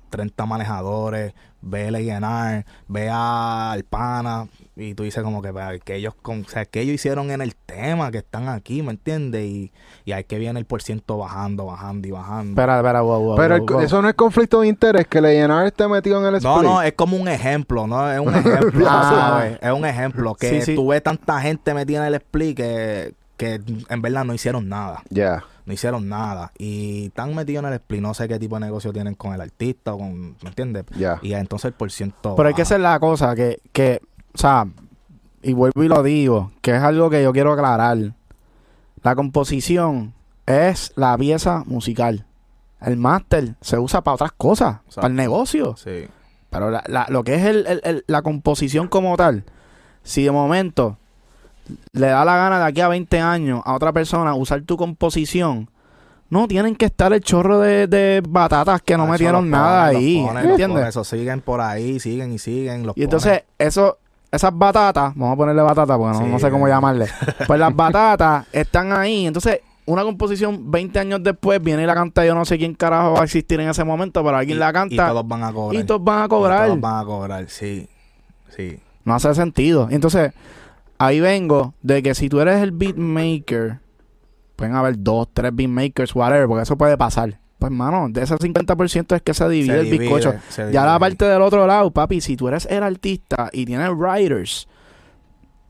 30 0.10 0.45
manejadores, 0.45 1.34
ves 1.62 1.88
el 1.88 1.95
A&R, 1.95 2.66
ves 2.88 3.10
al 3.12 3.84
pana 3.84 4.47
y 4.76 4.93
tú 4.93 5.03
dices 5.03 5.24
como 5.24 5.41
que, 5.41 5.51
que 5.84 5.95
ellos 5.95 6.14
con, 6.22 6.41
o 6.41 6.47
sea, 6.47 6.66
que 6.66 6.82
ellos 6.82 6.93
hicieron 6.95 7.32
en 7.32 7.41
el 7.41 7.55
tema 7.55 8.12
que 8.12 8.20
están 8.20 8.47
aquí, 8.47 8.84
¿me 8.84 8.91
entiendes? 8.91 9.43
Y, 9.45 9.72
y 10.05 10.12
ahí 10.12 10.24
que 10.24 10.38
viene 10.38 10.60
el 10.60 10.66
por 10.66 10.82
ciento 10.84 11.18
bajando, 11.18 11.66
bajando 11.66 12.08
y 12.08 12.12
bajando. 12.12 12.51
Espera, 12.51 12.78
espera, 12.78 13.01
wow, 13.01 13.20
wow, 13.22 13.36
Pero 13.36 13.58
wow, 13.58 13.66
el- 13.68 13.74
wow. 13.74 13.82
eso 13.84 14.01
no 14.01 14.10
es 14.10 14.16
conflicto 14.16 14.62
de 14.62 14.68
interés 14.68 15.08
que 15.08 15.20
Leyenar 15.20 15.66
esté 15.66 15.88
metido 15.88 16.20
en 16.20 16.28
el 16.28 16.36
split. 16.36 16.53
No, 16.55 16.62
no, 16.64 16.82
es 16.82 16.93
como 16.93 17.18
un 17.18 17.28
ejemplo, 17.28 17.88
¿no? 17.88 18.12
Es 18.12 18.20
un 18.20 18.34
ejemplo, 18.36 18.86
Ah. 18.88 19.38
¿sabes? 19.39 19.60
Es 19.62 19.72
un 19.72 19.86
ejemplo. 19.86 20.36
Que 20.36 20.49
Sí, 20.49 20.62
sí. 20.62 20.76
tú 20.76 20.88
ves 20.88 21.01
tanta 21.01 21.41
gente 21.41 21.74
metida 21.74 21.99
en 22.01 22.05
el 22.14 22.16
split 22.16 22.55
que, 22.55 23.16
que 23.36 23.60
en 23.89 24.01
verdad 24.01 24.26
no 24.26 24.34
hicieron 24.36 24.70
nada. 24.70 25.01
Ya. 25.10 25.43
No 25.68 25.74
hicieron 25.74 26.07
nada. 26.07 26.53
Y 26.57 27.07
están 27.07 27.36
metidos 27.36 27.61
en 27.63 27.68
el 27.68 27.74
split. 27.76 28.01
No 28.01 28.13
sé 28.13 28.28
qué 28.28 28.39
tipo 28.39 28.55
de 28.55 28.61
negocio 28.65 28.93
tienen 28.93 29.15
con 29.15 29.34
el 29.34 29.41
artista 29.41 29.93
o 29.93 29.97
con... 29.97 30.32
¿Me 30.41 30.47
entiendes? 30.47 30.86
Ya. 30.97 31.20
Y 31.22 31.34
entonces 31.34 31.65
el 31.65 31.74
por 31.74 31.91
ciento... 31.91 32.36
Pero 32.38 32.47
hay 32.47 32.55
que 32.55 32.61
hacer 32.61 32.80
la 32.80 32.97
cosa 33.01 33.36
que, 33.36 33.59
que, 33.74 34.01
o 34.34 34.38
sea, 34.38 34.65
y 35.43 35.51
vuelvo 35.51 35.84
y 35.84 35.89
lo 35.89 36.01
digo, 36.03 36.53
que 36.61 36.74
es 36.76 36.82
algo 36.82 37.09
que 37.09 37.22
yo 37.22 37.34
quiero 37.34 37.51
aclarar. 37.51 37.97
La 39.03 39.15
composición 39.15 40.13
es 40.45 40.93
la 40.95 41.18
pieza 41.18 41.63
musical. 41.65 42.26
El 42.80 42.95
máster 42.95 43.55
se 43.59 43.78
usa 43.78 44.01
para 44.01 44.15
otras 44.15 44.32
cosas, 44.32 44.76
Exacto. 44.86 44.95
para 45.01 45.07
el 45.09 45.15
negocio. 45.15 45.76
Sí. 45.76 46.07
Pero 46.49 46.72
la- 46.72 46.84
la- 46.88 47.07
lo 47.09 47.26
que 47.26 47.36
es 47.36 47.43
el- 47.43 47.68
el- 47.68 47.82
el- 47.84 48.03
la 48.07 48.22
composición 48.22 48.88
como 48.88 49.18
tal, 49.18 49.43
si 50.03 50.24
de 50.24 50.32
momento 50.32 50.97
le 51.93 52.07
da 52.07 52.24
la 52.26 52.36
gana 52.36 52.59
de 52.59 52.65
aquí 52.65 52.82
a 52.82 52.88
20 52.88 53.20
años 53.20 53.61
a 53.65 53.74
otra 53.76 53.91
persona 53.93 54.34
usar 54.36 54.61
tu 54.61 54.78
composición, 54.78 55.70
no 56.30 56.47
tienen 56.47 56.76
que 56.76 56.86
estar 56.86 57.13
el 57.13 57.22
chorro 57.22 57.59
de, 57.59 57.88
de 57.88 58.22
batatas 58.28 58.82
que 58.82 58.97
no 58.97 59.03
Ah, 59.03 59.07
metieron 59.11 59.49
nada 59.49 59.88
ponen, 59.88 59.93
los 59.93 60.01
ahí. 60.03 60.26
ponen, 60.26 60.49
¿Entiendes? 60.51 60.88
Eso 60.88 61.03
siguen 61.03 61.41
por 61.41 61.61
ahí, 61.61 61.99
siguen 61.99 62.34
y 62.34 62.38
siguen. 62.39 62.86
Los 62.86 62.97
Y 62.97 63.03
entonces, 63.03 63.43
eso, 63.57 63.97
esas 64.32 64.51
batatas, 64.57 65.13
vamos 65.15 65.34
a 65.34 65.38
ponerle 65.38 65.61
batatas 65.61 65.97
porque 65.97 66.18
no, 66.18 66.26
Sí. 66.26 66.32
no 66.32 66.39
sé 66.39 66.51
cómo 66.51 66.68
llamarle. 66.68 67.07
Pues 67.47 67.59
las 67.59 67.74
batatas 67.76 68.45
están 68.51 68.91
ahí. 68.91 69.26
Entonces, 69.26 69.61
una 69.86 70.03
composición 70.03 70.70
20 70.70 70.99
años 70.99 71.24
después 71.24 71.63
viene 71.63 71.84
y 71.84 71.86
la 71.86 71.93
canta. 71.95 72.26
Yo 72.26 72.36
no 72.36 72.43
sé 72.43 72.57
quién 72.57 72.74
carajo 72.76 73.13
va 73.13 73.22
a 73.22 73.24
existir 73.24 73.57
en 73.61 73.70
ese 73.70 73.86
momento, 73.86 74.22
pero 74.22 74.36
alguien 74.36 74.57
y, 74.57 74.59
la 74.59 74.70
Y 74.70 74.74
canta 74.74 75.07
todos 75.07 75.26
van 75.26 75.43
a 75.43 75.53
cobrar. 75.53 75.82
y 75.82 75.86
todos 75.86 76.03
van 76.03 76.22
a 76.24 76.26
Y 76.26 76.28
cobrar. 76.28 76.65
todos 76.68 76.82
van 76.82 76.99
a 77.01 77.05
cobrar, 77.05 77.45
sí. 77.47 77.88
Sí. 78.53 78.78
No 79.05 79.15
hace 79.15 79.34
sentido. 79.34 79.88
Entonces, 79.89 80.34
ahí 80.97 81.19
vengo 81.19 81.73
de 81.81 82.01
que 82.03 82.15
si 82.15 82.29
tú 82.29 82.39
eres 82.39 82.61
el 82.61 82.71
beatmaker, 82.71 83.79
pueden 84.55 84.75
haber 84.75 85.01
dos, 85.01 85.27
tres 85.33 85.55
beatmakers, 85.55 86.15
whatever, 86.15 86.47
porque 86.47 86.63
eso 86.63 86.77
puede 86.77 86.97
pasar. 86.97 87.39
Pues, 87.59 87.71
mano, 87.71 88.07
de 88.09 88.21
ese 88.21 88.35
50% 88.35 89.15
es 89.15 89.21
que 89.23 89.33
se 89.33 89.49
divide 89.49 89.73
Se 89.73 89.79
el 89.79 89.85
divide, 89.85 90.03
bizcocho. 90.03 90.33
se 90.49 90.71
Ya 90.71 90.85
la 90.85 90.93
divide. 90.93 90.99
parte 90.99 91.25
del 91.25 91.41
otro 91.41 91.65
lado, 91.65 91.89
papi, 91.91 92.21
si 92.21 92.37
tú 92.37 92.47
eres 92.47 92.67
el 92.69 92.83
artista 92.83 93.49
y 93.51 93.65
tienes 93.65 93.89
writers, 93.95 94.67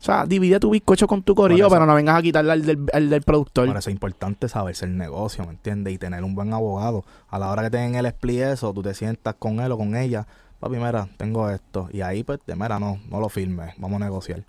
sea, 0.00 0.26
divide 0.26 0.60
tu 0.60 0.70
bizcocho 0.70 1.08
con 1.08 1.24
tu 1.24 1.34
corillo, 1.34 1.66
eso- 1.66 1.74
pero 1.74 1.84
no 1.84 1.92
vengas 1.92 2.16
a 2.16 2.22
quitarle 2.22 2.52
al 2.52 2.64
del, 2.64 2.86
al 2.92 3.10
del 3.10 3.22
productor. 3.22 3.66
Por 3.66 3.76
eso 3.78 3.90
es 3.90 3.94
importante 3.94 4.48
saberse 4.48 4.84
el 4.84 4.96
negocio, 4.96 5.42
¿me 5.44 5.50
entiendes? 5.50 5.92
Y 5.92 5.98
tener 5.98 6.22
un 6.22 6.36
buen 6.36 6.52
abogado. 6.52 7.04
A 7.28 7.38
la 7.40 7.50
hora 7.50 7.64
que 7.64 7.70
te 7.70 7.78
den 7.78 7.96
el 7.96 8.06
split 8.06 8.42
eso, 8.42 8.72
tú 8.72 8.80
te 8.80 8.94
sientas 8.94 9.34
con 9.40 9.58
él 9.58 9.72
o 9.72 9.76
con 9.76 9.96
ella. 9.96 10.24
Papi, 10.60 10.76
mira, 10.76 11.08
tengo 11.16 11.50
esto. 11.50 11.88
Y 11.92 12.02
ahí, 12.02 12.22
pues, 12.22 12.38
te- 12.46 12.54
mira, 12.54 12.78
no, 12.78 13.00
no 13.10 13.18
lo 13.18 13.28
firmes. 13.28 13.74
Vamos 13.78 14.00
a 14.00 14.04
negociar. 14.04 14.44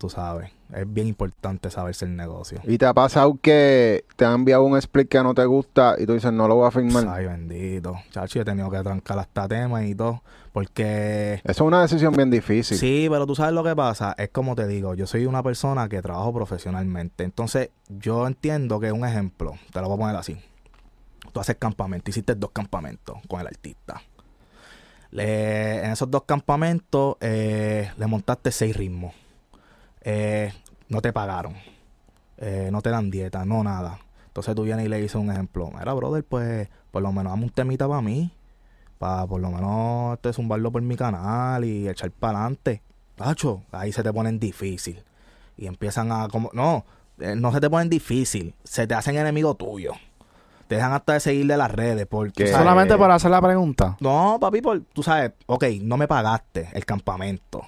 Tú 0.00 0.08
sabes. 0.08 0.50
Es 0.74 0.90
bien 0.90 1.08
importante 1.08 1.70
saberse 1.70 2.06
el 2.06 2.16
negocio. 2.16 2.58
¿Y 2.64 2.78
te 2.78 2.86
ha 2.86 2.94
pasado 2.94 3.36
que 3.42 4.06
te 4.16 4.24
han 4.24 4.32
enviado 4.36 4.62
un 4.64 4.78
split 4.78 5.10
que 5.10 5.22
no 5.22 5.34
te 5.34 5.44
gusta 5.44 5.96
y 5.98 6.06
tú 6.06 6.14
dices, 6.14 6.32
no 6.32 6.48
lo 6.48 6.54
voy 6.54 6.66
a 6.66 6.70
firmar? 6.70 7.06
Ay, 7.06 7.26
bendito. 7.26 7.96
Chacho, 8.10 8.36
yo 8.36 8.40
he 8.40 8.44
tenido 8.46 8.70
que 8.70 8.78
trancar 8.82 9.18
hasta 9.18 9.46
temas 9.46 9.84
y 9.84 9.94
todo. 9.94 10.22
Porque 10.54 11.34
Eso 11.44 11.50
es 11.52 11.60
una 11.60 11.82
decisión 11.82 12.14
bien 12.14 12.30
difícil. 12.30 12.78
Sí, 12.78 13.08
pero 13.10 13.26
tú 13.26 13.34
sabes 13.34 13.52
lo 13.52 13.62
que 13.62 13.76
pasa. 13.76 14.14
Es 14.16 14.30
como 14.30 14.56
te 14.56 14.66
digo, 14.66 14.94
yo 14.94 15.06
soy 15.06 15.26
una 15.26 15.42
persona 15.42 15.86
que 15.86 16.00
trabajo 16.00 16.32
profesionalmente. 16.32 17.22
Entonces, 17.24 17.68
yo 17.90 18.26
entiendo 18.26 18.80
que 18.80 18.92
un 18.92 19.04
ejemplo, 19.04 19.52
te 19.70 19.82
lo 19.82 19.88
voy 19.88 19.96
a 19.96 20.00
poner 20.00 20.16
así. 20.16 20.38
Tú 21.30 21.40
haces 21.40 21.56
campamento, 21.58 22.08
hiciste 22.08 22.34
dos 22.34 22.52
campamentos 22.52 23.18
con 23.28 23.38
el 23.42 23.48
artista. 23.48 24.00
Le- 25.10 25.84
en 25.84 25.90
esos 25.92 26.10
dos 26.10 26.22
campamentos 26.24 27.16
eh, 27.20 27.90
le 27.98 28.06
montaste 28.06 28.50
seis 28.50 28.74
ritmos. 28.74 29.12
Eh, 30.02 30.52
no 30.88 31.00
te 31.00 31.12
pagaron. 31.12 31.54
Eh, 32.38 32.70
no 32.72 32.82
te 32.82 32.90
dan 32.90 33.10
dieta, 33.10 33.44
no 33.44 33.62
nada. 33.62 33.98
Entonces 34.26 34.54
tú 34.54 34.62
vienes 34.62 34.86
y 34.86 34.88
le 34.88 34.98
dices 34.98 35.16
un 35.16 35.30
ejemplo. 35.30 35.70
Mira, 35.76 35.92
brother, 35.92 36.24
pues 36.24 36.68
por 36.90 37.02
lo 37.02 37.12
menos 37.12 37.32
dame 37.32 37.44
un 37.44 37.50
temita 37.50 37.88
para 37.88 38.00
mí. 38.00 38.32
Para 38.98 39.26
por 39.26 39.40
lo 39.40 39.50
menos 39.50 40.14
este, 40.14 40.32
zumbarlo 40.32 40.70
por 40.70 40.82
mi 40.82 40.96
canal 40.96 41.64
y 41.64 41.88
echar 41.88 42.10
para 42.10 42.40
adelante. 42.40 42.82
Tacho, 43.16 43.62
ahí 43.72 43.92
se 43.92 44.02
te 44.02 44.12
ponen 44.12 44.38
difícil. 44.38 45.02
Y 45.56 45.66
empiezan 45.66 46.12
a 46.12 46.28
como... 46.28 46.50
No, 46.52 46.84
eh, 47.18 47.34
no 47.36 47.52
se 47.52 47.60
te 47.60 47.68
ponen 47.68 47.90
difícil. 47.90 48.54
Se 48.64 48.86
te 48.86 48.94
hacen 48.94 49.16
enemigo 49.16 49.54
tuyo. 49.54 49.92
Te 50.68 50.76
dejan 50.76 50.92
hasta 50.92 51.14
de 51.14 51.20
seguir 51.20 51.46
de 51.46 51.56
las 51.56 51.70
redes 51.70 52.06
porque... 52.06 52.46
Solamente 52.46 52.96
por 52.96 53.10
hacer 53.10 53.30
la 53.30 53.42
pregunta. 53.42 53.96
No, 54.00 54.38
papi, 54.40 54.62
por, 54.62 54.80
tú 54.80 55.02
sabes, 55.02 55.32
ok, 55.46 55.64
no 55.82 55.96
me 55.96 56.06
pagaste 56.06 56.68
el 56.72 56.86
campamento. 56.86 57.62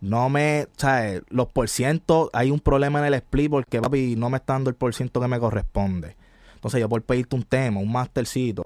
No 0.00 0.28
me, 0.28 0.68
sabes, 0.76 1.22
los 1.28 1.48
porcientos, 1.48 2.28
hay 2.32 2.50
un 2.50 2.60
problema 2.60 3.00
en 3.00 3.06
el 3.06 3.14
split 3.14 3.50
porque, 3.50 3.80
papi, 3.80 4.14
no 4.16 4.30
me 4.30 4.36
está 4.36 4.52
dando 4.52 4.70
el 4.70 4.76
porciento 4.76 5.20
que 5.20 5.28
me 5.28 5.38
corresponde. 5.38 6.16
Entonces, 6.54 6.80
yo 6.80 6.88
por 6.88 7.02
pedirte 7.02 7.36
un 7.36 7.44
tema, 7.44 7.80
un 7.80 7.90
mastercito, 7.90 8.62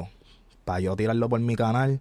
para 0.65 0.81
yo 0.81 0.97
tirarlo 0.97 1.29
por 1.29 1.41
mi 1.41 1.57
canal, 1.57 2.01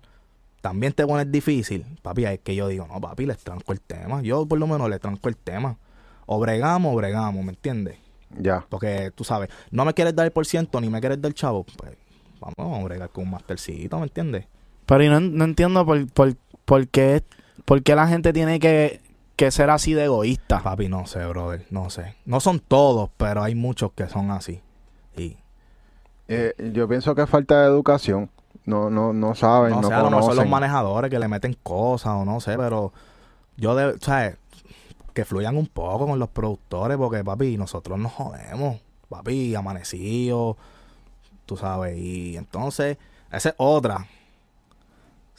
también 0.61 0.93
te 0.93 1.05
pones 1.05 1.31
difícil. 1.31 1.85
Papi, 2.01 2.25
es 2.25 2.39
que 2.39 2.55
yo 2.55 2.67
digo, 2.67 2.87
no, 2.87 2.99
papi, 2.99 3.25
les 3.25 3.37
tranco 3.37 3.71
el 3.71 3.81
tema. 3.81 4.21
Yo, 4.21 4.45
por 4.45 4.59
lo 4.59 4.67
menos, 4.67 4.89
le 4.89 4.99
tranco 4.99 5.29
el 5.29 5.37
tema. 5.37 5.77
O 6.25 6.39
bregamos, 6.39 6.93
o 6.93 6.97
bregamos, 6.97 7.43
¿me 7.43 7.51
entiendes? 7.51 7.97
Ya. 8.37 8.65
Porque, 8.69 9.11
tú 9.15 9.23
sabes, 9.23 9.49
no 9.71 9.85
me 9.85 9.93
quieres 9.93 10.15
dar 10.15 10.25
el 10.25 10.31
porciento, 10.31 10.79
ni 10.81 10.89
me 10.89 10.99
quieres 10.99 11.21
dar 11.21 11.29
el 11.29 11.35
chavo, 11.35 11.65
pues, 11.77 11.93
vamos 12.39 12.79
a 12.79 12.83
bregar 12.83 13.09
con 13.09 13.25
un 13.25 13.31
mastercito, 13.31 13.97
¿me 13.97 14.03
entiendes? 14.03 14.45
Pero 14.85 15.03
y 15.03 15.09
no, 15.09 15.19
no 15.19 15.43
entiendo 15.43 15.85
por, 15.85 16.07
por, 16.11 16.35
por, 16.65 16.87
qué, 16.87 17.23
por 17.65 17.83
qué 17.83 17.95
la 17.95 18.07
gente 18.07 18.33
tiene 18.33 18.59
que, 18.59 19.01
que 19.39 19.51
ser 19.51 19.69
así 19.69 19.93
de 19.93 20.03
egoísta. 20.05 20.61
Papi, 20.61 20.89
no 20.89 21.05
sé, 21.07 21.25
brother, 21.25 21.65
no 21.69 21.89
sé. 21.89 22.15
No 22.25 22.39
son 22.41 22.59
todos, 22.59 23.09
pero 23.17 23.41
hay 23.41 23.55
muchos 23.55 23.91
que 23.93 24.07
son 24.09 24.31
así. 24.31 24.61
Y 25.15 25.37
Eh, 26.27 26.53
yo 26.73 26.87
pienso 26.87 27.15
que 27.15 27.23
es 27.23 27.29
falta 27.29 27.61
de 27.61 27.67
educación. 27.67 28.29
No, 28.65 28.89
no, 28.89 29.13
no 29.13 29.33
saben, 29.35 29.79
no 29.79 29.81
no, 29.81 29.87
sé, 29.87 29.93
a 29.93 30.03
lo 30.03 30.11
mejor 30.11 30.23
son 30.25 30.35
los 30.35 30.45
conocen. 30.45 30.49
manejadores 30.49 31.09
que 31.09 31.17
le 31.19 31.27
meten 31.27 31.55
cosas 31.63 32.13
o 32.13 32.25
no 32.25 32.39
sé, 32.39 32.57
pero 32.57 32.93
yo 33.57 33.75
de, 33.75 33.97
¿sabes? 33.99 34.37
Que 35.13 35.25
fluyan 35.25 35.57
un 35.57 35.67
poco 35.67 36.05
con 36.07 36.19
los 36.19 36.29
productores 36.29 36.97
porque, 36.97 37.23
papi, 37.23 37.57
nosotros 37.57 37.97
nos 37.97 38.11
jodemos. 38.13 38.79
Papi, 39.09 39.55
amanecido, 39.55 40.57
tú 41.45 41.57
sabes. 41.57 41.97
Y 41.97 42.37
entonces, 42.37 42.97
esa 43.31 43.49
es 43.49 43.55
otra. 43.57 44.05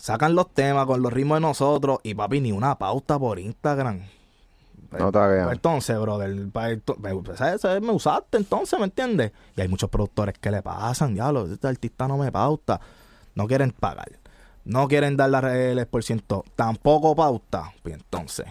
Sacan 0.00 0.34
los 0.34 0.48
temas 0.54 0.86
con 0.86 1.02
los 1.02 1.12
ritmos 1.12 1.36
de 1.36 1.40
nosotros 1.42 1.98
y, 2.02 2.14
papi, 2.14 2.40
ni 2.40 2.52
una 2.52 2.78
pauta 2.78 3.18
por 3.18 3.38
Instagram. 3.38 4.00
No 4.98 5.12
te 5.12 5.18
hagas. 5.18 5.52
Entonces, 5.52 6.00
brother, 6.00 6.34
me, 6.34 6.80
ese 7.54 7.80
me 7.82 7.92
usaste 7.92 8.38
entonces, 8.38 8.78
¿me 8.78 8.86
entiendes? 8.86 9.32
Y 9.56 9.60
hay 9.60 9.68
muchos 9.68 9.90
productores 9.90 10.38
que 10.38 10.50
le 10.50 10.62
pasan, 10.62 11.12
diablo, 11.12 11.44
este 11.52 11.68
artista 11.68 12.08
no 12.08 12.16
me 12.16 12.32
pauta. 12.32 12.80
No 13.34 13.46
quieren 13.46 13.72
pagar. 13.72 14.10
No 14.64 14.88
quieren 14.88 15.18
dar 15.18 15.28
la 15.28 15.54
el 15.54 15.86
por 15.86 16.02
ciento. 16.02 16.46
Tampoco 16.56 17.14
pauta. 17.14 17.74
Pues 17.82 17.94
entonces, 17.94 18.46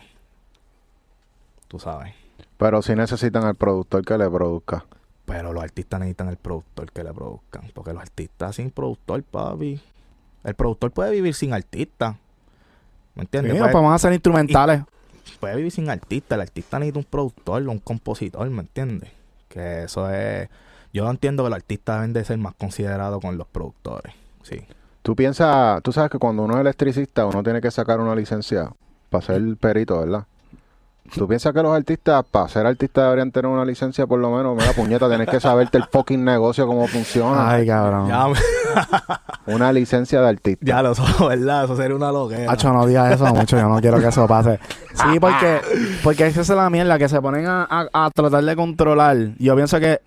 tú 1.67 1.79
sabes. 1.79 2.13
Pero 2.57 2.83
sí 2.83 2.93
necesitan 2.93 3.43
al 3.43 3.55
productor 3.55 4.05
que 4.05 4.19
le 4.19 4.29
produzca. 4.29 4.85
Pero 5.25 5.51
los 5.51 5.63
artistas 5.63 5.99
necesitan 5.99 6.29
el 6.29 6.37
productor 6.37 6.91
que 6.91 7.03
le 7.03 7.11
produzcan. 7.11 7.71
Porque 7.73 7.91
los 7.91 8.03
artistas 8.03 8.57
sin 8.57 8.69
productor, 8.69 9.23
papi. 9.23 9.81
El 10.43 10.53
productor 10.55 10.91
puede 10.91 11.11
vivir 11.11 11.33
sin 11.33 11.53
artista. 11.53 12.11
¿Me 13.15 13.23
Sí, 13.23 13.25
entiendes? 13.25 13.53
no 13.55 13.59
Puede- 13.59 13.71
podemos 13.73 13.93
hacer 13.95 14.13
instrumentales. 14.13 14.83
puede 15.39 15.55
vivir 15.57 15.71
sin 15.71 15.89
artista. 15.89 16.35
El 16.35 16.41
artista 16.41 16.79
necesita 16.79 16.99
un 16.99 17.05
productor, 17.05 17.61
un 17.67 17.79
compositor, 17.79 18.49
¿me 18.49 18.61
entiendes? 18.61 19.09
Que 19.47 19.83
eso 19.83 20.09
es... 20.09 20.49
Yo 20.93 21.09
entiendo 21.09 21.43
que 21.43 21.49
los 21.49 21.57
artistas 21.57 21.97
deben 21.97 22.13
de 22.13 22.23
ser 22.25 22.37
más 22.39 22.53
considerados 22.55 23.21
con 23.21 23.37
los 23.37 23.47
productores. 23.47 24.13
Sí. 24.43 24.61
Tú 25.03 25.15
piensas, 25.15 25.81
tú 25.83 25.91
sabes 25.91 26.09
que 26.11 26.17
cuando 26.17 26.43
uno 26.43 26.55
es 26.55 26.61
electricista, 26.61 27.25
uno 27.25 27.43
tiene 27.43 27.61
que 27.61 27.69
sacar 27.71 27.99
una 27.99 28.15
licencia 28.15 28.71
para 29.09 29.23
ser 29.25 29.41
perito, 29.57 29.99
¿verdad? 29.99 30.25
¿Tú 31.16 31.28
piensas 31.28 31.53
que 31.53 31.62
los 31.64 31.76
artistas, 31.76 32.24
para 32.30 32.47
ser 32.47 32.66
artistas, 32.66 33.03
deberían 33.05 33.32
tener 33.32 33.49
una 33.51 33.66
licencia 33.66 34.05
por 34.07 34.20
lo 34.20 34.30
menos? 34.36 34.55
Mira, 34.55 34.72
puñeta, 34.74 35.07
tienes 35.10 35.28
que 35.28 35.39
saberte 35.39 35.78
el 35.78 35.86
fucking 35.86 36.24
negocio, 36.24 36.68
cómo 36.68 36.88
funciona. 36.88 37.49
Ay, 37.51 37.66
cabrón. 37.68 38.07
Ya, 38.07 38.28
me- 38.28 38.36
Una 39.53 39.74
licencia 39.74 40.22
de 40.22 40.30
artista. 40.30 40.64
ya 40.66 40.84
lo 40.84 40.93
so, 40.93 41.28
¿verdad? 41.28 41.64
Eso 41.66 41.76
sería 41.76 41.95
una 41.95 42.12
loquera. 42.12 42.51
Hacho, 42.51 42.72
no 42.72 42.86
digas 42.86 43.14
eso 43.14 43.26
mucho, 43.34 43.57
yo 43.57 43.68
no 43.68 43.80
quiero 43.82 43.99
que 43.99 44.07
eso 44.07 44.28
pase. 44.28 44.60
Sí, 44.93 45.20
porque, 45.20 45.60
porque 46.03 46.28
esa 46.28 46.41
es 46.41 46.49
la 46.49 46.70
mierda, 46.70 46.97
que 46.99 47.10
se 47.10 47.20
ponen 47.22 47.47
a, 47.47 47.64
a- 47.70 47.88
a 48.05 48.12
tratar 48.12 48.43
de 48.43 48.55
controlar. 48.55 49.18
Yo 49.39 49.55
pienso 49.55 49.80
que 49.80 50.01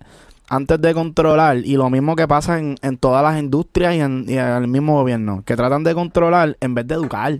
antes 0.49 0.79
de 0.81 0.93
controlar, 0.93 1.57
y 1.57 1.75
lo 1.75 1.89
mismo 1.89 2.15
que 2.15 2.27
pasa 2.27 2.59
en, 2.59 2.75
en 2.81 2.97
todas 2.97 3.23
las 3.23 3.37
industrias 3.39 3.95
y 3.95 3.99
en, 3.99 4.25
y 4.27 4.37
en 4.37 4.45
el 4.47 4.67
mismo 4.67 4.93
gobierno, 4.95 5.43
que 5.45 5.55
tratan 5.57 5.83
de 5.83 5.93
controlar 5.93 6.55
en 6.61 6.75
vez 6.75 6.87
de 6.87 6.95
educar. 6.95 7.37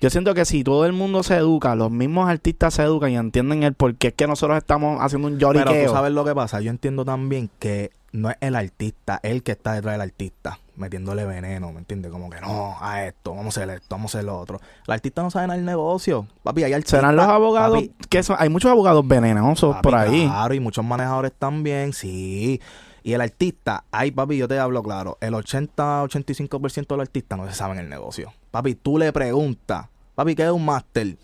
Yo 0.00 0.08
siento 0.08 0.32
que 0.34 0.44
si 0.46 0.64
todo 0.64 0.86
el 0.86 0.92
mundo 0.94 1.22
se 1.22 1.36
educa, 1.36 1.74
los 1.74 1.90
mismos 1.90 2.28
artistas 2.28 2.74
se 2.74 2.82
educan 2.82 3.10
y 3.10 3.16
entienden 3.16 3.62
el 3.62 3.74
por 3.74 3.94
qué 3.96 4.08
es 4.08 4.14
que 4.14 4.26
nosotros 4.26 4.56
estamos 4.56 4.98
haciendo 5.00 5.28
un 5.28 5.34
Pero 5.34 5.52
lloriqueo. 5.52 5.86
tú 5.88 5.92
sabes 5.92 6.12
lo 6.12 6.24
que 6.24 6.34
pasa. 6.34 6.60
Yo 6.62 6.70
entiendo 6.70 7.04
también 7.04 7.50
que 7.58 7.90
no 8.12 8.30
es 8.30 8.36
el 8.40 8.54
artista, 8.56 9.20
el 9.22 9.42
que 9.42 9.52
está 9.52 9.74
detrás 9.74 9.92
del 9.94 10.00
artista, 10.00 10.58
metiéndole 10.74 11.26
veneno, 11.26 11.70
¿me 11.72 11.80
entiendes? 11.80 12.10
Como 12.10 12.30
que 12.30 12.40
no, 12.40 12.76
a 12.80 13.04
esto, 13.04 13.34
vamos 13.34 13.56
a 13.58 13.60
hacer 13.62 13.76
esto, 13.76 13.86
vamos 13.90 14.14
a 14.14 14.18
hacer 14.18 14.24
lo 14.24 14.38
otro. 14.38 14.58
El 14.86 14.94
artista 14.94 15.22
no 15.22 15.30
sabe 15.30 15.46
nada 15.48 15.58
del 15.58 15.66
negocio. 15.66 16.26
Papi, 16.42 16.64
hay 16.64 16.72
artistas. 16.72 17.00
Serán 17.00 17.16
los 17.16 17.26
abogados 17.26 17.76
papi, 17.82 17.92
que 18.08 18.22
son, 18.22 18.36
hay 18.38 18.48
muchos 18.48 18.70
abogados 18.70 19.06
venenosos 19.06 19.76
Papi, 19.76 19.82
por 19.82 19.94
ahí. 19.94 20.24
Claro, 20.26 20.54
y 20.54 20.60
muchos 20.60 20.84
manejadores 20.84 21.32
también, 21.38 21.92
sí. 21.92 22.60
Y 23.02 23.12
el 23.12 23.20
artista, 23.20 23.84
ay 23.92 24.10
papi, 24.10 24.36
yo 24.36 24.48
te 24.48 24.58
hablo 24.58 24.82
claro, 24.82 25.16
el 25.20 25.34
80-85% 25.34 26.86
de 26.86 26.96
los 26.96 27.00
artistas 27.00 27.38
no 27.38 27.46
se 27.46 27.54
saben 27.54 27.78
el 27.78 27.88
negocio. 27.88 28.32
Papi, 28.50 28.74
tú 28.74 28.98
le 28.98 29.12
preguntas, 29.12 29.86
papi, 30.20 30.34
¿qué 30.34 30.44
es 30.44 30.50
un 30.50 30.64
máster? 30.64 31.16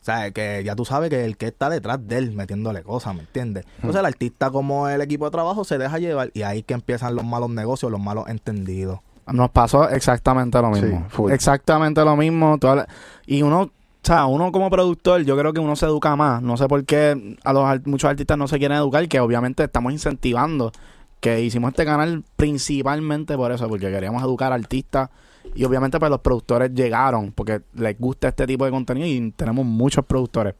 O 0.00 0.04
sea, 0.04 0.30
que 0.30 0.62
ya 0.64 0.74
tú 0.74 0.84
sabes 0.86 1.10
que 1.10 1.24
el 1.26 1.36
que 1.36 1.46
está 1.48 1.68
detrás 1.68 1.98
de 2.08 2.16
él 2.16 2.32
metiéndole 2.32 2.82
cosas, 2.82 3.14
¿me 3.14 3.20
entiendes? 3.20 3.66
Entonces 3.76 4.00
el 4.00 4.06
artista 4.06 4.50
como 4.50 4.88
el 4.88 5.00
equipo 5.02 5.26
de 5.26 5.30
trabajo 5.30 5.62
se 5.64 5.76
deja 5.76 5.98
llevar 5.98 6.30
y 6.32 6.42
ahí 6.42 6.62
que 6.62 6.72
empiezan 6.74 7.14
los 7.14 7.24
malos 7.24 7.50
negocios, 7.50 7.92
los 7.92 8.00
malos 8.00 8.26
entendidos. 8.28 9.00
Nos 9.30 9.50
pasó 9.50 9.88
exactamente 9.90 10.60
lo 10.60 10.70
mismo. 10.70 11.06
exactamente 11.30 12.02
lo 12.04 12.16
mismo. 12.16 12.58
la- 12.62 12.88
y 13.26 13.42
uno, 13.42 13.60
o 13.62 13.70
sea, 14.02 14.24
uno 14.26 14.50
como 14.52 14.70
productor, 14.70 15.20
yo 15.22 15.36
creo 15.36 15.52
que 15.52 15.60
uno 15.60 15.76
se 15.76 15.84
educa 15.86 16.16
más. 16.16 16.40
No 16.40 16.56
sé 16.56 16.66
por 16.66 16.82
qué 16.86 17.36
a 17.44 17.52
los 17.52 17.86
muchos 17.86 18.08
artistas 18.10 18.38
no 18.38 18.48
se 18.48 18.58
quieren 18.58 18.78
educar, 18.78 19.06
que 19.06 19.20
obviamente 19.20 19.64
estamos 19.64 19.92
incentivando. 19.92 20.72
Que 21.20 21.40
hicimos 21.42 21.68
este 21.70 21.84
canal 21.84 22.24
principalmente 22.36 23.36
por 23.36 23.52
eso, 23.52 23.68
porque 23.68 23.90
queríamos 23.90 24.22
educar 24.22 24.52
artistas. 24.52 25.10
Y 25.54 25.64
obviamente 25.64 25.98
pues 25.98 26.10
los 26.10 26.20
productores 26.20 26.72
llegaron, 26.74 27.32
porque 27.32 27.60
les 27.74 27.98
gusta 27.98 28.28
este 28.28 28.46
tipo 28.46 28.64
de 28.64 28.70
contenido 28.70 29.06
y 29.06 29.30
tenemos 29.32 29.64
muchos 29.64 30.04
productores. 30.04 30.54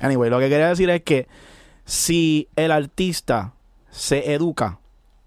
Anyway, 0.00 0.30
lo 0.30 0.38
que 0.38 0.48
quería 0.48 0.68
decir 0.68 0.88
es 0.90 1.02
que 1.02 1.26
si 1.84 2.48
el 2.56 2.70
artista 2.72 3.52
se 3.90 4.32
educa 4.32 4.78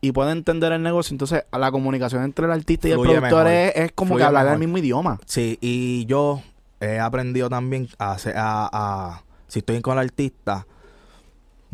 y 0.01 0.11
puede 0.11 0.31
entender 0.31 0.71
el 0.71 0.81
negocio, 0.81 1.13
entonces 1.13 1.43
la 1.51 1.71
comunicación 1.71 2.23
entre 2.23 2.45
el 2.45 2.51
artista 2.51 2.87
y 2.87 2.91
el 2.91 2.99
productor 2.99 3.47
es, 3.47 3.75
es 3.75 3.91
como 3.91 4.09
Fluye 4.09 4.21
que 4.23 4.27
hablar 4.27 4.43
mejor. 4.45 4.53
el 4.55 4.59
mismo 4.59 4.77
idioma. 4.77 5.19
Sí, 5.25 5.57
y 5.61 6.05
yo 6.05 6.41
he 6.79 6.99
aprendido 6.99 7.49
también 7.49 7.87
a 7.99 8.13
hacer, 8.13 8.33
a, 8.37 8.69
a- 8.71 9.23
si 9.47 9.59
estoy 9.59 9.81
con 9.81 9.93
el 9.97 10.05
artista, 10.05 10.65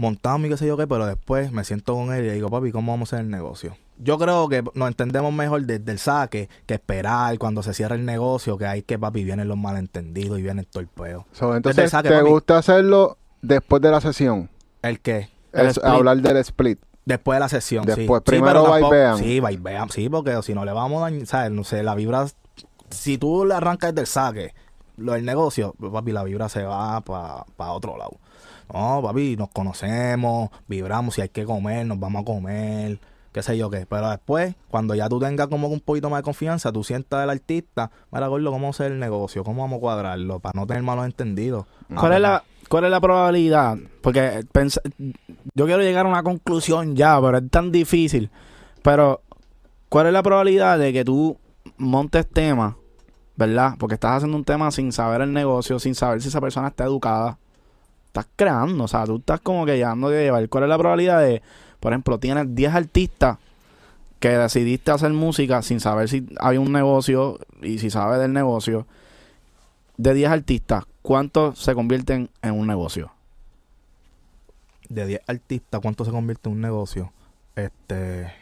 montado 0.01 0.45
y 0.45 0.49
qué 0.49 0.57
sé 0.57 0.67
yo 0.67 0.75
qué, 0.77 0.87
pero 0.87 1.05
después 1.05 1.51
me 1.51 1.63
siento 1.63 1.95
con 1.95 2.13
él 2.13 2.23
y 2.25 2.27
le 2.27 2.33
digo, 2.33 2.49
papi, 2.49 2.71
¿cómo 2.71 2.91
vamos 2.91 3.13
a 3.13 3.15
hacer 3.15 3.25
el 3.25 3.31
negocio? 3.31 3.75
yo 4.03 4.17
creo 4.17 4.49
que 4.49 4.63
nos 4.73 4.87
entendemos 4.87 5.31
mejor 5.31 5.61
desde 5.63 5.91
el 5.91 5.99
saque 5.99 6.49
que 6.65 6.73
esperar 6.73 7.37
cuando 7.37 7.61
se 7.61 7.73
cierra 7.73 7.95
el 7.95 8.03
negocio, 8.03 8.57
que 8.57 8.65
hay 8.65 8.81
que, 8.81 8.97
papi, 8.97 9.23
vienen 9.23 9.47
los 9.47 9.57
malentendidos 9.57 10.39
y 10.39 10.41
vienen 10.41 10.65
todo 10.65 10.81
el 10.81 10.87
peo. 10.87 11.27
So, 11.33 11.45
Desde 11.45 11.51
el 11.51 11.57
entonces, 11.57 11.91
saque, 11.91 12.09
¿te 12.09 12.17
papi. 12.17 12.29
gusta 12.29 12.57
hacerlo 12.57 13.17
después 13.41 13.81
de 13.81 13.91
la 13.91 14.01
sesión? 14.01 14.49
¿El 14.81 14.99
qué? 14.99 15.29
El 15.53 15.71
hablar 15.83 16.17
del 16.17 16.37
split. 16.37 16.79
Después 17.05 17.35
de 17.35 17.39
la 17.41 17.49
sesión, 17.49 17.83
sí. 17.83 17.91
Después, 17.95 18.21
Sí, 18.25 18.31
primero 18.31 18.73
vibean. 18.73 19.17
Sí, 19.17 19.39
vibean, 19.39 19.89
sí, 19.89 20.09
porque 20.09 20.41
si 20.41 20.55
no 20.55 20.65
le 20.65 20.71
vamos 20.71 20.99
a 21.01 21.11
dañar, 21.11 21.27
¿sabes? 21.27 21.51
No 21.51 21.63
sé, 21.63 21.83
la 21.83 21.93
vibra... 21.93 22.25
Si 22.89 23.17
tú 23.17 23.45
le 23.45 23.53
arrancas 23.53 23.91
desde 23.91 24.01
el 24.01 24.07
saque, 24.07 24.53
lo 24.97 25.13
del 25.13 25.25
negocio, 25.25 25.75
papi, 25.79 26.11
la 26.11 26.23
vibra 26.23 26.49
se 26.49 26.63
va 26.63 27.01
para 27.01 27.71
otro 27.71 27.97
lado. 27.97 28.17
No, 28.73 29.01
papi, 29.03 29.35
nos 29.37 29.49
conocemos, 29.49 30.49
vibramos, 30.67 31.15
si 31.15 31.21
hay 31.21 31.29
que 31.29 31.45
comer, 31.45 31.85
nos 31.85 31.99
vamos 31.99 32.21
a 32.21 32.25
comer, 32.25 32.99
qué 33.31 33.41
sé 33.43 33.57
yo 33.57 33.69
qué. 33.69 33.85
Pero 33.85 34.09
después, 34.09 34.55
cuando 34.69 34.95
ya 34.95 35.09
tú 35.09 35.19
tengas 35.19 35.47
como 35.47 35.67
que 35.67 35.73
un 35.73 35.79
poquito 35.81 36.09
más 36.09 36.19
de 36.19 36.23
confianza, 36.23 36.71
tú 36.71 36.83
sientas 36.83 37.21
al 37.21 37.29
artista, 37.29 37.91
mira, 38.11 38.27
gordo, 38.27 38.45
¿cómo 38.51 38.61
vamos 38.63 38.79
a 38.79 38.83
hacer 38.83 38.93
el 38.93 38.99
negocio? 38.99 39.43
¿Cómo 39.43 39.61
vamos 39.61 39.77
a 39.77 39.81
cuadrarlo? 39.81 40.39
Para 40.39 40.59
no 40.59 40.65
tener 40.67 40.83
malos 40.83 41.05
entendidos. 41.05 41.65
¿Cuál 41.95 42.13
Ah, 42.13 42.15
es 42.15 42.21
la 42.21 42.43
cuál 42.69 42.85
es 42.85 42.91
la 42.91 43.01
probabilidad? 43.01 43.77
Porque 44.01 44.45
pens- 44.53 44.79
yo 45.53 45.65
quiero 45.65 45.81
llegar 45.81 46.05
a 46.05 46.09
una 46.09 46.23
conclusión 46.23 46.95
ya, 46.95 47.19
pero 47.21 47.37
es 47.39 47.49
tan 47.49 47.71
difícil. 47.71 48.29
Pero 48.81 49.21
¿cuál 49.89 50.07
es 50.07 50.13
la 50.13 50.23
probabilidad 50.23 50.79
de 50.79 50.93
que 50.93 51.03
tú 51.03 51.37
montes 51.77 52.27
temas, 52.29 52.75
verdad? 53.35 53.73
Porque 53.77 53.95
estás 53.95 54.17
haciendo 54.17 54.37
un 54.37 54.45
tema 54.45 54.71
sin 54.71 54.91
saber 54.93 55.19
el 55.21 55.33
negocio, 55.33 55.79
sin 55.79 55.95
saber 55.95 56.21
si 56.21 56.29
esa 56.29 56.39
persona 56.39 56.69
está 56.69 56.85
educada. 56.85 57.37
Estás 58.11 58.27
creando, 58.35 58.83
o 58.83 58.87
sea, 58.87 59.05
tú 59.05 59.17
estás 59.17 59.39
como 59.39 59.65
que 59.65 59.75
llegando 59.75 60.09
de 60.09 60.23
llevar. 60.23 60.47
¿Cuál 60.49 60.65
es 60.65 60.69
la 60.69 60.77
probabilidad 60.77 61.21
de, 61.21 61.41
por 61.79 61.93
ejemplo, 61.93 62.19
tienes 62.19 62.53
10 62.53 62.75
artistas 62.75 63.37
que 64.19 64.29
decidiste 64.29 64.91
hacer 64.91 65.11
música 65.11 65.61
sin 65.61 65.79
saber 65.79 66.09
si 66.09 66.27
hay 66.39 66.57
un 66.57 66.71
negocio 66.71 67.39
y 67.61 67.79
si 67.79 67.89
sabes 67.89 68.19
del 68.19 68.33
negocio? 68.33 68.85
De 69.97 70.13
10 70.13 70.29
artistas, 70.31 70.85
¿cuántos 71.01 71.59
se 71.59 71.73
convierten 71.73 72.29
en 72.41 72.51
un 72.51 72.67
negocio? 72.67 73.11
de 74.93 75.05
10 75.05 75.21
artistas, 75.27 75.81
¿cuánto 75.81 76.05
se 76.05 76.11
convierte 76.11 76.49
en 76.49 76.55
un 76.55 76.61
negocio? 76.61 77.11
Este. 77.55 78.40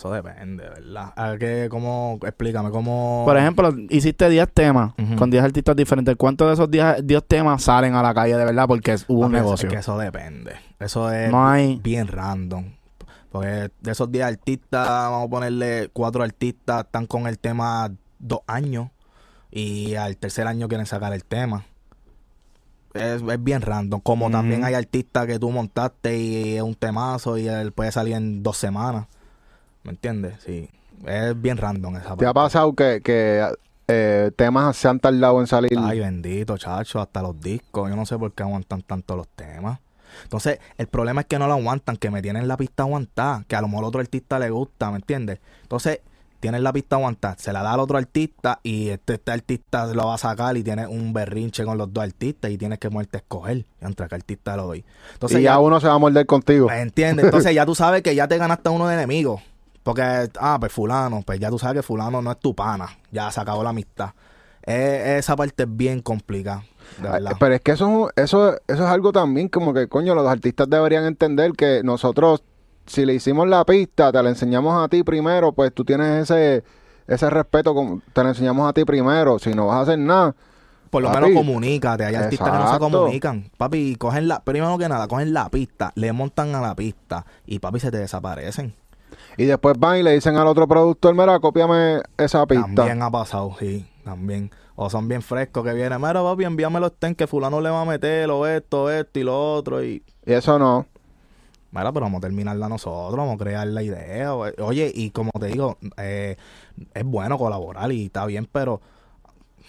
Eso 0.00 0.10
depende, 0.10 0.66
¿verdad? 0.66 1.12
A 1.14 1.36
¿qué, 1.38 1.68
¿Cómo? 1.70 2.18
Explícame, 2.22 2.70
¿cómo. 2.70 3.22
Por 3.26 3.36
ejemplo, 3.36 3.70
hiciste 3.90 4.30
10 4.30 4.48
temas 4.50 4.94
con 5.18 5.30
10 5.30 5.44
artistas 5.44 5.76
diferentes. 5.76 6.16
¿Cuántos 6.16 6.48
de 6.48 6.54
esos 6.54 6.70
10, 6.70 7.06
10 7.06 7.22
temas 7.28 7.62
salen 7.62 7.94
a 7.94 8.02
la 8.02 8.14
calle 8.14 8.34
de 8.34 8.46
verdad 8.46 8.66
porque 8.66 8.96
hubo 9.08 9.26
un 9.26 9.32
negocio? 9.32 9.68
Es 9.68 9.74
que 9.74 9.80
eso 9.80 9.98
depende. 9.98 10.54
Eso 10.78 11.12
es 11.12 11.30
No 11.30 11.46
hay... 11.46 11.78
bien 11.82 12.06
random. 12.06 12.64
Porque 13.30 13.70
de 13.78 13.90
esos 13.92 14.10
10 14.10 14.24
artistas, 14.24 14.88
vamos 14.88 15.26
a 15.26 15.30
ponerle 15.30 15.90
4 15.92 16.22
artistas, 16.22 16.86
están 16.86 17.04
con 17.04 17.26
el 17.26 17.38
tema 17.38 17.92
dos 18.18 18.40
años. 18.46 18.88
Y 19.50 19.96
al 19.96 20.16
tercer 20.16 20.46
año 20.46 20.66
quieren 20.68 20.86
sacar 20.86 21.12
el 21.12 21.24
tema. 21.24 21.66
Es, 22.94 23.20
es 23.20 23.44
bien 23.44 23.60
random. 23.60 24.00
Como 24.00 24.30
también 24.30 24.64
hay 24.64 24.72
artistas 24.72 25.26
que 25.26 25.38
tú 25.38 25.50
montaste 25.50 26.16
y 26.16 26.56
es 26.56 26.62
un 26.62 26.74
temazo 26.74 27.36
y 27.36 27.48
él 27.48 27.72
puede 27.72 27.92
salir 27.92 28.14
en 28.14 28.42
dos 28.42 28.56
semanas. 28.56 29.04
¿Me 29.82 29.90
entiendes? 29.90 30.34
Sí. 30.44 30.68
Es 31.06 31.40
bien 31.40 31.56
random 31.56 31.96
esa 31.96 32.16
¿Te 32.16 32.26
ha 32.26 32.32
parte. 32.32 32.34
pasado 32.34 32.74
que, 32.74 33.00
que 33.02 33.46
eh, 33.88 34.30
temas 34.36 34.76
se 34.76 34.88
han 34.88 35.00
tardado 35.00 35.40
en 35.40 35.46
salir? 35.46 35.72
Ay, 35.78 36.00
bendito, 36.00 36.56
chacho, 36.58 37.00
hasta 37.00 37.22
los 37.22 37.40
discos. 37.40 37.88
Yo 37.88 37.96
no 37.96 38.06
sé 38.06 38.18
por 38.18 38.32
qué 38.32 38.42
aguantan 38.42 38.82
tanto 38.82 39.16
los 39.16 39.28
temas. 39.28 39.80
Entonces, 40.24 40.58
el 40.76 40.88
problema 40.88 41.22
es 41.22 41.26
que 41.26 41.38
no 41.38 41.46
lo 41.46 41.54
aguantan, 41.54 41.96
que 41.96 42.10
me 42.10 42.20
tienen 42.20 42.48
la 42.48 42.56
pista 42.56 42.82
aguantada, 42.82 43.44
que 43.48 43.56
a 43.56 43.60
lo 43.60 43.68
mejor 43.68 43.84
otro 43.84 44.00
artista 44.00 44.38
le 44.38 44.50
gusta, 44.50 44.90
¿me 44.90 44.96
entiendes? 44.96 45.38
Entonces, 45.62 46.00
tienen 46.40 46.62
la 46.62 46.72
pista 46.72 46.96
aguantada, 46.96 47.36
se 47.38 47.52
la 47.52 47.62
da 47.62 47.74
al 47.74 47.80
otro 47.80 47.98
artista 47.98 48.60
y 48.62 48.88
este, 48.88 49.14
este 49.14 49.30
artista 49.30 49.86
lo 49.86 50.06
va 50.06 50.14
a 50.14 50.18
sacar 50.18 50.56
y 50.56 50.62
tiene 50.62 50.86
un 50.86 51.12
berrinche 51.12 51.64
con 51.64 51.76
los 51.76 51.92
dos 51.92 52.02
artistas 52.02 52.50
y 52.50 52.56
tienes 52.56 52.78
que 52.78 52.88
muerte 52.88 53.18
escoger 53.18 53.66
entre 53.80 54.08
qué 54.08 54.14
artista 54.14 54.56
lo 54.56 54.66
doy. 54.66 54.84
Entonces, 55.12 55.40
y 55.40 55.42
ya, 55.42 55.52
ya 55.52 55.58
uno 55.58 55.80
se 55.80 55.88
va 55.88 55.94
a 55.94 55.98
morder 55.98 56.26
contigo. 56.26 56.68
¿me 56.68 56.80
entiendes? 56.80 57.26
Entonces, 57.26 57.54
ya 57.54 57.66
tú 57.66 57.74
sabes 57.74 58.02
que 58.02 58.14
ya 58.14 58.26
te 58.26 58.38
ganaste 58.38 58.68
a 58.68 58.72
uno 58.72 58.88
de 58.88 58.94
enemigos. 58.94 59.42
Porque, 59.94 60.30
ah, 60.40 60.56
pues 60.60 60.72
fulano, 60.72 61.22
pues 61.24 61.40
ya 61.40 61.50
tú 61.50 61.58
sabes 61.58 61.76
que 61.76 61.82
fulano 61.82 62.22
no 62.22 62.30
es 62.30 62.38
tu 62.38 62.54
pana. 62.54 62.88
Ya 63.10 63.30
se 63.30 63.40
acabó 63.40 63.62
la 63.62 63.70
amistad. 63.70 64.10
Eh, 64.66 65.16
esa 65.18 65.34
parte 65.36 65.62
es 65.64 65.68
bien 65.76 66.00
complicada, 66.00 66.62
de. 67.02 67.34
Pero 67.40 67.54
es 67.54 67.60
que 67.62 67.72
eso, 67.72 68.10
eso, 68.14 68.52
eso 68.68 68.84
es 68.84 68.90
algo 68.90 69.10
también 69.10 69.48
como 69.48 69.72
que, 69.72 69.88
coño, 69.88 70.14
los 70.14 70.28
artistas 70.28 70.68
deberían 70.68 71.06
entender 71.06 71.52
que 71.52 71.82
nosotros, 71.82 72.42
si 72.86 73.04
le 73.06 73.14
hicimos 73.14 73.48
la 73.48 73.64
pista, 73.64 74.12
te 74.12 74.22
la 74.22 74.28
enseñamos 74.28 74.82
a 74.84 74.88
ti 74.88 75.02
primero, 75.02 75.52
pues 75.52 75.72
tú 75.72 75.84
tienes 75.84 76.30
ese, 76.30 76.62
ese 77.06 77.30
respeto, 77.30 77.74
con- 77.74 78.02
te 78.12 78.22
la 78.22 78.28
enseñamos 78.30 78.68
a 78.68 78.72
ti 78.74 78.84
primero. 78.84 79.38
Si 79.38 79.54
no 79.54 79.66
vas 79.68 79.76
a 79.78 79.80
hacer 79.80 79.98
nada, 79.98 80.34
Por 80.90 81.02
lo 81.02 81.08
Papi. 81.10 81.22
menos 81.22 81.38
comunícate. 81.38 82.04
Hay 82.04 82.14
artistas 82.16 82.50
que 82.50 82.58
no 82.58 82.72
se 82.72 82.78
comunican. 82.78 83.50
Papi, 83.56 83.96
cogen 83.96 84.28
la, 84.28 84.40
primero 84.44 84.76
que 84.76 84.88
nada, 84.88 85.08
cogen 85.08 85.32
la 85.32 85.48
pista, 85.48 85.90
le 85.94 86.12
montan 86.12 86.54
a 86.54 86.60
la 86.60 86.74
pista 86.76 87.24
y 87.46 87.60
papi 87.60 87.80
se 87.80 87.90
te 87.90 87.96
desaparecen. 87.98 88.74
Y 89.36 89.44
después 89.44 89.78
van 89.78 89.98
y 89.98 90.02
le 90.02 90.12
dicen 90.12 90.36
al 90.36 90.46
otro 90.46 90.66
productor, 90.66 91.14
mira, 91.14 91.38
cópiame 91.40 92.02
esa 92.18 92.46
pista. 92.46 92.74
También 92.74 93.02
ha 93.02 93.10
pasado, 93.10 93.54
sí, 93.58 93.86
también. 94.04 94.50
O 94.76 94.88
son 94.88 95.08
bien 95.08 95.22
frescos 95.22 95.64
que 95.64 95.74
vienen, 95.74 96.00
mira 96.00 96.22
papi, 96.22 96.44
envíame 96.44 96.80
los 96.80 96.94
ten 96.94 97.14
que 97.14 97.26
fulano 97.26 97.60
le 97.60 97.70
va 97.70 97.82
a 97.82 97.84
meter, 97.84 98.30
o 98.30 98.46
esto, 98.46 98.90
esto 98.90 99.18
y 99.18 99.22
lo 99.22 99.54
otro. 99.54 99.84
Y 99.84 100.02
Y 100.24 100.32
eso 100.32 100.58
no. 100.58 100.86
Mira, 101.72 101.92
pero 101.92 102.06
vamos 102.06 102.18
a 102.18 102.22
terminarla 102.22 102.68
nosotros, 102.68 103.16
vamos 103.16 103.34
a 103.34 103.38
crear 103.38 103.66
la 103.66 103.82
idea. 103.82 104.34
Oye, 104.34 104.90
y 104.92 105.10
como 105.10 105.30
te 105.38 105.46
digo, 105.46 105.78
eh, 105.98 106.36
es 106.94 107.04
bueno 107.04 107.38
colaborar 107.38 107.92
y 107.92 108.06
está 108.06 108.26
bien, 108.26 108.48
pero 108.50 108.80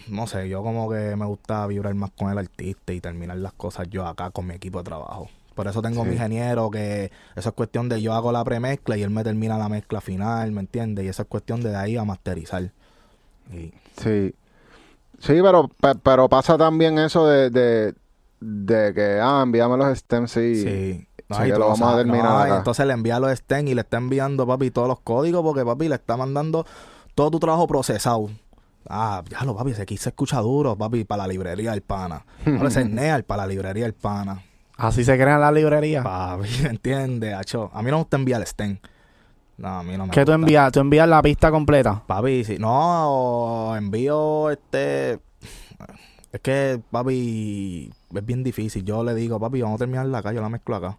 no 0.07 0.25
sé, 0.27 0.49
yo 0.49 0.63
como 0.63 0.89
que 0.89 1.15
me 1.15 1.25
gusta 1.25 1.67
vibrar 1.67 1.93
más 1.93 2.11
con 2.11 2.31
el 2.31 2.37
artista 2.37 2.93
y 2.93 3.01
terminar 3.01 3.37
las 3.37 3.53
cosas 3.53 3.87
yo 3.89 4.05
acá 4.05 4.31
con 4.31 4.47
mi 4.47 4.55
equipo 4.55 4.79
de 4.79 4.85
trabajo. 4.85 5.29
Por 5.55 5.67
eso 5.67 5.81
tengo 5.81 6.03
Sí. 6.03 6.09
mi 6.09 6.15
ingeniero 6.15 6.69
que 6.71 7.11
eso 7.35 7.49
es 7.49 7.55
cuestión 7.55 7.89
de 7.89 8.01
yo 8.01 8.13
hago 8.13 8.31
la 8.31 8.43
premezcla 8.43 8.95
y 8.97 9.03
él 9.03 9.09
me 9.09 9.23
termina 9.23 9.57
la 9.57 9.67
mezcla 9.69 9.99
final, 10.01 10.51
¿me 10.51 10.61
entiendes? 10.61 11.05
Y 11.05 11.09
eso 11.09 11.23
es 11.23 11.27
cuestión 11.27 11.61
de, 11.61 11.69
de 11.71 11.75
ahí 11.77 11.97
a 11.97 12.03
masterizar. 12.05 12.71
Y, 13.53 13.73
Sí. 13.97 14.33
Sí, 15.19 15.33
pero, 15.43 15.67
pe- 15.67 15.95
pero 16.01 16.27
pasa 16.29 16.57
también 16.57 16.97
eso 16.97 17.27
de, 17.27 17.49
de, 17.51 17.93
de 18.39 18.93
que, 18.93 19.19
ah, 19.21 19.41
envíame 19.43 19.77
los 19.77 19.95
stems, 19.99 20.31
sí. 20.31 20.55
sí. 20.55 21.07
sí, 21.29 21.37
y 21.41 21.43
que 21.43 21.49
lo 21.59 21.67
vamos 21.67 21.81
a 21.93 21.97
terminar 21.97 22.23
No, 22.25 22.39
y 22.39 22.43
acá. 22.49 22.57
entonces 22.57 22.85
le 22.87 22.93
envía 22.93 23.19
los 23.19 23.31
STEM 23.37 23.67
y 23.67 23.75
le 23.75 23.81
está 23.81 23.97
enviando, 23.97 24.47
papi, 24.47 24.71
todos 24.71 24.87
los 24.87 24.99
códigos 25.01 25.43
porque, 25.43 25.63
papi, 25.63 25.89
le 25.89 25.95
está 25.95 26.17
mandando 26.17 26.65
todo 27.13 27.29
tu 27.29 27.39
trabajo 27.39 27.67
procesado. 27.67 28.29
Ah, 28.89 29.21
ya 29.29 29.43
lo, 29.43 29.55
papi, 29.55 29.71
ese 29.71 29.83
aquí 29.83 29.95
se 29.97 30.09
escucha 30.09 30.39
duro, 30.39 30.75
papi, 30.75 31.03
para 31.03 31.23
la 31.23 31.27
librería 31.27 31.69
del 31.71 31.81
pana. 31.81 32.25
Ahora 32.47 32.83
NEAL 32.83 33.23
para 33.23 33.43
la 33.43 33.47
librería 33.47 33.83
del 33.83 33.93
pana. 33.93 34.41
Así 34.81 35.03
se 35.03 35.15
crean 35.15 35.39
las 35.39 35.53
librerías. 35.53 36.03
Papi, 36.03 36.47
¿entiendes? 36.69 37.35
A 37.35 37.81
mí 37.83 37.91
no 37.91 37.97
me 37.97 38.01
gusta 38.01 38.17
enviar 38.17 38.41
el 38.41 38.47
STEM. 38.47 38.79
No, 39.57 39.67
a 39.79 39.83
mí 39.83 39.95
no 39.95 40.07
me 40.07 40.11
¿Qué 40.11 40.21
tú 40.25 40.31
gusta. 40.31 40.33
envías? 40.33 40.71
¿Tú 40.71 40.79
envías 40.79 41.07
la 41.07 41.21
pista 41.21 41.51
completa? 41.51 42.01
Papi, 42.07 42.43
si 42.43 42.57
no, 42.57 43.75
envío 43.77 44.49
este... 44.49 45.19
Es 46.31 46.39
que, 46.41 46.81
papi, 46.89 47.91
es 48.15 48.25
bien 48.25 48.43
difícil. 48.43 48.83
Yo 48.83 49.03
le 49.03 49.13
digo, 49.13 49.39
papi, 49.39 49.61
vamos 49.61 49.75
a 49.75 49.79
terminar 49.79 50.05
la 50.07 50.19
acá, 50.19 50.31
yo 50.33 50.41
la 50.41 50.49
mezclo 50.49 50.77
acá. 50.77 50.97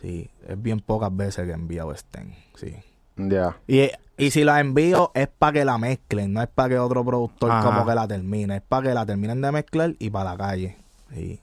Sí, 0.00 0.30
es 0.46 0.62
bien 0.62 0.78
pocas 0.80 1.14
veces 1.16 1.46
que 1.46 1.50
he 1.50 1.54
enviado 1.54 1.92
STEM, 1.96 2.32
sí. 2.54 2.76
Ya. 3.16 3.56
Y 3.66 3.90
Y 4.16 4.30
si 4.30 4.44
la 4.44 4.60
envío 4.60 5.10
es 5.14 5.26
para 5.28 5.54
que 5.54 5.64
la 5.64 5.78
mezclen, 5.78 6.32
no 6.32 6.42
es 6.42 6.48
para 6.48 6.68
que 6.68 6.78
otro 6.78 7.04
productor 7.04 7.50
Ajá. 7.50 7.64
como 7.64 7.86
que 7.86 7.94
la 7.96 8.06
termine, 8.06 8.56
es 8.56 8.62
para 8.62 8.88
que 8.88 8.94
la 8.94 9.04
terminen 9.06 9.40
de 9.40 9.50
mezclar 9.50 9.94
y 9.98 10.10
para 10.10 10.30
la 10.32 10.36
calle. 10.36 10.76
Sí, 11.12 11.40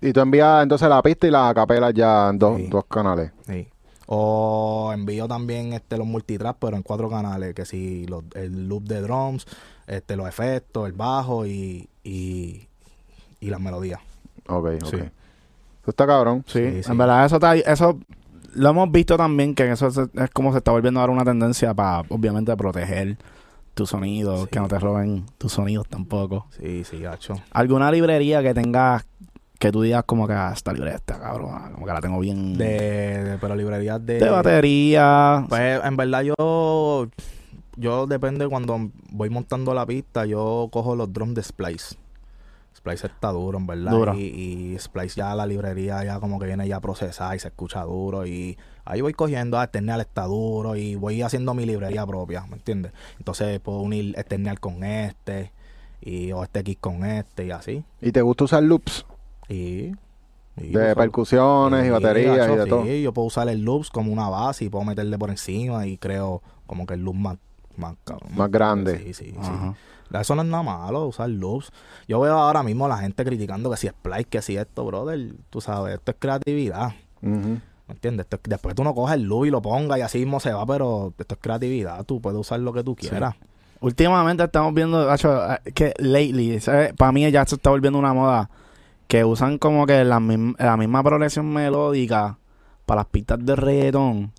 Y 0.00 0.12
tú 0.12 0.20
envías 0.20 0.62
entonces 0.62 0.88
la 0.88 1.02
pista 1.02 1.26
y 1.26 1.30
la 1.30 1.52
capelas 1.54 1.92
ya 1.94 2.28
en 2.30 2.38
dos, 2.38 2.56
Sí. 2.56 2.66
dos 2.68 2.84
canales. 2.86 3.32
sí. 3.46 3.66
O 4.10 4.90
envío 4.94 5.28
también 5.28 5.74
este 5.74 5.98
los 5.98 6.06
multitrack, 6.06 6.56
pero 6.58 6.76
en 6.78 6.82
cuatro 6.82 7.10
canales, 7.10 7.54
que 7.54 7.66
si 7.66 8.06
los- 8.06 8.24
el 8.34 8.66
loop 8.66 8.84
de 8.84 9.02
drums, 9.02 9.44
este 9.86 10.16
los 10.16 10.26
efectos, 10.26 10.86
el 10.86 10.94
bajo 10.94 11.44
y, 11.46 11.90
y, 12.02 12.68
y 13.38 13.50
las 13.50 13.60
melodías. 13.60 14.00
Ok, 14.48 14.66
ok. 14.82 14.84
Sí. 14.86 14.96
Eso 14.96 15.10
está 15.90 16.06
cabrón. 16.06 16.42
sí, 16.46 16.58
Sí, 16.76 16.82
sí. 16.84 16.90
en 16.90 16.96
verdad 16.96 17.26
eso 17.26 17.36
está, 17.36 17.54
eso 17.54 17.98
lo 18.54 18.70
hemos 18.70 18.90
visto 18.90 19.18
también 19.18 19.54
que 19.54 19.70
eso 19.70 19.90
se- 19.90 20.08
es 20.14 20.30
como 20.30 20.52
se 20.52 20.58
está 20.58 20.70
volviendo 20.70 21.00
ahora 21.00 21.12
una 21.12 21.24
tendencia 21.26 21.74
para 21.74 22.00
obviamente 22.08 22.56
proteger 22.56 23.18
tu 23.74 23.86
sonido, 23.86 24.44
Sí. 24.44 24.48
que 24.50 24.58
no 24.58 24.68
te 24.68 24.78
roben 24.78 25.26
tus 25.36 25.52
sonidos 25.52 25.86
tampoco. 25.86 26.46
Sí, 26.58 26.82
sí, 26.84 26.98
gacho. 27.00 27.34
¿Alguna 27.52 27.92
librería 27.92 28.42
que 28.42 28.54
tengas 28.54 29.04
que 29.58 29.72
tú 29.72 29.82
digas 29.82 30.04
como 30.06 30.26
que 30.28 30.34
ah, 30.34 30.52
esta 30.54 30.72
librería 30.72 30.96
está 30.96 31.18
cabrón, 31.18 31.72
como 31.74 31.84
que 31.86 31.92
la 31.92 32.00
tengo 32.00 32.20
bien 32.20 32.56
De, 32.56 33.24
de- 33.24 33.38
pero 33.38 33.56
librerías 33.56 34.04
de... 34.04 34.18
de 34.20 34.30
batería? 34.30 35.44
Pues 35.48 35.80
en 35.84 35.96
verdad 35.96 36.22
yo, 36.22 37.08
yo 37.76 38.06
depende 38.06 38.46
cuando 38.48 38.90
voy 39.10 39.30
montando 39.30 39.74
la 39.74 39.84
pista, 39.86 40.26
yo 40.26 40.68
cojo 40.70 40.94
los 40.96 41.12
drums 41.12 41.34
de 41.34 41.42
Splice. 41.42 41.96
Splice 42.76 43.08
está 43.08 43.30
duro, 43.32 43.58
en 43.58 43.66
verdad. 43.66 43.90
Duro. 43.90 44.14
Y, 44.14 44.74
y 44.74 44.78
Splice 44.78 45.16
ya 45.16 45.34
la 45.34 45.46
librería 45.46 46.04
ya 46.04 46.20
como 46.20 46.38
que 46.38 46.46
viene 46.46 46.68
ya 46.68 46.78
procesada 46.78 47.34
y 47.34 47.40
se 47.40 47.48
escucha 47.48 47.82
duro. 47.82 48.24
Y 48.24 48.56
ahí 48.84 49.00
voy 49.00 49.14
cogiendo, 49.14 49.58
ah, 49.58 49.64
Eternal 49.64 50.00
está 50.00 50.26
duro 50.26 50.76
y 50.76 50.94
voy 50.94 51.22
haciendo 51.22 51.54
mi 51.54 51.66
librería 51.66 52.06
propia, 52.06 52.46
¿me 52.46 52.54
entiendes? 52.54 52.92
Entonces 53.18 53.58
puedo 53.58 53.80
unir 53.80 54.14
Eternal 54.16 54.60
con 54.60 54.84
este 54.84 55.50
y 56.00 56.30
o 56.30 56.44
este 56.44 56.60
X 56.60 56.76
con 56.80 57.04
este 57.04 57.46
y 57.46 57.50
así. 57.50 57.82
¿Y 58.00 58.12
te 58.12 58.22
gusta 58.22 58.44
usar 58.44 58.62
loops? 58.62 59.04
Y... 59.48 59.92
y 60.56 60.68
De 60.72 60.94
percusiones 60.96 61.82
y 61.82 61.86
Sí, 61.86 61.90
baterías 61.90 62.48
y 62.50 62.56
de 62.56 62.66
todo. 62.66 62.84
Sí, 62.84 63.02
yo 63.02 63.12
puedo 63.12 63.26
usar 63.26 63.48
el 63.48 63.62
loops 63.62 63.90
como 63.90 64.12
una 64.12 64.28
base 64.28 64.64
y 64.64 64.68
puedo 64.68 64.84
meterle 64.84 65.18
por 65.18 65.30
encima 65.30 65.86
y 65.86 65.96
creo 65.98 66.42
como 66.66 66.86
que 66.86 66.94
el 66.94 67.04
loop 67.04 67.14
más, 67.14 67.36
más, 67.76 67.94
cabrón. 68.04 68.30
Más 68.36 68.50
grande. 68.50 68.98
Sí, 68.98 69.14
sí, 69.14 69.34
sí. 69.40 69.50
Eso 70.18 70.34
no 70.34 70.42
es 70.42 70.48
nada 70.48 70.62
malo, 70.62 71.06
usar 71.06 71.28
loops. 71.28 71.70
Yo 72.08 72.18
veo 72.20 72.34
ahora 72.38 72.62
mismo 72.62 72.86
a 72.86 72.88
la 72.88 72.98
gente 72.98 73.24
criticando 73.24 73.70
que 73.70 73.76
si 73.76 73.86
es 73.88 73.92
splice, 73.92 74.24
que 74.24 74.40
si 74.42 74.56
esto, 74.56 74.84
brother. 74.84 75.34
Tú 75.50 75.60
sabes, 75.60 75.94
esto 75.94 76.12
es 76.12 76.16
creatividad. 76.18 76.92
¿Me 77.20 77.94
entiendes? 77.94 78.24
Esto 78.24 78.36
es- 78.36 78.42
después 78.50 78.74
tú 78.74 78.84
no 78.84 78.94
coges 78.94 79.14
el 79.16 79.22
loop 79.24 79.44
y 79.46 79.50
lo 79.50 79.62
pongas 79.62 79.98
y 79.98 80.02
así 80.02 80.18
mismo 80.18 80.40
se 80.40 80.52
va, 80.52 80.64
pero 80.66 81.12
esto 81.18 81.34
es 81.34 81.40
creatividad. 81.40 82.04
Tú 82.04 82.20
puedes 82.20 82.38
usar 82.40 82.60
lo 82.60 82.72
que 82.72 82.82
tú 82.82 82.94
quieras. 82.96 83.34
Últimamente 83.80 84.42
estamos 84.42 84.74
viendo, 84.74 85.12
eh, 85.14 85.18
que 85.74 85.94
lately, 85.98 86.58
para 86.96 87.12
mí 87.12 87.30
ya 87.30 87.44
se 87.46 87.54
está 87.54 87.70
volviendo 87.70 87.98
una 87.98 88.12
moda 88.12 88.50
que 89.08 89.24
usan 89.24 89.58
como 89.58 89.86
que 89.86 90.04
la, 90.04 90.20
misma- 90.20 90.54
la 90.58 90.76
misma 90.76 91.02
progresión 91.02 91.52
melódica 91.52 92.38
para 92.86 93.00
las 93.00 93.06
pistas 93.06 93.44
de 93.44 93.56
reggaetón. 93.56 94.32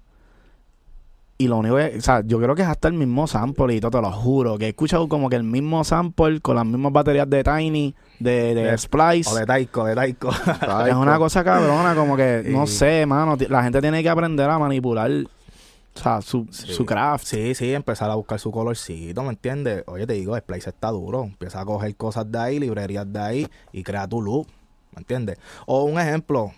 Y 1.41 1.47
lo 1.47 1.57
único 1.57 1.77
que, 1.77 1.95
o 1.97 2.01
sea, 2.01 2.21
yo 2.25 2.37
creo 2.39 2.53
que 2.53 2.63
es 2.63 2.67
hasta 2.67 2.89
el 2.89 2.95
mismo 2.95 3.25
sample 3.25 3.73
y 3.73 3.79
todo, 3.79 3.91
te 3.91 4.01
lo 4.01 4.11
juro, 4.11 4.57
que 4.57 4.65
he 4.65 4.69
escuchado 4.69 5.07
como 5.07 5.29
que 5.29 5.37
el 5.37 5.43
mismo 5.45 5.85
sample 5.85 6.41
con 6.41 6.55
las 6.57 6.65
mismas 6.65 6.91
baterías 6.91 7.29
de 7.29 7.43
Tiny, 7.45 7.95
de, 8.19 8.53
de 8.53 8.63
De- 8.63 8.77
Splice. 8.77 9.29
O 9.31 9.35
de 9.35 9.45
Taiko, 9.45 9.85
de 9.85 9.95
Taiko. 9.95 10.29
Es 10.87 10.93
una 10.95 11.13
co- 11.13 11.19
cosa 11.21 11.43
cabrona, 11.45 11.95
como 11.95 12.17
que, 12.17 12.43
no 12.47 12.67
sé, 12.67 13.05
mano, 13.05 13.37
la 13.47 13.63
gente 13.63 13.79
tiene 13.79 14.03
que 14.03 14.09
aprender 14.09 14.49
a 14.49 14.59
manipular, 14.59 15.09
o 15.09 15.97
sea, 15.99 16.21
su, 16.21 16.45
Sí. 16.51 16.73
su 16.73 16.85
craft. 16.85 17.23
Sí, 17.25 17.55
sí, 17.55 17.73
empezar 17.73 18.11
a 18.11 18.15
buscar 18.15 18.37
su 18.37 18.51
colorcito, 18.51 19.23
¿me 19.23 19.29
entiendes? 19.29 19.83
Oye, 19.87 20.05
te 20.05 20.13
digo, 20.13 20.37
Splice 20.37 20.71
está 20.71 20.89
duro. 20.91 21.23
Empieza 21.23 21.61
a 21.61 21.65
coger 21.65 21.95
cosas 21.95 22.29
de 22.29 22.37
ahí, 22.37 22.59
librerías 22.59 23.11
de 23.13 23.19
ahí 23.19 23.47
y 23.71 23.81
crea 23.83 24.05
tu 24.09 24.21
loop, 24.21 24.45
¿me 24.95 24.99
entiendes? 24.99 25.37
O 25.65 25.83
un 25.83 25.99
ejemplo, 25.99 26.51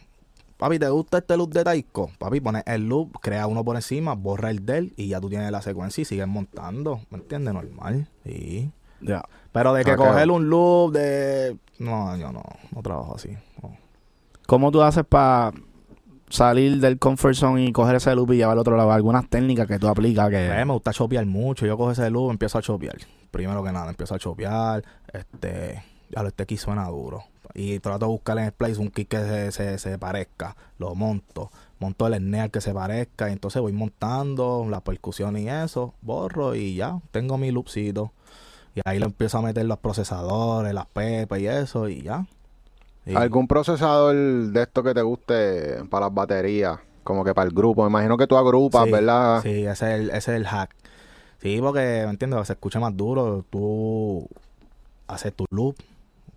papi, 0.58 0.80
¿te 0.80 0.90
gusta 0.90 1.20
este 1.20 1.36
loop 1.38 1.53
de 1.53 1.64
Taiko? 1.64 2.12
Papi, 2.18 2.40
pones 2.41 2.64
el 2.66 2.88
loop, 2.88 3.20
crea 3.22 3.48
uno 3.48 3.64
por 3.64 3.76
encima, 3.76 4.14
borra 4.16 4.49
el 4.52 4.66
del 4.66 4.94
y 4.98 5.08
ya 5.10 5.20
tú 5.20 5.30
tienes 5.30 5.52
la 5.52 5.62
secuencia 5.62 6.02
y 6.02 6.06
sigues 6.06 6.28
montando, 6.28 7.02
¿me 7.10 7.18
entiendes? 7.18 7.53
Normal, 7.53 8.08
sí. 8.26 8.72
Ya. 9.02 9.24
Pero 9.52 9.74
de 9.74 9.84
que 9.84 9.91
Ok. 9.94 9.98
coger 9.98 10.30
un 10.32 10.49
loop 10.49 10.94
de... 10.94 11.58
No, 11.80 12.16
yo 12.18 12.32
no, 12.32 12.44
no 12.76 12.82
trabajo 12.84 13.16
así. 13.16 13.30
no. 13.62 13.76
¿Cómo 14.48 14.72
tú 14.72 14.82
haces 14.82 15.03
para 15.06 15.52
salir 16.30 16.80
del 16.80 16.99
comfort 16.99 17.36
zone 17.36 17.66
y 17.66 17.72
coger 17.72 17.95
ese 17.95 18.14
loop 18.16 18.34
y 18.34 18.38
llevarlo 18.38 18.60
al 18.60 18.62
otro 18.62 18.78
lado? 18.78 18.91
Algunas 18.91 19.28
técnicas 19.30 19.66
que 19.68 19.80
tú 19.80 19.88
aplicas 19.88 20.30
que... 20.30 20.45
Eh, 20.48 20.66
me 20.66 20.74
gusta 20.74 20.91
chopear 20.94 21.26
mucho. 21.26 21.66
Yo 21.66 21.78
cojo 21.78 21.91
ese 21.91 22.10
loop, 22.10 22.32
empiezo 22.32 22.58
a 22.58 22.62
chopear. 22.62 22.98
Primero 23.32 23.64
que 23.64 23.72
nada, 23.72 23.90
empiezo 23.90 24.14
a 24.16 24.20
chopear. 24.20 24.84
Este, 25.12 25.82
ya 26.10 26.22
lo 26.22 26.28
este 26.30 26.45
kick 26.45 26.60
suena 26.60 26.86
duro. 26.88 27.24
Y 27.53 27.80
trato 27.80 28.06
de 28.06 28.11
buscar 28.11 28.38
en 28.38 28.45
el 28.45 28.52
place 28.52 28.78
un 28.80 28.90
kick 28.90 29.07
que 29.10 29.18
se, 29.19 29.52
se, 29.52 29.78
se 29.78 29.98
parezca. 29.98 30.56
Lo 30.78 30.95
monto. 30.95 31.52
Monto 31.80 32.07
el 32.07 32.15
snare 32.15 32.49
que 32.49 32.61
se 32.61 32.73
parezca. 32.73 33.30
Y 33.30 33.34
entonces 33.34 33.61
voy 33.61 33.73
montando 33.73 34.65
la 34.69 34.82
percusión 34.82 35.38
y 35.38 35.49
eso. 35.49 35.94
Borro 36.02 36.56
y 36.56 36.76
ya. 36.76 36.99
Tengo 37.11 37.38
mi 37.38 37.52
loopcito. 37.52 38.11
Y 38.76 38.82
ahí 38.86 38.99
le 38.99 39.06
empiezo 39.06 39.38
a 39.40 39.41
meter 39.41 39.65
los 39.65 39.80
procesadores, 39.80 40.73
las 40.73 40.86
pepas 40.86 41.40
y 41.40 41.48
eso. 41.48 41.90
Y 41.90 42.02
ya. 42.03 42.26
Y- 43.06 43.15
¿Algún 43.15 43.48
procesador 43.48 44.15
de 44.15 44.61
esto 44.61 44.84
que 44.84 44.94
te 44.94 45.02
guste 45.02 45.84
para 45.90 46.06
las 46.06 46.14
baterías? 46.15 46.80
Como 47.03 47.23
que 47.26 47.34
para 47.34 47.48
el 47.49 47.53
grupo. 47.56 47.84
Me 47.84 47.90
imagino 47.90 48.15
que 48.15 48.28
tú 48.28 48.38
agrupas, 48.38 48.86
Sí, 48.86 48.91
¿verdad? 48.91 49.41
Sí, 49.41 49.65
ese 49.65 49.72
es, 49.72 49.82
el, 50.02 50.10
ese 50.11 50.18
es 50.18 50.38
el 50.38 50.45
hack. 50.48 50.69
Sí, 51.41 51.57
porque, 51.60 52.03
¿me 52.06 52.11
entiendes? 52.11 52.45
Se 52.45 52.53
escucha 52.53 52.80
más 52.80 52.95
duro. 52.95 53.44
Tú 53.49 54.28
haces 55.07 55.34
tu 55.34 55.45
loop 55.49 55.76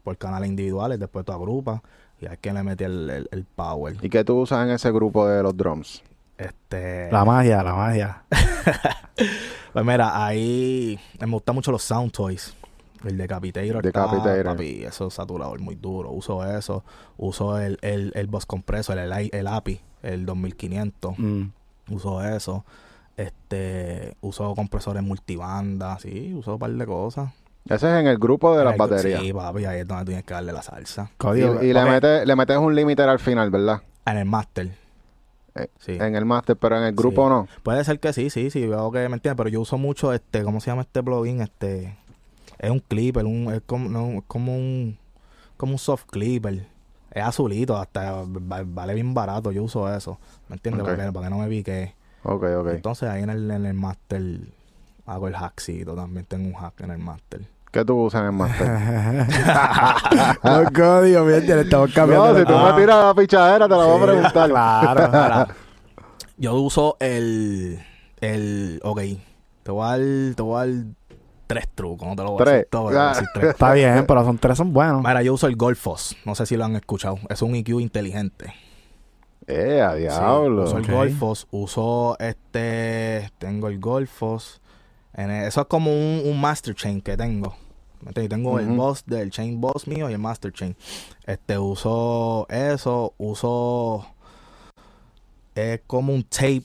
por 0.04 0.16
canales 0.18 0.48
individuales, 0.48 1.00
después 1.00 1.24
tú 1.24 1.32
agrupas 1.32 1.80
y 2.20 2.26
hay 2.26 2.36
que 2.36 2.52
le 2.52 2.62
mete 2.62 2.84
el, 2.84 3.10
el- 3.10 3.28
el 3.32 3.44
power. 3.44 3.96
¿Y 4.02 4.08
qué 4.08 4.22
tú 4.24 4.38
usas 4.40 4.64
en 4.66 4.72
ese 4.74 4.92
grupo 4.92 5.26
de 5.26 5.42
los 5.42 5.56
drums? 5.56 6.02
Este, 6.38 7.10
La 7.10 7.24
magia, 7.24 7.62
la 7.64 7.74
magia. 7.74 8.22
pues 9.72 9.84
mira, 9.84 10.24
ahí 10.26 10.98
me 11.20 11.26
gustan 11.26 11.54
mucho 11.54 11.72
los 11.72 11.82
sound 11.82 12.12
toys. 12.12 12.54
El 13.04 13.18
Decapitator. 13.18 13.84
está, 13.86 14.02
Decapitator. 14.06 14.44
papi, 14.44 14.84
eso 14.84 15.08
es 15.08 15.14
saturador 15.14 15.60
muy 15.60 15.74
duro. 15.74 16.10
Uso 16.10 16.44
eso. 16.56 16.84
Uso 17.18 17.58
el, 17.58 17.78
el, 17.82 18.12
el 18.14 18.26
Boss 18.28 18.46
Compressor, 18.46 18.96
el, 18.98 19.12
el, 19.12 19.30
el 19.32 19.46
API, 19.46 19.80
el 20.02 20.24
2500. 20.26 21.18
Mm. 21.18 21.42
uso 21.90 22.24
eso. 22.24 22.64
Este, 23.16 24.16
uso 24.22 24.54
compresores 24.54 25.02
multibanda, 25.02 25.98
sí, 26.00 26.34
uso 26.34 26.54
un 26.54 26.58
par 26.58 26.70
de 26.72 26.86
cosas. 26.86 27.30
Ese 27.66 27.74
es 27.94 28.00
en 28.00 28.06
el 28.06 28.18
grupo 28.18 28.56
de 28.56 28.64
las 28.64 28.76
baterías. 28.76 29.20
Sí, 29.22 29.32
papi, 29.32 29.64
ahí 29.64 29.80
es 29.80 29.88
donde 29.88 30.04
tienes 30.04 30.24
que 30.24 30.34
darle 30.34 30.52
la 30.52 30.62
salsa. 30.62 31.10
Y, 31.12 31.16
Código. 31.16 31.62
y 31.62 31.72
le, 31.72 31.84
metes, 31.84 32.26
le 32.26 32.36
metes 32.36 32.56
un 32.58 32.74
limiter 32.74 33.08
al 33.08 33.18
final, 33.18 33.50
¿verdad? 33.50 33.80
En 34.04 34.18
el 34.18 34.26
master. 34.26 34.76
Eh, 35.54 35.68
sí. 35.78 35.92
En 35.92 36.14
el 36.14 36.24
master, 36.26 36.56
pero 36.56 36.76
en 36.76 36.84
el 36.84 36.94
grupo 36.94 37.24
Sí. 37.24 37.30
no. 37.30 37.48
Puede 37.62 37.82
ser 37.84 38.00
que 38.00 38.12
sí, 38.12 38.28
sí, 38.28 38.50
sí, 38.50 38.66
veo 38.66 38.90
que 38.92 39.08
me 39.08 39.14
entiendes, 39.16 39.36
pero 39.36 39.48
yo 39.48 39.60
uso 39.62 39.78
mucho 39.78 40.12
este, 40.12 40.42
¿cómo 40.42 40.60
se 40.60 40.70
llama 40.70 40.82
este 40.82 41.02
plugin? 41.02 41.40
Este, 41.40 41.96
es 42.58 42.70
un 42.70 42.80
clipper, 42.80 43.24
un, 43.24 43.50
es 43.52 43.62
como, 43.64 43.88
no, 43.88 44.18
es 44.18 44.24
como 44.26 44.54
un, 44.54 44.98
como 45.56 45.72
un 45.72 45.78
soft 45.78 46.04
clipper. 46.10 46.66
Es 47.12 47.22
azulito, 47.24 47.76
hasta 47.78 48.12
va- 48.24 48.64
vale 48.66 48.92
bien 48.94 49.14
barato, 49.14 49.52
yo 49.52 49.62
uso 49.62 49.90
eso, 49.94 50.18
¿me 50.48 50.56
entiendes? 50.56 50.82
Ok. 50.82 50.88
Para, 50.90 51.06
que, 51.06 51.12
para 51.12 51.26
que 51.28 51.30
no 51.34 51.38
me 51.40 51.48
pique. 51.48 51.94
Ok, 52.24 52.42
ok. 52.58 52.66
Entonces 52.72 53.08
ahí 53.08 53.22
en 53.22 53.30
el, 53.30 53.50
en 53.50 53.64
el 53.64 53.74
master 53.74 54.22
hago 55.06 55.28
el 55.28 55.36
hackcito, 55.36 55.94
también 55.94 56.26
tengo 56.26 56.48
un 56.48 56.54
hack 56.54 56.80
en 56.80 56.90
el 56.90 56.98
master. 56.98 57.42
¿Qué 57.74 57.84
tú 57.84 58.04
usas 58.04 58.20
en 58.20 58.26
el 58.26 58.32
master? 58.32 58.68
Los 60.44 60.70
códigos, 60.70 61.26
bien, 61.26 61.44
le 61.46 61.60
estamos 61.62 61.92
cambiando. 61.92 62.32
no, 62.32 62.38
si 62.38 62.44
tú 62.44 62.52
me 62.52 62.72
tiras 62.80 63.04
la 63.04 63.14
pichadera, 63.14 63.68
te 63.68 63.76
la 63.76 63.84
voy 63.84 64.00
a 64.00 64.04
preguntar. 64.06 64.48
Claro. 64.50 65.00
Ahora, 65.06 65.48
yo 66.36 66.54
uso 66.54 66.96
el, 67.00 67.80
el, 68.20 68.80
ok, 68.84 69.00
te 69.64 69.70
voy 69.72 69.84
a 69.84 69.88
dar, 69.88 70.34
te 70.36 70.42
voy 70.42 70.54
a 70.62 70.66
dar 70.66 70.84
tres 71.48 71.68
trucos, 71.74 72.06
no 72.08 72.14
te 72.14 72.22
lo 72.22 72.30
voy 72.30 72.42
a 72.42 72.44
Tres. 72.44 72.54
decir 72.54 72.68
todo, 72.70 72.90
Ah. 72.96 73.12
tres. 73.34 73.50
Está 73.50 73.72
bien, 73.72 74.04
pero 74.06 74.24
son 74.24 74.38
tres 74.38 74.56
son 74.56 74.72
buenos. 74.72 75.02
Mira, 75.02 75.22
yo 75.22 75.34
uso 75.34 75.48
el 75.48 75.56
Golfos, 75.56 76.16
no 76.24 76.36
sé 76.36 76.46
si 76.46 76.56
lo 76.56 76.64
han 76.64 76.76
escuchado, 76.76 77.18
es 77.28 77.42
un 77.42 77.56
EQ 77.56 77.80
inteligente. 77.80 78.54
Eh, 79.48 79.82
a 79.82 79.94
Sí, 79.94 79.98
diablo. 80.02 80.62
uso 80.62 80.78
el. 80.78 80.86
Golfos, 80.86 81.48
uso 81.50 82.16
este, 82.20 83.30
tengo 83.38 83.66
el 83.66 83.80
Golfos, 83.80 84.62
en 85.12 85.30
el- 85.32 85.48
eso 85.48 85.60
es 85.62 85.66
como 85.66 85.90
un, 85.90 86.22
un 86.24 86.40
master 86.40 86.74
chain 86.76 87.00
que 87.00 87.16
tengo. 87.16 87.56
Tengo 88.12 88.58
el 88.58 88.66
boss 88.68 89.04
del 89.06 89.30
chain 89.30 89.60
boss 89.60 89.86
mío 89.86 90.10
y 90.10 90.12
el 90.12 90.18
master 90.18 90.52
chain. 90.52 90.76
Este 91.26 91.58
uso 91.58 92.46
eso, 92.50 93.14
uso 93.18 94.06
es 95.54 95.80
como 95.86 96.12
un 96.12 96.24
tape, 96.24 96.64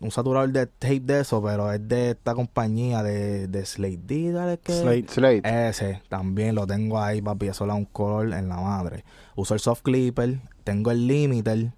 un 0.00 0.10
saturador 0.10 0.50
de 0.50 0.66
tape 0.66 1.00
de 1.00 1.20
eso, 1.20 1.42
pero 1.42 1.70
es 1.72 1.86
de 1.86 2.10
esta 2.12 2.34
compañía 2.34 3.02
de, 3.02 3.46
de 3.48 3.66
Slade 3.66 3.98
D, 4.02 4.32
dale 4.32 4.58
que 4.58 4.72
Slate. 4.72 5.08
Slate. 5.08 5.68
ese 5.68 6.02
también 6.08 6.54
lo 6.54 6.66
tengo 6.66 6.98
ahí, 7.00 7.20
papi. 7.20 7.48
Eso 7.48 7.66
le 7.66 7.72
da 7.72 7.76
un 7.76 7.84
color 7.84 8.32
en 8.32 8.48
la 8.48 8.56
madre. 8.56 9.04
Uso 9.36 9.54
el 9.54 9.60
soft 9.60 9.82
clipper, 9.82 10.38
tengo 10.64 10.90
el 10.90 11.06
limiter. 11.06 11.72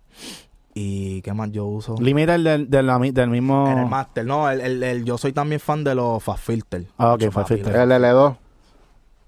¿Y 0.74 1.20
qué 1.20 1.34
más 1.34 1.50
yo 1.52 1.66
uso? 1.66 1.96
Limiter 2.00 2.40
del, 2.40 2.70
del, 2.70 3.28
mismo. 3.28 3.68
En 3.68 3.78
el 3.78 3.86
master, 3.86 4.24
no, 4.24 4.48
el, 4.48 4.60
el- 4.62 4.82
el- 4.82 5.04
yo 5.04 5.18
soy 5.18 5.32
también 5.34 5.60
fan 5.60 5.84
de 5.84 5.94
los 5.94 6.22
Fast 6.22 6.44
Filter. 6.46 6.86
Ah, 6.96 7.12
ok, 7.12 7.30
Fast 7.30 7.48
Filter. 7.48 7.76
El 7.76 7.90
L2. 7.90 8.36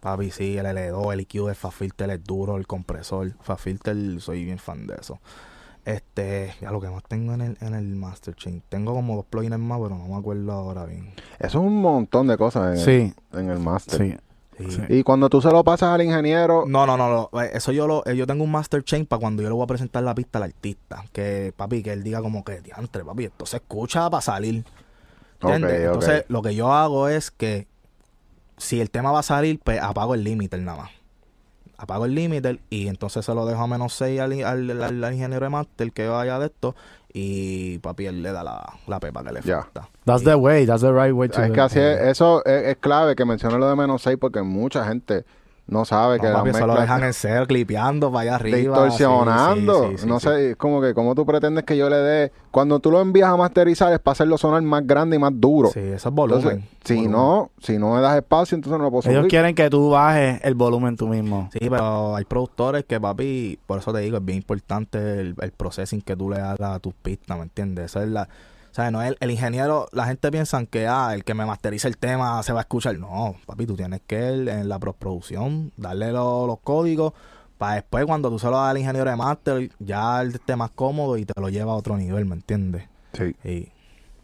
Papi, 0.04 0.30
sí, 0.30 0.58
el 0.58 0.66
L2, 0.66 1.14
el 1.14 1.20
EQ 1.20 1.46
de 1.48 1.54
Fast 1.54 1.78
Filter 1.78 2.10
es 2.10 2.22
duro, 2.22 2.58
el 2.58 2.66
compresor. 2.66 3.32
Fast 3.40 3.62
Filter, 3.62 3.96
soy 4.20 4.44
bien 4.44 4.58
fan 4.58 4.86
de 4.86 4.96
eso. 5.00 5.18
Este, 5.86 6.52
ya 6.60 6.70
lo 6.70 6.78
que 6.78 6.90
más 6.90 7.02
tengo 7.04 7.32
en 7.32 7.40
el, 7.40 7.56
en 7.62 7.72
el 7.72 7.86
Master 7.96 8.34
Chain. 8.34 8.62
Tengo 8.68 8.92
como 8.92 9.16
dos 9.16 9.24
plugins 9.24 9.58
más, 9.58 9.80
pero 9.80 9.96
no 9.96 10.06
me 10.06 10.14
acuerdo 10.16 10.52
ahora 10.52 10.84
bien. 10.84 11.14
Eso 11.38 11.58
es 11.58 11.64
un 11.64 11.80
montón 11.80 12.26
de 12.26 12.36
cosas 12.36 12.78
en, 12.78 12.84
Sí, 12.84 13.14
el, 13.32 13.38
en 13.38 13.50
el 13.50 13.58
master. 13.60 13.98
sí. 13.98 14.16
Sí. 14.68 14.82
Y 14.88 15.02
cuando 15.02 15.28
tú 15.30 15.40
se 15.40 15.50
lo 15.50 15.64
pasas 15.64 15.88
al 15.94 16.02
ingeniero, 16.02 16.64
No, 16.68 16.86
no, 16.86 16.96
no, 16.96 17.28
no, 17.32 17.42
eh, 17.42 17.50
Eso 17.54 17.72
yo 17.72 17.88
lo, 17.88 18.06
eh, 18.06 18.14
yo 18.14 18.24
tengo 18.26 18.44
un 18.44 18.52
master 18.52 18.84
chain 18.84 19.04
para 19.06 19.18
cuando 19.18 19.42
yo 19.42 19.48
le 19.48 19.54
voy 19.54 19.64
a 19.64 19.66
presentar 19.66 20.02
la 20.04 20.14
pista 20.14 20.38
al 20.38 20.44
artista. 20.44 21.02
Que, 21.12 21.52
papi, 21.56 21.82
que 21.82 21.92
él 21.92 22.04
diga 22.04 22.20
como 22.20 22.44
que, 22.44 22.60
diantre, 22.60 23.02
papi, 23.04 23.24
esto 23.24 23.46
se 23.46 23.56
escucha 23.56 24.08
para 24.10 24.20
salir. 24.20 24.64
¿Entiendes? 25.40 25.86
Entonces, 25.86 26.24
lo 26.28 26.40
que 26.42 26.54
yo 26.54 26.72
hago 26.72 27.08
es 27.08 27.30
que 27.32 27.66
si 28.56 28.80
el 28.80 28.90
tema 28.90 29.10
va 29.12 29.20
a 29.20 29.22
salir, 29.24 29.58
pues 29.62 29.80
apago 29.80 30.14
el 30.14 30.24
límite 30.24 30.56
nada 30.58 30.78
más. 30.82 30.90
Apago 31.76 32.04
el 32.04 32.14
límite 32.14 32.60
y 32.70 32.86
entonces 32.88 33.24
se 33.24 33.34
lo 33.34 33.46
dejo 33.46 33.62
a 33.62 33.66
menos 33.66 33.92
6 33.94 34.20
al, 34.20 34.32
al, 34.44 34.70
al- 34.82 35.04
al 35.04 35.12
ingeniero 35.12 35.44
de 35.44 35.50
master 35.50 35.92
que 35.92 36.06
vaya 36.06 36.38
de 36.38 36.46
esto. 36.46 36.74
Y 37.12 37.78
papi, 37.78 38.06
él 38.06 38.22
le 38.22 38.32
da 38.32 38.42
la, 38.42 38.64
la 38.86 39.00
pepa 39.00 39.22
que 39.24 39.32
le 39.32 39.40
Ya. 39.42 39.62
falta. 39.62 39.88
That's 40.04 40.22
Y- 40.22 40.24
the 40.26 40.34
way, 40.36 40.66
that's 40.66 40.82
the 40.82 40.92
right 40.92 41.12
way 41.14 41.28
to 41.28 41.40
es 41.42 41.48
do 41.48 41.54
que 41.54 41.60
it. 41.60 41.64
así 41.66 41.78
es, 41.80 42.00
eso 42.02 42.44
es, 42.44 42.68
es 42.68 42.76
clave 42.78 43.14
que 43.16 43.24
menciones 43.24 43.58
lo 43.58 43.68
de 43.68 43.76
menos 43.76 44.02
6 44.02 44.16
porque 44.20 44.42
mucha 44.42 44.84
gente 44.86 45.24
no 45.66 45.84
sabe 45.86 46.18
que 46.20 46.26
No, 46.26 46.32
las 46.32 46.38
papi, 46.42 46.50
eso 46.50 46.66
lo 46.66 46.74
dejan 46.78 47.04
en 47.04 47.14
cero, 47.14 47.46
clipeando 47.46 48.12
para 48.12 48.20
allá 48.22 48.34
arriba. 48.34 48.58
distorsionando. 48.84 49.84
Sí, 49.84 49.88
sí, 49.92 49.98
sí, 49.98 50.06
no 50.06 50.20
sé, 50.20 50.50
es 50.50 50.56
como 50.56 50.80
que 50.80 50.92
como 50.94 51.14
tú 51.14 51.24
pretendes 51.24 51.64
que 51.64 51.76
yo 51.76 51.88
le 51.88 51.96
dé. 51.96 52.32
Cuando 52.50 52.80
tú 52.80 52.90
lo 52.90 53.00
envías 53.00 53.30
a 53.30 53.36
masterizar 53.36 53.92
es 53.92 53.98
para 53.98 54.12
hacerlo 54.12 54.36
sonar 54.38 54.62
más 54.62 54.86
grande 54.86 55.16
y 55.16 55.18
más 55.18 55.32
duro. 55.34 55.70
Sí, 55.70 55.80
eso 55.80 56.08
es 56.08 56.14
volumen. 56.14 56.42
Entonces, 56.42 56.70
si 56.84 56.94
volumen. 56.94 57.12
no, 57.12 57.50
si 57.60 57.78
no 57.78 57.94
me 57.94 58.00
das 58.00 58.16
espacio, 58.16 58.54
entonces 58.56 58.78
no 58.78 58.84
lo 58.84 58.90
puedo 58.90 59.02
subir. 59.02 59.16
Ellos 59.16 59.28
quieren 59.28 59.54
que 59.54 59.70
tú 59.70 59.90
bajes 59.90 60.40
el 60.44 60.54
volumen 60.54 60.96
tú 60.96 61.08
mismo. 61.08 61.48
Sí, 61.52 61.58
pero 61.70 62.14
hay 62.14 62.24
productores 62.24 62.84
que, 62.84 63.00
papi, 63.00 63.58
por 63.66 63.78
eso 63.78 63.92
te 63.92 64.00
digo, 64.00 64.18
es 64.18 64.24
bien 64.24 64.36
importante 64.38 64.98
el, 65.20 65.34
el 65.40 65.50
processing 65.52 66.02
que 66.02 66.14
tú 66.14 66.28
le 66.30 66.36
hagas 66.36 66.60
a 66.76 66.78
tus 66.78 66.94
pistas, 66.94 67.36
¿me 67.38 67.44
entiendes? 67.44 67.86
Eso 67.86 68.02
es 68.02 68.08
la... 68.08 68.28
O 68.74 68.76
sea, 68.76 68.90
no 68.90 69.00
es 69.02 69.10
el, 69.10 69.16
el 69.20 69.30
ingeniero, 69.30 69.86
la 69.92 70.04
gente 70.06 70.32
piensa 70.32 70.60
que, 70.66 70.88
ah, 70.88 71.12
el 71.14 71.22
que 71.22 71.32
me 71.32 71.46
masteriza 71.46 71.86
el 71.86 71.96
tema 71.96 72.42
se 72.42 72.52
va 72.52 72.58
a 72.58 72.62
escuchar. 72.62 72.98
No, 72.98 73.36
papi, 73.46 73.66
tú 73.66 73.76
tienes 73.76 74.00
que 74.04 74.28
en 74.30 74.68
la 74.68 74.80
postproducción 74.80 75.70
darle 75.76 76.10
lo- 76.10 76.48
los 76.48 76.58
códigos 76.58 77.12
para 77.56 77.76
después 77.76 78.04
cuando 78.04 78.30
tú 78.30 78.40
se 78.40 78.46
lo 78.46 78.56
das 78.56 78.70
al 78.72 78.78
ingeniero 78.78 79.08
de 79.08 79.14
master, 79.14 79.70
ya 79.78 80.20
él 80.22 80.34
esté 80.34 80.56
más 80.56 80.70
cómodo 80.72 81.16
y 81.16 81.24
te 81.24 81.40
lo 81.40 81.50
lleva 81.50 81.70
a 81.70 81.76
otro 81.76 81.96
nivel, 81.96 82.24
¿me 82.26 82.34
entiendes? 82.34 82.82
Sí, 83.12 83.36
Y, 83.44 83.68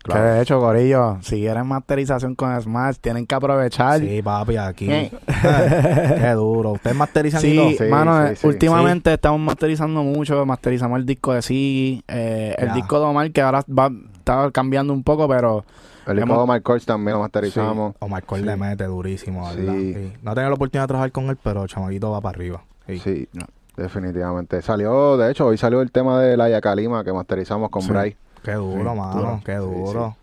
Que 0.02 0.18
de 0.18 0.42
hecho, 0.42 0.58
Corillo, 0.58 1.18
si 1.22 1.36
quieren 1.36 1.68
masterización 1.68 2.34
con 2.34 2.60
Smash, 2.60 2.96
tienen 3.00 3.26
que 3.26 3.34
aprovechar. 3.36 4.00
sí, 4.00 4.20
papi, 4.20 4.56
aquí. 4.56 4.90
Eh. 4.90 5.12
Qué 6.20 6.30
duro. 6.34 6.72
¿Ustedes 6.72 6.96
masterizan 6.96 7.40
y 7.44 7.50
Sí, 7.50 7.56
todo? 7.56 7.70
Sí, 7.70 7.84
mano, 7.84 8.26
sí, 8.26 8.32
eh, 8.32 8.36
sí. 8.36 8.46
últimamente 8.48 9.12
estamos 9.12 9.38
masterizando 9.40 10.02
mucho, 10.02 10.44
masterizamos 10.44 10.98
el 10.98 11.06
disco 11.06 11.34
de 11.34 11.42
sí, 11.42 12.02
eh, 12.08 12.54
el 12.58 12.72
disco 12.72 12.98
de 12.98 13.04
Omar 13.06 13.30
que 13.30 13.42
ahora 13.42 13.62
va 13.70 13.90
está 14.30 14.50
cambiando 14.52 14.92
un 14.92 15.02
poco, 15.02 15.28
pero 15.28 15.64
el 16.06 16.18
Hemos- 16.18 16.48
de 16.48 16.60
Kors 16.62 16.86
también 16.86 17.14
lo 17.16 17.20
masterizamos. 17.20 17.94
O 17.98 18.08
Marcol 18.08 18.40
Sí. 18.40 18.44
le 18.46 18.56
mete 18.56 18.84
durísimo, 18.84 19.44
¿verdad? 19.54 19.74
Sí. 19.74 19.94
Sí. 19.94 20.12
No 20.22 20.32
he 20.32 20.34
tenido 20.34 20.50
la 20.50 20.54
oportunidad 20.54 20.84
de 20.84 20.88
trabajar 20.88 21.12
con 21.12 21.24
él, 21.26 21.38
pero 21.42 21.66
chamaquito 21.66 22.10
va 22.10 22.20
para 22.20 22.36
arriba. 22.36 22.62
Sí. 22.86 22.98
Sí, 22.98 23.28
definitivamente. 23.76 24.62
Salió, 24.62 25.16
de 25.16 25.30
hecho, 25.30 25.46
hoy 25.46 25.56
salió 25.58 25.80
el 25.80 25.90
tema 25.90 26.20
de 26.20 26.36
Laia 26.36 26.60
Kalima 26.60 27.04
que 27.04 27.12
masterizamos 27.12 27.70
con 27.70 27.82
Sí. 27.82 27.90
Bryce. 27.90 28.16
Qué 28.42 28.52
duro, 28.54 28.92
Sí, 28.92 28.98
mano, 28.98 29.14
duro. 29.14 29.40
qué 29.44 29.52
Sí, 29.52 29.58
duro. 29.58 30.16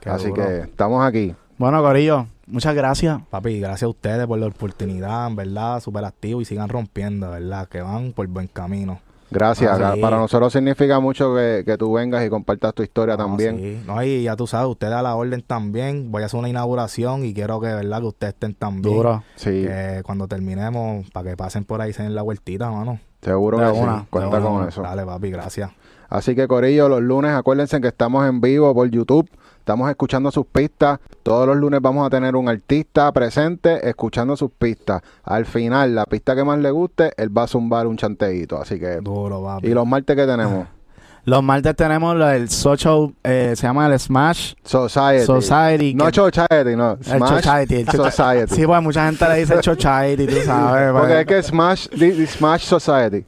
Qué 0.00 0.10
Así 0.10 0.28
duro. 0.28 0.44
que 0.46 0.58
estamos 0.60 1.04
aquí. 1.04 1.34
bueno, 1.58 1.82
Corillo, 1.82 2.26
muchas 2.46 2.74
gracias. 2.74 3.20
Papi, 3.30 3.58
gracias 3.60 3.82
a 3.84 3.88
ustedes 3.88 4.26
por 4.26 4.38
la 4.38 4.46
oportunidad, 4.46 5.26
en 5.26 5.36
verdad, 5.36 5.80
súper 5.80 6.04
activo 6.04 6.40
y 6.40 6.44
sigan 6.44 6.68
rompiendo, 6.68 7.30
¿verdad? 7.30 7.68
Que 7.68 7.80
van 7.80 8.12
por 8.12 8.26
buen 8.28 8.46
camino. 8.46 9.00
Gracias. 9.30 9.80
Ah, 9.80 9.92
sí. 9.94 10.00
Para 10.00 10.18
nosotros 10.18 10.52
significa 10.52 11.00
mucho 11.00 11.34
que, 11.34 11.62
que 11.66 11.76
tú 11.76 11.92
vengas 11.92 12.24
y 12.24 12.30
compartas 12.30 12.74
tu 12.74 12.82
historia 12.82 13.16
también. 13.16 13.56
sí. 13.58 13.82
No, 13.86 14.02
y 14.02 14.22
ya 14.22 14.36
tú 14.36 14.46
sabes, 14.46 14.68
ustedes 14.68 14.92
a 14.94 15.02
la 15.02 15.16
orden 15.16 15.42
también. 15.42 16.12
Voy 16.12 16.22
a 16.22 16.26
hacer 16.26 16.38
una 16.38 16.48
inauguración 16.48 17.24
y 17.24 17.34
quiero 17.34 17.60
que, 17.60 17.66
¿verdad? 17.68 18.00
Que 18.00 18.06
ustedes 18.06 18.34
estén 18.34 18.54
también. 18.54 18.94
Duro. 18.94 19.22
Sí, 19.34 19.50
Que 19.50 20.02
cuando 20.04 20.28
terminemos, 20.28 21.10
para 21.10 21.30
que 21.30 21.36
pasen 21.36 21.64
por 21.64 21.80
ahí, 21.80 21.92
se 21.92 22.02
den 22.04 22.14
la 22.14 22.22
vueltita, 22.22 22.70
mano. 22.70 23.00
seguro 23.20 23.58
De 23.58 23.64
que 23.66 23.78
una, 23.78 23.94
sí. 23.94 24.00
de 24.04 24.06
Cuenta 24.10 24.38
una. 24.38 24.46
con 24.48 24.68
eso. 24.68 24.82
Dale, 24.82 25.04
papi, 25.04 25.30
gracias. 25.30 25.70
Así 26.08 26.36
que 26.36 26.46
Corillo, 26.46 26.88
los 26.88 27.02
lunes 27.02 27.32
acuérdense 27.32 27.80
que 27.80 27.88
estamos 27.88 28.28
en 28.28 28.40
vivo 28.40 28.72
por 28.74 28.88
YouTube, 28.88 29.28
estamos 29.66 29.90
escuchando 29.90 30.30
sus 30.30 30.46
pistas, 30.46 31.00
todos 31.24 31.44
los 31.44 31.56
lunes 31.56 31.80
vamos 31.82 32.06
a 32.06 32.08
tener 32.08 32.36
un 32.36 32.48
artista 32.48 33.10
presente 33.10 33.88
escuchando 33.88 34.36
sus 34.36 34.52
pistas. 34.52 35.02
Al 35.24 35.44
final, 35.44 35.92
la 35.92 36.04
pista 36.04 36.36
que 36.36 36.44
más 36.44 36.60
le 36.60 36.70
guste, 36.70 37.10
él 37.16 37.36
va 37.36 37.42
a 37.42 37.46
zumbar 37.48 37.88
un 37.88 37.96
chanteíto, 37.96 38.60
así 38.60 38.78
que... 38.78 39.00
Duro, 39.00 39.42
papi. 39.42 39.66
Y 39.66 39.74
los 39.74 39.84
martes 39.84 40.14
que 40.14 40.24
tenemos, 40.24 40.68
Los 41.24 41.42
martes 41.42 41.74
tenemos 41.74 42.14
el 42.30 42.48
social, 42.48 43.12
eh, 43.24 43.54
se 43.56 43.66
llama 43.66 43.88
el 43.88 43.98
Smash 43.98 44.54
Society. 44.62 45.26
Society. 45.26 45.94
No 45.94 46.12
Society, 46.12 46.76
no. 46.76 46.92
el 46.92 47.04
Smash 47.04 47.42
Society. 47.42 47.74
el 47.74 47.90
Society. 47.90 48.54
Sí, 48.54 48.66
pues 48.66 48.82
mucha 48.84 49.06
gente 49.06 49.28
le 49.28 49.34
dice 49.38 49.60
Society, 49.60 50.26
tú 50.28 50.36
sabes. 50.44 50.92
Porque 51.00 51.08
pues. 51.08 51.18
es 51.18 51.26
que 51.26 51.42
Smash, 51.42 51.88
Smash 52.28 52.62
Society. 52.66 53.26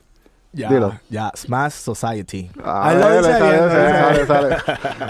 Ya, 0.52 0.70
Dilo. 0.70 0.94
ya, 1.10 1.30
Smash 1.36 1.72
Society. 1.72 2.50
Ah, 2.64 2.90
sale, 2.98 3.22
sale, 3.22 3.58
sale, 3.58 4.26
sale. 4.26 4.56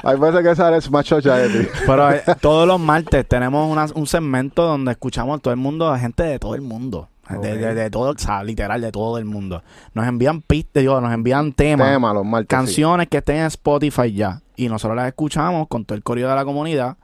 Hay 0.02 0.16
veces 0.20 0.43
que 0.43 0.56
sale 0.56 0.81
Smash 0.81 1.06
Society. 1.09 1.69
Pero 1.86 2.10
eh, 2.12 2.23
todos 2.40 2.66
los 2.66 2.81
martes 2.81 3.27
tenemos 3.28 3.70
una- 3.70 3.86
un 3.94 4.06
segmento 4.06 4.62
donde 4.65 4.90
escuchamos 4.93 5.39
a 5.39 5.40
todo 5.43 5.52
el 5.55 5.60
mundo, 5.60 5.89
a 5.89 5.98
gente 5.98 6.24
de 6.24 6.39
todo 6.39 6.55
el 6.55 6.62
mundo. 6.62 7.09
De, 7.43 7.59
de- 7.59 7.74
de 7.74 7.90
todo, 7.90 8.10
o 8.12 8.19
sea, 8.19 8.43
literal, 8.43 8.81
de 8.81 8.90
todo 8.90 9.19
el 9.19 9.27
mundo. 9.27 9.62
Nos 9.93 10.06
envían 10.09 10.40
pistas, 10.40 10.81
digo, 10.81 10.98
nos 11.01 11.12
envían 11.12 11.52
temas, 11.52 11.93
Tema, 11.93 12.12
los 12.15 12.24
martes. 12.24 12.47
sí. 12.47 12.56
canciones 12.56 13.06
que 13.09 13.19
estén 13.19 13.36
en 13.36 13.44
Spotify 13.47 14.12
ya. 14.12 14.40
Y 14.56 14.69
nosotros 14.69 14.97
las 14.97 15.06
escuchamos 15.09 15.69
con 15.69 15.85
todo 15.85 15.94
el 15.94 16.02
correo 16.02 16.28
de 16.28 16.35
la 16.35 16.44
comunidad. 16.47 16.97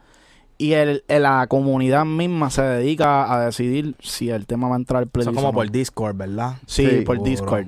Y 0.57 0.73
el, 0.73 1.05
el- 1.09 1.23
la 1.25 1.47
comunidad 1.47 2.05
misma 2.07 2.49
se 2.49 2.63
dedica 2.63 3.33
a 3.33 3.45
decidir 3.45 3.97
si 4.01 4.31
el 4.31 4.47
tema 4.47 4.67
va 4.69 4.77
a 4.77 4.79
entrar 4.79 5.03
al 5.03 5.09
playlist. 5.09 5.35
como 5.35 5.49
o 5.49 5.53
no. 5.53 5.55
por 5.57 5.71
Discord, 5.71 6.17
¿verdad? 6.17 6.55
Sí, 6.67 6.89
Sí. 6.89 7.01
por. 7.05 7.23
Discord. 7.23 7.67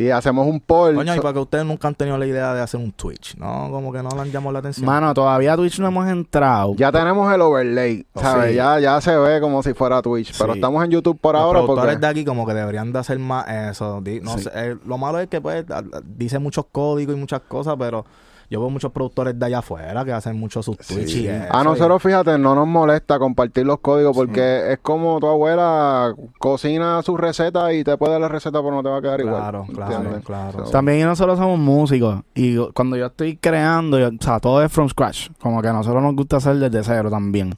Y 0.00 0.10
hacemos 0.10 0.46
un 0.46 0.60
poll. 0.60 0.94
Coño, 0.94 1.14
y 1.14 1.20
para 1.20 1.32
que 1.34 1.38
ustedes 1.40 1.64
nunca 1.64 1.88
han 1.88 1.94
tenido 1.94 2.16
la 2.18 2.26
idea 2.26 2.54
de 2.54 2.60
hacer 2.62 2.80
un 2.80 2.92
Twitch, 2.92 3.36
¿no? 3.36 3.68
Como 3.70 3.92
que 3.92 4.02
no 4.02 4.08
le 4.14 4.20
han 4.20 4.30
llamado 4.30 4.52
la 4.52 4.58
atención. 4.60 4.86
Mano, 4.86 5.12
todavía 5.14 5.56
Twitch 5.56 5.78
no 5.78 5.88
hemos 5.88 6.08
entrado. 6.08 6.74
Ya 6.76 6.90
tenemos 6.90 7.32
el 7.34 7.40
overlay, 7.40 8.06
Oh, 8.14 8.20
¿sabes? 8.20 8.50
sí. 8.50 8.56
Ya, 8.56 8.78
ya 8.80 9.00
se 9.00 9.16
ve 9.16 9.40
como 9.40 9.62
si 9.62 9.74
fuera 9.74 10.00
Twitch, 10.02 10.36
pero 10.38 10.52
Sí. 10.54 10.58
estamos 10.58 10.84
en 10.84 10.90
YouTube 10.90 11.18
por 11.20 11.34
Los 11.34 11.42
ahora 11.42 11.60
productores 11.60 11.94
porque... 11.94 12.06
de 12.06 12.10
aquí 12.10 12.24
como 12.24 12.46
que 12.46 12.54
deberían 12.54 12.92
de 12.92 12.98
hacer 12.98 13.18
más 13.18 13.46
eso. 13.48 14.00
no 14.22 14.36
Sí. 14.38 14.44
sé, 14.44 14.50
eh, 14.54 14.76
lo 14.86 14.98
malo 14.98 15.18
es 15.20 15.28
que 15.28 15.40
pues 15.40 15.64
a- 15.70 15.78
a- 15.78 15.82
dice 16.04 16.38
muchos 16.38 16.66
códigos 16.72 17.14
y 17.16 17.18
muchas 17.18 17.40
cosas, 17.42 17.76
pero 17.78 18.04
yo 18.50 18.60
veo 18.60 18.68
muchos 18.68 18.90
productores 18.92 19.38
de 19.38 19.46
allá 19.46 19.60
afuera 19.60 20.04
que 20.04 20.12
hacen 20.12 20.38
mucho 20.38 20.62
sus 20.62 20.76
Twitch 20.76 21.08
Sí. 21.08 21.22
y 21.22 21.28
eso, 21.28 21.46
A 21.56 21.60
y- 21.60 21.64
nosotros, 21.64 22.02
fíjate, 22.02 22.36
no 22.36 22.54
nos 22.54 22.66
molesta 22.66 23.18
compartir 23.18 23.64
los 23.64 23.78
códigos 23.78 24.16
porque 24.16 24.72
es 24.72 24.78
como 24.80 25.20
tu 25.20 25.28
abuela 25.28 26.12
cocina 26.38 27.00
su 27.02 27.16
receta 27.16 27.72
y 27.72 27.84
te 27.84 27.96
puede 27.96 28.12
dar 28.12 28.20
la 28.22 28.28
receta, 28.28 28.60
pero 28.60 28.72
no 28.72 28.82
te 28.82 28.88
va 28.88 28.98
a 28.98 29.00
quedar 29.02 29.20
igual. 29.20 29.40
Claro, 29.40 29.66
claro, 29.72 29.94
¿entiendes? 29.94 30.24
claro. 30.24 30.66
So- 30.66 30.72
También 30.72 31.06
nosotros 31.06 31.38
somos 31.38 31.58
músicos 31.58 32.22
y 32.34 32.54
yo- 32.54 32.70
cuando 32.74 32.96
yo 32.96 33.06
estoy 33.06 33.36
creando, 33.36 33.98
yo- 33.98 34.08
o 34.08 34.22
sea, 34.24 34.40
todo 34.40 34.62
es 34.64 34.72
from 34.72 34.88
scratch, 34.88 35.28
como 35.40 35.62
que 35.62 35.68
a 35.68 35.72
nosotros 35.72 36.02
nos 36.02 36.16
gusta 36.16 36.38
hacer 36.38 36.56
desde 36.56 36.82
cero 36.82 37.08
también. 37.10 37.54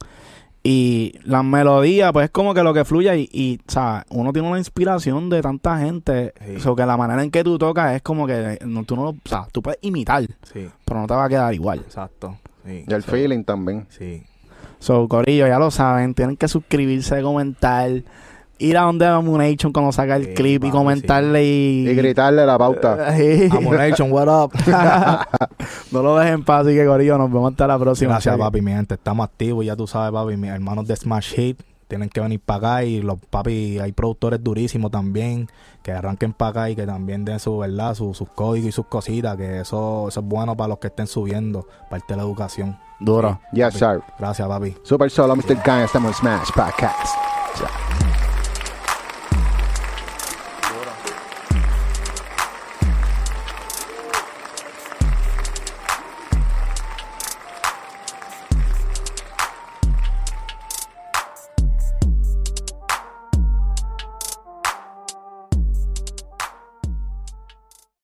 Y 0.64 1.18
la 1.24 1.42
melodía, 1.42 2.12
pues 2.12 2.26
es 2.26 2.30
como 2.30 2.54
que 2.54 2.62
lo 2.62 2.72
que 2.72 2.84
fluye 2.84 3.18
y, 3.18 3.28
y 3.32 3.60
o 3.66 3.70
sea, 3.72 4.06
uno 4.10 4.32
tiene 4.32 4.46
una 4.48 4.58
inspiración 4.58 5.28
de 5.28 5.42
tanta 5.42 5.78
gente, 5.78 6.32
Sí. 6.46 6.60
so 6.60 6.76
que 6.76 6.86
la 6.86 6.96
manera 6.96 7.22
en 7.24 7.32
que 7.32 7.42
tú 7.42 7.58
tocas 7.58 7.96
es 7.96 8.02
como 8.02 8.26
que 8.28 8.58
no, 8.64 8.84
tú 8.84 8.94
no, 8.94 9.08
o 9.08 9.16
sea, 9.24 9.48
tú 9.50 9.60
puedes 9.60 9.80
imitar, 9.82 10.22
Sí, 10.52 10.68
pero 10.84 11.00
no 11.00 11.06
te 11.08 11.14
va 11.14 11.24
a 11.24 11.28
quedar 11.28 11.52
igual. 11.52 11.80
exacto. 11.80 12.36
Sí, 12.64 12.84
Y 12.86 12.92
el 12.94 13.02
sí, 13.02 13.10
feeling 13.10 13.42
también. 13.42 13.86
Sí. 13.90 14.22
So, 14.78 15.08
Corillo, 15.08 15.48
ya 15.48 15.58
lo 15.58 15.70
saben, 15.72 16.14
tienen 16.14 16.36
que 16.36 16.46
suscribirse, 16.46 17.20
comentar, 17.22 17.90
ir 18.62 18.76
a 18.78 18.82
donde 18.82 19.06
Amunation 19.06 19.72
cuando 19.72 19.92
saca 19.92 20.16
el 20.16 20.26
Sí, 20.26 20.34
clip 20.34 20.64
y 20.64 20.70
comentarle 20.70 21.44
y... 21.44 21.88
Y 21.88 21.94
gritarle 21.94 22.44
la 22.46 22.56
pauta. 22.58 23.12
Sí. 23.16 23.48
Amunation, 23.50 24.10
what 24.12 24.28
up? 24.44 24.52
no 25.90 26.02
lo 26.02 26.16
dejen 26.16 26.34
en 26.34 26.44
paz, 26.44 26.66
así 26.66 26.74
que 26.76 26.86
Corillo, 26.86 27.18
nos 27.18 27.30
vemos 27.32 27.50
hasta 27.52 27.66
la 27.66 27.78
próxima. 27.78 28.12
Gracias, 28.12 28.36
papi, 28.38 28.60
mi 28.62 28.72
gente. 28.72 28.94
Estamos 28.94 29.24
activos, 29.24 29.64
ya 29.64 29.76
tú 29.76 29.86
sabes, 29.86 30.12
papi. 30.12 30.36
Mis 30.36 30.50
hermanos 30.50 30.86
de 30.86 30.96
Smash 30.96 31.34
Hit 31.34 31.60
tienen 31.88 32.08
que 32.08 32.20
venir 32.22 32.40
para 32.40 32.56
acá 32.78 32.84
y 32.84 33.02
los 33.02 33.18
papi, 33.28 33.78
hay 33.78 33.92
productores 33.92 34.42
durísimos 34.42 34.90
también 34.90 35.46
que 35.82 35.92
arranquen 35.92 36.32
para 36.32 36.50
acá 36.50 36.70
y 36.70 36.76
que 36.76 36.86
también 36.86 37.24
den 37.24 37.38
su 37.38 37.58
verdad, 37.58 37.94
su- 37.94 38.14
sus 38.14 38.30
códigos 38.30 38.68
y 38.68 38.72
sus 38.72 38.86
cositas, 38.86 39.36
que 39.36 39.60
eso, 39.60 40.08
eso 40.08 40.20
es 40.20 40.26
bueno 40.26 40.56
para 40.56 40.68
los 40.68 40.78
que 40.78 40.86
estén 40.86 41.06
subiendo, 41.06 41.66
parte 41.90 42.14
de 42.14 42.16
la 42.16 42.22
educación. 42.22 42.78
Duro. 42.98 43.40
Yes, 43.52 43.74
sir. 43.74 44.00
Gracias, 44.18 44.48
papi. 44.48 44.74
Super 44.84 45.10
solo, 45.10 45.36
Mr. 45.36 45.60
Khan, 45.62 45.82
estamos 45.82 46.12
en 46.12 46.14
Smash 46.14 46.48
Podcast. 46.54 47.14
Chao. 47.58 48.11